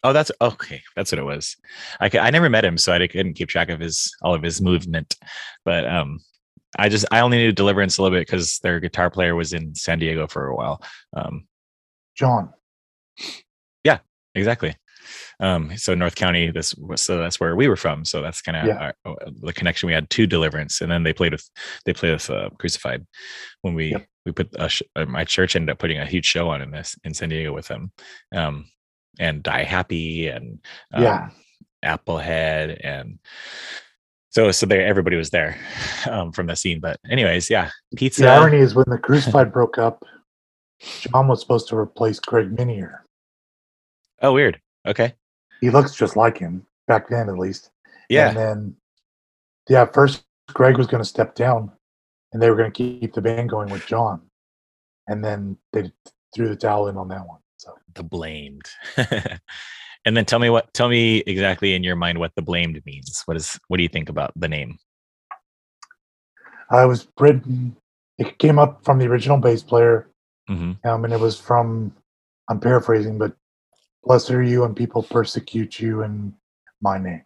Oh, 0.04 0.14
that's 0.14 0.32
okay. 0.40 0.82
That's 0.96 1.12
what 1.12 1.20
it 1.20 1.24
was. 1.26 1.58
I 2.00 2.10
I 2.20 2.30
never 2.30 2.50
met 2.50 2.64
him, 2.66 2.78
so 2.78 2.94
I 2.94 3.08
couldn't 3.08 3.34
keep 3.34 3.50
track 3.50 3.70
of 3.70 3.80
his 3.80 4.16
all 4.22 4.34
of 4.34 4.44
his 4.44 4.62
movement. 4.62 5.16
But 5.66 5.86
um, 5.88 6.20
I 6.78 6.90
just 6.90 7.06
I 7.12 7.20
only 7.22 7.38
knew 7.38 7.52
Deliverance 7.52 7.98
a 7.98 8.02
little 8.04 8.18
bit 8.18 8.28
because 8.28 8.60
their 8.60 8.80
guitar 8.80 9.10
player 9.10 9.36
was 9.36 9.54
in 9.54 9.76
San 9.76 10.00
Diego 10.00 10.28
for 10.28 10.48
a 10.48 10.56
while. 10.56 10.82
Um, 11.16 11.48
John. 12.16 12.54
Yeah, 13.84 14.00
exactly. 14.34 14.76
Um, 15.40 15.76
so 15.78 15.94
North 15.96 16.16
County, 16.16 16.50
this 16.50 16.74
was- 16.76 17.02
so 17.02 17.18
that's 17.18 17.40
where 17.40 17.56
we 17.56 17.68
were 17.68 17.76
from. 17.76 18.06
So 18.06 18.22
that's 18.22 18.42
kind 18.42 18.58
of 18.58 18.66
Yeah. 18.68 18.92
the 19.42 19.54
connection 19.54 19.88
we 19.88 19.94
had 19.94 20.10
to 20.12 20.26
Deliverance, 20.28 20.82
and 20.82 20.92
then 20.92 21.04
they 21.04 21.14
played 21.14 21.32
with 21.34 21.50
they 21.86 21.94
played 21.94 22.14
with 22.14 22.30
uh, 22.30 22.50
Crucified 22.58 23.06
when 23.62 23.74
we 23.76 23.92
Yep. 23.92 24.08
we 24.26 24.32
put 24.32 24.72
sh- 24.72 24.82
uh, 24.96 25.06
my 25.06 25.24
church 25.24 25.56
ended 25.56 25.72
up 25.74 25.80
putting 25.80 26.00
a 26.00 26.06
huge 26.06 26.26
show 26.26 26.50
on 26.50 26.62
in 26.62 26.72
this 26.72 26.98
in 27.04 27.14
San 27.14 27.30
Diego 27.30 27.54
with 27.54 27.68
them, 27.68 27.92
um, 28.34 28.70
and 29.20 29.44
Die 29.44 29.64
Happy 29.64 30.28
and 30.28 30.60
um, 30.94 31.04
Yeah. 31.04 31.30
Applehead 31.84 32.80
and 32.84 33.20
so 34.36 34.52
so 34.52 34.66
there 34.66 34.86
everybody 34.86 35.16
was 35.16 35.30
there 35.30 35.58
um, 36.10 36.34
from 36.34 36.48
the 36.48 36.56
scene. 36.58 36.82
But 36.82 37.00
anyways, 37.10 37.50
yeah, 37.50 37.70
pizza. 37.96 38.24
The 38.24 38.28
irony 38.28 38.58
is 38.58 38.76
when 38.76 38.86
the 38.90 38.98
Crucified 38.98 39.54
broke 39.54 39.78
up, 39.78 40.04
John 40.82 41.30
was 41.30 41.40
supposed 41.40 41.70
to 41.70 41.78
replace 41.78 42.20
Greg 42.20 42.52
Minier. 42.52 43.06
oh, 44.22 44.34
weird. 44.34 44.60
Okay, 44.86 45.14
He 45.62 45.70
looks 45.70 45.96
just 45.96 46.18
like 46.18 46.38
him 46.38 46.66
back 46.88 47.08
then, 47.10 47.30
at 47.30 47.40
least. 47.40 47.72
yeah. 48.10 48.28
And 48.28 48.38
then, 48.38 48.76
yeah, 49.70 49.86
first 49.86 50.24
Greg 50.50 50.78
was 50.78 50.86
going 50.86 51.02
to 51.02 51.10
step 51.10 51.34
down, 51.34 51.72
and 52.34 52.42
they 52.42 52.50
were 52.50 52.58
going 52.58 52.72
to 52.72 52.78
keep 52.78 53.14
the 53.14 53.22
band 53.22 53.50
going 53.50 53.70
with 53.72 53.88
John, 53.88 54.22
and 55.08 55.24
then 55.24 55.58
they 55.72 55.92
threw 56.36 56.50
the 56.50 56.56
towel 56.58 56.90
in 56.90 56.98
on 56.98 57.08
that 57.08 57.26
one. 57.26 57.40
So 57.58 57.74
the 57.96 58.04
blamed 58.04 58.66
and 60.06 60.16
then 60.16 60.26
tell 60.26 60.40
me 60.40 60.50
what 60.50 60.74
tell 60.74 60.90
me 60.90 61.20
exactly 61.28 61.74
in 61.74 61.84
your 61.84 61.96
mind 61.96 62.20
what 62.20 62.32
the 62.36 62.42
blamed 62.42 62.82
means 62.86 63.24
what 63.26 63.38
is 63.38 63.60
what 63.68 63.78
do 63.78 63.84
you 63.84 63.90
think 63.90 64.10
about 64.10 64.32
the 64.36 64.48
name 64.48 64.78
I 66.70 66.86
was 66.86 67.08
written. 67.20 67.76
It 68.18 68.38
came 68.40 68.60
up 68.60 68.84
from 68.84 69.00
the 69.00 69.08
original 69.08 69.38
bass 69.38 69.64
player, 69.64 70.10
hmm 70.48 70.74
um, 70.84 71.04
and 71.06 71.14
it 71.14 71.20
was 71.20 71.40
from. 71.40 71.94
I'm 72.50 72.60
paraphrasing, 72.60 73.18
but 73.18 73.36
Blessed 74.04 74.32
are 74.32 74.44
you 74.44 74.64
and 74.64 74.76
people 74.76 75.02
persecute 75.02 75.80
you 75.80 76.04
in 76.04 76.36
my 76.82 77.00
name. 77.00 77.24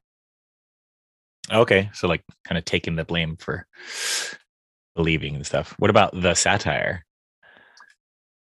Okay, 1.51 1.89
so 1.93 2.07
like 2.07 2.23
kind 2.45 2.57
of 2.57 2.63
taking 2.65 2.95
the 2.95 3.03
blame 3.03 3.36
for 3.36 3.67
believing 4.95 5.36
and 5.36 5.45
stuff. 5.45 5.75
What 5.77 5.89
about 5.89 6.19
the 6.19 6.36
satire? 6.36 7.05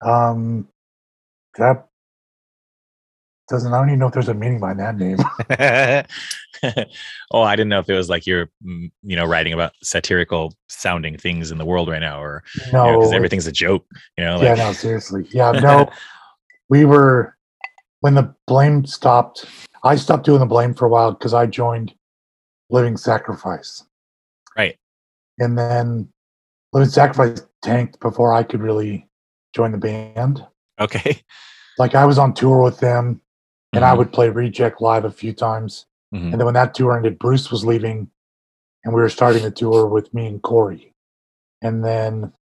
Um, 0.03 0.67
that 1.57 1.87
doesn't. 3.47 3.73
I 3.73 3.77
don't 3.77 3.89
even 3.89 3.99
know 3.99 4.07
if 4.07 4.13
there's 4.13 4.29
a 4.29 4.33
meaning 4.33 4.59
behind 4.59 4.79
that 4.79 4.97
name. 4.97 5.17
oh, 7.31 7.41
I 7.41 7.55
didn't 7.55 7.69
know 7.69 7.79
if 7.79 7.89
it 7.89 7.95
was 7.95 8.09
like 8.09 8.27
you're, 8.27 8.49
mm, 8.63 8.91
you 9.03 9.15
know, 9.15 9.25
writing 9.25 9.53
about 9.53 9.73
satirical 9.83 10.53
sounding 10.69 11.17
things 11.17 11.51
in 11.51 11.57
the 11.57 11.65
world 11.65 11.89
right 11.89 11.99
now, 11.99 12.21
or 12.21 12.43
No, 12.71 12.99
because 12.99 13.13
everything's 13.13 13.47
a 13.47 13.51
joke. 13.51 13.85
You 14.17 14.23
know, 14.23 14.41
yeah, 14.41 14.53
no, 14.53 14.73
seriously, 14.73 15.27
yeah, 15.31 15.51
no. 15.61 15.89
we 16.69 16.85
were 16.85 17.35
when 18.01 18.15
the 18.15 18.33
blame 18.47 18.85
stopped. 18.85 19.45
I 19.83 19.95
stopped 19.95 20.25
doing 20.25 20.39
the 20.39 20.45
blame 20.45 20.73
for 20.73 20.85
a 20.85 20.89
while 20.89 21.11
because 21.11 21.33
I 21.33 21.47
joined 21.47 21.93
Living 22.69 22.97
Sacrifice, 22.97 23.83
right. 24.55 24.77
and 25.39 25.57
then 25.57 26.07
Living 26.73 26.89
Sacrifice 26.89 27.41
tanked 27.63 27.99
before 27.99 28.33
I 28.33 28.43
could 28.43 28.61
really 28.61 29.07
join 29.55 29.71
the 29.71 29.77
band. 29.77 30.45
Okay. 30.79 31.21
Like 31.77 31.95
I 31.95 32.05
was 32.05 32.17
on 32.17 32.33
tour 32.33 32.61
with 32.61 32.79
them, 32.79 33.21
and 33.73 33.85
I 33.85 33.93
Mhm, 33.93 33.97
would 33.99 34.13
play 34.13 34.29
Reject 34.29 34.81
live 34.81 35.05
a 35.05 35.11
few 35.11 35.33
times. 35.33 35.85
mhm. 36.13 36.31
And 36.31 36.33
then 36.33 36.45
when 36.45 36.53
that 36.53 36.73
tour 36.73 36.95
ended, 36.95 37.19
Bruce 37.19 37.51
was 37.51 37.65
leaving, 37.65 38.09
and 38.83 38.93
we 38.93 39.01
were 39.01 39.09
starting 39.09 39.43
the 39.43 39.51
tour 39.51 39.87
with 39.87 40.13
me 40.13 40.27
and 40.27 40.41
Corey. 40.41 40.93
And 41.61 41.83
then 41.83 42.33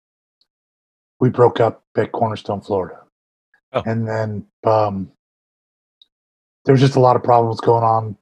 we 1.20 1.28
broke 1.28 1.60
up 1.60 1.82
at 1.96 2.12
Cornerstone, 2.12 2.60
Florida. 2.60 3.02
Oh. 3.72 3.82
And 3.84 4.08
then 4.08 4.46
um, 4.64 5.12
there 6.64 6.72
was 6.72 6.80
just 6.80 6.96
a 6.96 7.00
lot 7.00 7.16
of 7.16 7.22
problems 7.22 7.60
going 7.60 7.84
on, 7.84 8.16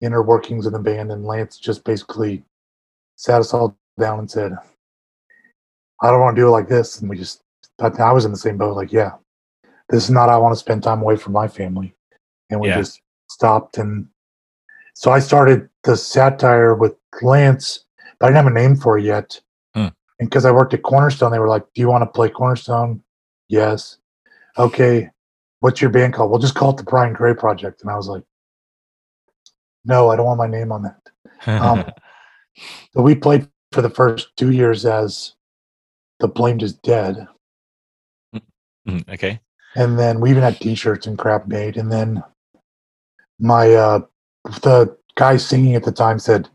inner 0.00 0.22
workings 0.22 0.66
in 0.66 0.72
the 0.72 0.78
band, 0.78 1.12
and 1.12 1.24
Lance 1.24 1.58
just 1.58 1.84
basically 1.84 2.44
sat 3.16 3.40
us 3.40 3.54
all 3.54 3.76
down 3.98 4.18
and 4.18 4.30
said, 4.30 4.52
"I 6.02 6.10
don't 6.10 6.20
want 6.20 6.36
to 6.36 6.42
do 6.42 6.48
it 6.48 6.50
like 6.50 6.68
this." 6.68 7.00
And 7.00 7.08
we 7.08 7.16
just, 7.16 7.42
I 7.78 8.12
was 8.12 8.24
in 8.24 8.32
the 8.32 8.36
same 8.36 8.58
boat. 8.58 8.76
Like, 8.76 8.92
yeah, 8.92 9.12
this 9.88 10.04
is 10.04 10.10
not. 10.10 10.28
I 10.28 10.36
want 10.36 10.52
to 10.52 10.58
spend 10.58 10.82
time 10.82 11.00
away 11.00 11.16
from 11.16 11.32
my 11.32 11.48
family. 11.48 11.94
And 12.50 12.60
we 12.60 12.68
Yeah. 12.68 12.76
just 12.78 13.00
stopped 13.28 13.78
and 13.78 14.08
so 14.96 15.10
I 15.10 15.18
started 15.18 15.68
the 15.82 15.96
satire 15.96 16.72
with 16.74 16.94
Lance, 17.20 17.84
but 18.18 18.26
I 18.26 18.28
didn't 18.28 18.44
have 18.44 18.52
a 18.52 18.54
name 18.54 18.76
for 18.76 18.96
it 18.96 19.04
yet. 19.04 19.40
Hmm. 19.74 19.88
And 20.20 20.30
because 20.30 20.44
I 20.44 20.52
worked 20.52 20.72
at 20.72 20.82
Cornerstone, 20.84 21.32
they 21.32 21.40
were 21.40 21.48
like, 21.48 21.64
Do 21.74 21.80
you 21.80 21.88
want 21.88 22.02
to 22.02 22.06
play 22.06 22.28
Cornerstone? 22.28 23.02
Yes. 23.48 23.98
Okay. 24.56 25.10
What's 25.60 25.80
your 25.80 25.90
band 25.90 26.14
called? 26.14 26.30
We'll 26.30 26.38
just 26.38 26.54
call 26.54 26.70
it 26.70 26.76
the 26.76 26.84
Bryan 26.84 27.12
Gray 27.12 27.34
Project. 27.34 27.82
And 27.82 27.90
I 27.90 27.96
was 27.96 28.06
like, 28.06 28.22
No, 29.84 30.10
I 30.10 30.16
don't 30.16 30.26
want 30.26 30.38
my 30.38 30.46
name 30.46 30.70
on 30.70 30.82
that. 30.82 31.00
um, 31.46 31.84
So 32.94 33.02
we 33.02 33.16
played 33.16 33.48
for 33.72 33.82
the 33.82 33.90
first 33.90 34.36
two 34.36 34.52
years 34.52 34.86
as 34.86 35.34
The 36.20 36.28
Blamed 36.28 36.62
is 36.62 36.74
Dead. 36.74 37.26
Mhm, 38.86 39.08
okay. 39.12 39.40
And 39.74 39.98
then 39.98 40.20
we 40.20 40.30
even 40.30 40.42
had 40.44 40.60
t 40.60 40.76
shirts 40.76 41.08
and 41.08 41.18
crap 41.18 41.48
made. 41.48 41.76
And 41.76 41.90
then 41.90 42.22
my, 43.44 43.74
uh, 43.74 44.00
the 44.62 44.96
guy 45.16 45.36
singing 45.36 45.74
at 45.74 45.84
the 45.84 45.92
time 45.92 46.18
said, 46.18 46.48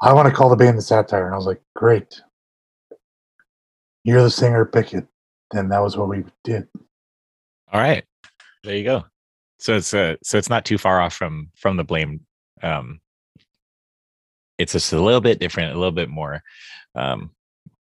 I 0.00 0.12
want 0.12 0.28
to 0.28 0.34
call 0.34 0.48
the 0.48 0.56
band 0.56 0.78
the 0.78 0.82
Satire. 0.82 1.26
And 1.26 1.34
I 1.34 1.36
was 1.36 1.46
like, 1.46 1.60
Great. 1.74 2.20
You're 4.04 4.22
the 4.22 4.30
singer, 4.30 4.64
pick 4.64 4.92
it. 4.94 5.06
And 5.52 5.72
that 5.72 5.82
was 5.82 5.96
what 5.96 6.08
we 6.08 6.24
did. 6.44 6.68
All 7.72 7.80
right. 7.80 8.04
There 8.62 8.76
you 8.76 8.84
go. 8.84 9.04
So 9.58 9.76
it's 9.76 9.94
uh 9.94 10.16
so 10.22 10.36
it's 10.36 10.50
not 10.50 10.64
too 10.64 10.78
far 10.78 11.00
off 11.00 11.14
from 11.14 11.50
from 11.56 11.76
the 11.76 11.84
blame. 11.84 12.20
Um 12.62 13.00
it's 14.58 14.72
just 14.72 14.92
a 14.92 15.00
little 15.00 15.20
bit 15.20 15.40
different, 15.40 15.74
a 15.74 15.78
little 15.78 15.92
bit 15.92 16.10
more 16.10 16.42
um 16.94 17.30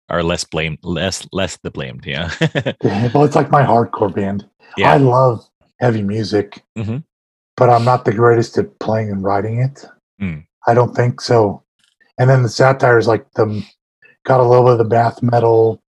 or 0.09 0.23
less 0.23 0.45
blamed 0.45 0.79
less 0.83 1.27
less 1.33 1.59
the 1.63 1.71
blamed, 1.71 2.07
yeah. 2.07 2.31
well, 2.83 3.25
it's 3.25 3.37
like 3.37 3.51
my 3.51 3.63
hardcore 3.65 4.15
band. 4.15 4.49
I 4.85 4.99
love 4.99 5.47
heavy 5.81 6.03
music, 6.03 6.63
Mhm. 6.79 7.05
But 7.57 7.71
I'm 7.71 7.85
not 7.85 8.05
the 8.05 8.13
greatest 8.13 8.59
at 8.59 8.79
playing 8.79 9.11
and 9.11 9.23
writing 9.23 9.61
it. 9.61 9.85
Mm. 10.21 10.47
I 10.67 10.75
don't 10.75 10.95
think 10.95 11.21
so. 11.21 11.63
And 12.19 12.31
then 12.31 12.43
the 12.43 12.49
satire 12.49 12.99
is 12.99 13.07
like 13.07 13.31
the 13.33 13.65
got 14.25 14.41
a 14.41 14.45
little 14.45 14.65
bit 14.65 14.73
of 14.73 14.79
the 14.79 14.85
bath 14.85 15.23
metal 15.23 15.83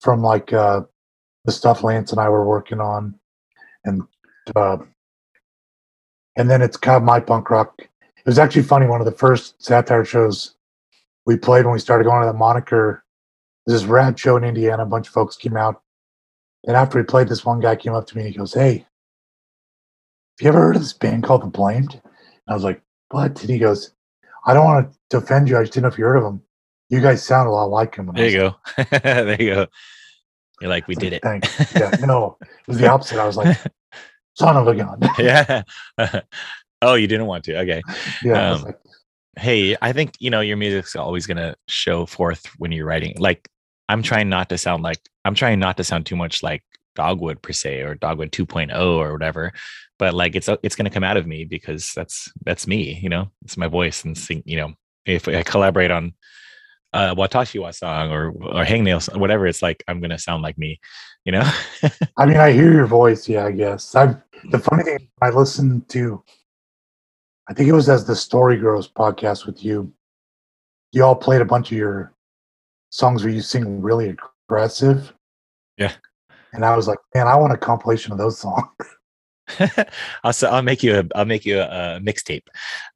from 0.00 0.22
like 0.22 0.52
uh, 0.52 0.82
the 1.44 1.52
stuff 1.52 1.82
Lance 1.82 2.12
and 2.12 2.20
I 2.20 2.28
were 2.28 2.46
working 2.46 2.80
on, 2.80 3.18
and 3.84 4.02
uh, 4.54 4.78
and 6.36 6.50
then 6.50 6.62
it's 6.62 6.76
kind 6.76 6.96
of 6.96 7.02
my 7.02 7.20
punk 7.20 7.50
rock. 7.50 7.74
It 7.80 8.26
was 8.26 8.38
actually 8.38 8.62
funny. 8.62 8.86
One 8.86 9.00
of 9.00 9.06
the 9.06 9.12
first 9.12 9.62
satire 9.62 10.04
shows 10.04 10.54
we 11.26 11.36
played 11.36 11.64
when 11.64 11.72
we 11.72 11.78
started 11.78 12.04
going 12.04 12.20
to 12.22 12.26
the 12.26 12.38
moniker. 12.38 13.04
This 13.66 13.84
rad 13.84 14.18
show 14.18 14.36
in 14.36 14.44
Indiana. 14.44 14.82
A 14.82 14.86
bunch 14.86 15.08
of 15.08 15.14
folks 15.14 15.36
came 15.36 15.56
out, 15.56 15.80
and 16.66 16.76
after 16.76 16.98
we 16.98 17.04
played, 17.04 17.28
this 17.28 17.44
one 17.44 17.60
guy 17.60 17.76
came 17.76 17.94
up 17.94 18.06
to 18.08 18.16
me 18.16 18.24
and 18.24 18.32
he 18.32 18.38
goes, 18.38 18.52
"Hey, 18.52 18.86
you 20.40 20.48
ever 20.48 20.60
heard 20.60 20.76
of 20.76 20.82
this 20.82 20.92
band 20.92 21.24
called 21.24 21.42
The 21.42 21.46
Blamed?" 21.46 21.94
And 21.94 22.02
I 22.48 22.54
was 22.54 22.64
like, 22.64 22.82
"What?" 23.10 23.40
And 23.40 23.50
he 23.50 23.58
goes, 23.58 23.92
"I 24.46 24.54
don't 24.54 24.64
want 24.64 24.94
to 25.10 25.16
offend 25.16 25.48
you. 25.48 25.56
I 25.56 25.62
just 25.62 25.72
didn't 25.72 25.82
know 25.82 25.88
if 25.88 25.98
you 25.98 26.04
heard 26.04 26.16
of 26.16 26.24
them. 26.24 26.42
You 26.88 27.00
guys 27.00 27.22
sound 27.22 27.48
a 27.48 27.52
lot 27.52 27.70
like 27.70 27.96
them." 27.96 28.08
And 28.08 28.18
I 28.18 28.20
There 28.20 28.30
you 28.30 28.38
go. 28.38 28.54
there 29.00 29.42
you 29.42 29.54
go. 29.54 29.66
You're 30.60 30.70
like, 30.70 30.86
we 30.86 30.94
like, 30.94 31.02
did 31.02 31.12
it. 31.14 31.22
Thanks. 31.22 31.74
Yeah, 31.74 31.90
no, 32.06 32.36
it 32.40 32.68
was 32.68 32.78
the 32.78 32.88
opposite. 32.88 33.18
I 33.18 33.26
was 33.26 33.36
like, 33.36 33.56
"Son 34.34 34.56
of 34.56 34.66
a 34.66 34.74
gun." 34.74 35.00
yeah. 35.18 35.62
oh, 36.82 36.94
you 36.94 37.06
didn't 37.06 37.26
want 37.26 37.44
to. 37.44 37.58
Okay. 37.60 37.82
yeah, 38.22 38.32
I 38.34 38.48
Um, 38.50 38.62
like, 38.62 38.78
hey 39.36 39.76
i 39.82 39.92
think 39.92 40.14
you 40.20 40.30
know 40.30 40.40
your 40.40 40.56
music's 40.56 40.94
always 40.94 41.26
going 41.26 41.36
to 41.36 41.54
show 41.68 42.06
forth 42.06 42.46
when 42.58 42.72
you're 42.72 42.86
writing 42.86 43.14
like 43.18 43.48
i'm 43.88 44.02
trying 44.02 44.28
not 44.28 44.48
to 44.48 44.58
sound 44.58 44.82
like 44.82 44.98
i'm 45.24 45.34
trying 45.34 45.58
not 45.58 45.76
to 45.76 45.84
sound 45.84 46.06
too 46.06 46.16
much 46.16 46.42
like 46.42 46.62
dogwood 46.94 47.40
per 47.42 47.52
se 47.52 47.80
or 47.82 47.94
dogwood 47.94 48.32
2.0 48.32 48.74
or 48.76 49.12
whatever 49.12 49.52
but 49.98 50.14
like 50.14 50.34
it's 50.34 50.48
it's 50.62 50.76
going 50.76 50.84
to 50.84 50.90
come 50.90 51.04
out 51.04 51.16
of 51.16 51.26
me 51.26 51.44
because 51.44 51.92
that's 51.94 52.30
that's 52.44 52.66
me 52.66 52.98
you 53.02 53.08
know 53.08 53.30
it's 53.44 53.56
my 53.56 53.68
voice 53.68 54.04
and 54.04 54.16
sing 54.16 54.42
you 54.44 54.56
know 54.56 54.72
if 55.06 55.28
i 55.28 55.42
collaborate 55.42 55.90
on 55.90 56.12
uh 56.92 57.14
Watashi 57.14 57.60
Wa 57.60 57.70
song 57.70 58.10
or 58.10 58.30
or 58.30 58.64
hangnail 58.64 59.02
song, 59.02 59.20
whatever 59.20 59.46
it's 59.46 59.62
like 59.62 59.82
i'm 59.88 60.00
going 60.00 60.10
to 60.10 60.18
sound 60.18 60.42
like 60.42 60.58
me 60.58 60.80
you 61.24 61.32
know 61.32 61.48
I 62.16 62.26
mean, 62.26 62.36
I 62.36 62.52
hear 62.52 62.72
your 62.72 62.86
voice. 62.86 63.28
Yeah, 63.28 63.44
I 63.44 63.52
guess. 63.52 63.94
I. 63.94 64.16
The 64.50 64.58
funny 64.58 64.84
thing, 64.84 65.08
I 65.22 65.30
listened 65.30 65.88
to. 65.90 66.22
I 67.48 67.54
think 67.54 67.68
it 67.68 67.72
was 67.72 67.88
as 67.88 68.06
the 68.06 68.16
Story 68.16 68.56
Girls 68.56 68.88
podcast 68.88 69.46
with 69.46 69.64
you. 69.64 69.92
You 70.92 71.04
all 71.04 71.16
played 71.16 71.40
a 71.40 71.46
bunch 71.46 71.72
of 71.72 71.78
your 71.78 72.14
songs 72.90 73.24
where 73.24 73.32
you 73.32 73.40
sing 73.40 73.82
really 73.82 74.16
aggressive. 74.48 75.12
Yeah. 75.76 75.92
And 76.54 76.64
I 76.64 76.76
was 76.76 76.86
like, 76.88 76.98
man, 77.14 77.26
I 77.26 77.36
want 77.36 77.52
a 77.52 77.56
compilation 77.56 78.12
of 78.12 78.18
those 78.18 78.38
songs. 78.38 78.66
I'll 80.24 80.30
s- 80.30 80.42
I'll 80.42 80.62
make 80.62 80.82
you 80.82 81.00
a 81.00 81.04
I'll 81.14 81.26
make 81.26 81.44
you 81.44 81.58
a, 81.60 81.96
a 81.96 82.00
mixtape 82.00 82.46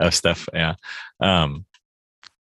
of 0.01 0.15
stuff. 0.15 0.49
Yeah. 0.55 0.77
Um, 1.21 1.67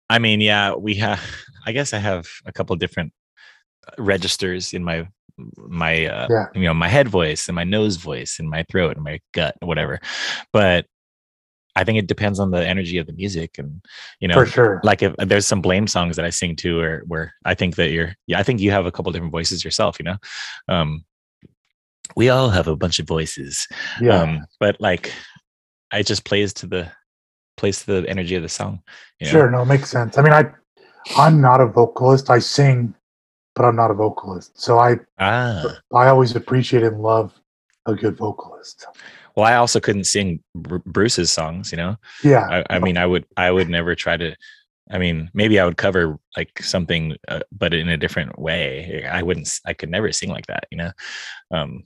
I 0.09 0.21
mean, 0.21 0.41
yeah, 0.41 0.75
we 0.75 0.95
have. 0.97 1.21
I 1.67 1.73
guess 1.73 1.93
I 1.93 1.99
have 1.99 2.29
a 2.47 2.53
couple 2.53 2.77
different 2.77 3.13
registers 3.99 4.73
in 4.73 4.85
my 4.85 5.09
my 5.57 6.07
uh, 6.07 6.27
Yeah. 6.31 6.47
you 6.55 6.63
know 6.63 6.75
my 6.75 6.89
head 6.89 7.09
voice 7.09 7.49
and 7.49 7.57
my 7.57 7.65
nose 7.65 7.97
voice 7.97 8.39
and 8.39 8.49
my 8.49 8.65
throat 8.71 8.97
and 8.97 9.05
my 9.05 9.21
gut 9.35 9.57
whatever, 9.61 9.99
but 10.53 10.87
I 11.77 11.85
think 11.85 11.99
it 11.99 12.09
depends 12.09 12.41
on 12.41 12.51
the 12.51 12.67
energy 12.67 12.99
of 12.99 13.07
the 13.07 13.13
music 13.13 13.59
and 13.59 13.81
you 14.21 14.29
know 14.29 14.35
For 14.35 14.47
sure. 14.47 14.81
like 14.83 15.03
if 15.03 15.15
there's 15.17 15.47
some 15.47 15.63
blame 15.63 15.87
songs 15.87 16.17
that 16.17 16.25
I 16.25 16.31
sing 16.31 16.57
too, 16.57 16.81
or 16.81 17.03
where 17.07 17.35
I 17.45 17.55
think 17.55 17.77
that 17.77 17.91
you're 17.91 18.15
yeah 18.27 18.39
I 18.39 18.43
think 18.43 18.61
you 18.61 18.71
have 18.73 18.87
a 18.87 18.93
couple 18.93 19.13
different 19.13 19.33
voices 19.33 19.65
yourself 19.65 19.99
you 20.01 20.05
know 20.05 20.17
um 20.69 21.05
we 22.17 22.31
all 22.31 22.51
have 22.51 22.69
a 22.69 22.77
bunch 22.77 22.99
of 22.99 23.07
voices 23.07 23.67
yeah. 24.01 24.23
um 24.23 24.47
but 24.61 24.81
like 24.81 25.13
i 25.91 26.03
just 26.03 26.25
plays 26.25 26.55
to 26.55 26.67
the 26.67 26.89
plays 27.57 27.81
to 27.81 28.01
the 28.01 28.09
energy 28.09 28.37
of 28.37 28.43
the 28.45 28.49
song 28.49 28.81
you 29.21 29.27
know? 29.27 29.31
Sure. 29.31 29.51
No, 29.51 29.63
it 29.63 29.67
makes 29.67 29.91
sense. 29.91 30.19
I 30.19 30.23
mean, 30.23 30.33
I, 30.33 30.45
I'm 31.17 31.41
not 31.41 31.61
a 31.61 31.67
vocalist. 31.67 32.31
I 32.31 32.39
sing, 32.39 32.95
but 33.55 33.65
I'm 33.65 33.77
not 33.77 33.91
a 33.91 33.95
vocalist. 33.95 34.61
So 34.61 34.79
I, 34.79 34.97
ah 35.19 35.79
I 35.95 36.09
always 36.09 36.37
appreciate 36.37 36.83
and 36.83 37.01
love 37.01 37.33
a 37.87 37.95
good 37.95 38.17
vocalist. 38.17 38.87
Well 39.37 39.45
i 39.47 39.55
also 39.55 39.79
couldn't 39.81 40.05
sing 40.05 40.43
Bru- 40.55 40.83
bruce's 40.87 41.31
songs 41.31 41.71
you 41.71 41.77
know? 41.77 41.97
Yeah. 42.25 42.63
I, 42.71 42.77
I 42.77 42.79
mean 42.79 42.97
i 42.97 43.07
would 43.07 43.27
i 43.37 43.51
would 43.51 43.69
never 43.69 43.95
try 43.95 44.17
to 44.17 44.35
i 44.91 44.99
mean 44.99 45.31
maybe 45.35 45.61
i 45.61 45.65
would 45.65 45.77
cover 45.77 46.19
like 46.37 46.63
something 46.63 47.17
uh, 47.29 47.41
but 47.53 47.75
in 47.75 47.89
a 47.89 47.97
different 47.97 48.39
way. 48.39 49.05
I 49.07 49.23
wouldn't 49.23 49.49
I 49.67 49.73
could 49.75 49.91
never 49.91 50.11
sing 50.13 50.31
like 50.31 50.47
that 50.47 50.65
you 50.71 50.79
know? 50.79 50.93
Um 51.51 51.85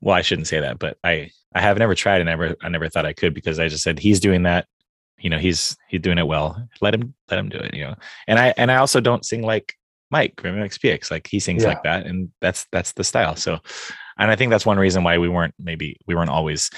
well 0.00 0.16
i 0.16 0.22
shouldn't 0.22 0.48
say 0.48 0.60
that 0.60 0.78
but 0.78 0.96
i 1.04 1.30
i 1.54 1.60
have 1.60 1.78
never 1.78 1.94
tried 1.94 2.20
and 2.20 2.28
never 2.28 2.56
i 2.62 2.68
never 2.68 2.88
thought 2.88 3.06
i 3.06 3.12
could 3.12 3.34
because 3.34 3.58
i 3.58 3.68
just 3.68 3.84
said 3.84 3.98
he's 3.98 4.20
doing 4.20 4.42
that 4.44 4.66
you 5.18 5.30
know 5.30 5.38
he's 5.38 5.76
he's 5.88 6.00
doing 6.00 6.18
it 6.18 6.26
well. 6.26 6.66
Let 6.80 6.94
him 6.94 7.14
let 7.30 7.38
him 7.38 7.48
do 7.48 7.58
it 7.58 7.74
you 7.74 7.84
know? 7.84 7.94
And 8.26 8.38
i 8.38 8.52
and 8.56 8.70
i 8.70 8.76
also 8.76 9.00
don't 9.00 9.24
sing 9.24 9.42
like 9.42 9.74
mike 10.10 10.34
from 10.40 10.56
xpx 10.56 11.10
like 11.10 11.26
he 11.26 11.38
sings 11.40 11.62
Yeah. 11.62 11.70
like 11.70 11.82
that 11.84 12.06
and 12.06 12.30
that's 12.40 12.66
that's 12.72 12.92
the 12.92 13.04
style. 13.04 13.36
So 13.36 13.60
and 14.22 14.30
i 14.30 14.36
think 14.36 14.50
that's 14.50 14.66
one 14.66 14.78
reason 14.78 15.02
why 15.04 15.18
we 15.18 15.28
weren't 15.28 15.54
maybe 15.58 15.98
we 16.06 16.14
weren't 16.14 16.30
always 16.30 16.70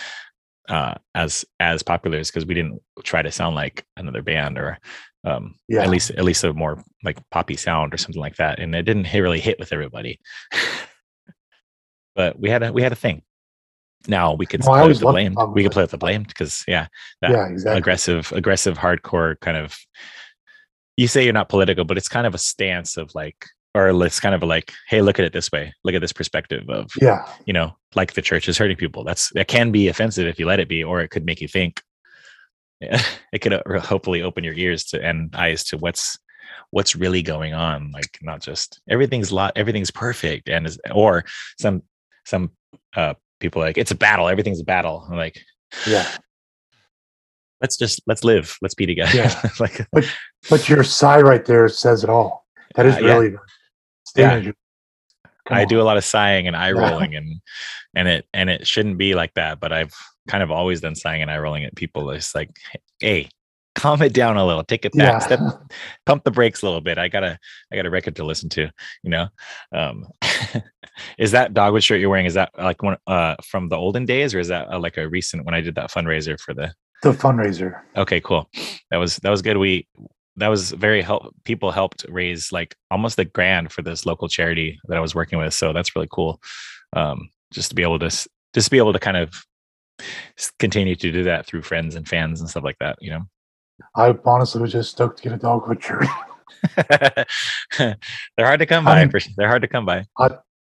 uh, 0.68 0.95
as 1.14 1.45
as 1.61 1.82
popular 1.82 2.18
is 2.18 2.30
because 2.30 2.47
we 2.47 2.55
didn't 2.55 2.80
try 3.03 3.20
to 3.20 3.30
sound 3.30 3.55
like 3.55 3.84
another 3.97 4.22
band 4.22 4.59
or 4.59 4.78
um, 5.24 5.55
Yeah. 5.68 5.82
at 5.82 5.90
least 5.90 6.11
at 6.11 6.24
least 6.24 6.45
a 6.45 6.53
more 6.55 6.82
like 7.03 7.18
poppy 7.30 7.57
sound 7.57 7.92
or 7.92 7.99
something 7.99 8.20
like 8.20 8.36
that, 8.36 8.59
and 8.61 8.74
it 8.74 8.82
didn't 8.84 9.12
really 9.12 9.40
hit 9.40 9.59
with 9.59 9.72
everybody. 9.72 10.20
but 12.14 12.38
we 12.38 12.49
had 12.51 12.62
a 12.62 12.72
we 12.72 12.82
had 12.82 12.92
a 12.92 12.97
thing. 12.97 13.22
Now 14.07 14.34
we 14.34 14.47
could 14.47 14.61
No, 14.61 14.72
play 14.72 14.88
with 14.88 15.01
the 15.01 15.07
blame. 15.07 15.34
We 15.53 15.62
could 15.62 15.72
play 15.72 15.82
with 15.82 15.90
the 15.90 15.99
blame 15.99 16.22
because 16.24 16.62
yeah, 16.68 16.86
that 17.20 17.30
yeah, 17.30 17.47
exactly. 17.47 17.78
aggressive 17.78 18.32
aggressive 18.32 18.78
hardcore 18.78 19.38
kind 19.40 19.57
of. 19.57 19.76
You 20.97 21.09
say 21.09 21.24
you're 21.24 21.32
not 21.32 21.49
political, 21.49 21.84
but 21.84 21.99
it's 21.99 22.09
kind 22.09 22.26
of 22.26 22.34
a 22.34 22.38
stance 22.38 22.97
of 22.97 23.14
like, 23.14 23.45
or 23.75 23.89
it's 24.05 24.20
kind 24.20 24.35
of 24.35 24.43
like, 24.43 24.72
hey, 24.89 25.03
look 25.03 25.18
at 25.18 25.25
it 25.25 25.33
this 25.33 25.51
way. 25.51 25.75
Look 25.83 25.95
at 25.95 26.01
this 26.01 26.12
perspective 26.12 26.68
of 26.70 26.91
Yeah, 27.01 27.27
you 27.45 27.53
know, 27.53 27.77
like 27.95 28.12
the 28.12 28.22
church 28.22 28.49
is 28.49 28.57
hurting 28.57 28.77
people. 28.77 29.05
That's 29.05 29.31
that 29.35 29.49
can 29.49 29.72
be 29.72 29.89
offensive 29.89 30.27
if 30.27 30.39
you 30.39 30.47
let 30.47 30.61
it 30.61 30.68
be, 30.68 30.85
or 30.85 31.01
it 31.01 31.09
could 31.09 31.27
make 31.27 31.41
you 31.41 31.49
think. 31.49 31.83
Yeah, 32.81 33.03
it 33.33 33.41
could 33.41 33.53
uh, 33.53 33.81
hopefully 33.81 34.22
open 34.22 34.45
your 34.45 34.55
ears 34.55 34.85
to 34.87 35.03
and 35.03 35.35
eyes 35.35 35.64
to 35.64 35.79
what's 35.79 36.18
what's 36.70 36.95
really 36.95 37.22
going 37.22 37.53
on. 37.53 37.91
Like 37.91 38.18
not 38.22 38.41
just 38.41 38.81
everything's 38.89 39.33
lot, 39.33 39.53
everything's 39.57 39.91
perfect, 39.91 40.49
and 40.49 40.66
is 40.66 40.79
or 40.93 41.25
some 41.59 41.83
some 42.25 42.53
uh 42.97 43.14
people 43.41 43.61
like 43.61 43.77
it's 43.77 43.91
a 43.91 43.97
battle, 43.97 44.29
everything's 44.29 44.61
a 44.61 44.64
battle. 44.64 45.07
I'm 45.11 45.16
like 45.16 45.41
yeah. 45.87 46.09
let's 47.61 47.77
just 47.77 48.03
let's 48.07 48.22
live, 48.22 48.57
let's 48.62 48.75
be 48.75 48.87
together. 48.87 49.16
Yeah. 49.16 49.51
like 49.61 49.85
But 49.93 50.05
but 50.49 50.68
your 50.68 50.85
sigh 50.85 51.22
right 51.22 51.45
there 51.45 51.68
says 51.68 52.05
it 52.05 52.11
all. 52.11 52.47
That 52.77 52.87
is 52.87 52.97
Uh, 52.97 53.03
really 53.03 53.29
the 53.31 53.39
Come 55.46 55.58
I 55.58 55.62
on. 55.62 55.68
do 55.68 55.80
a 55.80 55.84
lot 55.84 55.96
of 55.98 56.04
sighing 56.04 56.46
and 56.46 56.56
eye 56.56 56.68
Yeah. 56.68 56.72
rolling 56.90 57.14
and 57.16 57.40
and 57.94 58.08
it 58.08 58.26
and 58.32 58.48
it 58.50 58.66
shouldn't 58.66 58.98
be 58.98 59.14
like 59.14 59.34
that, 59.34 59.60
but 59.60 59.72
I've 59.72 59.92
kind 60.28 60.42
of 60.42 60.50
always 60.50 60.80
done 60.80 60.94
sighing 60.94 61.22
and 61.22 61.30
eye 61.30 61.38
rolling 61.38 61.64
at 61.64 61.74
people. 61.76 62.10
It's 62.10 62.34
like, 62.34 62.50
hey, 63.00 63.28
calm 63.74 64.00
it 64.02 64.14
down 64.14 64.36
a 64.38 64.46
little, 64.46 64.64
take 64.64 64.84
it 64.86 64.92
back, 64.92 65.12
Yeah. 65.12 65.18
step, 65.18 65.40
pump 66.06 66.24
the 66.24 66.30
brakes 66.30 66.62
a 66.62 66.64
little 66.66 66.80
bit. 66.80 66.96
I 66.96 67.08
got 67.08 67.24
a 67.24 67.38
I 67.72 67.76
got 67.76 67.84
a 67.86 67.90
record 67.90 68.16
to 68.16 68.24
listen 68.24 68.48
to, 68.50 68.70
you 69.02 69.10
know. 69.10 69.28
Um 69.72 70.06
is 71.18 71.32
that 71.32 71.52
dogwood 71.54 71.84
shirt 71.84 72.00
you're 72.00 72.08
wearing? 72.10 72.26
Is 72.26 72.34
that 72.34 72.50
like 72.56 72.82
one 72.82 72.96
uh 73.06 73.36
from 73.44 73.68
the 73.68 73.76
olden 73.76 74.06
days 74.06 74.34
or 74.34 74.38
is 74.40 74.48
that 74.48 74.68
uh, 74.72 74.78
like 74.78 74.96
a 74.96 75.08
recent 75.08 75.44
when 75.44 75.54
I 75.54 75.60
did 75.60 75.74
that 75.74 75.90
fundraiser 75.90 76.38
for 76.40 76.54
the 76.54 76.72
the 77.02 77.10
fundraiser. 77.12 77.82
Okay, 77.96 78.20
cool. 78.22 78.48
That 78.90 78.96
was 78.96 79.16
that 79.16 79.28
was 79.30 79.42
good. 79.42 79.58
We 79.58 79.86
that 80.37 80.49
was 80.49 80.72
very 80.72 81.03
help. 81.03 81.35
People 81.45 81.70
helped 81.70 82.05
raise 82.09 82.53
like 82.53 82.74
almost 82.91 83.18
a 83.18 83.24
grand 83.24 83.72
for 83.72 83.82
this 83.82 84.07
local 84.07 84.28
charity 84.28 84.78
that 84.89 84.97
I 84.97 85.01
was 85.01 85.14
working 85.14 85.39
with. 85.39 85.55
So 85.55 85.72
that's 85.72 85.95
really 85.95 86.09
cool. 86.11 86.41
Um, 86.95 87.30
just 87.53 87.70
to 87.70 87.74
be 87.74 87.82
able 87.82 87.99
to 88.01 88.28
just 88.53 88.70
be 88.70 88.78
able 88.78 88.93
to 88.93 88.99
kind 88.99 89.16
of 89.16 89.32
continue 90.59 90.97
to 90.97 91.12
do 91.12 91.24
that 91.24 91.47
through 91.47 91.62
friends 91.62 91.95
and 91.95 92.09
fans 92.09 92.41
and 92.41 92.51
stuff 92.51 92.64
like 92.64 92.78
that. 92.80 92.97
You 93.01 93.11
know, 93.11 93.22
I 93.97 94.14
honestly 94.24 94.61
was 94.61 94.72
just 94.72 94.91
stoked 94.91 95.18
to 95.18 95.22
get 95.22 95.32
a 95.32 95.37
dogwood 95.37 95.82
shirt. 95.82 96.07
they're 97.78 98.47
hard 98.47 98.61
to 98.61 98.66
come 98.66 98.87
I 98.89 99.05
by. 99.05 99.20
they're 99.37 99.49
hard 99.49 99.62
to 99.62 99.68
come 99.68 99.87
by. 99.87 100.05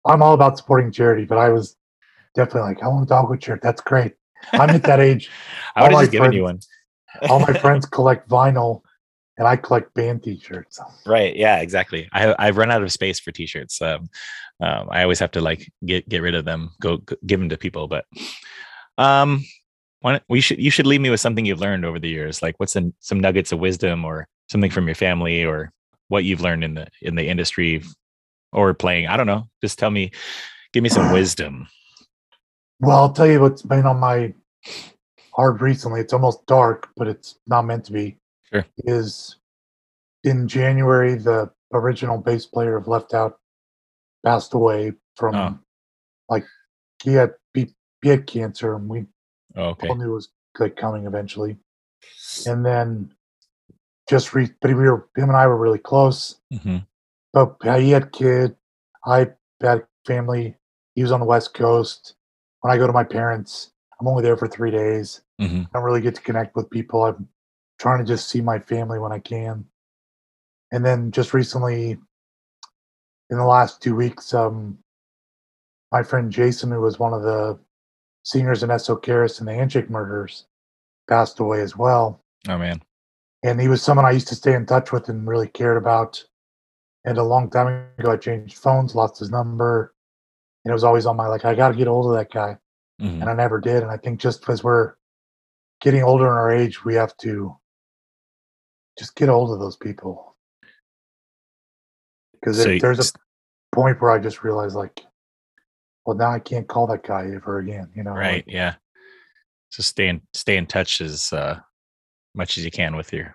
I'm 0.05 0.23
all 0.23 0.35
about 0.35 0.59
supporting 0.59 0.91
charity, 0.91 1.25
but 1.25 1.39
I 1.39 1.51
was 1.51 1.77
definitely 2.35 2.62
like, 2.62 2.83
I 2.83 2.89
want 2.89 3.05
a 3.05 3.09
dogwood 3.09 3.43
shirt. 3.43 3.61
That's 3.62 3.81
great. 3.81 4.14
I'm 4.53 4.70
at 4.70 4.83
that 4.85 5.01
age. 5.01 5.31
I 5.77 5.83
would 5.83 5.93
have 5.93 6.01
just 6.01 6.12
given 6.12 6.33
you 6.33 6.45
one. 6.45 6.61
All 7.29 7.41
my 7.41 7.53
friends 7.61 7.87
collect 7.87 8.29
vinyl, 8.29 8.83
and 9.39 9.49
I 9.49 9.57
collect 9.57 9.95
band 9.95 10.22
T-shirts. 10.22 10.80
Right. 11.07 11.35
Yeah, 11.35 11.59
exactly. 11.61 12.09
I 12.12 12.35
I've 12.39 12.57
run 12.59 12.70
out 12.70 12.83
of 12.83 12.93
space 12.93 13.18
for 13.18 13.33
t-shirts. 13.33 13.80
Um, 13.80 14.09
um, 14.61 14.89
I 14.91 15.03
always 15.03 15.18
have 15.18 15.30
to 15.33 15.41
like 15.41 15.70
get 15.85 16.09
get 16.09 16.22
rid 16.22 16.35
of 16.35 16.45
them, 16.45 16.70
go, 16.80 16.99
g 16.99 17.16
give 17.26 17.41
them 17.41 17.49
to 17.49 17.57
people. 17.57 17.89
But 17.89 18.05
um, 18.99 19.45
why 20.01 20.12
don't- 20.12 20.24
we 20.28 20.41
should 20.41 20.59
you 20.59 20.70
should 20.70 20.87
leave 20.87 21.01
me 21.01 21.11
with 21.11 21.20
something 21.20 21.45
you've 21.47 21.61
learned 21.61 21.85
over 21.85 21.99
the 21.99 22.09
years. 22.09 22.43
Like 22.43 22.55
what's 22.59 22.72
some 22.72 22.95
some 23.01 23.20
nuggets 23.20 23.53
of 23.53 23.59
wisdom 23.59 24.05
or 24.05 24.28
something 24.49 24.70
from 24.70 24.87
your 24.87 24.95
family 24.95 25.45
or 25.45 25.72
what 26.09 26.24
you've 26.24 26.43
learned 26.43 26.64
in 26.64 26.74
the 26.74 26.87
in 27.01 27.14
the 27.14 27.26
industry 27.28 27.83
or 28.53 28.74
playing. 28.74 29.07
I 29.07 29.16
don't 29.16 29.26
know. 29.26 29.49
Just 29.62 29.78
tell 29.78 29.91
me, 29.91 30.11
give 30.72 30.83
me 30.83 30.91
some 30.91 31.11
wisdom. 31.11 31.66
Well, 32.80 32.99
I'll 32.99 33.12
tell 33.12 33.26
you 33.26 33.41
what's 33.41 33.62
been 33.62 33.87
on 33.87 33.99
my 33.99 34.35
heart 35.33 35.61
recently. 35.62 36.01
It's 36.01 36.12
almost 36.12 36.45
dark, 36.47 36.89
but 36.97 37.09
it's 37.09 37.39
not 37.47 37.62
meant 37.62 37.87
to 37.87 37.93
be. 37.93 38.18
Sure. 38.53 38.66
Is 38.84 39.36
in 40.24 40.46
January 40.48 41.14
the 41.14 41.50
original 41.72 42.18
bass 42.18 42.46
player 42.46 42.76
of 42.76 42.86
Left 42.86 43.14
Out 43.14 43.38
passed 44.24 44.55
away 44.55 44.92
from 45.16 45.34
Oh. 45.34 45.59
like 46.28 46.44
he 47.03 47.14
had 47.14 47.34
he, 47.55 47.74
he 48.03 48.09
had 48.11 48.26
cancer, 48.26 48.74
and 48.74 48.88
we 48.88 49.07
Oh, 49.57 49.70
okay. 49.70 49.88
all 49.88 49.96
knew 49.96 50.11
it 50.12 50.14
was 50.14 50.28
like 50.59 50.76
coming 50.76 51.07
eventually. 51.07 51.57
And 52.46 52.64
then 52.64 53.14
just 54.09 54.34
re- 54.34 54.53
but 54.61 54.68
we 54.68 54.74
were 54.74 55.09
him 55.16 55.28
and 55.28 55.36
I 55.36 55.46
were 55.46 55.57
really 55.59 55.78
close. 55.78 56.38
hmm 56.62 56.78
But 57.32 57.57
he 57.80 57.90
had 57.90 58.12
kid, 58.12 58.57
I 59.07 59.30
had 59.61 59.86
family. 60.07 60.57
He 60.94 61.03
was 61.03 61.12
on 61.12 61.20
the 61.20 61.26
West 61.26 61.55
Coast. 61.55 62.14
When 62.61 62.72
I 62.72 62.76
go 62.78 62.86
to 62.86 62.92
my 62.92 63.05
parents, 63.05 63.72
I'm 64.00 64.07
only 64.09 64.22
there 64.22 64.36
for 64.36 64.46
three 64.48 64.70
days. 64.70 65.22
hmm 65.40 65.62
I 65.62 65.68
don't 65.74 65.84
really 65.84 66.00
get 66.03 66.14
to 66.16 66.20
connect 66.22 66.55
with 66.55 66.68
people. 66.70 67.05
I'm 67.05 67.28
trying 67.83 67.99
to 67.99 68.05
just 68.05 68.28
see 68.28 68.41
my 68.41 68.61
family 68.61 69.01
when 69.01 69.11
I 69.11 69.18
can. 69.18 69.64
And 70.70 70.85
then 70.87 71.11
just 71.11 71.35
recently, 71.35 71.99
in 73.28 73.37
the 73.37 73.45
last 73.45 73.83
two 73.83 73.97
weeks, 73.97 74.33
um, 74.33 74.78
my 75.91 76.05
friend 76.05 76.30
Jason, 76.30 76.70
who 76.70 76.80
was 76.80 77.01
one 77.01 77.12
of 77.12 77.22
the 77.22 77.59
seniors 78.22 78.62
in 78.62 78.70
S.O. 78.70 78.99
Karis 78.99 79.41
and 79.41 79.49
the 79.49 79.55
Handshake 79.55 79.91
Murders, 79.91 80.47
passed 81.09 81.41
away 81.41 81.61
as 81.61 81.76
well. 81.76 82.22
Oh 82.49 82.57
man. 82.57 82.80
And 83.43 83.61
he 83.61 83.66
was 83.66 83.83
someone 83.83 84.07
I 84.07 84.12
used 84.12 84.28
to 84.28 84.37
stay 84.37 84.55
in 84.55 84.64
touch 84.64 84.93
with 84.93 85.09
and 85.09 85.26
really 85.26 85.49
cared 85.49 85.76
about. 85.76 86.22
And 87.05 87.18
a 87.18 87.24
long 87.24 87.51
time 87.51 87.89
ago, 87.99 88.12
I 88.12 88.16
changed 88.16 88.59
phones, 88.59 88.95
lost 88.95 89.18
his 89.18 89.30
number. 89.30 89.93
And 90.64 90.70
it 90.70 90.72
was 90.72 90.85
always 90.85 91.05
on 91.05 91.16
my 91.16 91.26
like, 91.26 91.45
I 91.45 91.57
got 91.57 91.70
to 91.70 91.76
get 91.76 91.89
hold 91.89 92.07
of 92.07 92.16
that 92.16 92.30
guy 92.30 92.59
Mhm. 93.01 93.22
and 93.22 93.24
I 93.24 93.35
never 93.35 93.59
did. 93.61 93.83
And 93.83 93.91
I 93.91 93.97
think 93.97 94.20
just 94.20 94.39
because 94.39 94.62
we're 94.62 94.95
getting 95.80 96.05
older 96.05 96.26
in 96.26 96.33
our 96.33 96.53
age, 96.53 96.85
we 96.85 96.95
have 96.95 97.16
to 97.16 97.57
just 98.99 99.14
get 99.16 99.28
hold 99.28 99.51
of 99.53 99.61
those 99.61 99.76
people. 99.76 100.36
Because 102.34 102.57
So 102.59 102.78
there's 102.78 102.99
a 103.14 103.18
point 103.74 104.01
where 104.01 104.11
I 104.11 104.18
just 104.18 104.43
realized, 104.43 104.74
like, 104.74 105.01
well, 106.05 106.16
now 106.16 106.32
I 106.32 106.40
can't 106.40 106.66
call 106.68 106.86
that 106.88 107.05
guy 107.05 107.30
ever 107.34 107.59
again. 107.59 107.88
You 107.95 108.03
know, 108.03 108.12
right 108.12 108.45
like, 108.47 108.53
yeah 108.53 108.74
so 109.72 109.82
stay 109.82 110.09
in 110.09 110.20
stay 110.34 110.57
in 110.59 110.66
touch 110.66 111.01
as 111.01 111.32
uh 111.32 111.59
much 112.34 112.59
as 112.59 112.64
you 112.64 112.70
can 112.70 112.95
with 112.95 113.12
your 113.12 113.34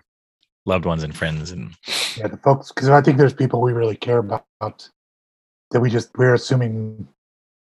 loved 0.66 0.84
ones 0.84 1.02
and 1.02 1.14
friends 1.14 1.50
and 1.50 1.74
yeah, 2.16 2.28
the 2.28 2.36
folks. 2.38 2.70
Because 2.72 2.88
I 2.88 3.00
think 3.00 3.18
there's 3.18 3.34
people 3.34 3.60
we 3.60 3.72
really 3.72 3.96
care 3.96 4.18
about 4.18 4.44
that 4.60 5.80
we 5.80 5.90
just 5.90 6.16
we're 6.16 6.34
assuming 6.34 7.08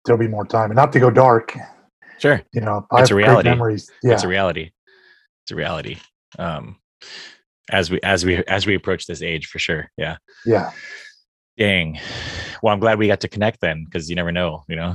there'll 0.05 0.19
be 0.19 0.29
more 0.29 0.45
time, 0.45 0.71
and 0.71 0.77
not 0.77 0.93
to 0.93 1.01
go 1.01 1.11
dark. 1.11 1.57
sure 2.19 2.43
You 2.53 2.61
know, 2.63 2.87
It's 2.95 3.11
a 3.11 3.15
reality. 3.15 3.49
memories. 3.49 3.93
Yeah, 4.03 4.15
it's 4.15 4.25
a 4.25 4.29
reality 4.29 4.73
it's 5.45 5.53
a 5.53 5.57
reality 5.57 5.99
um 6.39 6.77
as 7.71 7.91
we 7.91 8.01
as 8.03 8.25
we 8.25 8.37
as 8.45 8.67
we 8.67 8.75
approach 8.75 9.07
this 9.07 9.23
age 9.23 9.47
for 9.47 9.59
sure 9.59 9.91
yeah 9.97 10.17
yeah, 10.45 10.71
dang 11.57 11.99
well 12.63 12.73
i'm 12.73 12.81
glad 12.81 12.99
we 12.99 13.07
got 13.07 13.21
to 13.21 13.29
connect 13.29 13.61
then 13.61 13.85
because 13.85 14.09
you 14.09 14.17
never 14.17 14.33
know 14.33 14.65
you 14.69 14.77
know 14.77 14.95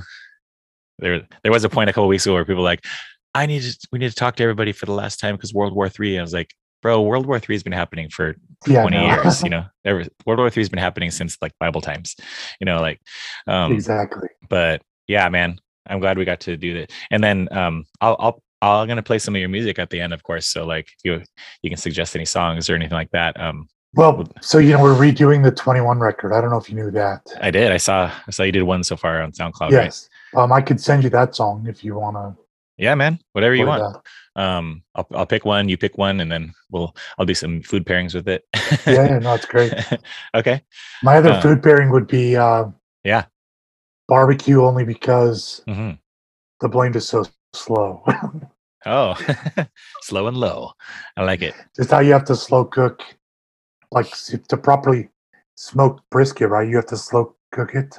there 0.99 1.21
there 1.43 1.51
was 1.51 1.63
a 1.63 1.69
point 1.69 1.89
a 1.89 1.93
couple 1.93 2.07
weeks 2.07 2.25
ago 2.25 2.33
where 2.33 2.45
people 2.45 2.63
were 2.63 2.69
like 2.69 2.85
i 3.33 3.45
need 3.45 3.61
to 3.61 3.87
we 3.91 3.99
need 3.99 4.09
to 4.09 4.15
talk 4.15 4.35
to 4.35 4.43
everybody 4.43 4.71
for 4.71 4.85
the 4.85 4.93
last 4.93 5.19
time 5.19 5.35
because 5.35 5.53
world 5.53 5.73
war 5.73 5.89
three 5.89 6.17
i 6.17 6.21
was 6.21 6.33
like 6.33 6.53
bro 6.81 7.01
world 7.01 7.25
war 7.25 7.39
three 7.39 7.55
has 7.55 7.63
been 7.63 7.73
happening 7.73 8.09
for 8.09 8.35
yeah. 8.67 8.81
20 8.81 8.97
no. 8.97 9.05
years 9.05 9.43
you 9.43 9.49
know 9.51 9.65
world 9.85 10.09
war 10.25 10.49
three 10.49 10.61
has 10.61 10.69
been 10.69 10.79
happening 10.79 11.11
since 11.11 11.37
like 11.41 11.51
bible 11.59 11.81
times 11.81 12.15
you 12.59 12.65
know 12.65 12.81
like 12.81 12.99
um 13.47 13.71
exactly. 13.71 14.29
but 14.49 14.81
yeah 15.07 15.27
man 15.29 15.59
i'm 15.87 15.99
glad 15.99 16.17
we 16.17 16.25
got 16.25 16.39
to 16.39 16.57
do 16.57 16.73
that 16.79 16.91
and 17.11 17.23
then 17.23 17.47
um 17.51 17.85
i'll 18.01 18.15
i'll 18.19 18.42
i'm 18.71 18.87
gonna 18.87 19.03
play 19.03 19.19
some 19.19 19.35
of 19.35 19.39
your 19.39 19.49
music 19.49 19.79
at 19.79 19.89
the 19.89 19.99
end 19.99 20.13
of 20.13 20.23
course 20.23 20.47
so 20.47 20.65
like 20.65 20.87
you 21.03 21.21
you 21.61 21.69
can 21.69 21.77
suggest 21.77 22.15
any 22.15 22.25
songs 22.25 22.69
or 22.69 22.75
anything 22.75 22.95
like 22.95 23.11
that 23.11 23.39
um 23.39 23.67
Well, 23.95 24.25
so 24.41 24.57
you 24.57 24.71
know, 24.73 24.81
we're 24.81 24.95
redoing 24.95 25.43
the 25.43 25.51
21 25.51 25.99
record. 25.99 26.33
I 26.33 26.41
don't 26.41 26.49
know 26.49 26.57
if 26.57 26.67
you 26.69 26.75
knew 26.75 26.89
that. 26.91 27.21
i 27.41 27.51
did 27.51 27.71
i 27.71 27.77
saw 27.77 28.09
i 28.27 28.31
saw 28.31 28.43
you 28.43 28.51
did 28.51 28.63
one 28.63 28.83
so 28.83 28.95
far 28.95 29.21
on 29.21 29.31
soundcloud 29.31 29.71
right 29.71 29.85
yes. 29.93 30.09
Um, 30.35 30.51
I 30.51 30.61
could 30.61 30.81
send 30.81 31.03
you 31.03 31.11
that 31.11 31.35
song 31.35 31.67
if 31.69 31.83
you 31.83 31.93
want 31.95 32.15
to. 32.17 32.27
yeah 32.77 32.95
man 32.95 33.19
whatever 33.33 33.53
you 33.53 33.67
want 33.67 33.83
um 34.35 34.81
I'll, 34.95 35.07
I'll 35.13 35.27
pick 35.27 35.45
one 35.45 35.69
you 35.69 35.77
pick 35.77 35.95
one 35.97 36.19
and 36.21 36.31
then 36.31 36.53
we'll 36.71 36.95
i'll 37.19 37.25
do 37.31 37.35
some 37.35 37.61
food 37.61 37.85
pairings 37.85 38.15
with 38.15 38.27
it 38.27 38.41
Yeah, 38.87 39.05
yeah, 39.11 39.19
no, 39.19 39.33
it's 39.35 39.45
great. 39.45 39.71
okay 40.39 40.57
My 41.03 41.17
other 41.17 41.31
Uh, 41.33 41.41
food 41.41 41.61
pairing 41.61 41.89
would 41.91 42.07
be 42.07 42.35
uh, 42.35 42.65
yeah 43.03 43.25
barbecue, 44.07 44.63
only 44.63 44.85
because 44.85 45.61
hmm 45.67 45.91
the 46.61 46.69
blend 46.69 46.95
is 46.95 47.07
so 47.07 47.25
slow. 47.53 48.03
oh 48.85 49.15
slow 50.01 50.27
and 50.27 50.37
low 50.37 50.71
i 51.17 51.23
like 51.23 51.41
it 51.41 51.53
Just 51.75 51.91
how 51.91 51.99
you 51.99 52.11
have 52.13 52.25
to 52.25 52.35
slow 52.35 52.65
cook, 52.65 53.01
like 53.91 54.11
to 54.49 54.57
properly 54.57 55.09
smoke 55.55 56.01
brisket, 56.09 56.49
right? 56.49 56.67
You 56.67 56.75
have 56.77 56.87
to 56.87 56.97
slow 56.97 57.35
cook 57.51 57.75
it. 57.75 57.97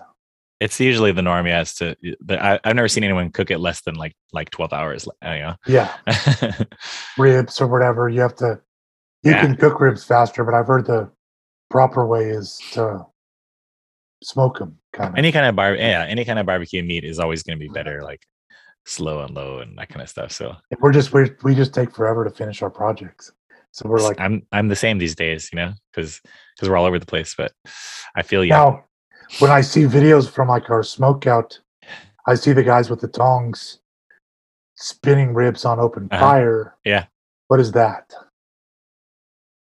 It's 0.61 0.81
usually 0.81 1.13
the 1.13 1.23
norm. 1.23 1.47
Yeah, 1.47 1.61
it's 1.61 1.75
to. 1.77 1.95
But 2.21 2.41
I, 2.41 2.59
I've 2.65 2.75
never 2.75 2.89
seen 2.89 3.05
anyone 3.05 3.31
cook 3.31 3.51
it 3.51 3.59
less 3.59 3.83
than 3.83 3.95
like 3.97 4.15
like 4.33 4.51
twelve 4.51 4.73
hours. 4.73 5.07
You 5.23 5.29
know. 5.29 5.55
Yeah, 5.67 5.95
ribs 7.19 7.61
or 7.61 7.67
whatever. 7.69 8.09
You 8.09 8.21
have 8.23 8.35
to. 8.37 8.61
You 9.23 9.33
Yeah. 9.33 9.41
can 9.43 9.57
cook 9.57 9.81
ribs 9.81 10.05
faster, 10.05 10.43
but 10.45 10.55
I've 10.55 10.67
heard 10.67 10.87
the 10.87 11.11
proper 11.71 12.07
way 12.07 12.25
is 12.31 12.59
to 12.73 13.07
smoke 14.23 14.59
them. 14.59 14.79
Kind 14.93 15.11
of. 15.11 15.19
any 15.19 15.33
kind 15.33 15.47
of 15.47 15.55
bar, 15.57 15.75
yeah, 15.75 16.05
any 16.09 16.25
kind 16.25 16.39
of 16.39 16.47
barbecue 16.47 16.83
meat 16.83 17.05
is 17.05 17.19
always 17.19 17.43
going 17.43 17.59
to 17.59 17.63
be 17.63 17.69
better. 17.69 18.03
Like 18.03 18.23
slow 18.87 19.21
and 19.21 19.35
low 19.35 19.59
and 19.59 19.77
that 19.79 19.89
kind 19.89 20.03
of 20.03 20.09
stuff. 20.09 20.31
So 20.33 20.57
We're 20.81 20.93
just 20.93 21.13
we 21.13 21.31
we 21.43 21.55
just 21.55 21.73
take 21.75 21.95
forever 21.95 22.25
to 22.25 22.31
finish 22.31 22.63
our 22.63 22.71
projects. 22.71 23.33
So 23.73 23.89
we're 23.89 23.99
like 24.01 24.21
I'm 24.21 24.47
I'm 24.53 24.69
the 24.69 24.77
same 24.77 24.99
these 24.99 25.15
days. 25.17 25.49
You 25.53 25.57
know, 25.57 25.73
because 25.93 26.21
because 26.57 26.69
we're 26.69 26.77
all 26.77 26.85
over 26.87 26.99
the 26.99 27.07
place. 27.07 27.35
But 27.37 27.53
I 28.17 28.23
feel 28.23 28.45
you. 28.45 28.51
now 28.51 28.85
when 29.41 29.51
I 29.51 29.63
see 29.63 29.83
videos 29.85 30.29
from 30.31 30.49
like 30.49 30.71
our 30.71 30.83
smoke 30.83 31.27
out, 31.27 31.59
I 32.27 32.35
see 32.35 32.53
the 32.53 32.63
guys 32.63 32.91
with 32.91 33.01
the 33.01 33.09
tongs 33.09 33.81
spinning 34.77 35.35
ribs 35.35 35.65
on 35.65 35.81
open 35.81 36.09
Uh-huh. 36.11 36.21
fire. 36.21 36.77
Yeah. 36.85 37.07
What 37.49 37.61
is 37.61 37.73
that? 37.73 38.13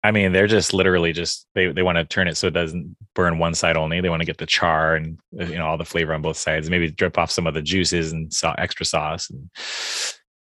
I 0.04 0.12
mean, 0.12 0.32
they're 0.32 0.48
just 0.48 0.74
literally 0.74 1.12
just 1.12 1.48
they 1.56 1.72
they 1.72 1.84
want 1.84 1.98
to 1.98 2.06
turn 2.06 2.28
it 2.28 2.38
so 2.38 2.48
it 2.48 2.54
doesn't 2.54 2.96
burn 3.14 3.40
one 3.40 3.56
side 3.56 3.78
only. 3.78 4.00
They 4.00 4.10
want 4.10 4.22
to 4.22 4.26
get 4.26 4.38
the 4.38 4.46
char 4.46 4.96
and 4.96 5.20
uh, 5.40 5.46
you 5.46 5.58
know 5.58 5.66
all 5.66 5.78
the 5.78 5.86
flavor 5.86 6.14
on 6.14 6.22
both 6.22 6.38
sides. 6.38 6.70
Maybe 6.70 6.90
drip 6.90 7.18
off 7.18 7.32
some 7.32 7.48
of 7.48 7.54
the 7.54 7.62
juices 7.62 8.12
and 8.12 8.32
so, 8.32 8.54
extra 8.58 8.86
sauce. 8.86 9.30
And 9.30 9.50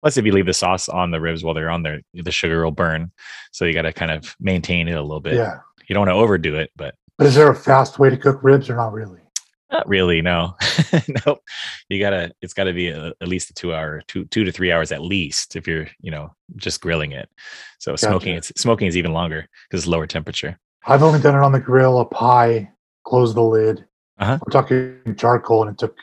plus, 0.01 0.17
if 0.17 0.25
you 0.25 0.31
leave 0.31 0.45
the 0.45 0.53
sauce 0.53 0.87
on 0.87 1.11
the 1.11 1.19
ribs 1.19 1.43
while 1.43 1.53
they're 1.53 1.69
on 1.69 1.83
there, 1.83 2.01
the 2.13 2.31
sugar 2.31 2.63
will 2.63 2.71
burn. 2.71 3.11
So 3.51 3.65
you 3.65 3.73
got 3.73 3.81
to 3.83 3.93
kind 3.93 4.11
of 4.11 4.35
maintain 4.39 4.87
it 4.87 4.93
a 4.93 5.01
little 5.01 5.19
bit. 5.19 5.33
Yeah. 5.33 5.59
You 5.87 5.95
don't 5.95 6.05
want 6.05 6.15
to 6.15 6.21
overdo 6.21 6.55
it, 6.55 6.71
but 6.75 6.93
But 7.17 7.27
is 7.27 7.35
there 7.35 7.49
a 7.49 7.55
fast 7.55 7.97
way 7.97 8.11
to 8.11 8.17
cook 8.17 8.43
ribs 8.43 8.69
or 8.69 8.75
not 8.75 8.93
really? 8.93 9.19
Not 9.71 9.87
really. 9.87 10.21
No, 10.21 10.55
nope. 11.25 11.41
You 11.89 11.99
gotta. 11.99 12.31
It's 12.41 12.53
got 12.53 12.65
to 12.65 12.73
be 12.73 12.87
a, 12.89 13.07
at 13.21 13.27
least 13.27 13.49
a 13.49 13.53
two 13.53 13.73
hour, 13.73 14.01
two 14.07 14.25
two 14.25 14.43
to 14.43 14.51
three 14.51 14.71
hours 14.71 14.91
at 14.91 15.01
least 15.01 15.55
if 15.55 15.67
you're 15.67 15.87
you 16.01 16.11
know 16.11 16.33
just 16.55 16.81
grilling 16.81 17.11
it. 17.11 17.29
So 17.79 17.95
smoking 17.95 18.35
Gotcha. 18.35 18.51
it's 18.51 18.61
smoking 18.61 18.87
is 18.87 18.97
even 18.97 19.13
longer 19.13 19.47
because 19.69 19.81
it's 19.83 19.87
lower 19.87 20.07
temperature. 20.07 20.59
I've 20.85 21.03
only 21.03 21.19
done 21.19 21.35
it 21.35 21.43
on 21.43 21.51
the 21.51 21.59
grill 21.59 21.97
up 21.97 22.13
high, 22.13 22.71
close 23.05 23.33
the 23.33 23.43
lid. 23.43 23.85
Uh-huh. 24.17 24.37
We're 24.45 24.51
talking 24.51 25.15
charcoal 25.17 25.63
and 25.63 25.71
it 25.73 25.77
took 25.77 25.95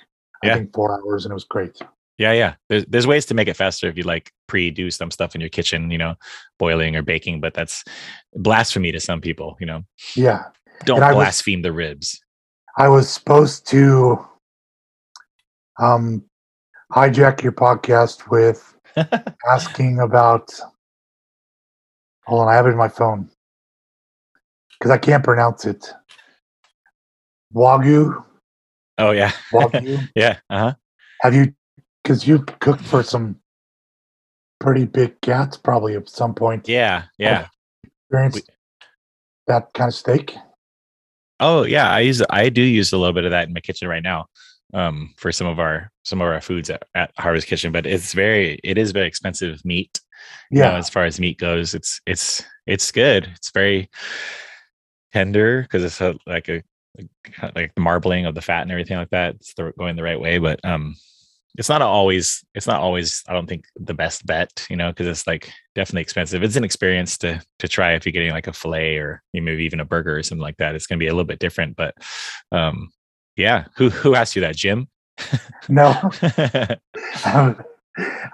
I 0.43 0.49
Yeah. 0.49 0.55
think 0.57 0.73
four 0.75 0.93
hours 0.93 1.25
and 1.25 1.33
it 1.33 1.35
was 1.35 1.45
great. 1.45 1.79
Yeah, 2.19 2.33
yeah. 2.33 2.55
There's 2.69 2.85
there's 2.87 3.07
ways 3.07 3.27
to 3.27 3.35
make 3.35 3.49
it 3.49 3.57
faster 3.57 3.89
if 3.89 3.97
you 3.99 4.03
like 4.05 4.33
pre-do 4.47 4.91
some 4.91 5.11
stuff 5.11 5.35
in 5.35 5.41
your 5.41 5.51
kitchen, 5.51 5.91
you 5.91 5.99
know, 5.99 6.15
boiling 6.59 6.97
or 6.97 7.03
baking, 7.03 7.41
but 7.41 7.53
that's 7.53 7.85
blasphemy 8.35 8.93
to 8.93 9.01
some 9.01 9.21
people, 9.21 9.57
you 9.61 9.67
know. 9.67 9.83
Yeah. 10.15 10.45
Don't 10.85 11.03
I 11.03 11.09
was- 11.13 11.17
blaspheme 11.25 11.63
the 11.63 11.73
ribs. 11.73 12.21
I 12.79 12.89
was 12.89 13.09
supposed 13.09 13.67
to 13.69 14.25
um 15.81 16.25
hijack 16.93 17.43
your 17.43 17.53
podcast 17.53 18.31
with 18.31 18.77
asking 19.49 20.01
about 20.01 20.53
hold 22.27 22.43
on, 22.43 22.49
I 22.49 22.55
have 22.55 22.67
it 22.67 22.71
in 22.71 22.77
my 22.77 22.89
phone. 22.89 23.31
Because 24.79 24.91
I 24.91 24.99
can't 24.99 25.25
pronounce 25.25 25.65
it. 25.65 25.93
Wagyu. 27.55 28.25
Oh 28.99 29.11
yeah. 29.13 29.33
Wagyu. 29.53 30.09
yeah. 30.15 30.39
Uh-huh. 30.51 30.75
have 31.23 31.35
you 31.35 31.55
because 32.03 32.27
you 32.27 32.41
cooked 32.61 32.85
for 32.85 33.03
some 33.03 33.37
pretty 34.61 34.85
big 34.85 35.21
cats 35.23 35.57
probably 35.57 35.95
at 35.95 36.09
some 36.09 36.35
point. 36.35 36.69
Yeah. 36.69 37.05
Yeah. 37.19 37.49
Experienced 37.85 38.51
that 39.47 39.73
kind 39.73 39.89
of 39.89 39.95
steak. 39.95 40.37
Oh 41.41 41.65
yeah. 41.65 41.91
I 41.91 42.01
use 42.01 42.23
I 42.31 42.49
do 42.49 42.63
use 42.63 42.93
a 42.93 42.99
little 42.99 43.13
bit 43.13 43.25
of 43.25 43.31
that 43.33 43.49
in 43.49 43.55
my 43.55 43.61
kitchen 43.61 43.89
right 43.89 44.03
now. 44.03 44.27
Um, 44.75 45.15
for 45.17 45.31
some 45.33 45.47
of 45.47 45.59
our 45.61 45.91
some 46.05 46.21
of 46.21 46.27
our 46.27 46.41
foods 46.41 46.71
at, 46.71 46.83
at 46.95 47.13
Harvest 47.19 47.47
Kitchen, 47.47 47.71
but 47.73 47.87
it's 47.87 48.13
very 48.13 48.59
it 48.65 48.77
is 48.79 48.91
very 48.93 49.07
expensive 49.07 49.65
meat. 49.65 50.01
you 50.51 50.59
know, 50.61 50.71
Yeah. 50.73 50.77
as 50.77 50.91
far 50.91 51.05
as 51.05 51.21
meat 51.21 51.39
goes 51.39 51.75
it's 51.75 52.01
it's 52.07 52.43
it's 52.67 52.91
good 52.91 53.29
it's 53.37 53.51
very 53.53 53.89
tender 55.13 55.63
because 55.63 55.85
it's 55.85 56.01
a, 56.01 56.15
like 56.27 56.49
a 56.49 56.63
like- 56.99 57.55
like 57.55 57.75
the 57.75 57.81
marbling 57.81 58.27
of 58.27 58.35
the 58.35 58.41
fat 58.43 58.63
and 58.63 58.71
everything 58.71 58.97
like 58.97 59.11
that 59.11 59.35
it's 59.37 59.53
the, 59.55 59.73
going 59.79 59.97
the 59.97 60.03
right 60.03 60.21
way 60.21 60.39
but 60.39 60.59
um 60.65 60.95
it's 61.59 61.69
not 61.69 61.83
always 61.83 62.45
it's 62.55 62.67
not 62.67 62.81
always 62.81 63.23
i 63.29 63.33
don't 63.33 63.47
think 63.49 63.65
the 63.77 63.95
best 63.95 64.27
bet 64.27 64.67
you 64.71 64.77
know 64.77 64.91
because 64.91 65.07
it's 65.07 65.27
like 65.27 65.51
definitely 65.75 66.03
expensive 66.03 66.43
it's 66.43 66.57
an 66.57 66.65
experience 66.65 67.17
to 67.19 67.41
to 67.59 67.67
try 67.69 67.95
if 67.95 68.05
you're 68.05 68.13
getting 68.13 68.31
like 68.33 68.47
a 68.47 68.53
fillet 68.53 68.97
or 68.97 69.23
you 69.33 69.41
maybe 69.43 69.65
even 69.65 69.81
a 69.81 69.85
burger 69.85 70.17
or 70.17 70.23
something 70.23 70.43
like 70.43 70.57
that 70.59 70.75
it's 70.75 70.87
going 70.87 70.99
to 70.99 71.03
be 71.03 71.09
a 71.09 71.13
little 71.13 71.25
bit 71.25 71.39
different 71.39 71.77
but 71.77 71.95
um 72.53 72.91
yeah 73.37 73.65
who 73.77 73.89
who 73.91 74.15
asked 74.15 74.35
you 74.37 74.43
that 74.43 74.57
jim 74.57 74.89
No. 75.69 75.89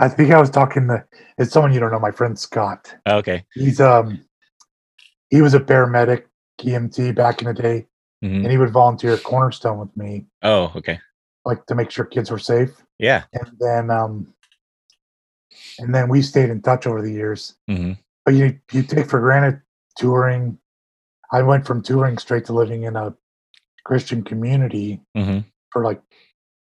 I 0.00 0.08
think 0.08 0.32
I 0.32 0.40
was 0.40 0.50
talking 0.50 0.88
to 0.88 1.04
it's 1.38 1.52
someone 1.52 1.72
you 1.72 1.78
don't 1.80 1.92
know, 1.92 2.00
my 2.00 2.10
friend 2.10 2.36
Scott. 2.38 2.94
okay 3.08 3.44
He's 3.54 3.80
um 3.80 4.24
he 5.30 5.40
was 5.40 5.54
a 5.54 5.60
paramedic 5.60 6.24
EMT 6.60 7.14
back 7.14 7.40
in 7.40 7.46
the 7.48 7.54
day, 7.54 7.86
Mhm. 8.24 8.42
and 8.42 8.50
he 8.50 8.58
would 8.58 8.70
volunteer 8.70 9.12
at 9.14 9.22
Cornerstone 9.22 9.78
with 9.78 9.96
me, 9.96 10.26
oh 10.42 10.72
okay 10.76 10.98
like 11.44 11.64
to 11.66 11.74
make 11.74 11.90
sure 11.90 12.04
kids 12.04 12.30
were 12.30 12.38
safe. 12.38 12.70
Yeah 13.02 13.24
And 13.34 13.50
then 13.58 13.90
um 13.90 14.32
and 15.78 15.94
then 15.94 16.08
we 16.08 16.22
stayed 16.22 16.48
in 16.50 16.62
touch 16.62 16.86
over 16.86 17.02
the 17.02 17.12
years. 17.12 17.56
hmm 17.68 17.92
But 18.24 18.34
you 18.34 18.58
you 18.72 18.82
take 18.82 19.10
for 19.10 19.20
granted 19.20 19.60
touring. 19.96 20.58
I 21.32 21.42
went 21.42 21.66
from 21.66 21.82
touring 21.82 22.18
straight 22.18 22.44
to 22.46 22.52
living 22.52 22.84
in 22.84 22.96
a 22.96 23.14
Christian 23.84 24.22
community 24.22 25.00
hmm 25.14 25.40
for 25.72 25.84
like 25.84 26.00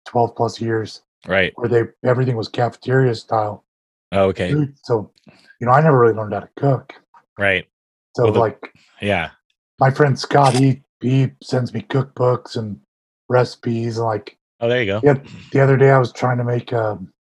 twelve 0.08 0.36
plus 0.36 0.62
years, 0.62 1.02
right 1.28 1.52
where 1.56 1.68
they 1.70 1.84
everything 2.08 2.38
was 2.38 2.48
cafeteria 2.48 3.14
style 3.16 3.66
oh, 4.14 4.30
okay. 4.30 4.56
So, 4.84 5.12
you 5.60 5.68
know, 5.68 5.72
I 5.74 5.82
never 5.82 6.00
really 6.00 6.14
learned 6.16 6.34
how 6.34 6.40
to 6.42 6.50
cook. 6.56 6.94
right 7.38 7.68
So, 8.16 8.24
Well, 8.24 8.34
the- 8.34 8.40
like 8.40 8.74
yeah 9.02 9.32
my 9.80 9.92
friend 9.92 10.18
Scott, 10.18 10.54
he 10.56 10.84
he 11.02 11.32
sends 11.44 11.74
me 11.74 11.82
cookbooks 11.82 12.56
and 12.58 12.80
recipes. 13.30 13.98
And 13.98 14.06
like 14.08 14.38
Oh, 14.60 14.68
there 14.68 14.82
you 14.82 14.86
go. 14.88 15.02
Yeah. 15.04 15.16
the 15.52 15.62
other 15.62 15.78
day, 15.78 15.92
I 15.92 15.98
was 16.00 16.12
trying 16.12 16.38
to 16.38 16.44
make 16.44 16.74
um 16.74 17.14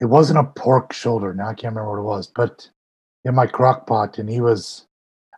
It 0.00 0.06
wasn't 0.06 0.38
a 0.38 0.44
pork 0.44 0.92
shoulder. 0.92 1.34
Now 1.34 1.48
I 1.48 1.54
can't 1.54 1.74
remember 1.74 1.90
what 1.90 1.98
it 2.00 2.16
was, 2.16 2.26
but 2.26 2.68
in 3.24 3.34
my 3.34 3.46
crock 3.46 3.86
pot, 3.86 4.18
and 4.18 4.28
he 4.28 4.40
was. 4.40 4.86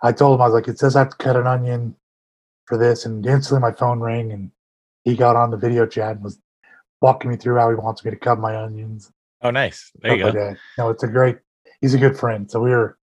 I 0.02 0.12
told 0.12 0.34
him 0.38 0.42
I 0.42 0.46
was 0.46 0.54
like, 0.54 0.68
it 0.68 0.78
says 0.78 0.96
I 0.96 1.00
have 1.00 1.10
to 1.10 1.16
cut 1.16 1.36
an 1.36 1.46
onion 1.46 1.96
for 2.66 2.76
this, 2.78 3.04
and 3.04 3.24
instantly 3.26 3.60
my 3.60 3.72
phone 3.72 4.00
rang, 4.00 4.32
and 4.32 4.50
he 5.04 5.16
got 5.16 5.36
on 5.36 5.50
the 5.50 5.56
video 5.56 5.86
chat 5.86 6.12
and 6.12 6.24
was 6.24 6.38
walking 7.00 7.30
me 7.30 7.36
through 7.36 7.58
how 7.58 7.68
he 7.70 7.76
wants 7.76 8.04
me 8.04 8.10
to 8.10 8.16
cut 8.16 8.38
my 8.38 8.56
onions. 8.56 9.10
Oh, 9.42 9.50
nice. 9.50 9.90
There 10.00 10.16
you 10.16 10.22
go. 10.32 10.38
like. 10.38 10.56
No, 10.78 10.88
it's 10.90 11.02
a 11.02 11.08
great. 11.08 11.36
He's 11.80 11.92
a 11.94 11.98
good 11.98 12.18
friend. 12.18 12.50
So 12.50 12.60
we 12.60 12.70
were 12.70 12.96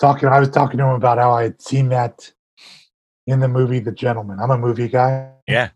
talking. 0.00 0.28
I 0.28 0.38
was 0.38 0.50
talking 0.50 0.78
to 0.78 0.84
him 0.84 0.90
about 0.94 1.18
how 1.18 1.32
I 1.32 1.44
had 1.44 1.60
seen 1.60 1.88
that 1.88 2.30
in 3.26 3.40
the 3.40 3.48
movie 3.48 3.80
The 3.80 3.90
Gentlemen. 3.92 4.38
I'm 4.40 4.50
a 4.52 4.58
movie 4.58 4.88
guy, 4.88 5.30
Yeah. 5.48 5.70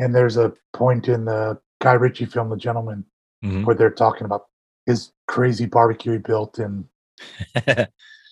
And 0.00 0.14
there's 0.14 0.36
a 0.36 0.52
point 0.72 1.06
in 1.08 1.26
the 1.26 1.60
Guy 1.80 1.92
Ritchie 1.92 2.24
film 2.24 2.48
The 2.50 2.56
Gentlemen 2.56 3.04
Mhm. 3.44 3.64
where 3.64 3.74
they're 3.76 3.90
talking 3.90 4.24
about 4.26 4.46
his 4.86 5.12
crazy 5.26 5.64
barbecue 5.66 6.12
he 6.12 6.18
built 6.18 6.58
and 6.58 6.84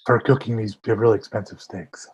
for 0.06 0.18
cooking 0.20 0.56
these 0.56 0.76
really 0.86 1.16
expensive 1.16 1.60
steaks. 1.62 2.08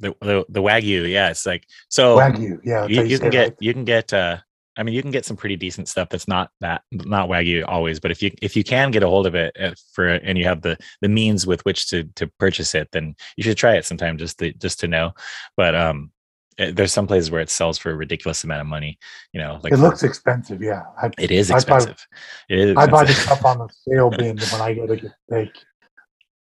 the, 0.00 0.14
the 0.20 0.44
the 0.48 0.60
wagyu, 0.62 1.08
yeah, 1.08 1.30
it's 1.30 1.46
like 1.46 1.66
so. 1.88 2.16
Wagyu, 2.16 2.58
yeah. 2.64 2.86
you, 2.86 3.02
you 3.02 3.18
can 3.20 3.30
get 3.30 3.48
right? 3.50 3.56
you 3.60 3.72
can 3.72 3.84
get 3.84 4.12
uh 4.12 4.38
i 4.76 4.82
mean 4.82 4.94
you 4.94 5.02
can 5.02 5.10
get 5.10 5.24
some 5.26 5.36
pretty 5.36 5.54
decent 5.54 5.86
stuff 5.86 6.08
that's 6.08 6.26
not 6.26 6.50
that 6.60 6.82
not 6.90 7.28
wagyu 7.28 7.62
always 7.68 8.00
but 8.00 8.10
if 8.10 8.22
you 8.22 8.30
if 8.40 8.56
you 8.56 8.64
can 8.64 8.90
get 8.90 9.02
a 9.02 9.06
hold 9.06 9.26
of 9.26 9.34
it 9.34 9.54
uh, 9.60 9.74
for 9.92 10.08
and 10.08 10.38
you 10.38 10.44
have 10.46 10.62
the 10.62 10.76
the 11.02 11.08
means 11.10 11.46
with 11.46 11.62
which 11.66 11.88
to 11.88 12.04
to 12.16 12.26
purchase 12.38 12.74
it 12.74 12.88
then 12.90 13.14
you 13.36 13.44
should 13.44 13.56
try 13.58 13.76
it 13.76 13.84
sometime 13.84 14.16
just 14.16 14.38
to 14.38 14.50
just 14.54 14.80
to 14.80 14.88
know 14.88 15.12
but 15.58 15.74
um 15.76 16.10
there's 16.58 16.92
some 16.92 17.06
places 17.06 17.30
where 17.30 17.40
it 17.40 17.50
sells 17.50 17.78
for 17.78 17.90
a 17.90 17.94
ridiculous 17.94 18.44
amount 18.44 18.60
of 18.60 18.66
money 18.66 18.98
you 19.32 19.40
know 19.40 19.58
like 19.62 19.72
it 19.72 19.76
for- 19.76 19.82
looks 19.82 20.02
expensive. 20.02 20.62
Yeah, 20.62 20.82
I, 21.00 21.10
it 21.18 21.30
is 21.30 21.50
I 21.50 21.54
buy- 21.54 21.76
expensive 21.76 22.06
I 22.50 22.86
buy 22.86 23.04
the 23.04 23.12
stuff 23.14 23.44
on 23.44 23.58
the 23.58 23.68
sale 23.88 24.10
bin 24.10 24.38
when 24.38 24.60
I 24.60 24.74
go 24.74 24.86
to 24.86 24.96
get 24.96 25.12
steak. 25.30 25.50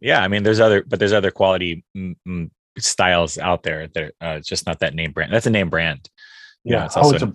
yeah 0.01 0.21
i 0.23 0.29
mean 0.29 0.43
there's 0.43 0.61
other 0.61 0.83
but 0.87 0.99
there's 0.99 1.13
other 1.13 1.31
quality 1.31 1.85
mm, 1.97 2.15
mm, 2.29 2.51
styles 2.79 3.39
out 3.39 3.63
there 3.63 3.89
that 3.89 4.13
are 4.21 4.37
uh, 4.37 4.41
just 4.41 4.67
not 4.67 4.79
that 4.81 4.95
name 4.95 5.13
brand 5.13 5.33
that's 5.33 5.47
a 5.47 5.51
name 5.51 5.71
brand 5.71 6.09
You 6.65 6.73
know, 6.73 6.79
Yeah. 6.79 6.85
it's 6.87 6.97
oh, 6.97 7.13
it's 7.15 7.23
a 7.23 7.33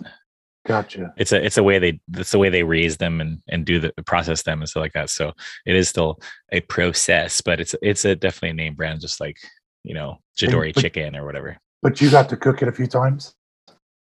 gotcha. 0.68 1.14
it's 1.18 1.31
a 1.31 1.43
it's 1.43 1.57
a 1.57 1.64
way 1.64 1.80
they 1.80 1.99
it's 2.19 2.31
the 2.31 2.38
way 2.38 2.49
they 2.49 2.64
raise 2.64 2.98
them 2.98 3.19
and 3.22 3.39
and 3.49 3.65
do 3.65 3.80
the 3.80 3.91
process 4.06 4.43
them 4.43 4.60
and 4.61 4.69
stuff 4.69 4.81
like 4.81 4.93
that. 4.93 5.10
So 5.10 5.31
it 5.65 5.76
is 5.76 5.89
still 5.89 6.19
a 6.52 6.60
process, 6.61 7.41
but 7.41 7.60
it's 7.60 7.73
it's 7.81 8.06
a 8.06 8.15
definitely 8.15 8.49
a 8.52 8.53
name 8.53 8.76
brand, 8.76 9.02
just 9.02 9.19
like 9.19 9.38
you 9.84 9.95
know 9.95 10.19
Jidori 10.38 10.73
but- 10.73 10.81
chicken 10.81 11.15
or 11.15 11.26
whatever. 11.26 11.57
But 11.82 11.99
you 12.02 12.10
got 12.12 12.30
to 12.30 12.38
cook 12.38 12.62
it 12.62 12.68
a 12.68 12.72
few 12.72 12.88
times. 12.88 13.34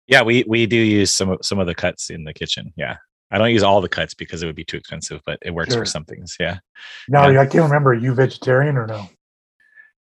Yeah, 0.06 0.22
we 0.22 0.44
we 0.46 0.66
do 0.66 0.76
use 0.76 1.14
some 1.14 1.30
of 1.30 1.38
some 1.42 1.58
of 1.58 1.66
the 1.66 1.74
cuts 1.74 2.10
in 2.10 2.24
the 2.24 2.34
kitchen. 2.34 2.72
Yeah, 2.76 2.96
I 3.30 3.38
don't 3.38 3.50
use 3.50 3.62
all 3.62 3.80
the 3.80 3.88
cuts 3.88 4.14
because 4.14 4.42
it 4.42 4.46
would 4.46 4.56
be 4.56 4.64
too 4.64 4.76
expensive, 4.76 5.20
but 5.24 5.38
it 5.42 5.52
works 5.52 5.72
Sure. 5.72 5.82
for 5.82 5.86
some 5.86 6.04
things. 6.04 6.36
Yeah. 6.38 6.58
No, 7.08 7.28
Yeah. 7.28 7.40
I 7.40 7.46
can't 7.46 7.64
remember. 7.64 7.90
Are 7.90 7.94
you 7.94 8.14
vegetarian 8.14 8.76
or 8.76 8.86
no? 8.86 9.08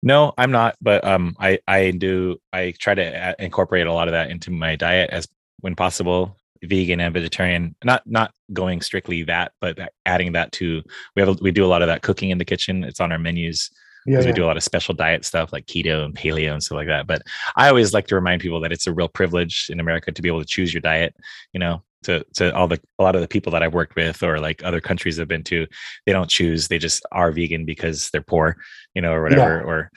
No, 0.03 0.34
I'm 0.38 0.52
not, 0.52 0.76
but 0.81 1.03
um, 1.03 1.35
I 1.39 1.60
I 1.68 1.91
do 1.91 2.38
I 2.53 2.73
try 2.80 2.94
to 2.94 3.35
incorporate 3.44 3.88
a 3.88 3.94
lot 3.94 4.07
of 4.07 4.11
that 4.14 4.30
into 4.30 4.52
my 4.52 4.76
diet 4.76 5.10
as 5.10 5.27
when 5.61 5.76
possible, 5.76 6.38
vegan 6.64 7.02
and 7.02 7.14
vegetarian. 7.14 7.76
Not 7.84 8.03
not 8.06 8.31
going 8.53 8.81
strictly 8.81 9.23
that, 9.23 9.53
but 9.60 9.77
adding 10.06 10.34
that 10.34 10.52
to 10.53 10.84
we 11.15 11.22
have 11.22 11.30
a, 11.30 11.34
we 11.41 11.52
do 11.52 11.65
a 11.65 11.68
lot 11.68 11.81
of 11.81 11.88
that 11.88 12.03
cooking 12.03 12.30
in 12.30 12.38
the 12.38 12.45
kitchen. 12.45 12.84
It's 12.84 12.99
on 13.02 13.11
our 13.11 13.18
menus 13.19 13.72
because 14.07 14.25
yeah. 14.25 14.31
we 14.31 14.35
do 14.35 14.45
a 14.45 14.47
lot 14.47 14.57
of 14.57 14.63
special 14.63 14.95
diet 14.95 15.25
stuff 15.25 15.51
like 15.51 15.65
keto 15.65 16.05
and 16.05 16.15
paleo 16.15 16.53
and 16.53 16.63
stuff 16.63 16.77
like 16.77 16.88
that. 16.88 17.07
But 17.07 17.21
I 17.57 17.67
always 17.67 17.93
like 17.93 18.07
to 18.07 18.15
remind 18.15 18.41
people 18.41 18.61
that 18.61 18.71
it's 18.71 18.88
a 18.88 18.93
real 18.93 19.09
privilege 19.09 19.67
in 19.69 19.79
America 19.81 20.11
to 20.11 20.21
be 20.21 20.29
able 20.29 20.39
to 20.39 20.45
choose 20.45 20.73
your 20.73 20.81
diet. 20.81 21.13
You 21.53 21.59
know, 21.59 21.84
to 22.03 22.25
to 22.35 22.55
all 22.55 22.67
the 22.67 22.79
a 22.99 23.03
lot 23.03 23.15
of 23.15 23.21
the 23.21 23.27
people 23.27 23.51
that 23.51 23.61
I've 23.61 23.73
worked 23.73 23.95
with 23.95 24.23
or 24.23 24.39
like 24.39 24.63
other 24.63 24.79
countries 24.79 25.19
I've 25.19 25.27
been 25.27 25.43
to, 25.43 25.67
they 26.05 26.13
don't 26.13 26.29
choose. 26.29 26.69
They 26.69 26.77
just 26.77 27.05
are 27.11 27.31
vegan 27.31 27.65
because 27.65 28.09
they're 28.11 28.21
poor, 28.21 28.57
you 28.95 29.01
know, 29.01 29.11
or 29.11 29.23
whatever, 29.23 29.61
or 29.61 29.91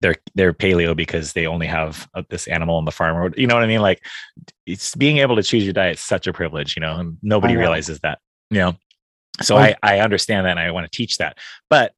they're 0.00 0.16
they're 0.34 0.52
paleo 0.52 0.96
because 0.96 1.32
they 1.32 1.46
only 1.46 1.68
have 1.68 2.08
uh, 2.14 2.22
this 2.28 2.48
animal 2.48 2.76
on 2.76 2.84
the 2.84 2.90
farm, 2.90 3.16
or 3.16 3.32
you 3.36 3.46
know 3.46 3.54
what 3.54 3.62
I 3.62 3.68
mean. 3.68 3.82
Like, 3.82 4.04
it's 4.66 4.94
being 4.96 5.18
able 5.18 5.36
to 5.36 5.42
choose 5.42 5.64
your 5.64 5.72
diet 5.72 5.98
is 5.98 6.02
such 6.02 6.26
a 6.26 6.32
privilege, 6.32 6.76
you 6.76 6.80
know, 6.80 6.96
and 6.96 7.18
nobody 7.22 7.56
realizes 7.56 8.00
that, 8.00 8.18
you 8.50 8.58
know. 8.58 8.74
So 9.42 9.56
I 9.56 9.76
I 9.82 10.00
understand 10.00 10.46
that, 10.46 10.50
and 10.50 10.60
I 10.60 10.70
want 10.72 10.90
to 10.90 10.96
teach 10.96 11.18
that, 11.18 11.38
but 11.70 11.92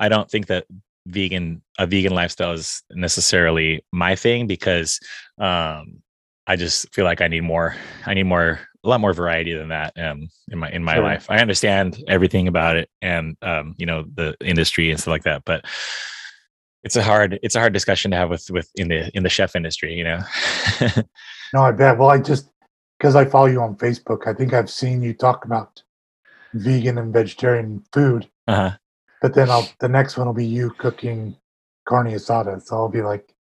I 0.00 0.08
don't 0.08 0.30
think 0.30 0.46
that 0.48 0.66
vegan 1.06 1.62
a 1.78 1.86
vegan 1.86 2.14
lifestyle 2.14 2.52
is 2.52 2.82
necessarily 2.92 3.84
my 3.92 4.14
thing 4.14 4.46
because 4.46 5.00
um 5.38 6.02
I 6.46 6.56
just 6.56 6.92
feel 6.94 7.04
like 7.04 7.20
I 7.20 7.28
need 7.28 7.42
more 7.42 7.74
I 8.06 8.14
need 8.14 8.24
more 8.24 8.60
a 8.84 8.88
lot 8.88 9.00
more 9.00 9.12
variety 9.12 9.54
than 9.54 9.68
that 9.68 9.92
um 9.98 10.28
in 10.50 10.58
my 10.58 10.70
in 10.70 10.82
my 10.84 10.94
Sure. 10.94 11.02
life. 11.04 11.26
I 11.30 11.38
understand 11.38 12.02
everything 12.08 12.48
about 12.48 12.76
it 12.76 12.88
and 13.00 13.36
um 13.42 13.74
you 13.78 13.86
know 13.86 14.04
the 14.14 14.36
industry 14.40 14.90
and 14.90 14.98
stuff 15.00 15.12
like 15.12 15.22
that 15.24 15.42
but 15.44 15.64
it's 16.84 16.96
a 16.96 17.02
hard 17.02 17.38
it's 17.42 17.54
a 17.54 17.60
hard 17.60 17.72
discussion 17.72 18.10
to 18.10 18.16
have 18.16 18.28
with 18.30 18.50
with 18.50 18.68
in 18.74 18.88
the 18.88 19.08
in 19.16 19.22
the 19.22 19.28
chef 19.28 19.54
industry, 19.54 19.94
you 19.94 20.02
know. 20.04 20.20
No, 21.54 21.62
I 21.62 21.70
bet. 21.70 21.98
Well, 21.98 22.08
I 22.08 22.18
just 22.18 22.48
because 22.98 23.14
I 23.14 23.24
follow 23.24 23.46
you 23.46 23.60
on 23.60 23.76
Facebook, 23.76 24.26
I 24.26 24.34
think 24.34 24.52
I've 24.52 24.70
seen 24.70 25.02
you 25.02 25.12
talk 25.14 25.44
about 25.44 25.82
vegan 26.54 26.98
and 26.98 27.12
vegetarian 27.12 27.84
food. 27.92 28.28
uh-huh. 28.48 28.76
But 29.22 29.34
then 29.34 29.50
I'll 29.50 29.68
the 29.80 29.88
next 29.88 30.18
one 30.18 30.26
will 30.26 30.34
be 30.34 30.44
you 30.44 30.70
cooking 30.78 31.36
carne 31.88 32.12
asada. 32.12 32.60
So 32.60 32.76
I'll 32.76 32.88
be 32.88 33.02
like, 33.02 33.32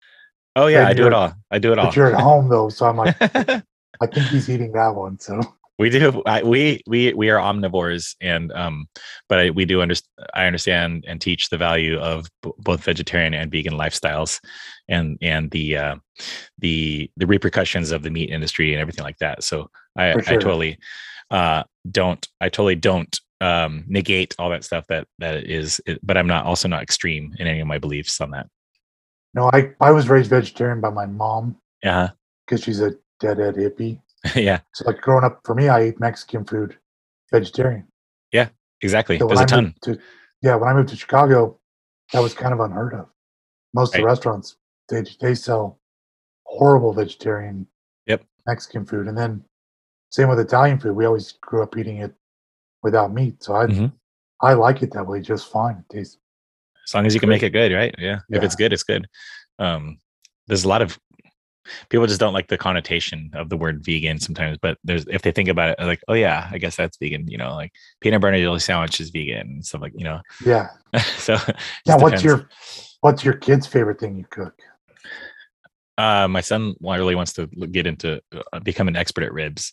Oh 0.54 0.66
yeah, 0.66 0.86
I 0.86 0.92
do 0.92 1.06
it 1.06 1.12
all. 1.12 1.32
I 1.50 1.58
do 1.58 1.72
it 1.72 1.78
all. 1.78 1.86
but 1.86 1.96
you're 1.96 2.14
at 2.14 2.20
home 2.20 2.48
though, 2.48 2.68
so 2.68 2.86
I'm 2.86 2.96
like, 2.96 3.16
I 3.20 4.06
think 4.06 4.26
he's 4.28 4.48
eating 4.50 4.72
that 4.72 4.94
one. 4.94 5.18
So 5.18 5.40
we 5.80 5.88
do 5.88 6.22
I, 6.26 6.42
we 6.42 6.82
we 6.86 7.14
we 7.14 7.30
are 7.30 7.38
omnivores 7.38 8.14
and 8.20 8.52
um 8.52 8.86
but 9.30 9.38
I, 9.40 9.50
we 9.50 9.64
do 9.64 9.80
understand 9.80 10.10
i 10.34 10.44
understand 10.44 11.06
and 11.08 11.18
teach 11.18 11.48
the 11.48 11.56
value 11.56 11.98
of 11.98 12.28
b- 12.42 12.50
both 12.58 12.84
vegetarian 12.84 13.32
and 13.32 13.50
vegan 13.50 13.72
lifestyles 13.72 14.40
and 14.88 15.16
and 15.22 15.50
the 15.50 15.78
uh 15.78 15.96
the 16.58 17.10
the 17.16 17.26
repercussions 17.26 17.92
of 17.92 18.02
the 18.02 18.10
meat 18.10 18.28
industry 18.28 18.74
and 18.74 18.80
everything 18.82 19.04
like 19.04 19.16
that 19.18 19.42
so 19.42 19.70
i 19.96 20.12
For 20.12 20.18
i 20.18 20.36
totally 20.36 20.78
uh 21.30 21.62
don't 21.90 22.28
i 22.42 22.50
totally 22.50 22.76
don't 22.76 23.18
um 23.40 23.84
negate 23.88 24.34
all 24.38 24.50
that 24.50 24.64
stuff 24.64 24.86
that 24.88 25.06
that 25.18 25.44
is. 25.44 25.80
it, 25.86 25.98
but 26.02 26.16
i'm 26.16 26.26
not 26.26 26.44
also 26.44 26.68
not 26.68 26.82
extreme 26.82 27.34
in 27.38 27.46
any 27.46 27.60
of 27.60 27.66
my 27.66 27.78
beliefs 27.78 28.20
on 28.20 28.30
that 28.30 28.46
no, 29.34 29.48
I 29.52 29.72
I 29.80 29.92
was 29.92 30.08
raised 30.08 30.30
vegetarian 30.30 30.80
by 30.80 30.90
my 30.90 31.06
mom 31.06 31.56
yeah 31.82 32.10
because 32.46 32.64
she's 32.64 32.80
a 32.80 32.92
deadhead 33.20 33.54
hippie. 33.54 34.00
yeah 34.34 34.60
So 34.74 34.84
like 34.86 35.00
growing 35.00 35.24
up 35.24 35.40
for 35.44 35.54
me, 35.54 35.68
I 35.68 35.80
ate 35.80 36.00
Mexican 36.00 36.44
food, 36.44 36.76
vegetarian. 37.32 37.86
Yeah, 38.32 38.48
exactly 38.80 39.18
So 39.18 39.28
there's 39.28 39.40
a 39.40 39.44
I 39.44 39.46
ton 39.46 39.74
to 39.82 39.98
yeah, 40.42 40.56
when 40.56 40.68
I 40.68 40.74
moved 40.74 40.88
to 40.88 40.96
Chicago, 40.96 41.58
that 42.12 42.20
was 42.20 42.34
kind 42.34 42.52
of 42.52 42.60
unheard 42.60 42.94
of. 42.94 43.06
Most 43.74 43.94
of 43.94 44.00
the 44.00 44.06
restaurants 44.06 44.56
they 44.88 45.04
they 45.20 45.34
sell 45.34 45.78
horrible 46.44 46.92
vegetarian 46.92 47.66
Yep. 48.06 48.24
Mexican 48.46 48.84
food, 48.84 49.06
and 49.06 49.16
then 49.16 49.44
same 50.10 50.28
with 50.28 50.40
Italian 50.40 50.80
food. 50.80 50.96
We 50.96 51.04
always 51.04 51.32
grew 51.32 51.62
up 51.62 51.76
eating 51.76 51.98
it 51.98 52.12
without 52.82 53.12
meat, 53.12 53.42
so 53.42 53.54
I 53.54 53.66
Mhm. 53.66 53.92
I 54.42 54.54
like 54.54 54.82
it 54.82 54.92
that 54.94 55.06
way 55.06 55.20
just 55.20 55.50
fine. 55.52 55.76
It 55.90 55.92
tastes 55.94 56.18
as 56.88 56.94
long 56.94 57.06
as 57.06 57.14
you 57.14 57.20
can 57.20 57.28
make 57.28 57.42
it 57.42 57.50
good 57.50 57.72
right 57.72 57.94
yeah, 57.98 58.20
if 58.30 58.42
it's 58.42 58.56
good 58.56 58.72
it's 58.72 58.82
good 58.82 59.06
um 59.60 59.98
there's 60.48 60.64
a 60.64 60.68
lot 60.68 60.82
of 60.82 60.98
people 61.88 62.04
just 62.06 62.18
don't 62.18 62.32
like 62.32 62.48
the 62.48 62.58
connotation 62.58 63.30
of 63.34 63.48
the 63.48 63.56
word 63.56 63.84
vegan 63.84 64.18
sometimes 64.18 64.58
but 64.60 64.76
there's 64.82 65.04
if 65.08 65.22
they 65.22 65.30
think 65.30 65.48
about 65.48 65.78
it 65.78 65.84
like 65.84 66.00
oh 66.08 66.14
yeah 66.14 66.48
i 66.50 66.58
guess 66.58 66.74
that's 66.74 66.96
vegan 66.96 67.28
you 67.28 67.36
know 67.38 67.54
like 67.54 67.70
peanut 68.00 68.20
butter 68.20 68.32
and 68.34 68.42
jelly 68.42 68.58
sandwich 68.58 68.98
is 68.98 69.10
vegan 69.10 69.46
and 69.46 69.64
stuff 69.64 69.82
like 69.82 69.92
you 69.94 70.02
know 70.04 70.20
yeah. 70.44 70.70
so 71.18 71.34
Now, 71.86 71.96
what's 71.98 72.20
depends. 72.22 72.24
your 72.24 72.48
what's 73.02 73.24
your 73.24 73.34
kid's 73.34 73.66
favorite 73.68 74.00
thing 74.00 74.16
you 74.16 74.24
cook? 74.30 74.58
uh 75.98 76.26
my 76.26 76.40
son 76.40 76.74
really 76.80 77.14
wants 77.14 77.34
to 77.34 77.46
get 77.70 77.86
into 77.86 78.20
uh, 78.52 78.58
become 78.60 78.88
an 78.88 78.96
expert 78.96 79.22
at 79.22 79.32
ribs 79.32 79.72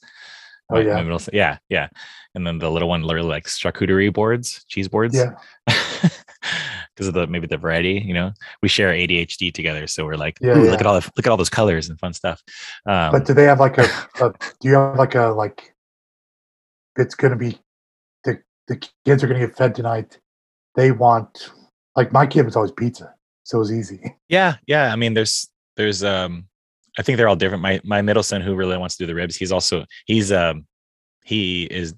Oh, 0.69 0.79
yeah. 0.79 1.01
middle 1.01 1.21
yeah 1.31 1.57
yeah 1.69 1.87
and 2.35 2.45
then 2.45 2.59
the 2.59 2.69
little 2.69 2.89
one 2.89 3.01
literally 3.03 3.29
likes 3.29 3.57
charcuterie 3.57 4.11
boards 4.13 4.65
cheese 4.67 4.89
boards 4.89 5.15
Yeah, 5.15 5.31
because 5.67 7.07
of 7.07 7.13
the 7.13 7.25
maybe 7.27 7.47
the 7.47 7.57
variety 7.57 8.03
you 8.05 8.13
know 8.13 8.33
we 8.61 8.67
share 8.67 8.91
adhd 8.91 9.53
together 9.53 9.87
so 9.87 10.03
we're 10.03 10.15
like 10.17 10.37
Yeah, 10.41 10.61
yeah. 10.61 10.71
look 10.71 10.81
at 10.81 10.85
all 10.85 10.99
the, 10.99 11.09
look 11.15 11.25
at 11.25 11.29
all 11.31 11.37
those 11.37 11.49
colors 11.49 11.87
and 11.89 11.97
fun 11.99 12.11
stuff 12.13 12.43
um 12.85 13.11
but 13.13 13.25
do 13.25 13.33
they 13.33 13.45
have 13.45 13.59
like 13.61 13.77
a, 13.77 13.83
a 14.21 14.33
do 14.59 14.67
you 14.67 14.75
have 14.75 14.97
like 14.97 15.15
a 15.15 15.27
like? 15.27 15.73
It's 16.97 17.15
gonna 17.15 17.35
be 17.37 17.59
the 18.23 18.39
the 18.67 18.75
kids 19.05 19.23
are 19.23 19.27
gonna 19.27 19.39
get 19.39 19.55
fed 19.55 19.75
tonight. 19.75 20.19
They 20.75 20.91
want 20.91 21.51
like 21.95 22.11
my 22.11 22.25
kid 22.25 22.43
was 22.45 22.55
always 22.55 22.71
pizza, 22.71 23.13
so 23.43 23.57
it 23.57 23.59
was 23.59 23.71
easy. 23.71 24.15
yeah 24.29 24.55
yeah 24.67 24.91
i 24.91 24.95
mean 24.95 25.13
there's 25.13 25.47
there's 25.77 26.03
um 26.03 26.47
i 26.97 27.01
think 27.01 27.17
they're 27.17 27.27
all 27.29 27.35
different. 27.35 27.61
My 27.61 27.79
my 27.83 28.01
middle 28.01 28.23
son 28.23 28.41
who 28.41 28.55
really 28.55 28.77
wants 28.77 28.95
to 28.97 29.03
do 29.03 29.07
the 29.07 29.15
ribs 29.15 29.35
he's 29.35 29.51
also 29.51 29.85
he's 30.05 30.31
um 30.31 30.65
he 31.23 31.63
is 31.65 31.93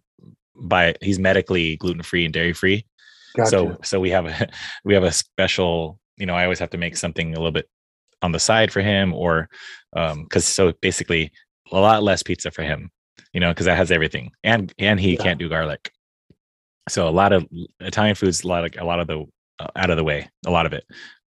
by 0.55 0.95
he's 1.01 1.19
medically 1.19 1.77
gluten 1.77 2.03
free 2.03 2.25
and 2.25 2.33
dairy 2.33 2.53
free 2.53 2.85
Gotcha. 3.35 3.49
so 3.49 3.77
so 3.83 3.99
we 3.99 4.09
have 4.09 4.25
a 4.25 4.47
we 4.85 4.93
have 4.93 5.03
a 5.03 5.11
special 5.11 5.99
you 6.17 6.25
know 6.25 6.35
i 6.35 6.43
always 6.43 6.59
have 6.59 6.71
to 6.71 6.77
make 6.77 6.97
something 6.97 7.33
a 7.33 7.37
little 7.37 7.51
bit 7.51 7.69
on 8.21 8.31
the 8.33 8.39
side 8.39 8.71
for 8.71 8.81
him 8.81 9.13
or 9.13 9.49
um 9.95 10.23
because 10.23 10.45
so 10.45 10.73
basically 10.81 11.31
a 11.71 11.79
lot 11.79 12.03
less 12.03 12.21
pizza 12.23 12.51
for 12.51 12.63
him 12.63 12.91
you 13.33 13.39
know 13.39 13.51
because 13.51 13.65
that 13.67 13.77
has 13.77 13.91
everything. 13.91 14.31
And 14.43 14.73
and 14.79 14.99
he 14.99 15.13
Yeah. 15.13 15.23
can't 15.23 15.39
do 15.39 15.47
garlic. 15.49 15.91
So 16.89 17.07
a 17.07 17.11
lot 17.21 17.31
of 17.31 17.45
italian 17.79 18.15
foods 18.15 18.43
a 18.43 18.47
lot 18.47 18.65
of 18.65 18.71
a 18.81 18.83
lot 18.83 18.99
of 18.99 19.07
the 19.07 19.25
uh, 19.59 19.67
out 19.75 19.89
of 19.91 19.97
the 19.97 20.03
way 20.03 20.27
a 20.47 20.51
lot 20.51 20.65
of 20.65 20.73
it 20.73 20.83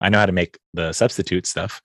i 0.00 0.08
know 0.08 0.18
how 0.18 0.26
to 0.26 0.32
make 0.32 0.58
the 0.74 0.92
substitute 0.92 1.46
stuff 1.46 1.80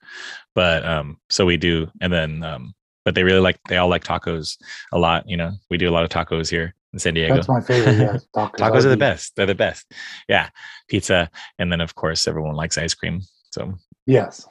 but 0.54 0.84
um 0.84 1.16
so 1.30 1.44
we 1.44 1.56
do 1.56 1.90
and 2.00 2.12
then 2.12 2.42
um 2.42 2.74
but 3.04 3.14
they 3.14 3.24
really 3.24 3.40
like 3.40 3.58
they 3.68 3.76
all 3.76 3.88
like 3.88 4.04
tacos 4.04 4.56
a 4.92 4.98
lot 4.98 5.28
you 5.28 5.36
know 5.36 5.52
we 5.70 5.76
do 5.76 5.88
a 5.88 5.92
lot 5.92 6.04
of 6.04 6.10
tacos 6.10 6.50
here 6.50 6.74
in 6.92 6.98
san 6.98 7.14
diego 7.14 7.34
That's 7.34 7.48
my 7.48 7.60
favorite. 7.60 7.96
Yeah, 7.98 8.18
tacos. 8.36 8.56
Tacos 8.56 8.84
are 8.84 8.90
the 8.90 8.98
best. 8.98 9.34
They're 9.34 9.46
the 9.46 9.54
best. 9.54 9.90
Yeah. 10.28 10.50
Pizza. 10.88 11.30
And 11.58 11.72
then 11.72 11.80
of 11.80 11.94
course 11.94 12.28
everyone 12.28 12.54
likes 12.54 12.76
ice 12.76 12.92
cream. 12.92 13.22
So 13.50 13.72
Yes, 14.06 14.46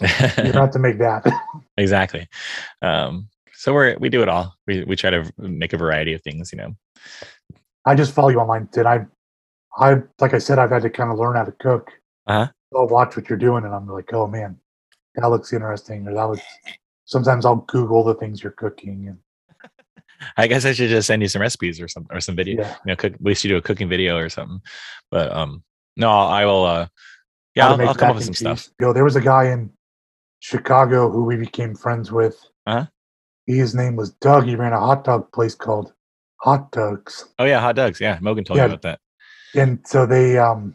you 0.00 0.06
have 0.52 0.70
to 0.72 0.78
make 0.78 0.98
that. 0.98 1.26
exactly. 1.76 2.28
Um, 2.82 3.28
so 3.54 3.72
we're 3.72 3.96
we 3.98 4.08
do 4.08 4.22
it 4.22 4.28
all. 4.28 4.54
We 4.66 4.84
we 4.84 4.96
try 4.96 5.10
to 5.10 5.32
make 5.38 5.72
a 5.72 5.78
variety 5.78 6.12
of 6.12 6.22
things, 6.22 6.52
you 6.52 6.58
know. 6.58 6.74
I 7.86 7.94
just 7.94 8.12
follow 8.12 8.28
you 8.28 8.38
online. 8.38 8.68
Did 8.72 8.86
I? 8.86 9.06
I 9.76 10.02
like 10.20 10.34
I 10.34 10.38
said, 10.38 10.58
I've 10.58 10.70
had 10.70 10.82
to 10.82 10.90
kind 10.90 11.10
of 11.10 11.18
learn 11.18 11.36
how 11.36 11.44
to 11.44 11.52
cook. 11.52 11.90
Uh-huh. 12.26 12.48
I'll 12.76 12.88
watch 12.88 13.16
what 13.16 13.28
you're 13.28 13.38
doing, 13.38 13.64
and 13.64 13.74
I'm 13.74 13.86
like, 13.88 14.12
oh 14.12 14.26
man, 14.26 14.56
that 15.16 15.26
looks 15.28 15.52
interesting, 15.52 16.06
or 16.06 16.14
that 16.14 16.28
was. 16.28 16.40
Sometimes 17.04 17.44
I'll 17.44 17.56
Google 17.56 18.04
the 18.04 18.14
things 18.14 18.42
you're 18.42 18.52
cooking, 18.52 19.08
and 19.08 19.18
I 20.36 20.46
guess 20.46 20.64
I 20.64 20.72
should 20.72 20.88
just 20.88 21.06
send 21.06 21.20
you 21.22 21.28
some 21.28 21.42
recipes 21.42 21.80
or 21.80 21.88
some 21.88 22.06
or 22.10 22.20
some 22.20 22.36
video. 22.36 22.62
yeah, 22.62 22.70
You 22.86 22.92
know, 22.92 22.96
cook 22.96 23.14
we 23.20 23.34
should 23.34 23.48
do 23.48 23.56
a 23.56 23.62
cooking 23.62 23.88
video 23.88 24.16
or 24.16 24.28
something. 24.28 24.60
But 25.10 25.32
um 25.32 25.62
no, 25.96 26.08
I 26.10 26.46
will 26.46 26.64
uh 26.64 26.86
yeah, 27.54 27.68
I'll, 27.68 27.88
I'll 27.88 27.94
come 27.94 28.10
up 28.10 28.14
with 28.16 28.24
some 28.24 28.28
and 28.30 28.36
stuff. 28.36 28.58
cheese. 28.62 28.74
Yo, 28.80 28.92
there 28.92 29.04
was 29.04 29.16
a 29.16 29.20
guy 29.20 29.50
in 29.50 29.70
Chicago 30.40 31.10
who 31.10 31.24
we 31.24 31.36
became 31.36 31.74
friends 31.74 32.10
with. 32.10 32.38
Uh-huh. 32.66 32.86
He, 33.46 33.58
his 33.58 33.74
name 33.74 33.96
was 33.96 34.12
Doug. 34.12 34.44
He 34.46 34.56
ran 34.56 34.72
a 34.72 34.80
hot 34.80 35.04
dog 35.04 35.30
place 35.32 35.54
called 35.54 35.92
Hot 36.40 36.70
Doug's. 36.72 37.26
Oh 37.38 37.44
yeah, 37.44 37.60
Hot 37.60 37.76
Doug's. 37.76 38.00
Yeah, 38.00 38.18
Mogan 38.22 38.44
told 38.44 38.56
Yeah. 38.58 38.68
me 38.68 38.72
about 38.74 38.82
that. 38.82 39.00
and 39.54 39.80
so 39.86 40.06
they 40.06 40.38
um 40.38 40.74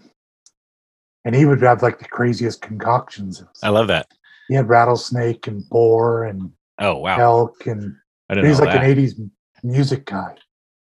and 1.28 1.36
he 1.36 1.44
would 1.46 1.62
have 1.62 1.84
like 1.84 2.00
the 2.00 2.06
craziest 2.06 2.62
concoctions 2.62 3.44
I 3.62 3.68
love 3.70 3.88
that. 3.90 4.08
he 4.48 4.56
had 4.56 4.70
rattlesnake 4.70 5.46
and 5.48 5.68
boar 5.70 6.24
and 6.24 6.52
Oh 6.80 6.96
wow. 7.00 7.18
elk 7.20 7.68
and 7.68 7.94
he's 8.30 8.60
like 8.60 8.72
that. 8.72 8.84
an 8.84 8.96
80s 8.96 9.30
music 9.64 10.06
guy 10.06 10.36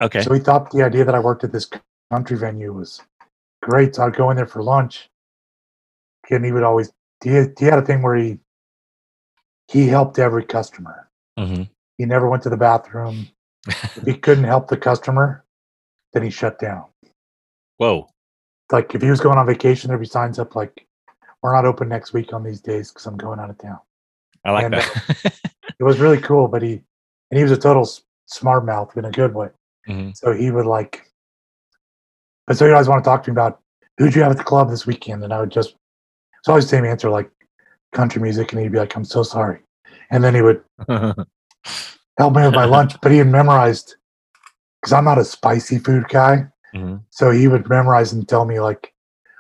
okay. 0.03 0.22
so 0.22 0.34
he 0.34 0.39
thought 0.39 0.69
the 0.72 0.84
idea 0.84 1.03
that 1.03 1.15
i 1.15 1.19
worked 1.19 1.43
at 1.43 1.51
this 1.51 1.67
country 2.11 2.38
venue 2.38 2.72
was 2.73 3.01
great 3.63 3.95
so 3.95 4.03
i'd 4.03 4.15
go 4.15 4.30
in 4.30 4.35
there 4.38 4.45
for 4.45 4.61
lunch 4.61 5.09
and 6.30 6.45
he 6.45 6.51
would 6.51 6.63
always 6.63 6.91
he 7.23 7.30
had, 7.31 7.53
he 7.57 7.65
had 7.65 7.80
a 7.80 7.81
thing 7.81 8.01
where 8.03 8.15
he 8.15 8.38
he 9.69 9.88
helped 9.88 10.19
every 10.19 10.45
customer 10.45 11.09
hmm 11.39 11.63
he 11.97 12.03
never 12.05 12.27
went 12.30 12.43
to 12.43 12.49
the 12.49 12.57
bathroom 12.57 13.26
if 13.67 14.03
he 14.05 14.13
couldn't 14.26 14.43
help 14.43 14.67
the 14.67 14.77
customer 14.77 15.43
then 16.13 16.22
he 16.23 16.30
shut 16.30 16.59
down 16.59 16.85
Whoa. 17.77 18.07
Like 18.71 18.95
if 18.95 19.01
he 19.01 19.09
was 19.09 19.19
going 19.21 19.37
on 19.37 19.45
vacation 19.45 19.87
there'd 19.87 19.99
be 19.99 20.05
signs 20.07 20.39
up 20.39 20.55
like 20.55 20.87
we're 21.41 21.53
not 21.53 21.65
open 21.65 21.87
next 21.87 22.13
week 22.13 22.33
on 22.33 22.43
these 22.43 22.61
days 22.61 22.91
because 22.91 23.05
I'm 23.05 23.17
going 23.17 23.39
out 23.39 23.49
of 23.51 23.57
town. 23.59 23.79
I 24.43 24.51
like 24.51 24.65
And, 24.65 24.75
uh, 24.75 24.79
that. 24.79 25.39
It 25.79 25.83
was 25.83 25.99
really 25.99 26.19
cool, 26.21 26.47
but 26.47 26.61
he 26.61 26.81
and 27.29 27.37
he 27.37 27.43
was 27.43 27.51
a 27.51 27.57
total 27.57 27.87
smart 28.27 28.65
mouth 28.65 28.95
in 28.97 29.05
a 29.05 29.11
good 29.11 29.33
way. 29.35 29.49
Mhm. 29.89 30.15
So 30.15 30.31
he 30.31 30.49
would 30.49 30.65
like, 30.65 31.11
but 32.47 32.57
so 32.57 32.65
you 32.65 32.71
always 32.71 32.87
want 32.87 33.03
to 33.03 33.07
talk 33.09 33.23
to 33.23 33.31
me 33.31 33.33
about 33.33 33.59
who'd 33.97 34.15
you 34.15 34.21
have 34.23 34.31
at 34.31 34.37
the 34.37 34.43
club 34.43 34.69
this 34.69 34.87
weekend, 34.87 35.23
and 35.23 35.33
I 35.33 35.39
would 35.41 35.51
just 35.51 35.75
it's 36.39 36.47
always 36.47 36.63
the 36.65 36.69
same 36.69 36.85
answer 36.85 37.09
like 37.09 37.29
country 37.91 38.21
music, 38.21 38.51
and 38.53 38.61
he'd 38.61 38.71
be 38.71 38.77
like, 38.79 38.95
"I'm 38.95 39.03
so 39.05 39.21
sorry," 39.23 39.59
and 40.11 40.23
then 40.23 40.33
he 40.33 40.41
would 40.41 40.63
help 40.87 42.33
me 42.35 42.43
with 42.43 42.53
my 42.55 42.65
lunch, 42.65 42.93
but 43.01 43.11
he 43.11 43.17
had 43.17 43.27
memorized 43.27 43.95
because 44.81 44.93
I'm 44.93 45.05
not 45.05 45.17
a 45.17 45.25
spicy 45.25 45.79
food 45.79 46.07
guy, 46.07 46.47
Mhm. 46.76 47.03
so 47.10 47.31
he 47.31 47.47
would 47.47 47.69
memorize 47.69 48.11
and 48.14 48.27
tell 48.27 48.45
me 48.45 48.60
like, 48.60 48.93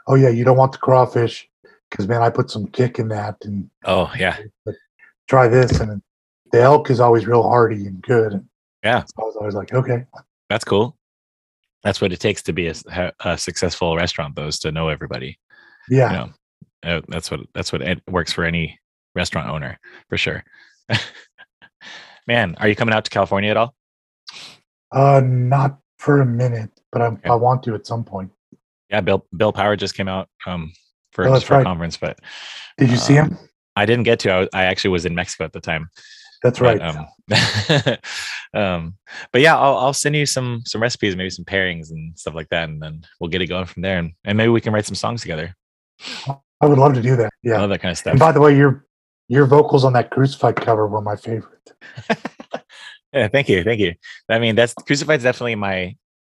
"Oh 0.07 0.15
yeah, 0.15 0.29
you 0.29 0.43
don't 0.45 0.57
want 0.57 0.71
the 0.71 0.77
crawfish 0.77 1.49
because 1.89 2.07
man, 2.07 2.21
I 2.21 2.29
put 2.29 2.49
some 2.49 2.67
kick 2.67 2.97
in 2.99 3.09
that, 3.09 3.35
and 3.43 3.69
Oh 3.83 4.11
yeah, 4.17 4.37
try 5.27 5.47
this." 5.47 5.79
And 5.79 6.01
the 6.51 6.61
elk 6.61 6.89
is 6.89 6.99
always 6.99 7.27
real 7.27 7.43
hearty 7.43 7.87
and 7.87 8.01
good. 8.01 8.33
And 8.33 8.47
Yeah. 8.83 9.03
so 9.03 9.13
I 9.21 9.25
was 9.25 9.35
always 9.35 9.55
like, 9.55 9.73
"Okay, 9.73 10.05
that's 10.49 10.63
cool. 10.63 10.97
That's 11.83 11.99
what 12.01 12.11
it 12.13 12.19
takes 12.19 12.41
to 12.43 12.53
be 12.53 12.67
a, 12.69 13.13
a 13.19 13.37
successful 13.37 13.95
restaurant, 13.95 14.35
though, 14.35 14.47
is 14.47 14.59
to 14.59 14.71
know 14.71 14.89
everybody. 14.89 15.37
yeah." 15.89 16.11
You 16.11 16.17
know, 16.17 16.33
Uh, 16.83 17.01
that's 17.09 17.29
what 17.31 17.39
that's 17.53 17.71
what 17.73 17.81
it 17.81 18.01
works 18.07 18.31
for 18.31 18.43
any 18.45 18.79
restaurant 19.15 19.49
owner 19.49 19.77
for 20.09 20.17
sure. 20.17 20.43
Man, 22.27 22.55
are 22.59 22.67
you 22.67 22.75
coming 22.75 22.93
out 22.93 23.03
to 23.05 23.09
California 23.11 23.49
at 23.51 23.57
all? 23.57 23.75
Uh, 24.91 25.21
not 25.23 25.79
for 26.05 26.21
a 26.21 26.25
minute, 26.25 26.69
but 26.91 27.01
Okay. 27.01 27.29
I 27.29 27.35
want 27.35 27.63
to 27.63 27.73
at 27.73 27.87
some 27.87 28.03
point. 28.03 28.31
Yeah, 28.91 29.01
Bill 29.01 29.25
Bill 29.35 29.51
Power 29.51 29.75
just 29.75 29.95
came 29.95 30.07
out 30.07 30.29
um 30.45 30.71
for, 31.11 31.27
Oh, 31.27 31.39
for 31.39 31.59
a 31.59 31.63
conference, 31.63 31.97
but 31.97 32.19
Did 32.77 32.89
you 32.91 32.97
see 32.97 33.17
Um, 33.17 33.29
him? 33.31 33.39
I 33.75 33.85
didn't 33.85 34.03
get 34.03 34.19
to. 34.19 34.29
I, 34.31 34.39
was, 34.41 34.49
I 34.53 34.63
actually 34.65 34.91
was 34.91 35.05
in 35.05 35.15
Mexico 35.15 35.43
at 35.45 35.51
the 35.53 35.59
time. 35.59 35.89
That's 36.43 36.59
but, 36.59 36.79
right. 36.79 36.81
um, 36.81 37.97
um, 38.61 38.97
but 39.31 39.41
yeah, 39.41 39.57
I'll, 39.57 39.77
I'll 39.77 39.93
send 39.93 40.15
you 40.15 40.25
some 40.27 40.61
some 40.65 40.81
recipes, 40.81 41.15
maybe 41.15 41.31
some 41.31 41.45
pairings 41.45 41.89
and 41.89 42.17
stuff 42.17 42.35
like 42.35 42.49
that, 42.49 42.69
and 42.69 42.79
then 42.81 43.01
we'll 43.19 43.31
get 43.31 43.41
it 43.41 43.47
going 43.47 43.65
from 43.65 43.81
there, 43.81 43.97
and, 43.97 44.11
and 44.23 44.37
maybe 44.37 44.49
we 44.49 44.61
can 44.61 44.71
write 44.73 44.85
some 44.85 44.95
songs 44.95 45.21
together. 45.21 45.55
I 46.61 46.67
would 46.67 46.77
love 46.77 46.93
to 46.93 47.01
do 47.01 47.15
that. 47.15 47.31
Yeah. 47.41 47.61
All 47.61 47.67
that 47.67 47.81
kind 47.81 47.91
of 47.91 47.97
stuff. 47.97 48.11
and 48.11 48.19
by 48.19 48.31
the 48.31 48.39
way, 48.41 48.55
your 48.55 48.85
your 49.27 49.45
vocals 49.47 49.83
on 49.83 49.93
that 49.93 50.11
crucified 50.11 50.55
cover 50.55 50.87
were 50.87 51.01
my 51.01 51.15
favorite. 51.15 51.73
yeah, 53.15 53.27
thank 53.29 53.49
you, 53.49 53.63
thank 53.63 53.79
you. 53.79 53.95
I 54.29 54.39
mean, 54.39 54.55
that's 54.55 54.73
Crucified's 54.73 55.23
definitely 55.23 55.55
my 55.55 55.95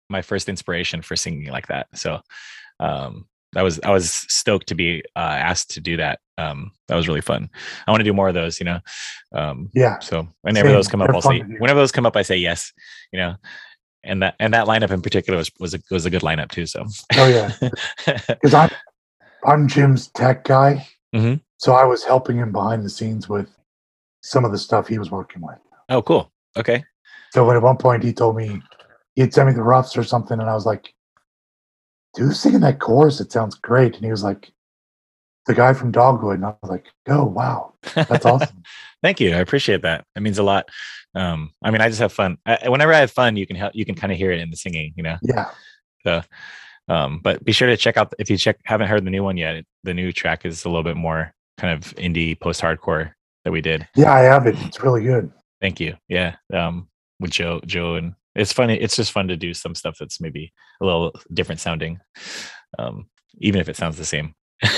my 0.10 0.22
first 0.23 0.49
inspiration 0.49 1.01
for 1.03 1.15
singing 1.15 1.51
like 1.51 1.68
that. 1.68 1.88
So, 1.93 2.19
um, 2.80 3.27
that 3.53 3.61
was 3.64 3.80
I 3.84 3.91
was 3.91 4.10
stoked 4.11 4.68
to 4.68 4.76
be 4.76 5.03
uh, 5.15 5.19
asked 5.19 5.72
to 5.72 5.81
do 5.81 5.97
that. 5.97 6.19
Um, 6.38 6.72
that 6.88 6.95
was 6.95 7.07
really 7.07 7.22
fun. 7.22 7.49
I 7.88 7.91
want 7.91 7.99
to 8.01 8.06
do 8.06 8.14
more 8.14 8.27
of 8.27 8.34
those, 8.34 8.60
you 8.60 8.65
know. 8.65 8.80
Um, 9.34 9.69
Yeah. 9.73 9.99
so 9.99 10.27
whenever 10.41 10.69
Same. 10.69 10.76
those 10.76 10.88
come 10.88 11.01
up, 11.01 11.07
They're 11.07 11.15
I'll 11.15 11.22
say 11.22 11.39
whenever 11.60 11.80
those 11.80 11.91
come 11.91 12.06
up, 12.06 12.15
I 12.15 12.22
say 12.22 12.38
yes, 12.38 12.72
you 13.11 13.19
know. 13.19 13.35
And 14.03 14.22
that 14.23 14.35
and 14.39 14.53
that 14.53 14.65
lineup 14.68 14.91
in 14.91 15.01
particular 15.01 15.38
was 15.38 15.51
was 15.60 15.73
a 15.73 15.80
was 15.91 16.06
a 16.06 16.10
good 16.10 16.22
lineup 16.22 16.49
too. 16.51 16.65
So, 16.65 16.85
Oh 17.18 17.27
yeah. 17.27 17.51
Because 18.27 18.53
I'm 18.53 18.69
I'm 19.45 19.68
Jim's 19.68 20.07
tech 20.07 20.43
guy, 20.45 20.88
Mhm. 21.14 21.41
so 21.57 21.73
I 21.73 21.84
was 21.85 22.03
helping 22.03 22.38
him 22.38 22.51
behind 22.51 22.84
the 22.85 22.89
scenes 22.89 23.27
with 23.27 23.49
some 24.22 24.45
of 24.45 24.51
the 24.51 24.57
stuff 24.57 24.88
he 24.88 24.97
was 24.99 25.11
working 25.11 25.41
with. 25.41 25.57
oh, 25.89 26.01
cool. 26.01 26.31
Okay. 26.60 26.84
So 27.31 27.45
when 27.45 27.56
at 27.56 27.61
one 27.61 27.77
point 27.77 28.03
he 28.03 28.14
told 28.14 28.36
me 28.36 28.61
he'd 29.15 29.34
send 29.34 29.48
me 29.48 29.53
the 29.53 29.64
roughs 29.64 29.95
or 29.98 30.03
something, 30.03 30.40
and 30.40 30.49
I 30.49 30.53
was 30.53 30.65
like, 30.65 30.94
"Dude, 32.15 32.27
who's 32.27 32.40
singing 32.40 32.61
that 32.61 32.80
chorus? 32.80 33.19
It 33.22 33.31
sounds 33.31 33.56
great." 33.56 33.95
And 33.95 34.03
he 34.03 34.11
was 34.11 34.23
like, 34.23 34.52
"The 35.45 35.53
guy 35.53 35.73
from 35.73 35.91
Dogwood," 35.91 36.36
and 36.36 36.45
I 36.45 36.56
was 36.61 36.69
like, 36.72 36.88
"Oh 37.07 37.23
wow, 37.26 37.73
that's 37.95 38.26
awesome." 38.26 38.64
Thank 39.03 39.19
you. 39.19 39.31
I 39.34 39.38
appreciate 39.40 39.84
that. 39.84 40.06
It 40.15 40.22
means 40.22 40.40
a 40.40 40.44
lot. 40.44 40.69
Um, 41.15 41.52
I 41.64 41.72
mean, 41.72 41.81
I 41.81 41.88
just 41.88 42.02
have 42.02 42.11
fun. 42.11 42.38
I, 42.45 42.68
whenever 42.68 42.94
I 42.94 42.99
have 42.99 43.11
fun, 43.11 43.38
you 43.38 43.48
can 43.48 43.56
help. 43.56 43.73
You 43.76 43.86
can 43.86 43.95
kind 43.95 44.11
of 44.11 44.18
hear 44.18 44.31
it 44.31 44.40
in 44.40 44.49
the 44.49 44.57
singing, 44.57 44.94
you 44.98 45.03
know. 45.03 45.18
yeah, 45.22 45.52
So, 46.03 46.22
um, 46.88 47.19
but 47.23 47.44
be 47.45 47.52
sure 47.52 47.68
to 47.68 47.77
check 47.77 47.95
out 47.98 48.14
if 48.19 48.30
you 48.30 48.38
check 48.38 48.57
haven't 48.65 48.88
heard 48.88 49.06
the 49.06 49.10
new 49.11 49.23
one 49.23 49.38
yet. 49.38 49.64
The 49.84 49.94
new 49.94 50.11
track 50.11 50.45
is 50.45 50.65
a 50.65 50.69
little 50.69 50.84
bit 50.84 50.98
more 50.98 51.34
kind 51.57 51.73
of 51.73 51.94
indie 51.95 52.40
post 52.40 52.61
hardcore 52.61 53.14
that 53.45 53.52
we 53.52 53.61
did. 53.61 53.88
yeah, 53.95 54.11
I 54.11 54.22
have 54.22 54.48
it. 54.48 54.56
It's 54.65 54.81
really 54.81 55.03
good. 55.03 55.31
Thank 55.61 55.80
you. 55.80 55.95
Yeah. 56.07 56.36
Um, 56.53 56.88
with 57.19 57.31
Joe, 57.31 57.60
Joe, 57.65 57.95
and 57.95 58.14
it's 58.36 58.53
funny. 58.53 58.76
It's 58.80 58.95
just 58.95 59.11
fun 59.11 59.27
to 59.27 59.36
do 59.36 59.53
some 59.53 59.76
stuff 59.76 59.98
that's 59.99 60.22
maybe 60.22 60.53
a 60.81 60.86
little 60.86 61.14
different 61.34 61.60
sounding, 61.60 61.99
um, 62.77 63.07
even 63.40 63.60
if 63.60 63.68
it 63.68 63.76
sounds 63.76 63.98
the 63.98 64.06
same. 64.06 64.34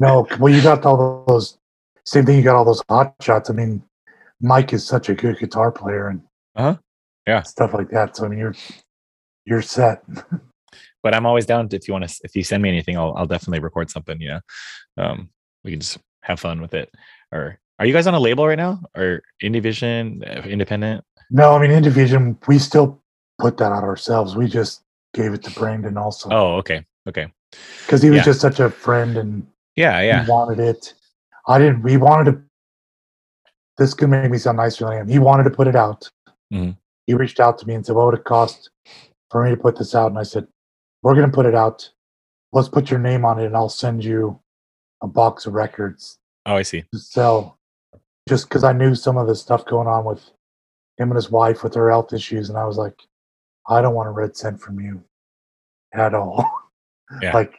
No, 0.00 0.26
well, 0.40 0.52
you 0.52 0.62
got 0.62 0.86
all 0.86 1.24
those. 1.28 1.58
Same 2.06 2.24
thing. 2.24 2.36
You 2.38 2.42
got 2.42 2.56
all 2.56 2.64
those 2.64 2.82
hot 2.88 3.14
shots. 3.20 3.50
I 3.50 3.52
mean, 3.52 3.82
Mike 4.40 4.72
is 4.72 4.86
such 4.86 5.10
a 5.10 5.14
good 5.14 5.38
guitar 5.38 5.70
player 5.70 6.08
and 6.08 6.22
Uh-huh. 6.56 6.76
Yeah. 7.26 7.42
stuff 7.42 7.74
like 7.74 7.90
that. 7.90 8.16
So 8.16 8.24
I 8.24 8.28
mean, 8.28 8.38
you're 8.38 8.54
you're 9.44 9.60
set. 9.60 10.02
but 11.02 11.14
I'm 11.14 11.26
always 11.26 11.44
down 11.44 11.68
to, 11.68 11.76
if 11.76 11.86
you 11.88 11.92
want 11.92 12.08
to 12.08 12.20
if 12.24 12.34
you 12.34 12.42
send 12.42 12.62
me 12.62 12.70
anything, 12.70 12.96
I'll 12.96 13.12
I'll 13.16 13.26
definitely 13.26 13.60
record 13.60 13.90
something. 13.90 14.18
You 14.20 14.28
know, 14.28 14.40
um, 14.96 15.28
we 15.62 15.72
can 15.72 15.80
just 15.80 15.98
have 16.22 16.40
fun 16.40 16.62
with 16.62 16.72
it. 16.74 16.90
Or 17.30 17.58
are 17.82 17.86
you 17.86 17.92
guys 17.92 18.06
on 18.06 18.14
a 18.14 18.20
label 18.20 18.46
right 18.46 18.56
now, 18.56 18.80
or 18.96 19.22
Indivision, 19.42 20.46
independent? 20.48 21.04
No, 21.32 21.52
I 21.56 21.60
mean, 21.60 21.72
in 21.72 21.82
division, 21.82 22.38
we 22.46 22.60
still 22.60 23.02
put 23.40 23.56
that 23.56 23.72
out 23.72 23.82
ourselves. 23.82 24.36
We 24.36 24.46
just 24.46 24.82
gave 25.14 25.32
it 25.34 25.42
to 25.42 25.50
Brandon 25.50 25.96
also 25.98 26.28
Oh, 26.30 26.54
okay, 26.58 26.86
okay, 27.08 27.26
because 27.84 28.00
he 28.00 28.08
was 28.10 28.18
yeah. 28.18 28.22
just 28.24 28.40
such 28.40 28.60
a 28.60 28.70
friend 28.70 29.16
and 29.16 29.44
yeah, 29.74 30.00
yeah. 30.00 30.24
he 30.24 30.30
wanted 30.30 30.60
it. 30.60 30.94
I 31.48 31.58
didn't. 31.58 31.82
We 31.82 31.96
wanted 31.96 32.30
to. 32.30 32.40
This 33.78 33.94
could 33.94 34.10
make 34.10 34.30
me 34.30 34.38
sound 34.38 34.58
nicer 34.58 34.84
than 34.84 34.94
I 34.94 35.00
am. 35.00 35.08
He 35.08 35.18
wanted 35.18 35.42
to 35.44 35.50
put 35.50 35.66
it 35.66 35.74
out. 35.74 36.08
Mhm. 36.54 36.76
He 37.08 37.14
reached 37.14 37.40
out 37.40 37.58
to 37.58 37.66
me 37.66 37.74
and 37.74 37.84
said, 37.84 37.96
"What 37.96 38.06
would 38.06 38.14
it 38.14 38.24
cost 38.24 38.70
for 39.32 39.42
me 39.42 39.50
to 39.50 39.56
put 39.56 39.76
this 39.76 39.92
out?" 39.92 40.06
And 40.12 40.20
I 40.20 40.22
said, 40.22 40.46
"We're 41.02 41.16
going 41.16 41.28
to 41.28 41.34
put 41.34 41.46
it 41.46 41.54
out. 41.56 41.90
Let's 42.52 42.68
put 42.68 42.92
your 42.92 43.00
name 43.00 43.24
on 43.24 43.40
it, 43.40 43.46
and 43.46 43.56
I'll 43.56 43.68
send 43.68 44.04
you 44.04 44.38
a 45.02 45.08
box 45.08 45.46
of 45.46 45.54
records 45.54 46.18
Oh, 46.46 46.54
I 46.54 46.62
see. 46.62 46.84
to 46.92 46.98
sell." 47.00 47.58
Just 48.28 48.48
because 48.48 48.64
I 48.64 48.72
knew 48.72 48.94
some 48.94 49.16
of 49.16 49.26
the 49.26 49.34
stuff 49.34 49.64
going 49.66 49.88
on 49.88 50.04
with 50.04 50.22
him 50.98 51.10
and 51.10 51.16
his 51.16 51.30
wife 51.30 51.62
with 51.62 51.74
her 51.74 51.90
health 51.90 52.12
issues, 52.12 52.48
and 52.48 52.58
I 52.58 52.64
was 52.64 52.76
like, 52.76 52.94
"I 53.68 53.82
don't 53.82 53.94
want 53.94 54.08
a 54.08 54.12
red 54.12 54.36
cent 54.36 54.60
from 54.60 54.80
you 54.80 55.02
at 55.92 56.14
all." 56.14 56.44
Yeah. 57.20 57.34
like, 57.34 57.52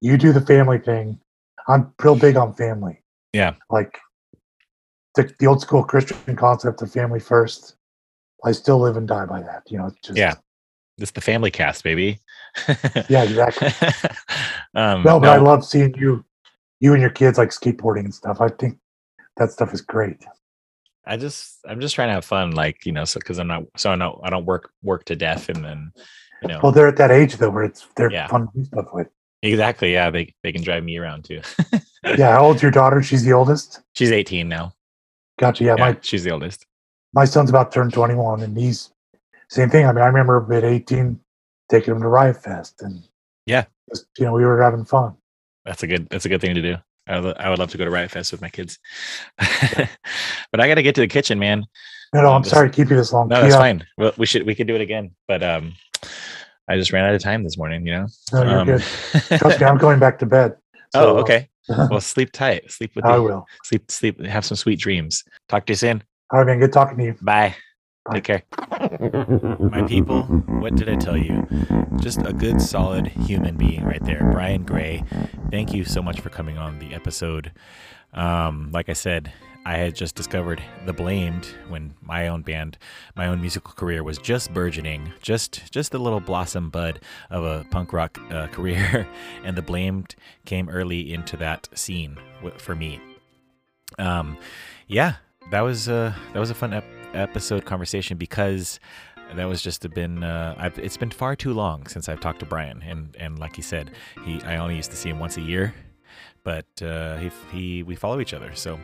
you 0.00 0.16
do 0.16 0.32
the 0.32 0.40
family 0.40 0.78
thing. 0.78 1.20
I'm 1.68 1.92
real 2.02 2.16
big 2.16 2.36
on 2.36 2.54
family 2.54 3.02
Yeah, 3.34 3.54
like 3.68 3.98
the, 5.14 5.32
the 5.38 5.46
old 5.46 5.60
school 5.60 5.84
Christian 5.84 6.36
concept 6.36 6.82
of 6.82 6.90
family 6.90 7.20
first. 7.20 7.76
I 8.44 8.52
still 8.52 8.78
live 8.78 8.96
and 8.96 9.08
die 9.08 9.26
by 9.26 9.40
that. 9.42 9.62
You 9.68 9.78
know, 9.78 9.86
it's 9.86 9.98
just 10.02 10.18
yeah. 10.18 10.34
It's 10.98 11.10
the 11.10 11.20
family 11.20 11.50
cast, 11.50 11.82
baby. 11.82 12.20
yeah, 13.08 13.24
exactly. 13.24 13.68
um, 14.74 15.02
No, 15.02 15.18
but 15.18 15.28
I 15.28 15.38
love 15.38 15.64
seeing 15.64 15.92
you, 15.98 16.24
you 16.78 16.92
and 16.92 17.00
your 17.00 17.10
kids 17.10 17.36
like 17.36 17.50
skateboarding 17.50 18.04
and 18.04 18.14
stuff. 18.14 18.40
I 18.40 18.48
think 18.48 18.78
that 19.36 19.50
stuff 19.50 19.72
is 19.74 19.80
great. 19.80 20.24
I 21.06 21.16
just 21.16 21.58
I'm 21.68 21.80
just 21.80 21.94
trying 21.94 22.08
to 22.08 22.14
have 22.14 22.24
fun, 22.24 22.52
like 22.52 22.86
you 22.86 22.92
know, 22.92 23.04
so 23.04 23.20
because 23.20 23.38
I'm 23.38 23.48
not 23.48 23.64
so 23.76 23.90
I 23.92 23.96
don't 23.96 24.18
I 24.22 24.30
don't 24.30 24.46
work 24.46 24.70
work 24.82 25.04
to 25.06 25.16
death, 25.16 25.48
and 25.48 25.64
then 25.64 25.92
you 26.42 26.48
know 26.48 26.60
Well, 26.62 26.72
they're 26.72 26.88
at 26.88 26.96
that 26.96 27.10
age 27.10 27.36
though 27.36 27.50
where 27.50 27.64
it's 27.64 27.86
they're 27.96 28.10
Yeah. 28.10 28.26
fun 28.28 28.46
to 28.48 28.58
do 28.58 28.64
stuff 28.64 28.86
with. 28.92 29.08
exactly 29.42 29.92
yeah 29.92 30.10
they 30.10 30.34
they 30.42 30.52
can 30.52 30.62
drive 30.62 30.82
me 30.84 30.96
around 30.96 31.24
too. 31.24 31.40
Yeah, 32.18 32.32
how 32.32 32.44
old's 32.44 32.60
your 32.60 32.70
daughter? 32.70 33.02
She's 33.02 33.24
the 33.24 33.32
oldest. 33.32 33.80
She's 33.94 34.12
18 34.12 34.46
now. 34.46 34.74
Gotcha. 35.38 35.64
Yeah, 35.64 35.76
Yeah, 35.78 35.92
my 35.92 35.98
she's 36.02 36.22
the 36.22 36.32
oldest. 36.32 36.66
my 37.14 37.24
son's 37.24 37.48
about 37.48 37.72
to 37.72 37.76
turn 37.76 37.90
21, 37.90 38.42
and 38.42 38.54
he's 38.58 38.90
same 39.48 39.70
thing. 39.70 39.86
I 39.86 39.92
mean, 39.92 40.02
I 40.02 40.06
remember 40.08 40.46
at 40.52 40.64
18 40.64 41.18
taking 41.70 41.94
him 41.94 42.02
to 42.02 42.08
Riot 42.08 42.42
Fest, 42.42 42.82
and 42.82 43.02
Yeah. 43.46 43.64
just, 43.88 44.04
you 44.18 44.26
know, 44.26 44.34
we 44.34 44.44
were 44.44 44.60
having 44.62 44.84
fun. 44.84 45.16
That's 45.64 45.82
a 45.82 45.86
good. 45.86 46.06
That's 46.10 46.26
a 46.26 46.28
good 46.28 46.42
thing 46.42 46.54
to 46.56 46.60
do. 46.62 46.76
I 47.06 47.20
would, 47.20 47.36
I 47.38 47.50
would 47.50 47.58
love 47.58 47.70
to 47.70 47.78
go 47.78 47.84
to 47.84 47.90
Riot 47.90 48.10
Fest 48.10 48.32
with 48.32 48.40
my 48.40 48.48
kids, 48.48 48.78
but 49.38 50.60
I 50.60 50.68
got 50.68 50.76
to 50.76 50.82
get 50.82 50.94
to 50.96 51.00
the 51.00 51.06
kitchen, 51.08 51.38
man. 51.38 51.66
No, 52.14 52.22
no, 52.22 52.32
I'm 52.32 52.42
this- 52.42 52.50
sorry 52.52 52.70
to 52.70 52.74
keep 52.74 52.90
you 52.90 52.96
this 52.96 53.12
long. 53.12 53.28
No, 53.28 53.40
that's 53.42 53.52
Yeah, 53.52 53.58
fine. 53.58 53.86
Well, 53.98 54.12
we 54.16 54.26
should 54.26 54.46
we 54.46 54.54
could 54.54 54.66
do 54.66 54.74
it 54.74 54.80
again, 54.80 55.10
but 55.28 55.42
um, 55.42 55.74
I 56.68 56.76
just 56.76 56.92
ran 56.92 57.04
out 57.04 57.14
of 57.14 57.22
time 57.22 57.42
this 57.44 57.58
morning. 57.58 57.86
You 57.86 57.92
know. 57.94 58.06
No, 58.32 58.42
you're 58.42 58.58
Um, 58.60 58.66
good. 58.66 58.80
Trust 59.38 59.60
me, 59.60 59.66
I'm 59.66 59.78
going 59.78 59.98
back 59.98 60.18
to 60.20 60.26
bed. 60.26 60.54
oh, 60.94 61.00
So, 61.00 61.18
uh, 61.18 61.20
okay. 61.22 61.48
Well, 61.90 62.00
sleep 62.00 62.30
tight. 62.30 62.70
Sleep 62.70 62.94
with 62.94 63.06
I 63.06 63.18
will. 63.18 63.46
Sleep, 63.64 63.90
sleep. 63.90 64.20
Have 64.20 64.44
some 64.44 64.56
sweet 64.56 64.78
dreams. 64.78 65.24
Talk 65.48 65.64
to 65.66 65.72
you 65.72 65.76
soon. 65.76 66.02
All 66.30 66.40
right, 66.40 66.46
man. 66.46 66.60
Good 66.60 66.72
talking 66.74 66.98
to 66.98 67.04
you. 67.04 67.16
Bye. 67.22 67.54
Take 68.12 68.24
care. 68.24 68.42
My 69.60 69.82
people, 69.88 70.22
what 70.22 70.74
did 70.74 70.88
I 70.90 70.96
tell 70.96 71.16
you? 71.16 71.46
Just 72.00 72.20
a 72.24 72.32
good, 72.32 72.60
solid 72.60 73.06
human 73.06 73.56
being 73.56 73.82
right 73.84 74.02
there. 74.04 74.28
Bryan 74.30 74.64
Gray, 74.64 75.04
thank 75.50 75.72
you 75.72 75.84
so 75.84 76.02
much 76.02 76.20
for 76.20 76.28
coming 76.28 76.58
on 76.58 76.78
the 76.78 76.92
episode. 76.94 77.52
Um, 78.12 78.70
like 78.72 78.90
I 78.90 78.92
said, 78.92 79.32
I 79.64 79.78
had 79.78 79.94
just 79.94 80.14
discovered 80.14 80.62
The 80.84 80.92
Blamed 80.92 81.46
when 81.68 81.94
my 82.02 82.28
own 82.28 82.42
band, 82.42 82.76
my 83.16 83.26
own 83.26 83.40
musical 83.40 83.72
career 83.72 84.04
was 84.04 84.18
just 84.18 84.52
burgeoning, 84.52 85.14
just 85.22 85.72
just 85.72 85.90
the 85.90 85.98
little 85.98 86.20
blossom 86.20 86.68
bud 86.68 87.00
of 87.30 87.44
a 87.44 87.64
punk 87.70 87.94
rock 87.94 88.18
uh, 88.30 88.46
career, 88.52 89.08
and 89.42 89.56
The 89.56 89.62
Blamed 89.62 90.14
came 90.44 90.68
early 90.68 91.12
into 91.12 91.38
that 91.38 91.68
scene 91.72 92.18
for 92.58 92.74
me. 92.74 93.00
Um, 93.98 94.36
yeah, 94.86 95.14
that 95.50 95.62
was 95.62 95.88
uh, 95.88 96.12
that 96.34 96.38
was 96.38 96.50
a 96.50 96.54
fun 96.54 96.74
ep- 96.74 96.84
episode 97.14 97.64
conversation 97.64 98.16
because 98.16 98.80
that 99.34 99.46
was 99.46 99.62
just 99.62 99.88
been 99.90 100.22
uh, 100.22 100.70
it's 100.76 100.96
been 100.96 101.10
far 101.10 101.34
too 101.34 101.52
long 101.52 101.86
since 101.86 102.08
I've 102.08 102.20
talked 102.20 102.40
to 102.40 102.46
Bryan, 102.46 102.82
and 102.82 103.16
and 103.18 103.38
like 103.38 103.56
he 103.56 103.62
said, 103.62 103.90
he 104.24 104.40
I 104.42 104.56
only 104.56 104.76
used 104.76 104.90
to 104.90 104.96
see 104.96 105.08
him 105.08 105.18
once 105.18 105.36
a 105.36 105.40
year, 105.40 105.74
but 106.44 106.66
uh, 106.82 107.16
he, 107.16 107.30
he 107.50 107.82
we 107.82 107.96
follow 107.96 108.20
each 108.20 108.34
other, 108.34 108.54
so 108.54 108.78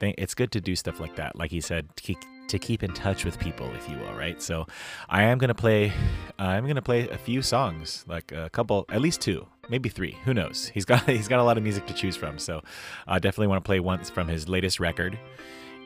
it's 0.00 0.34
good 0.34 0.52
to 0.52 0.60
do 0.60 0.76
stuff 0.76 1.00
like 1.00 1.16
that. 1.16 1.36
Like 1.36 1.50
he 1.50 1.60
said, 1.60 1.88
to 1.96 2.02
keep, 2.02 2.18
to 2.48 2.58
keep 2.58 2.82
in 2.82 2.92
touch 2.92 3.24
with 3.24 3.38
people, 3.38 3.68
if 3.74 3.88
you 3.88 3.96
will, 3.96 4.14
right? 4.14 4.40
So 4.40 4.66
I 5.08 5.22
am 5.24 5.38
gonna 5.38 5.54
play 5.54 5.92
I'm 6.38 6.66
gonna 6.66 6.82
play 6.82 7.08
a 7.08 7.18
few 7.18 7.42
songs, 7.42 8.04
like 8.06 8.32
a 8.32 8.50
couple, 8.50 8.84
at 8.90 9.00
least 9.00 9.20
two, 9.20 9.46
maybe 9.68 9.88
three. 9.88 10.16
Who 10.24 10.34
knows? 10.34 10.70
He's 10.72 10.84
got 10.84 11.02
he's 11.08 11.28
got 11.28 11.40
a 11.40 11.44
lot 11.44 11.56
of 11.56 11.62
music 11.62 11.86
to 11.86 11.94
choose 11.94 12.16
from, 12.16 12.38
so 12.38 12.62
I 13.06 13.18
definitely 13.18 13.48
want 13.48 13.64
to 13.64 13.66
play 13.66 13.80
once 13.80 14.10
from 14.10 14.28
his 14.28 14.48
latest 14.48 14.78
record, 14.78 15.18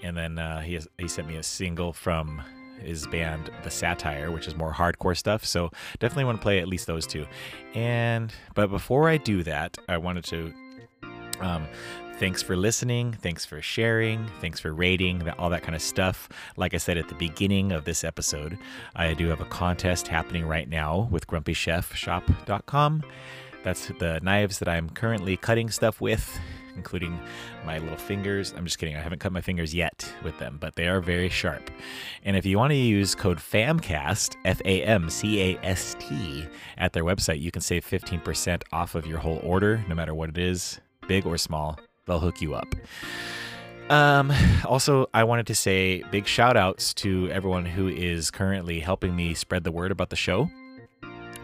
and 0.02 0.16
then 0.16 0.38
uh, 0.38 0.60
he 0.60 0.74
has, 0.74 0.88
he 0.98 1.08
sent 1.08 1.28
me 1.28 1.36
a 1.36 1.42
single 1.42 1.92
from 1.92 2.42
his 2.82 3.06
band 3.06 3.50
The 3.62 3.70
Satire, 3.70 4.30
which 4.30 4.46
is 4.46 4.56
more 4.56 4.72
hardcore 4.72 5.16
stuff. 5.16 5.44
So 5.44 5.70
definitely 5.98 6.24
want 6.24 6.38
to 6.40 6.42
play 6.42 6.58
at 6.60 6.68
least 6.68 6.86
those 6.86 7.06
two. 7.06 7.26
And 7.74 8.32
but 8.54 8.68
before 8.68 9.08
I 9.08 9.18
do 9.18 9.42
that, 9.44 9.76
I 9.88 9.98
wanted 9.98 10.24
to 10.24 10.52
um, 11.40 11.66
thanks 12.18 12.42
for 12.42 12.56
listening. 12.56 13.12
Thanks 13.14 13.46
for 13.46 13.62
sharing. 13.62 14.26
Thanks 14.40 14.60
for 14.60 14.74
rating, 14.74 15.28
all 15.38 15.50
that 15.50 15.62
kind 15.62 15.74
of 15.74 15.82
stuff. 15.82 16.28
Like 16.56 16.74
I 16.74 16.76
said 16.76 16.98
at 16.98 17.08
the 17.08 17.14
beginning 17.14 17.72
of 17.72 17.84
this 17.84 18.04
episode, 18.04 18.58
I 18.94 19.14
do 19.14 19.28
have 19.28 19.40
a 19.40 19.46
contest 19.46 20.06
happening 20.08 20.46
right 20.46 20.68
now 20.68 21.08
with 21.10 21.26
grumpychefshop.com. 21.26 23.02
That's 23.62 23.88
the 23.98 24.20
knives 24.22 24.58
that 24.58 24.68
I'm 24.68 24.90
currently 24.90 25.36
cutting 25.36 25.70
stuff 25.70 26.00
with, 26.00 26.38
including 26.80 27.20
my 27.66 27.76
little 27.76 27.98
fingers. 27.98 28.54
I'm 28.56 28.64
just 28.64 28.78
kidding. 28.78 28.96
I 28.96 29.00
haven't 29.00 29.18
cut 29.18 29.32
my 29.32 29.42
fingers 29.42 29.74
yet 29.74 30.10
with 30.24 30.38
them, 30.38 30.56
but 30.58 30.76
they 30.76 30.88
are 30.88 31.02
very 31.02 31.28
sharp. 31.28 31.70
And 32.24 32.36
if 32.38 32.46
you 32.46 32.56
want 32.56 32.70
to 32.70 32.76
use 32.76 33.14
code 33.14 33.36
FAMCAST, 33.36 34.36
F 34.46 34.62
A 34.64 34.82
M 34.82 35.10
C 35.10 35.42
A 35.42 35.58
S 35.62 35.94
T, 35.98 36.46
at 36.78 36.94
their 36.94 37.04
website, 37.04 37.40
you 37.40 37.50
can 37.50 37.60
save 37.60 37.84
15% 37.84 38.62
off 38.72 38.94
of 38.94 39.06
your 39.06 39.18
whole 39.18 39.40
order, 39.42 39.84
no 39.88 39.94
matter 39.94 40.14
what 40.14 40.30
it 40.30 40.38
is, 40.38 40.80
big 41.06 41.26
or 41.26 41.36
small. 41.36 41.78
They'll 42.06 42.18
hook 42.18 42.40
you 42.40 42.54
up. 42.54 42.74
Um, 43.90 44.32
also, 44.64 45.10
I 45.12 45.24
wanted 45.24 45.48
to 45.48 45.54
say 45.54 46.02
big 46.10 46.26
shout 46.26 46.56
outs 46.56 46.94
to 46.94 47.28
everyone 47.30 47.66
who 47.66 47.88
is 47.88 48.30
currently 48.30 48.80
helping 48.80 49.14
me 49.14 49.34
spread 49.34 49.64
the 49.64 49.72
word 49.72 49.90
about 49.90 50.08
the 50.08 50.16
show. 50.16 50.48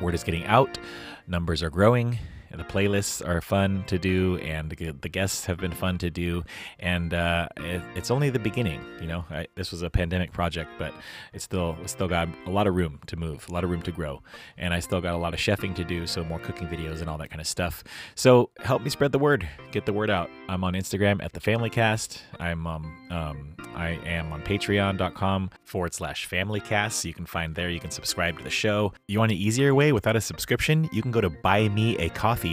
Word 0.00 0.14
is 0.14 0.24
getting 0.24 0.44
out, 0.46 0.78
numbers 1.26 1.62
are 1.62 1.70
growing, 1.70 2.18
the 2.57 2.65
playlists 2.65 3.27
are 3.27 3.41
fun 3.41 3.85
to 3.87 3.99
do, 3.99 4.37
and 4.39 4.70
the, 4.70 5.09
guests 5.09 5.45
have 5.47 5.59
been 5.59 5.73
fun 5.73 5.99
to 5.99 6.11
do. 6.11 6.45
And 6.78 7.15
uh, 7.15 7.49
it, 7.59 7.83
it's 7.95 8.11
only 8.11 8.31
the 8.31 8.39
beginning. 8.39 8.85
You 9.01 9.07
know, 9.07 9.24
I, 9.31 9.47
this 9.55 9.70
was 9.70 9.83
a 9.83 9.91
pandemic 9.91 10.33
project, 10.33 10.70
but 10.78 10.93
it's 11.33 11.45
still 11.45 11.77
it's 11.83 11.93
still 11.93 12.09
got 12.09 12.28
a 12.47 12.51
lot 12.51 12.66
of 12.66 12.74
room 12.74 13.01
to 13.07 13.16
move, 13.16 13.47
a 13.49 13.53
lot 13.53 13.65
of 13.65 13.70
room 13.70 13.83
to 13.83 13.93
grow, 13.93 14.23
and 14.59 14.74
I 14.74 14.81
still 14.81 15.01
got 15.01 15.15
a 15.15 15.19
lot 15.19 15.35
of 15.35 15.41
chefing 15.41 15.74
to 15.77 15.85
do, 15.85 16.07
so 16.07 16.24
more 16.24 16.39
cooking 16.39 16.69
videos 16.69 17.01
and 17.01 17.09
all 17.09 17.19
that 17.19 17.31
kind 17.31 17.41
of 17.41 17.47
stuff. 17.47 17.85
So 18.15 18.51
help 18.61 18.83
me 18.83 18.91
spread 18.91 19.12
the 19.12 19.19
word, 19.19 19.49
get 19.73 19.87
the 19.87 19.93
word 19.93 20.11
out. 20.11 20.31
I'm 20.49 20.65
on 20.65 20.74
Instagram 20.74 21.23
at 21.23 21.33
the 21.33 21.41
Family 21.41 21.70
Cast. 21.70 22.23
I'm 22.41 22.66
um, 22.66 23.09
um 23.11 23.57
I 23.77 24.01
am 24.07 24.33
on 24.33 24.43
Patreon.com 24.43 25.51
forward 25.65 25.93
slash 25.93 26.28
FamilyCast. 26.28 26.93
So 26.93 27.09
you 27.09 27.15
can 27.15 27.27
find 27.27 27.55
there. 27.55 27.69
You 27.69 27.78
can 27.78 27.91
subscribe 27.91 28.39
to 28.39 28.45
the 28.45 28.51
show. 28.51 28.95
You 29.07 29.19
want 29.19 29.33
an 29.33 29.39
easier 29.39 29.74
way 29.74 29.93
without 29.93 30.16
a 30.16 30.20
subscription? 30.20 30.89
You 30.93 31.03
can 31.03 31.11
go 31.11 31.20
to 31.20 31.28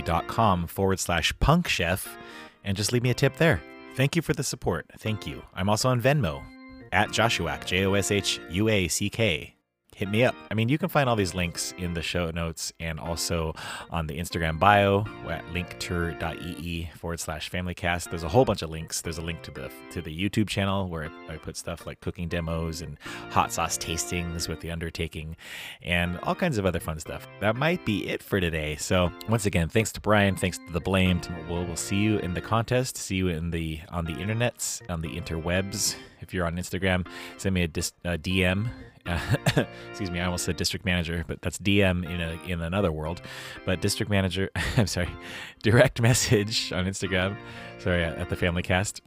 buymeacoffee.com 0.02 0.68
forward 0.68 0.99
slash 0.99 1.34
punk 1.40 1.68
chef 1.68 2.18
and 2.64 2.78
just 2.78 2.91
leave 2.91 3.03
me 3.03 3.10
a 3.10 3.14
tip 3.14 3.38
there. 3.38 3.61
Thank 3.95 4.15
you 4.15 4.22
for 4.22 4.34
the 4.34 4.44
support. 4.44 4.86
Thank 4.98 5.28
you. 5.28 5.44
I'm 5.53 5.70
also 5.70 5.90
on 5.90 6.02
Venmo 6.02 6.44
at 6.91 7.10
Joshuack, 7.10 7.65
J 7.65 7.86
O 7.86 7.94
S 7.94 8.11
H 8.11 8.40
U 8.49 8.70
A 8.70 8.88
C 8.88 9.10
K. 9.10 9.53
Hit 9.95 10.10
me 10.10 10.24
up. 10.24 10.36
I 10.49 10.56
mean, 10.56 10.70
you 10.70 10.78
can 10.78 10.90
find 10.90 11.07
all 11.07 11.15
these 11.15 11.36
links 11.36 11.74
in 11.78 11.94
the 11.94 12.02
show 12.02 12.32
notes 12.32 12.74
and 12.80 12.99
also 12.99 13.53
on 13.91 14.07
the 14.07 14.18
Instagram 14.18 14.57
bio 14.60 15.06
at 15.30 15.45
linktr.ee 15.53 16.90
forward 16.98 17.20
slash 17.20 17.52
familycast. 17.52 18.10
There's 18.10 18.24
a 18.24 18.30
whole 18.30 18.44
bunch 18.44 18.64
of 18.64 18.70
links. 18.72 19.02
There's 19.02 19.20
a 19.20 19.22
link 19.22 19.44
to 19.44 19.52
the 19.52 19.70
to 19.91 20.02
the 20.02 20.15
YouTube 20.15 20.48
channel 20.48 20.88
where 20.88 21.11
I 21.30 21.38
put 21.38 21.57
stuff 21.57 21.86
like 21.86 21.99
cooking 22.02 22.28
demos 22.28 22.82
and 22.82 22.98
hot 23.30 23.52
sauce 23.52 23.78
tastings 23.78 24.49
with 24.49 24.61
the 24.61 24.72
undertaking 24.72 25.36
and 25.84 26.20
all 26.24 26.36
kinds 26.36 26.57
of 26.57 26.65
other 26.65 26.80
fun 26.80 26.99
stuff. 26.99 27.28
That 27.40 27.56
might 27.56 27.86
be 27.86 28.07
it 28.07 28.24
for 28.24 28.40
today. 28.40 28.76
So 28.78 29.11
once 29.30 29.45
again, 29.45 29.70
thanks 29.70 29.91
to 29.94 30.02
Bryan, 30.02 30.36
thanks 30.36 30.57
to 30.57 30.74
the 30.74 30.82
blamed. 30.82 31.30
We'll, 31.48 31.65
we'll 31.65 31.76
see 31.76 31.98
you 31.98 32.18
in 32.20 32.34
the 32.34 32.41
contest. 32.41 32.98
See 32.98 33.15
you 33.15 33.28
in 33.28 33.52
the 33.52 33.80
on 33.90 34.06
the 34.06 34.14
internets, 34.14 34.82
on 34.90 35.02
the 35.02 35.10
interwebs. 35.10 35.95
If 36.22 36.34
you're 36.34 36.45
on 36.45 36.56
Instagram, 36.56 37.06
send 37.38 37.53
me 37.53 37.64
a, 37.64 37.68
dis, 37.68 37.91
a 38.06 38.18
DM 38.18 38.70
uh, 39.06 39.20
excuse 39.90 40.12
me, 40.12 40.20
I 40.20 40.26
almost 40.26 40.46
said 40.46 40.56
district 40.56 40.86
manager, 40.86 41.24
but 41.28 41.42
that's 41.42 41.58
DM 41.58 42.06
in 42.10 42.22
a, 42.22 42.40
in 42.48 42.62
another 42.62 42.92
world. 42.92 43.22
But 43.66 43.82
district 43.82 44.10
manager, 44.10 44.50
I'm 44.78 44.88
sorry, 44.88 45.10
direct 45.62 46.02
message 46.02 46.72
on 46.72 46.86
Instagram. 46.86 47.38
Sorry, 47.80 48.04
at 48.04 48.30
the 48.30 48.36
Family 48.36 48.64
Cast, 48.64 49.02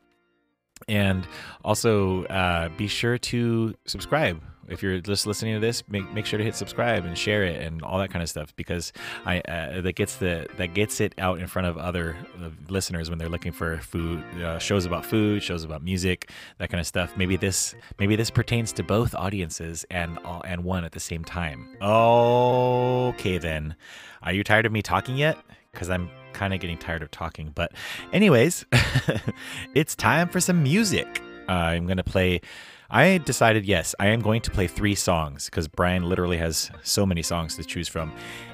and 0.89 1.27
also 1.65 2.25
uh, 2.25 2.69
be 2.77 2.89
sure 2.89 3.19
to 3.19 3.75
subscribe 3.87 4.43
if 4.69 4.83
you're 4.83 5.01
just 5.01 5.27
listening 5.27 5.55
to 5.55 5.61
this, 5.61 5.83
make, 5.89 6.11
make 6.13 6.27
sure 6.27 6.39
to 6.39 6.45
hit 6.45 6.55
subscribe 6.55 7.05
and 7.05 7.17
share 7.17 7.45
it 7.45 7.63
and 7.63 7.83
all 7.83 7.99
that 7.99 8.11
kind 8.11 8.23
of 8.23 8.29
stuff 8.29 8.55
because 8.57 8.93
I 9.25 9.41
uh, 9.41 9.81
that 9.81 9.95
gets 9.95 10.17
the 10.17 10.47
that 10.57 10.75
gets 10.75 11.01
it 11.01 11.15
out 11.19 11.39
in 11.39 11.47
front 11.47 11.69
of 11.69 11.77
other 11.79 12.17
uh, 12.43 12.51
listeners 12.69 13.11
when 13.11 13.19
they're 13.19 13.29
looking 13.29 13.53
for 13.53 13.79
food 13.79 14.23
uh, 14.43 14.59
shows 14.59 14.85
about 14.85 15.05
food, 15.05 15.43
shows 15.43 15.65
about 15.65 15.83
music, 15.83 16.31
that 16.59 16.71
kind 16.71 16.81
of 16.81 16.87
stuff. 16.87 17.17
Maybe 17.17 17.37
this 17.37 17.75
maybe 17.99 18.17
this 18.17 18.31
pertains 18.31 18.73
to 18.73 18.83
both 18.83 19.15
audiences 19.15 19.85
and 19.91 20.19
all 20.21 20.43
and 20.45 20.65
one 20.65 20.85
at 20.85 20.93
the 20.93 21.01
same 21.01 21.25
time. 21.25 21.69
Okay 21.83 23.39
then, 23.39 23.77
are 24.23 24.33
you 24.33 24.45
tired 24.45 24.67
of 24.67 24.73
me 24.73 24.83
talking 24.83 25.17
yet? 25.17 25.39
Because 25.73 25.91
I'm 25.91 26.11
kind 26.33 26.53
of 26.55 26.61
getting 26.61 26.79
tired 26.79 27.03
of 27.03 27.11
talking. 27.11 27.51
But 27.55 27.73
anyways, 28.13 28.67
it's 29.75 29.95
time 29.95 30.29
for 30.29 30.41
some 30.41 30.63
music. 30.63 31.23
Uh, 31.49 31.53
I'm 31.53 31.87
gonna 31.87 32.05
play. 32.05 32.41
I 32.89 33.19
decided, 33.19 33.65
yes, 33.65 33.95
I 33.99 34.09
am 34.09 34.21
going 34.21 34.41
to 34.43 34.51
play 34.51 34.69
three 34.69 34.95
songs 34.95 35.47
because 35.47 35.67
Bryan 35.67 36.09
literally 36.09 36.37
has 36.37 36.71
so 36.83 37.05
many 37.05 37.23
songs 37.23 37.57
to 37.57 37.65
choose 37.65 37.89
from. 37.89 38.13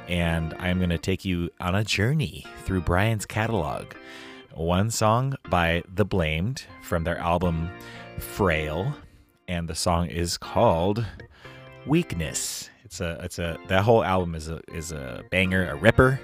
And 0.09 0.54
I'm 0.54 0.78
going 0.78 0.90
to 0.90 0.98
take 0.98 1.24
you 1.24 1.50
on 1.60 1.74
a 1.74 1.84
journey 1.84 2.46
through 2.64 2.80
Bryan's 2.80 3.26
catalog. 3.26 3.92
One 4.54 4.90
song 4.90 5.34
by 5.50 5.82
The 5.94 6.04
Blamed 6.04 6.64
from 6.82 7.04
their 7.04 7.18
album 7.18 7.70
Frail. 8.18 8.94
And 9.48 9.68
the 9.68 9.74
song 9.74 10.06
is 10.06 10.38
called 10.38 11.04
Weakness. 11.86 12.70
It's 12.84 13.00
a, 13.00 13.20
it's 13.22 13.38
a, 13.38 13.59
that 13.68 13.84
whole 13.84 14.02
album 14.02 14.34
is 14.34 14.48
a, 14.48 14.60
is 14.72 14.92
a 14.92 15.24
banger, 15.30 15.70
a 15.70 15.74
ripper. 15.74 16.18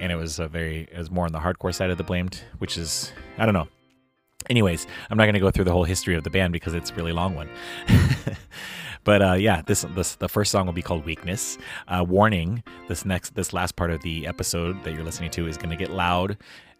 And 0.00 0.10
it 0.10 0.16
was 0.16 0.40
a 0.40 0.48
very, 0.48 0.88
it 0.90 0.98
was 0.98 1.10
more 1.10 1.24
on 1.24 1.32
the 1.32 1.38
hardcore 1.38 1.72
side 1.72 1.90
of 1.90 1.98
The 1.98 2.04
Blamed, 2.04 2.42
which 2.58 2.76
is, 2.76 3.12
I 3.38 3.44
don't 3.44 3.54
know, 3.54 3.68
Anyways, 4.50 4.86
I'm 5.10 5.16
not 5.16 5.24
going 5.24 5.34
to 5.34 5.40
go 5.40 5.50
through 5.50 5.64
the 5.64 5.72
whole 5.72 5.84
history 5.84 6.14
of 6.14 6.24
the 6.24 6.30
band 6.30 6.52
because 6.52 6.74
it's 6.74 6.90
a 6.90 6.94
really 6.94 7.12
long 7.12 7.34
one. 7.34 7.48
but 9.04 9.22
uh, 9.22 9.32
yeah, 9.32 9.62
this, 9.62 9.82
this 9.94 10.16
the 10.16 10.28
first 10.28 10.50
song 10.50 10.66
will 10.66 10.72
be 10.72 10.82
called 10.82 11.04
"Weakness." 11.04 11.58
Uh, 11.88 12.04
warning: 12.06 12.62
this 12.88 13.04
next 13.04 13.34
this 13.34 13.52
last 13.52 13.76
part 13.76 13.90
of 13.90 14.02
the 14.02 14.26
episode 14.26 14.82
that 14.84 14.92
you're 14.92 15.04
listening 15.04 15.30
to 15.32 15.46
is 15.46 15.56
going 15.56 15.70
to 15.70 15.76
get 15.76 15.90
loud 15.90 16.36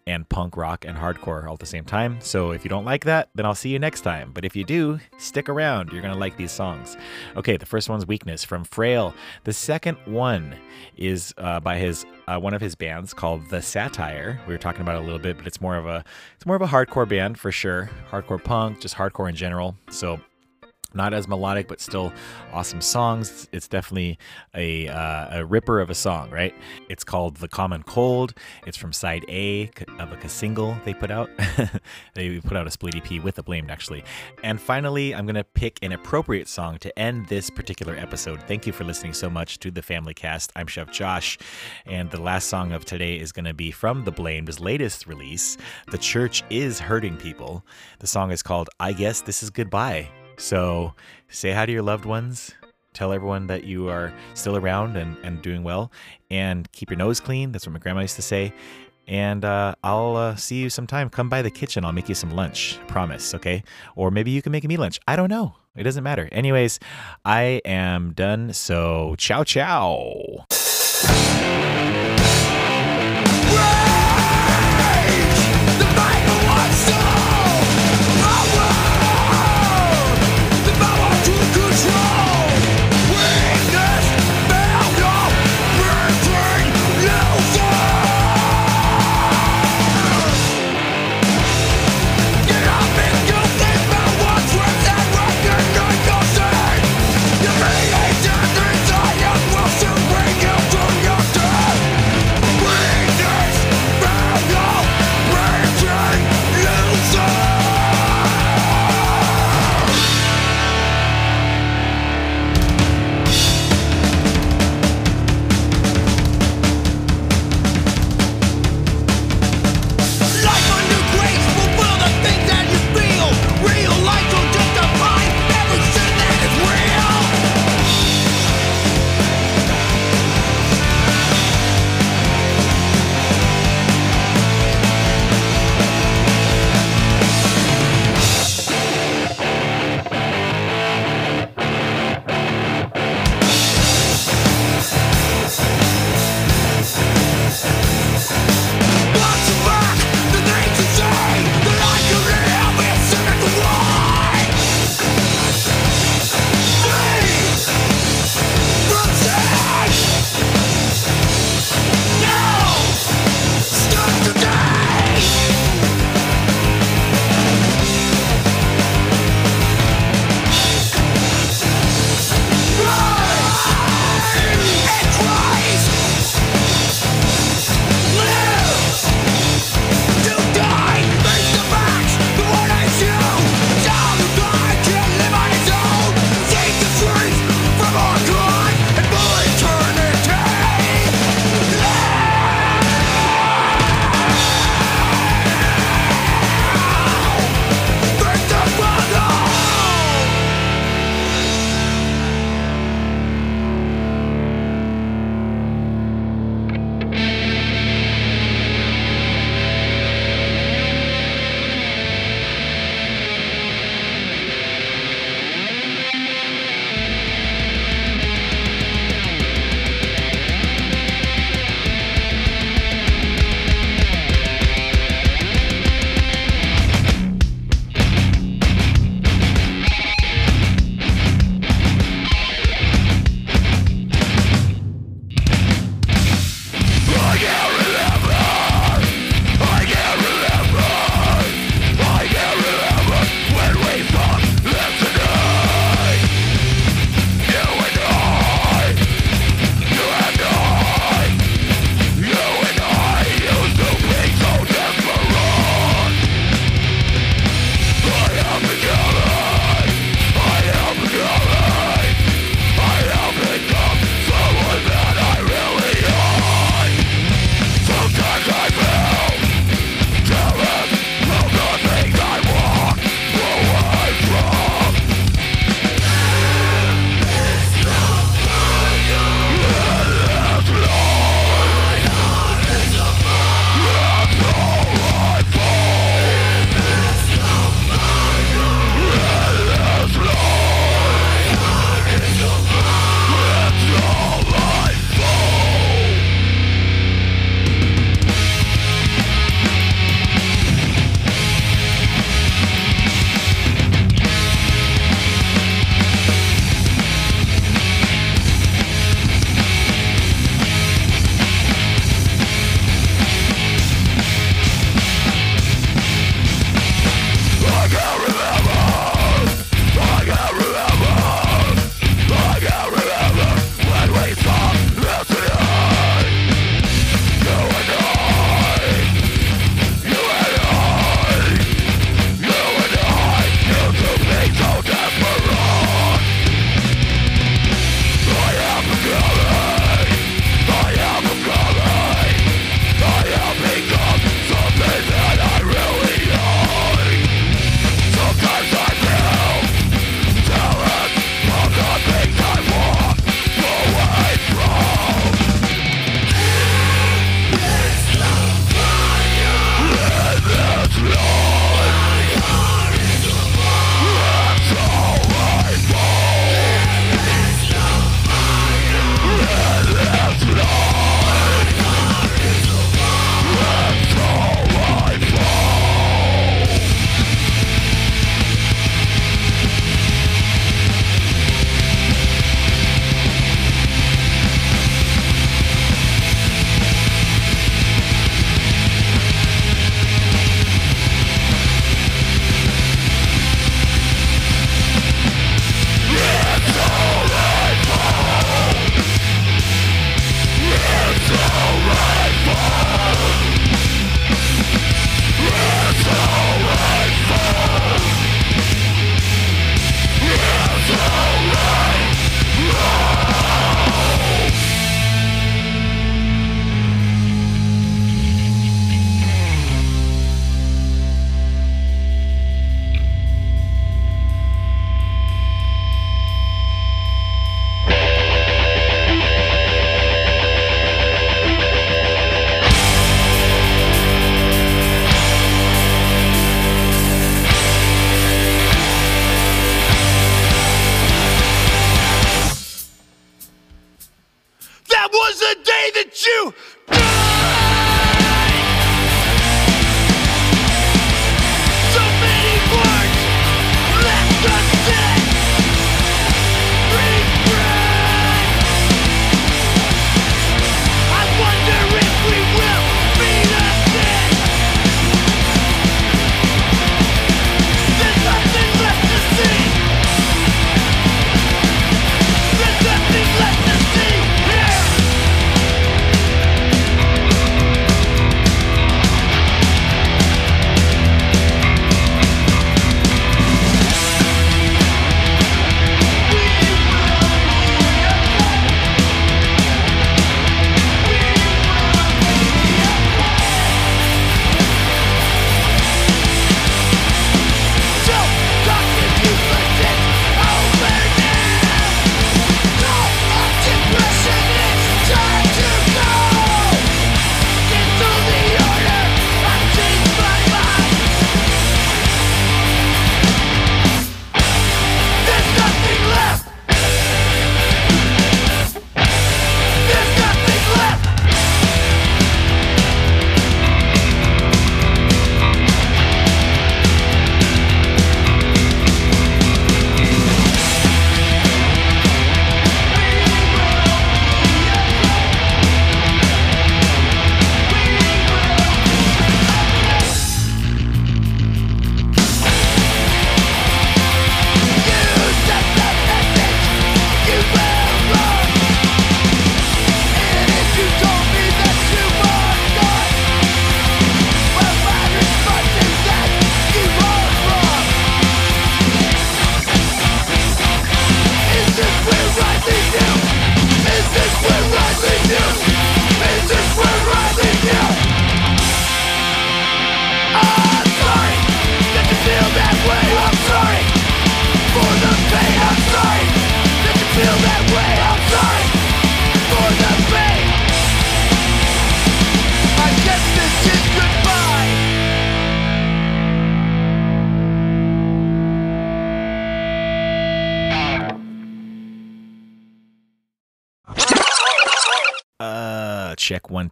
and 0.07 0.27
punk 0.29 0.55
rock 0.55 0.85
and 0.85 0.97
hardcore 0.97 1.47
all 1.47 1.53
at 1.53 1.59
the 1.59 1.65
same 1.65 1.83
time. 1.83 2.19
So 2.21 2.51
if 2.51 2.63
you 2.63 2.69
don't 2.69 2.85
like 2.85 3.05
that, 3.05 3.29
then 3.33 3.45
I'll 3.45 3.55
see 3.55 3.69
you 3.69 3.79
next 3.79 4.01
time. 4.01 4.31
But 4.33 4.45
if 4.45 4.55
you 4.55 4.63
do, 4.63 4.99
stick 5.17 5.49
around. 5.49 5.91
You're 5.91 6.01
going 6.01 6.13
to 6.13 6.19
like 6.19 6.37
these 6.37 6.51
songs. 6.51 6.95
Okay, 7.35 7.57
the 7.57 7.65
first 7.65 7.89
one's 7.89 8.05
Weakness 8.05 8.43
from 8.43 8.63
Frail. 8.63 9.15
The 9.45 9.53
second 9.53 9.97
one 10.05 10.55
is 10.95 11.33
uh, 11.37 11.59
by 11.59 11.77
his 11.77 12.05
uh, 12.27 12.39
one 12.39 12.53
of 12.53 12.61
his 12.61 12.75
bands 12.75 13.13
called 13.13 13.49
The 13.49 13.61
Satire. 13.61 14.39
We 14.47 14.53
were 14.53 14.59
talking 14.59 14.81
about 14.81 14.95
a 14.95 15.01
little 15.01 15.19
bit, 15.19 15.37
but 15.37 15.47
it's 15.47 15.61
more 15.61 15.75
of 15.75 15.87
a 15.87 16.03
it's 16.35 16.45
more 16.45 16.55
of 16.55 16.61
a 16.61 16.67
hardcore 16.67 17.07
band 17.07 17.39
for 17.39 17.51
sure. 17.51 17.89
Hardcore 18.11 18.43
punk, 18.43 18.81
just 18.81 18.95
hardcore 18.95 19.29
in 19.29 19.35
general. 19.35 19.75
So 19.89 20.19
not 20.95 21.13
as 21.13 21.27
melodic, 21.27 21.67
but 21.67 21.81
still 21.81 22.13
awesome 22.53 22.81
songs. 22.81 23.47
It's 23.51 23.67
definitely 23.67 24.17
a, 24.53 24.87
uh, 24.87 25.39
a 25.39 25.45
ripper 25.45 25.79
of 25.79 25.89
a 25.89 25.95
song, 25.95 26.29
right? 26.29 26.55
It's 26.89 27.03
called 27.03 27.37
The 27.37 27.47
Common 27.47 27.83
Cold. 27.83 28.33
It's 28.65 28.77
from 28.77 28.93
side 28.93 29.25
A 29.29 29.69
of 29.99 30.11
a 30.11 30.29
single 30.29 30.77
they 30.85 30.93
put 30.93 31.11
out. 31.11 31.29
they 32.13 32.39
put 32.39 32.57
out 32.57 32.67
a 32.67 32.71
split 32.71 32.95
EP 32.95 33.23
with 33.23 33.35
The 33.35 33.43
Blamed, 33.43 33.69
actually. 33.69 34.03
And 34.43 34.59
finally, 34.59 35.13
I'm 35.13 35.25
going 35.25 35.35
to 35.35 35.43
pick 35.43 35.79
an 35.81 35.91
appropriate 35.91 36.47
song 36.47 36.77
to 36.79 36.97
end 36.97 37.27
this 37.27 37.49
particular 37.49 37.95
episode. 37.95 38.41
Thank 38.43 38.65
you 38.65 38.73
for 38.73 38.83
listening 38.83 39.13
so 39.13 39.29
much 39.29 39.59
to 39.59 39.71
the 39.71 39.81
Family 39.81 40.13
Cast. 40.13 40.51
I'm 40.55 40.67
Chef 40.67 40.91
Josh, 40.91 41.37
and 41.85 42.09
the 42.09 42.21
last 42.21 42.47
song 42.47 42.71
of 42.71 42.85
today 42.85 43.19
is 43.19 43.31
going 43.31 43.45
to 43.45 43.53
be 43.53 43.71
from 43.71 44.03
The 44.03 44.11
Blamed's 44.11 44.59
latest 44.59 45.07
release, 45.07 45.57
The 45.91 45.97
Church 45.97 46.43
is 46.49 46.79
Hurting 46.79 47.17
People. 47.17 47.65
The 47.99 48.07
song 48.07 48.31
is 48.31 48.41
called 48.41 48.69
I 48.79 48.93
Guess 48.93 49.21
This 49.21 49.43
Is 49.43 49.49
Goodbye. 49.49 50.09
So 50.37 50.93
say 51.29 51.51
hi 51.51 51.65
to 51.65 51.71
your 51.71 51.81
loved 51.81 52.05
ones. 52.05 52.53
Tell 52.93 53.11
everyone 53.11 53.47
that 53.47 53.65
you 53.65 53.89
are 53.89 54.13
still 54.35 54.55
around 54.55 54.95
and, 54.95 55.17
and 55.23 55.41
doing 55.41 55.63
well. 55.63 55.91
And 56.31 56.71
keep 56.71 56.89
your 56.89 56.97
nose 56.97 57.19
clean. 57.19 57.51
That's 57.51 57.67
what 57.67 57.73
my 57.73 57.79
grandma 57.79 58.01
used 58.01 58.15
to 58.15 58.21
say. 58.21 58.53
And 59.07 59.45
uh, 59.45 59.75
I'll 59.83 60.15
uh, 60.15 60.35
see 60.35 60.55
you 60.55 60.69
sometime. 60.69 61.09
Come 61.09 61.29
by 61.29 61.41
the 61.41 61.51
kitchen. 61.51 61.85
I'll 61.85 61.91
make 61.91 62.09
you 62.09 62.15
some 62.15 62.31
lunch. 62.31 62.79
Promise, 62.87 63.35
okay? 63.35 63.63
Or 63.95 64.11
maybe 64.11 64.31
you 64.31 64.41
can 64.41 64.51
make 64.51 64.63
me 64.63 64.77
lunch. 64.77 64.99
I 65.07 65.15
don't 65.15 65.29
know. 65.29 65.55
It 65.75 65.83
doesn't 65.83 66.03
matter. 66.03 66.29
Anyways, 66.31 66.79
I 67.25 67.61
am 67.65 68.13
done. 68.13 68.53
So, 68.53 69.15
ciao, 69.17 69.43
ciao. 69.43 70.45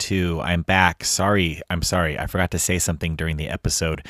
Two. 0.03 0.41
I'm 0.41 0.63
back. 0.63 1.05
Sorry. 1.05 1.61
I'm 1.69 1.81
sorry. 1.81 2.19
I 2.19 2.27
forgot 2.27 2.51
to 2.51 2.59
say 2.59 2.77
something 2.77 3.15
during 3.15 3.38
the 3.38 3.47
episode. 3.47 4.05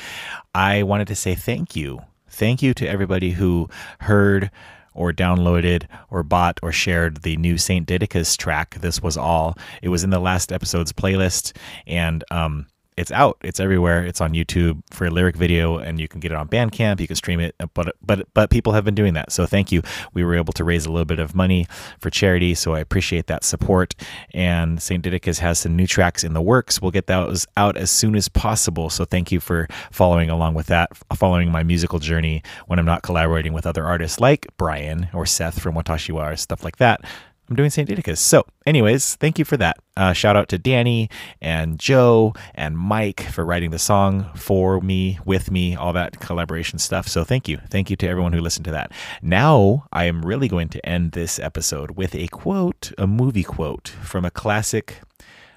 I 0.52 0.82
wanted 0.82 1.06
to 1.06 1.14
say 1.14 1.36
thank 1.36 1.76
you. 1.76 2.00
Thank 2.28 2.62
you 2.62 2.74
to 2.74 2.88
everybody 2.88 3.30
who 3.30 3.68
heard 4.00 4.50
or 4.92 5.12
downloaded 5.12 5.86
or 6.10 6.24
bought 6.24 6.58
or 6.64 6.72
shared 6.72 7.22
the 7.22 7.36
new 7.36 7.56
Saint 7.56 7.86
Didacus 7.86 8.36
track. 8.36 8.74
This 8.80 9.04
was 9.04 9.16
all. 9.16 9.56
It 9.82 9.88
was 9.88 10.02
in 10.02 10.10
the 10.10 10.18
last 10.18 10.50
episode's 10.50 10.92
playlist 10.92 11.56
and 11.86 12.24
um 12.32 12.66
it's 12.96 13.10
out. 13.10 13.38
It's 13.42 13.58
everywhere. 13.58 14.04
It's 14.04 14.20
on 14.20 14.32
YouTube 14.32 14.82
for 14.90 15.06
a 15.06 15.10
lyric 15.10 15.36
video, 15.36 15.78
and 15.78 15.98
you 15.98 16.06
can 16.06 16.20
get 16.20 16.30
it 16.30 16.36
on 16.36 16.48
Bandcamp. 16.48 17.00
You 17.00 17.06
can 17.06 17.16
stream 17.16 17.40
it, 17.40 17.54
but 17.74 17.96
but 18.00 18.28
but 18.34 18.50
people 18.50 18.72
have 18.72 18.84
been 18.84 18.94
doing 18.94 19.14
that. 19.14 19.32
So 19.32 19.46
thank 19.46 19.72
you. 19.72 19.82
We 20.12 20.24
were 20.24 20.34
able 20.36 20.52
to 20.52 20.64
raise 20.64 20.86
a 20.86 20.90
little 20.90 21.04
bit 21.04 21.18
of 21.18 21.34
money 21.34 21.66
for 21.98 22.10
charity, 22.10 22.54
so 22.54 22.74
I 22.74 22.80
appreciate 22.80 23.26
that 23.26 23.42
support. 23.42 23.94
And 24.32 24.80
Saint 24.80 25.04
Didacus 25.04 25.38
has 25.38 25.58
some 25.58 25.74
new 25.74 25.86
tracks 25.86 26.22
in 26.22 26.34
the 26.34 26.42
works. 26.42 26.80
We'll 26.80 26.92
get 26.92 27.08
those 27.08 27.46
out 27.56 27.76
as 27.76 27.90
soon 27.90 28.14
as 28.14 28.28
possible. 28.28 28.90
So 28.90 29.04
thank 29.04 29.32
you 29.32 29.40
for 29.40 29.66
following 29.90 30.30
along 30.30 30.54
with 30.54 30.66
that, 30.66 30.90
following 31.16 31.50
my 31.50 31.64
musical 31.64 31.98
journey 31.98 32.42
when 32.66 32.78
I'm 32.78 32.86
not 32.86 33.02
collaborating 33.02 33.52
with 33.52 33.66
other 33.66 33.84
artists 33.84 34.20
like 34.20 34.46
Bryan 34.56 35.08
or 35.12 35.26
Seth 35.26 35.60
from 35.60 35.74
Watashi 35.74 36.12
Wa 36.12 36.28
or 36.28 36.36
stuff 36.36 36.62
like 36.62 36.76
that. 36.76 37.04
I'm 37.48 37.56
doing 37.56 37.68
St. 37.68 37.88
Didacus. 37.88 38.18
So, 38.18 38.46
anyways, 38.66 39.16
thank 39.16 39.38
you 39.38 39.44
for 39.44 39.58
that. 39.58 39.76
Uh, 39.96 40.14
shout 40.14 40.34
out 40.34 40.48
to 40.48 40.58
Danny 40.58 41.10
and 41.42 41.78
Joe 41.78 42.32
and 42.54 42.78
Mike 42.78 43.20
for 43.20 43.44
writing 43.44 43.70
the 43.70 43.78
song 43.78 44.30
for 44.34 44.80
me, 44.80 45.18
with 45.26 45.50
me, 45.50 45.76
all 45.76 45.92
that 45.92 46.20
collaboration 46.20 46.78
stuff. 46.78 47.06
So, 47.06 47.22
thank 47.22 47.46
you. 47.46 47.58
Thank 47.68 47.90
you 47.90 47.96
to 47.96 48.08
everyone 48.08 48.32
who 48.32 48.40
listened 48.40 48.64
to 48.64 48.70
that. 48.70 48.92
Now, 49.20 49.84
I 49.92 50.04
am 50.04 50.24
really 50.24 50.48
going 50.48 50.70
to 50.70 50.86
end 50.86 51.12
this 51.12 51.38
episode 51.38 51.92
with 51.92 52.14
a 52.14 52.28
quote, 52.28 52.92
a 52.96 53.06
movie 53.06 53.44
quote 53.44 53.88
from 53.88 54.24
a 54.24 54.30
classic 54.30 55.00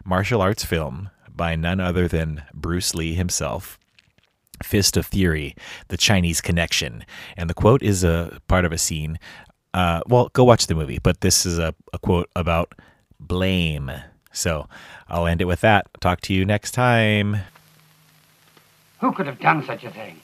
martial 0.03 0.41
arts 0.41 0.65
film 0.65 1.09
by 1.33 1.55
none 1.55 1.79
other 1.79 2.07
than 2.09 2.43
Bruce 2.53 2.95
Lee 2.95 3.13
himself. 3.13 3.79
Fist 4.63 4.97
of 4.97 5.05
Fury, 5.05 5.55
the 5.89 5.97
Chinese 5.97 6.41
connection. 6.41 7.05
And 7.35 7.49
the 7.49 7.53
quote 7.53 7.83
is 7.83 8.03
a 8.03 8.39
part 8.47 8.65
of 8.65 8.71
a 8.71 8.77
scene. 8.77 9.19
Uh, 9.73 10.01
well, 10.07 10.29
go 10.33 10.43
watch 10.43 10.67
the 10.67 10.75
movie, 10.75 10.99
but 10.99 11.21
this 11.21 11.45
is 11.45 11.59
a, 11.59 11.75
a 11.93 11.99
quote 11.99 12.29
about 12.35 12.73
blame. 13.19 13.91
So 14.31 14.67
I'll 15.07 15.27
end 15.27 15.41
it 15.41 15.45
with 15.45 15.61
that. 15.61 15.87
Talk 15.99 16.21
to 16.21 16.33
you 16.33 16.45
next 16.45 16.71
time. 16.71 17.37
Who 18.99 19.11
could 19.11 19.27
have 19.27 19.39
done 19.39 19.63
such 19.65 19.83
a 19.83 19.91
thing? 19.91 20.19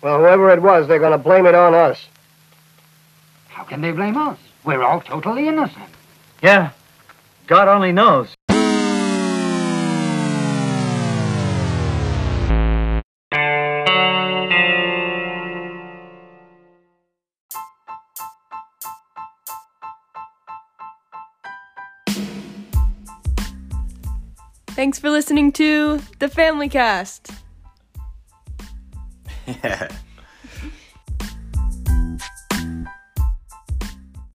Well, 0.00 0.18
whoever 0.18 0.50
it 0.50 0.62
was, 0.62 0.86
they're 0.86 0.98
going 0.98 1.12
to 1.12 1.18
blame 1.18 1.46
it 1.46 1.54
on 1.54 1.74
us. 1.74 2.06
How 3.48 3.64
can 3.64 3.80
they 3.80 3.92
blame 3.92 4.16
us? 4.16 4.38
We're 4.64 4.82
all 4.82 5.00
totally 5.00 5.48
innocent. 5.48 5.88
Yeah, 6.42 6.70
God 7.46 7.68
only 7.68 7.92
knows. 7.92 8.34
Thanks 24.84 24.98
for 24.98 25.08
listening 25.08 25.50
to 25.52 25.98
the 26.18 26.28
Family 26.28 26.68
Cast. 26.68 27.30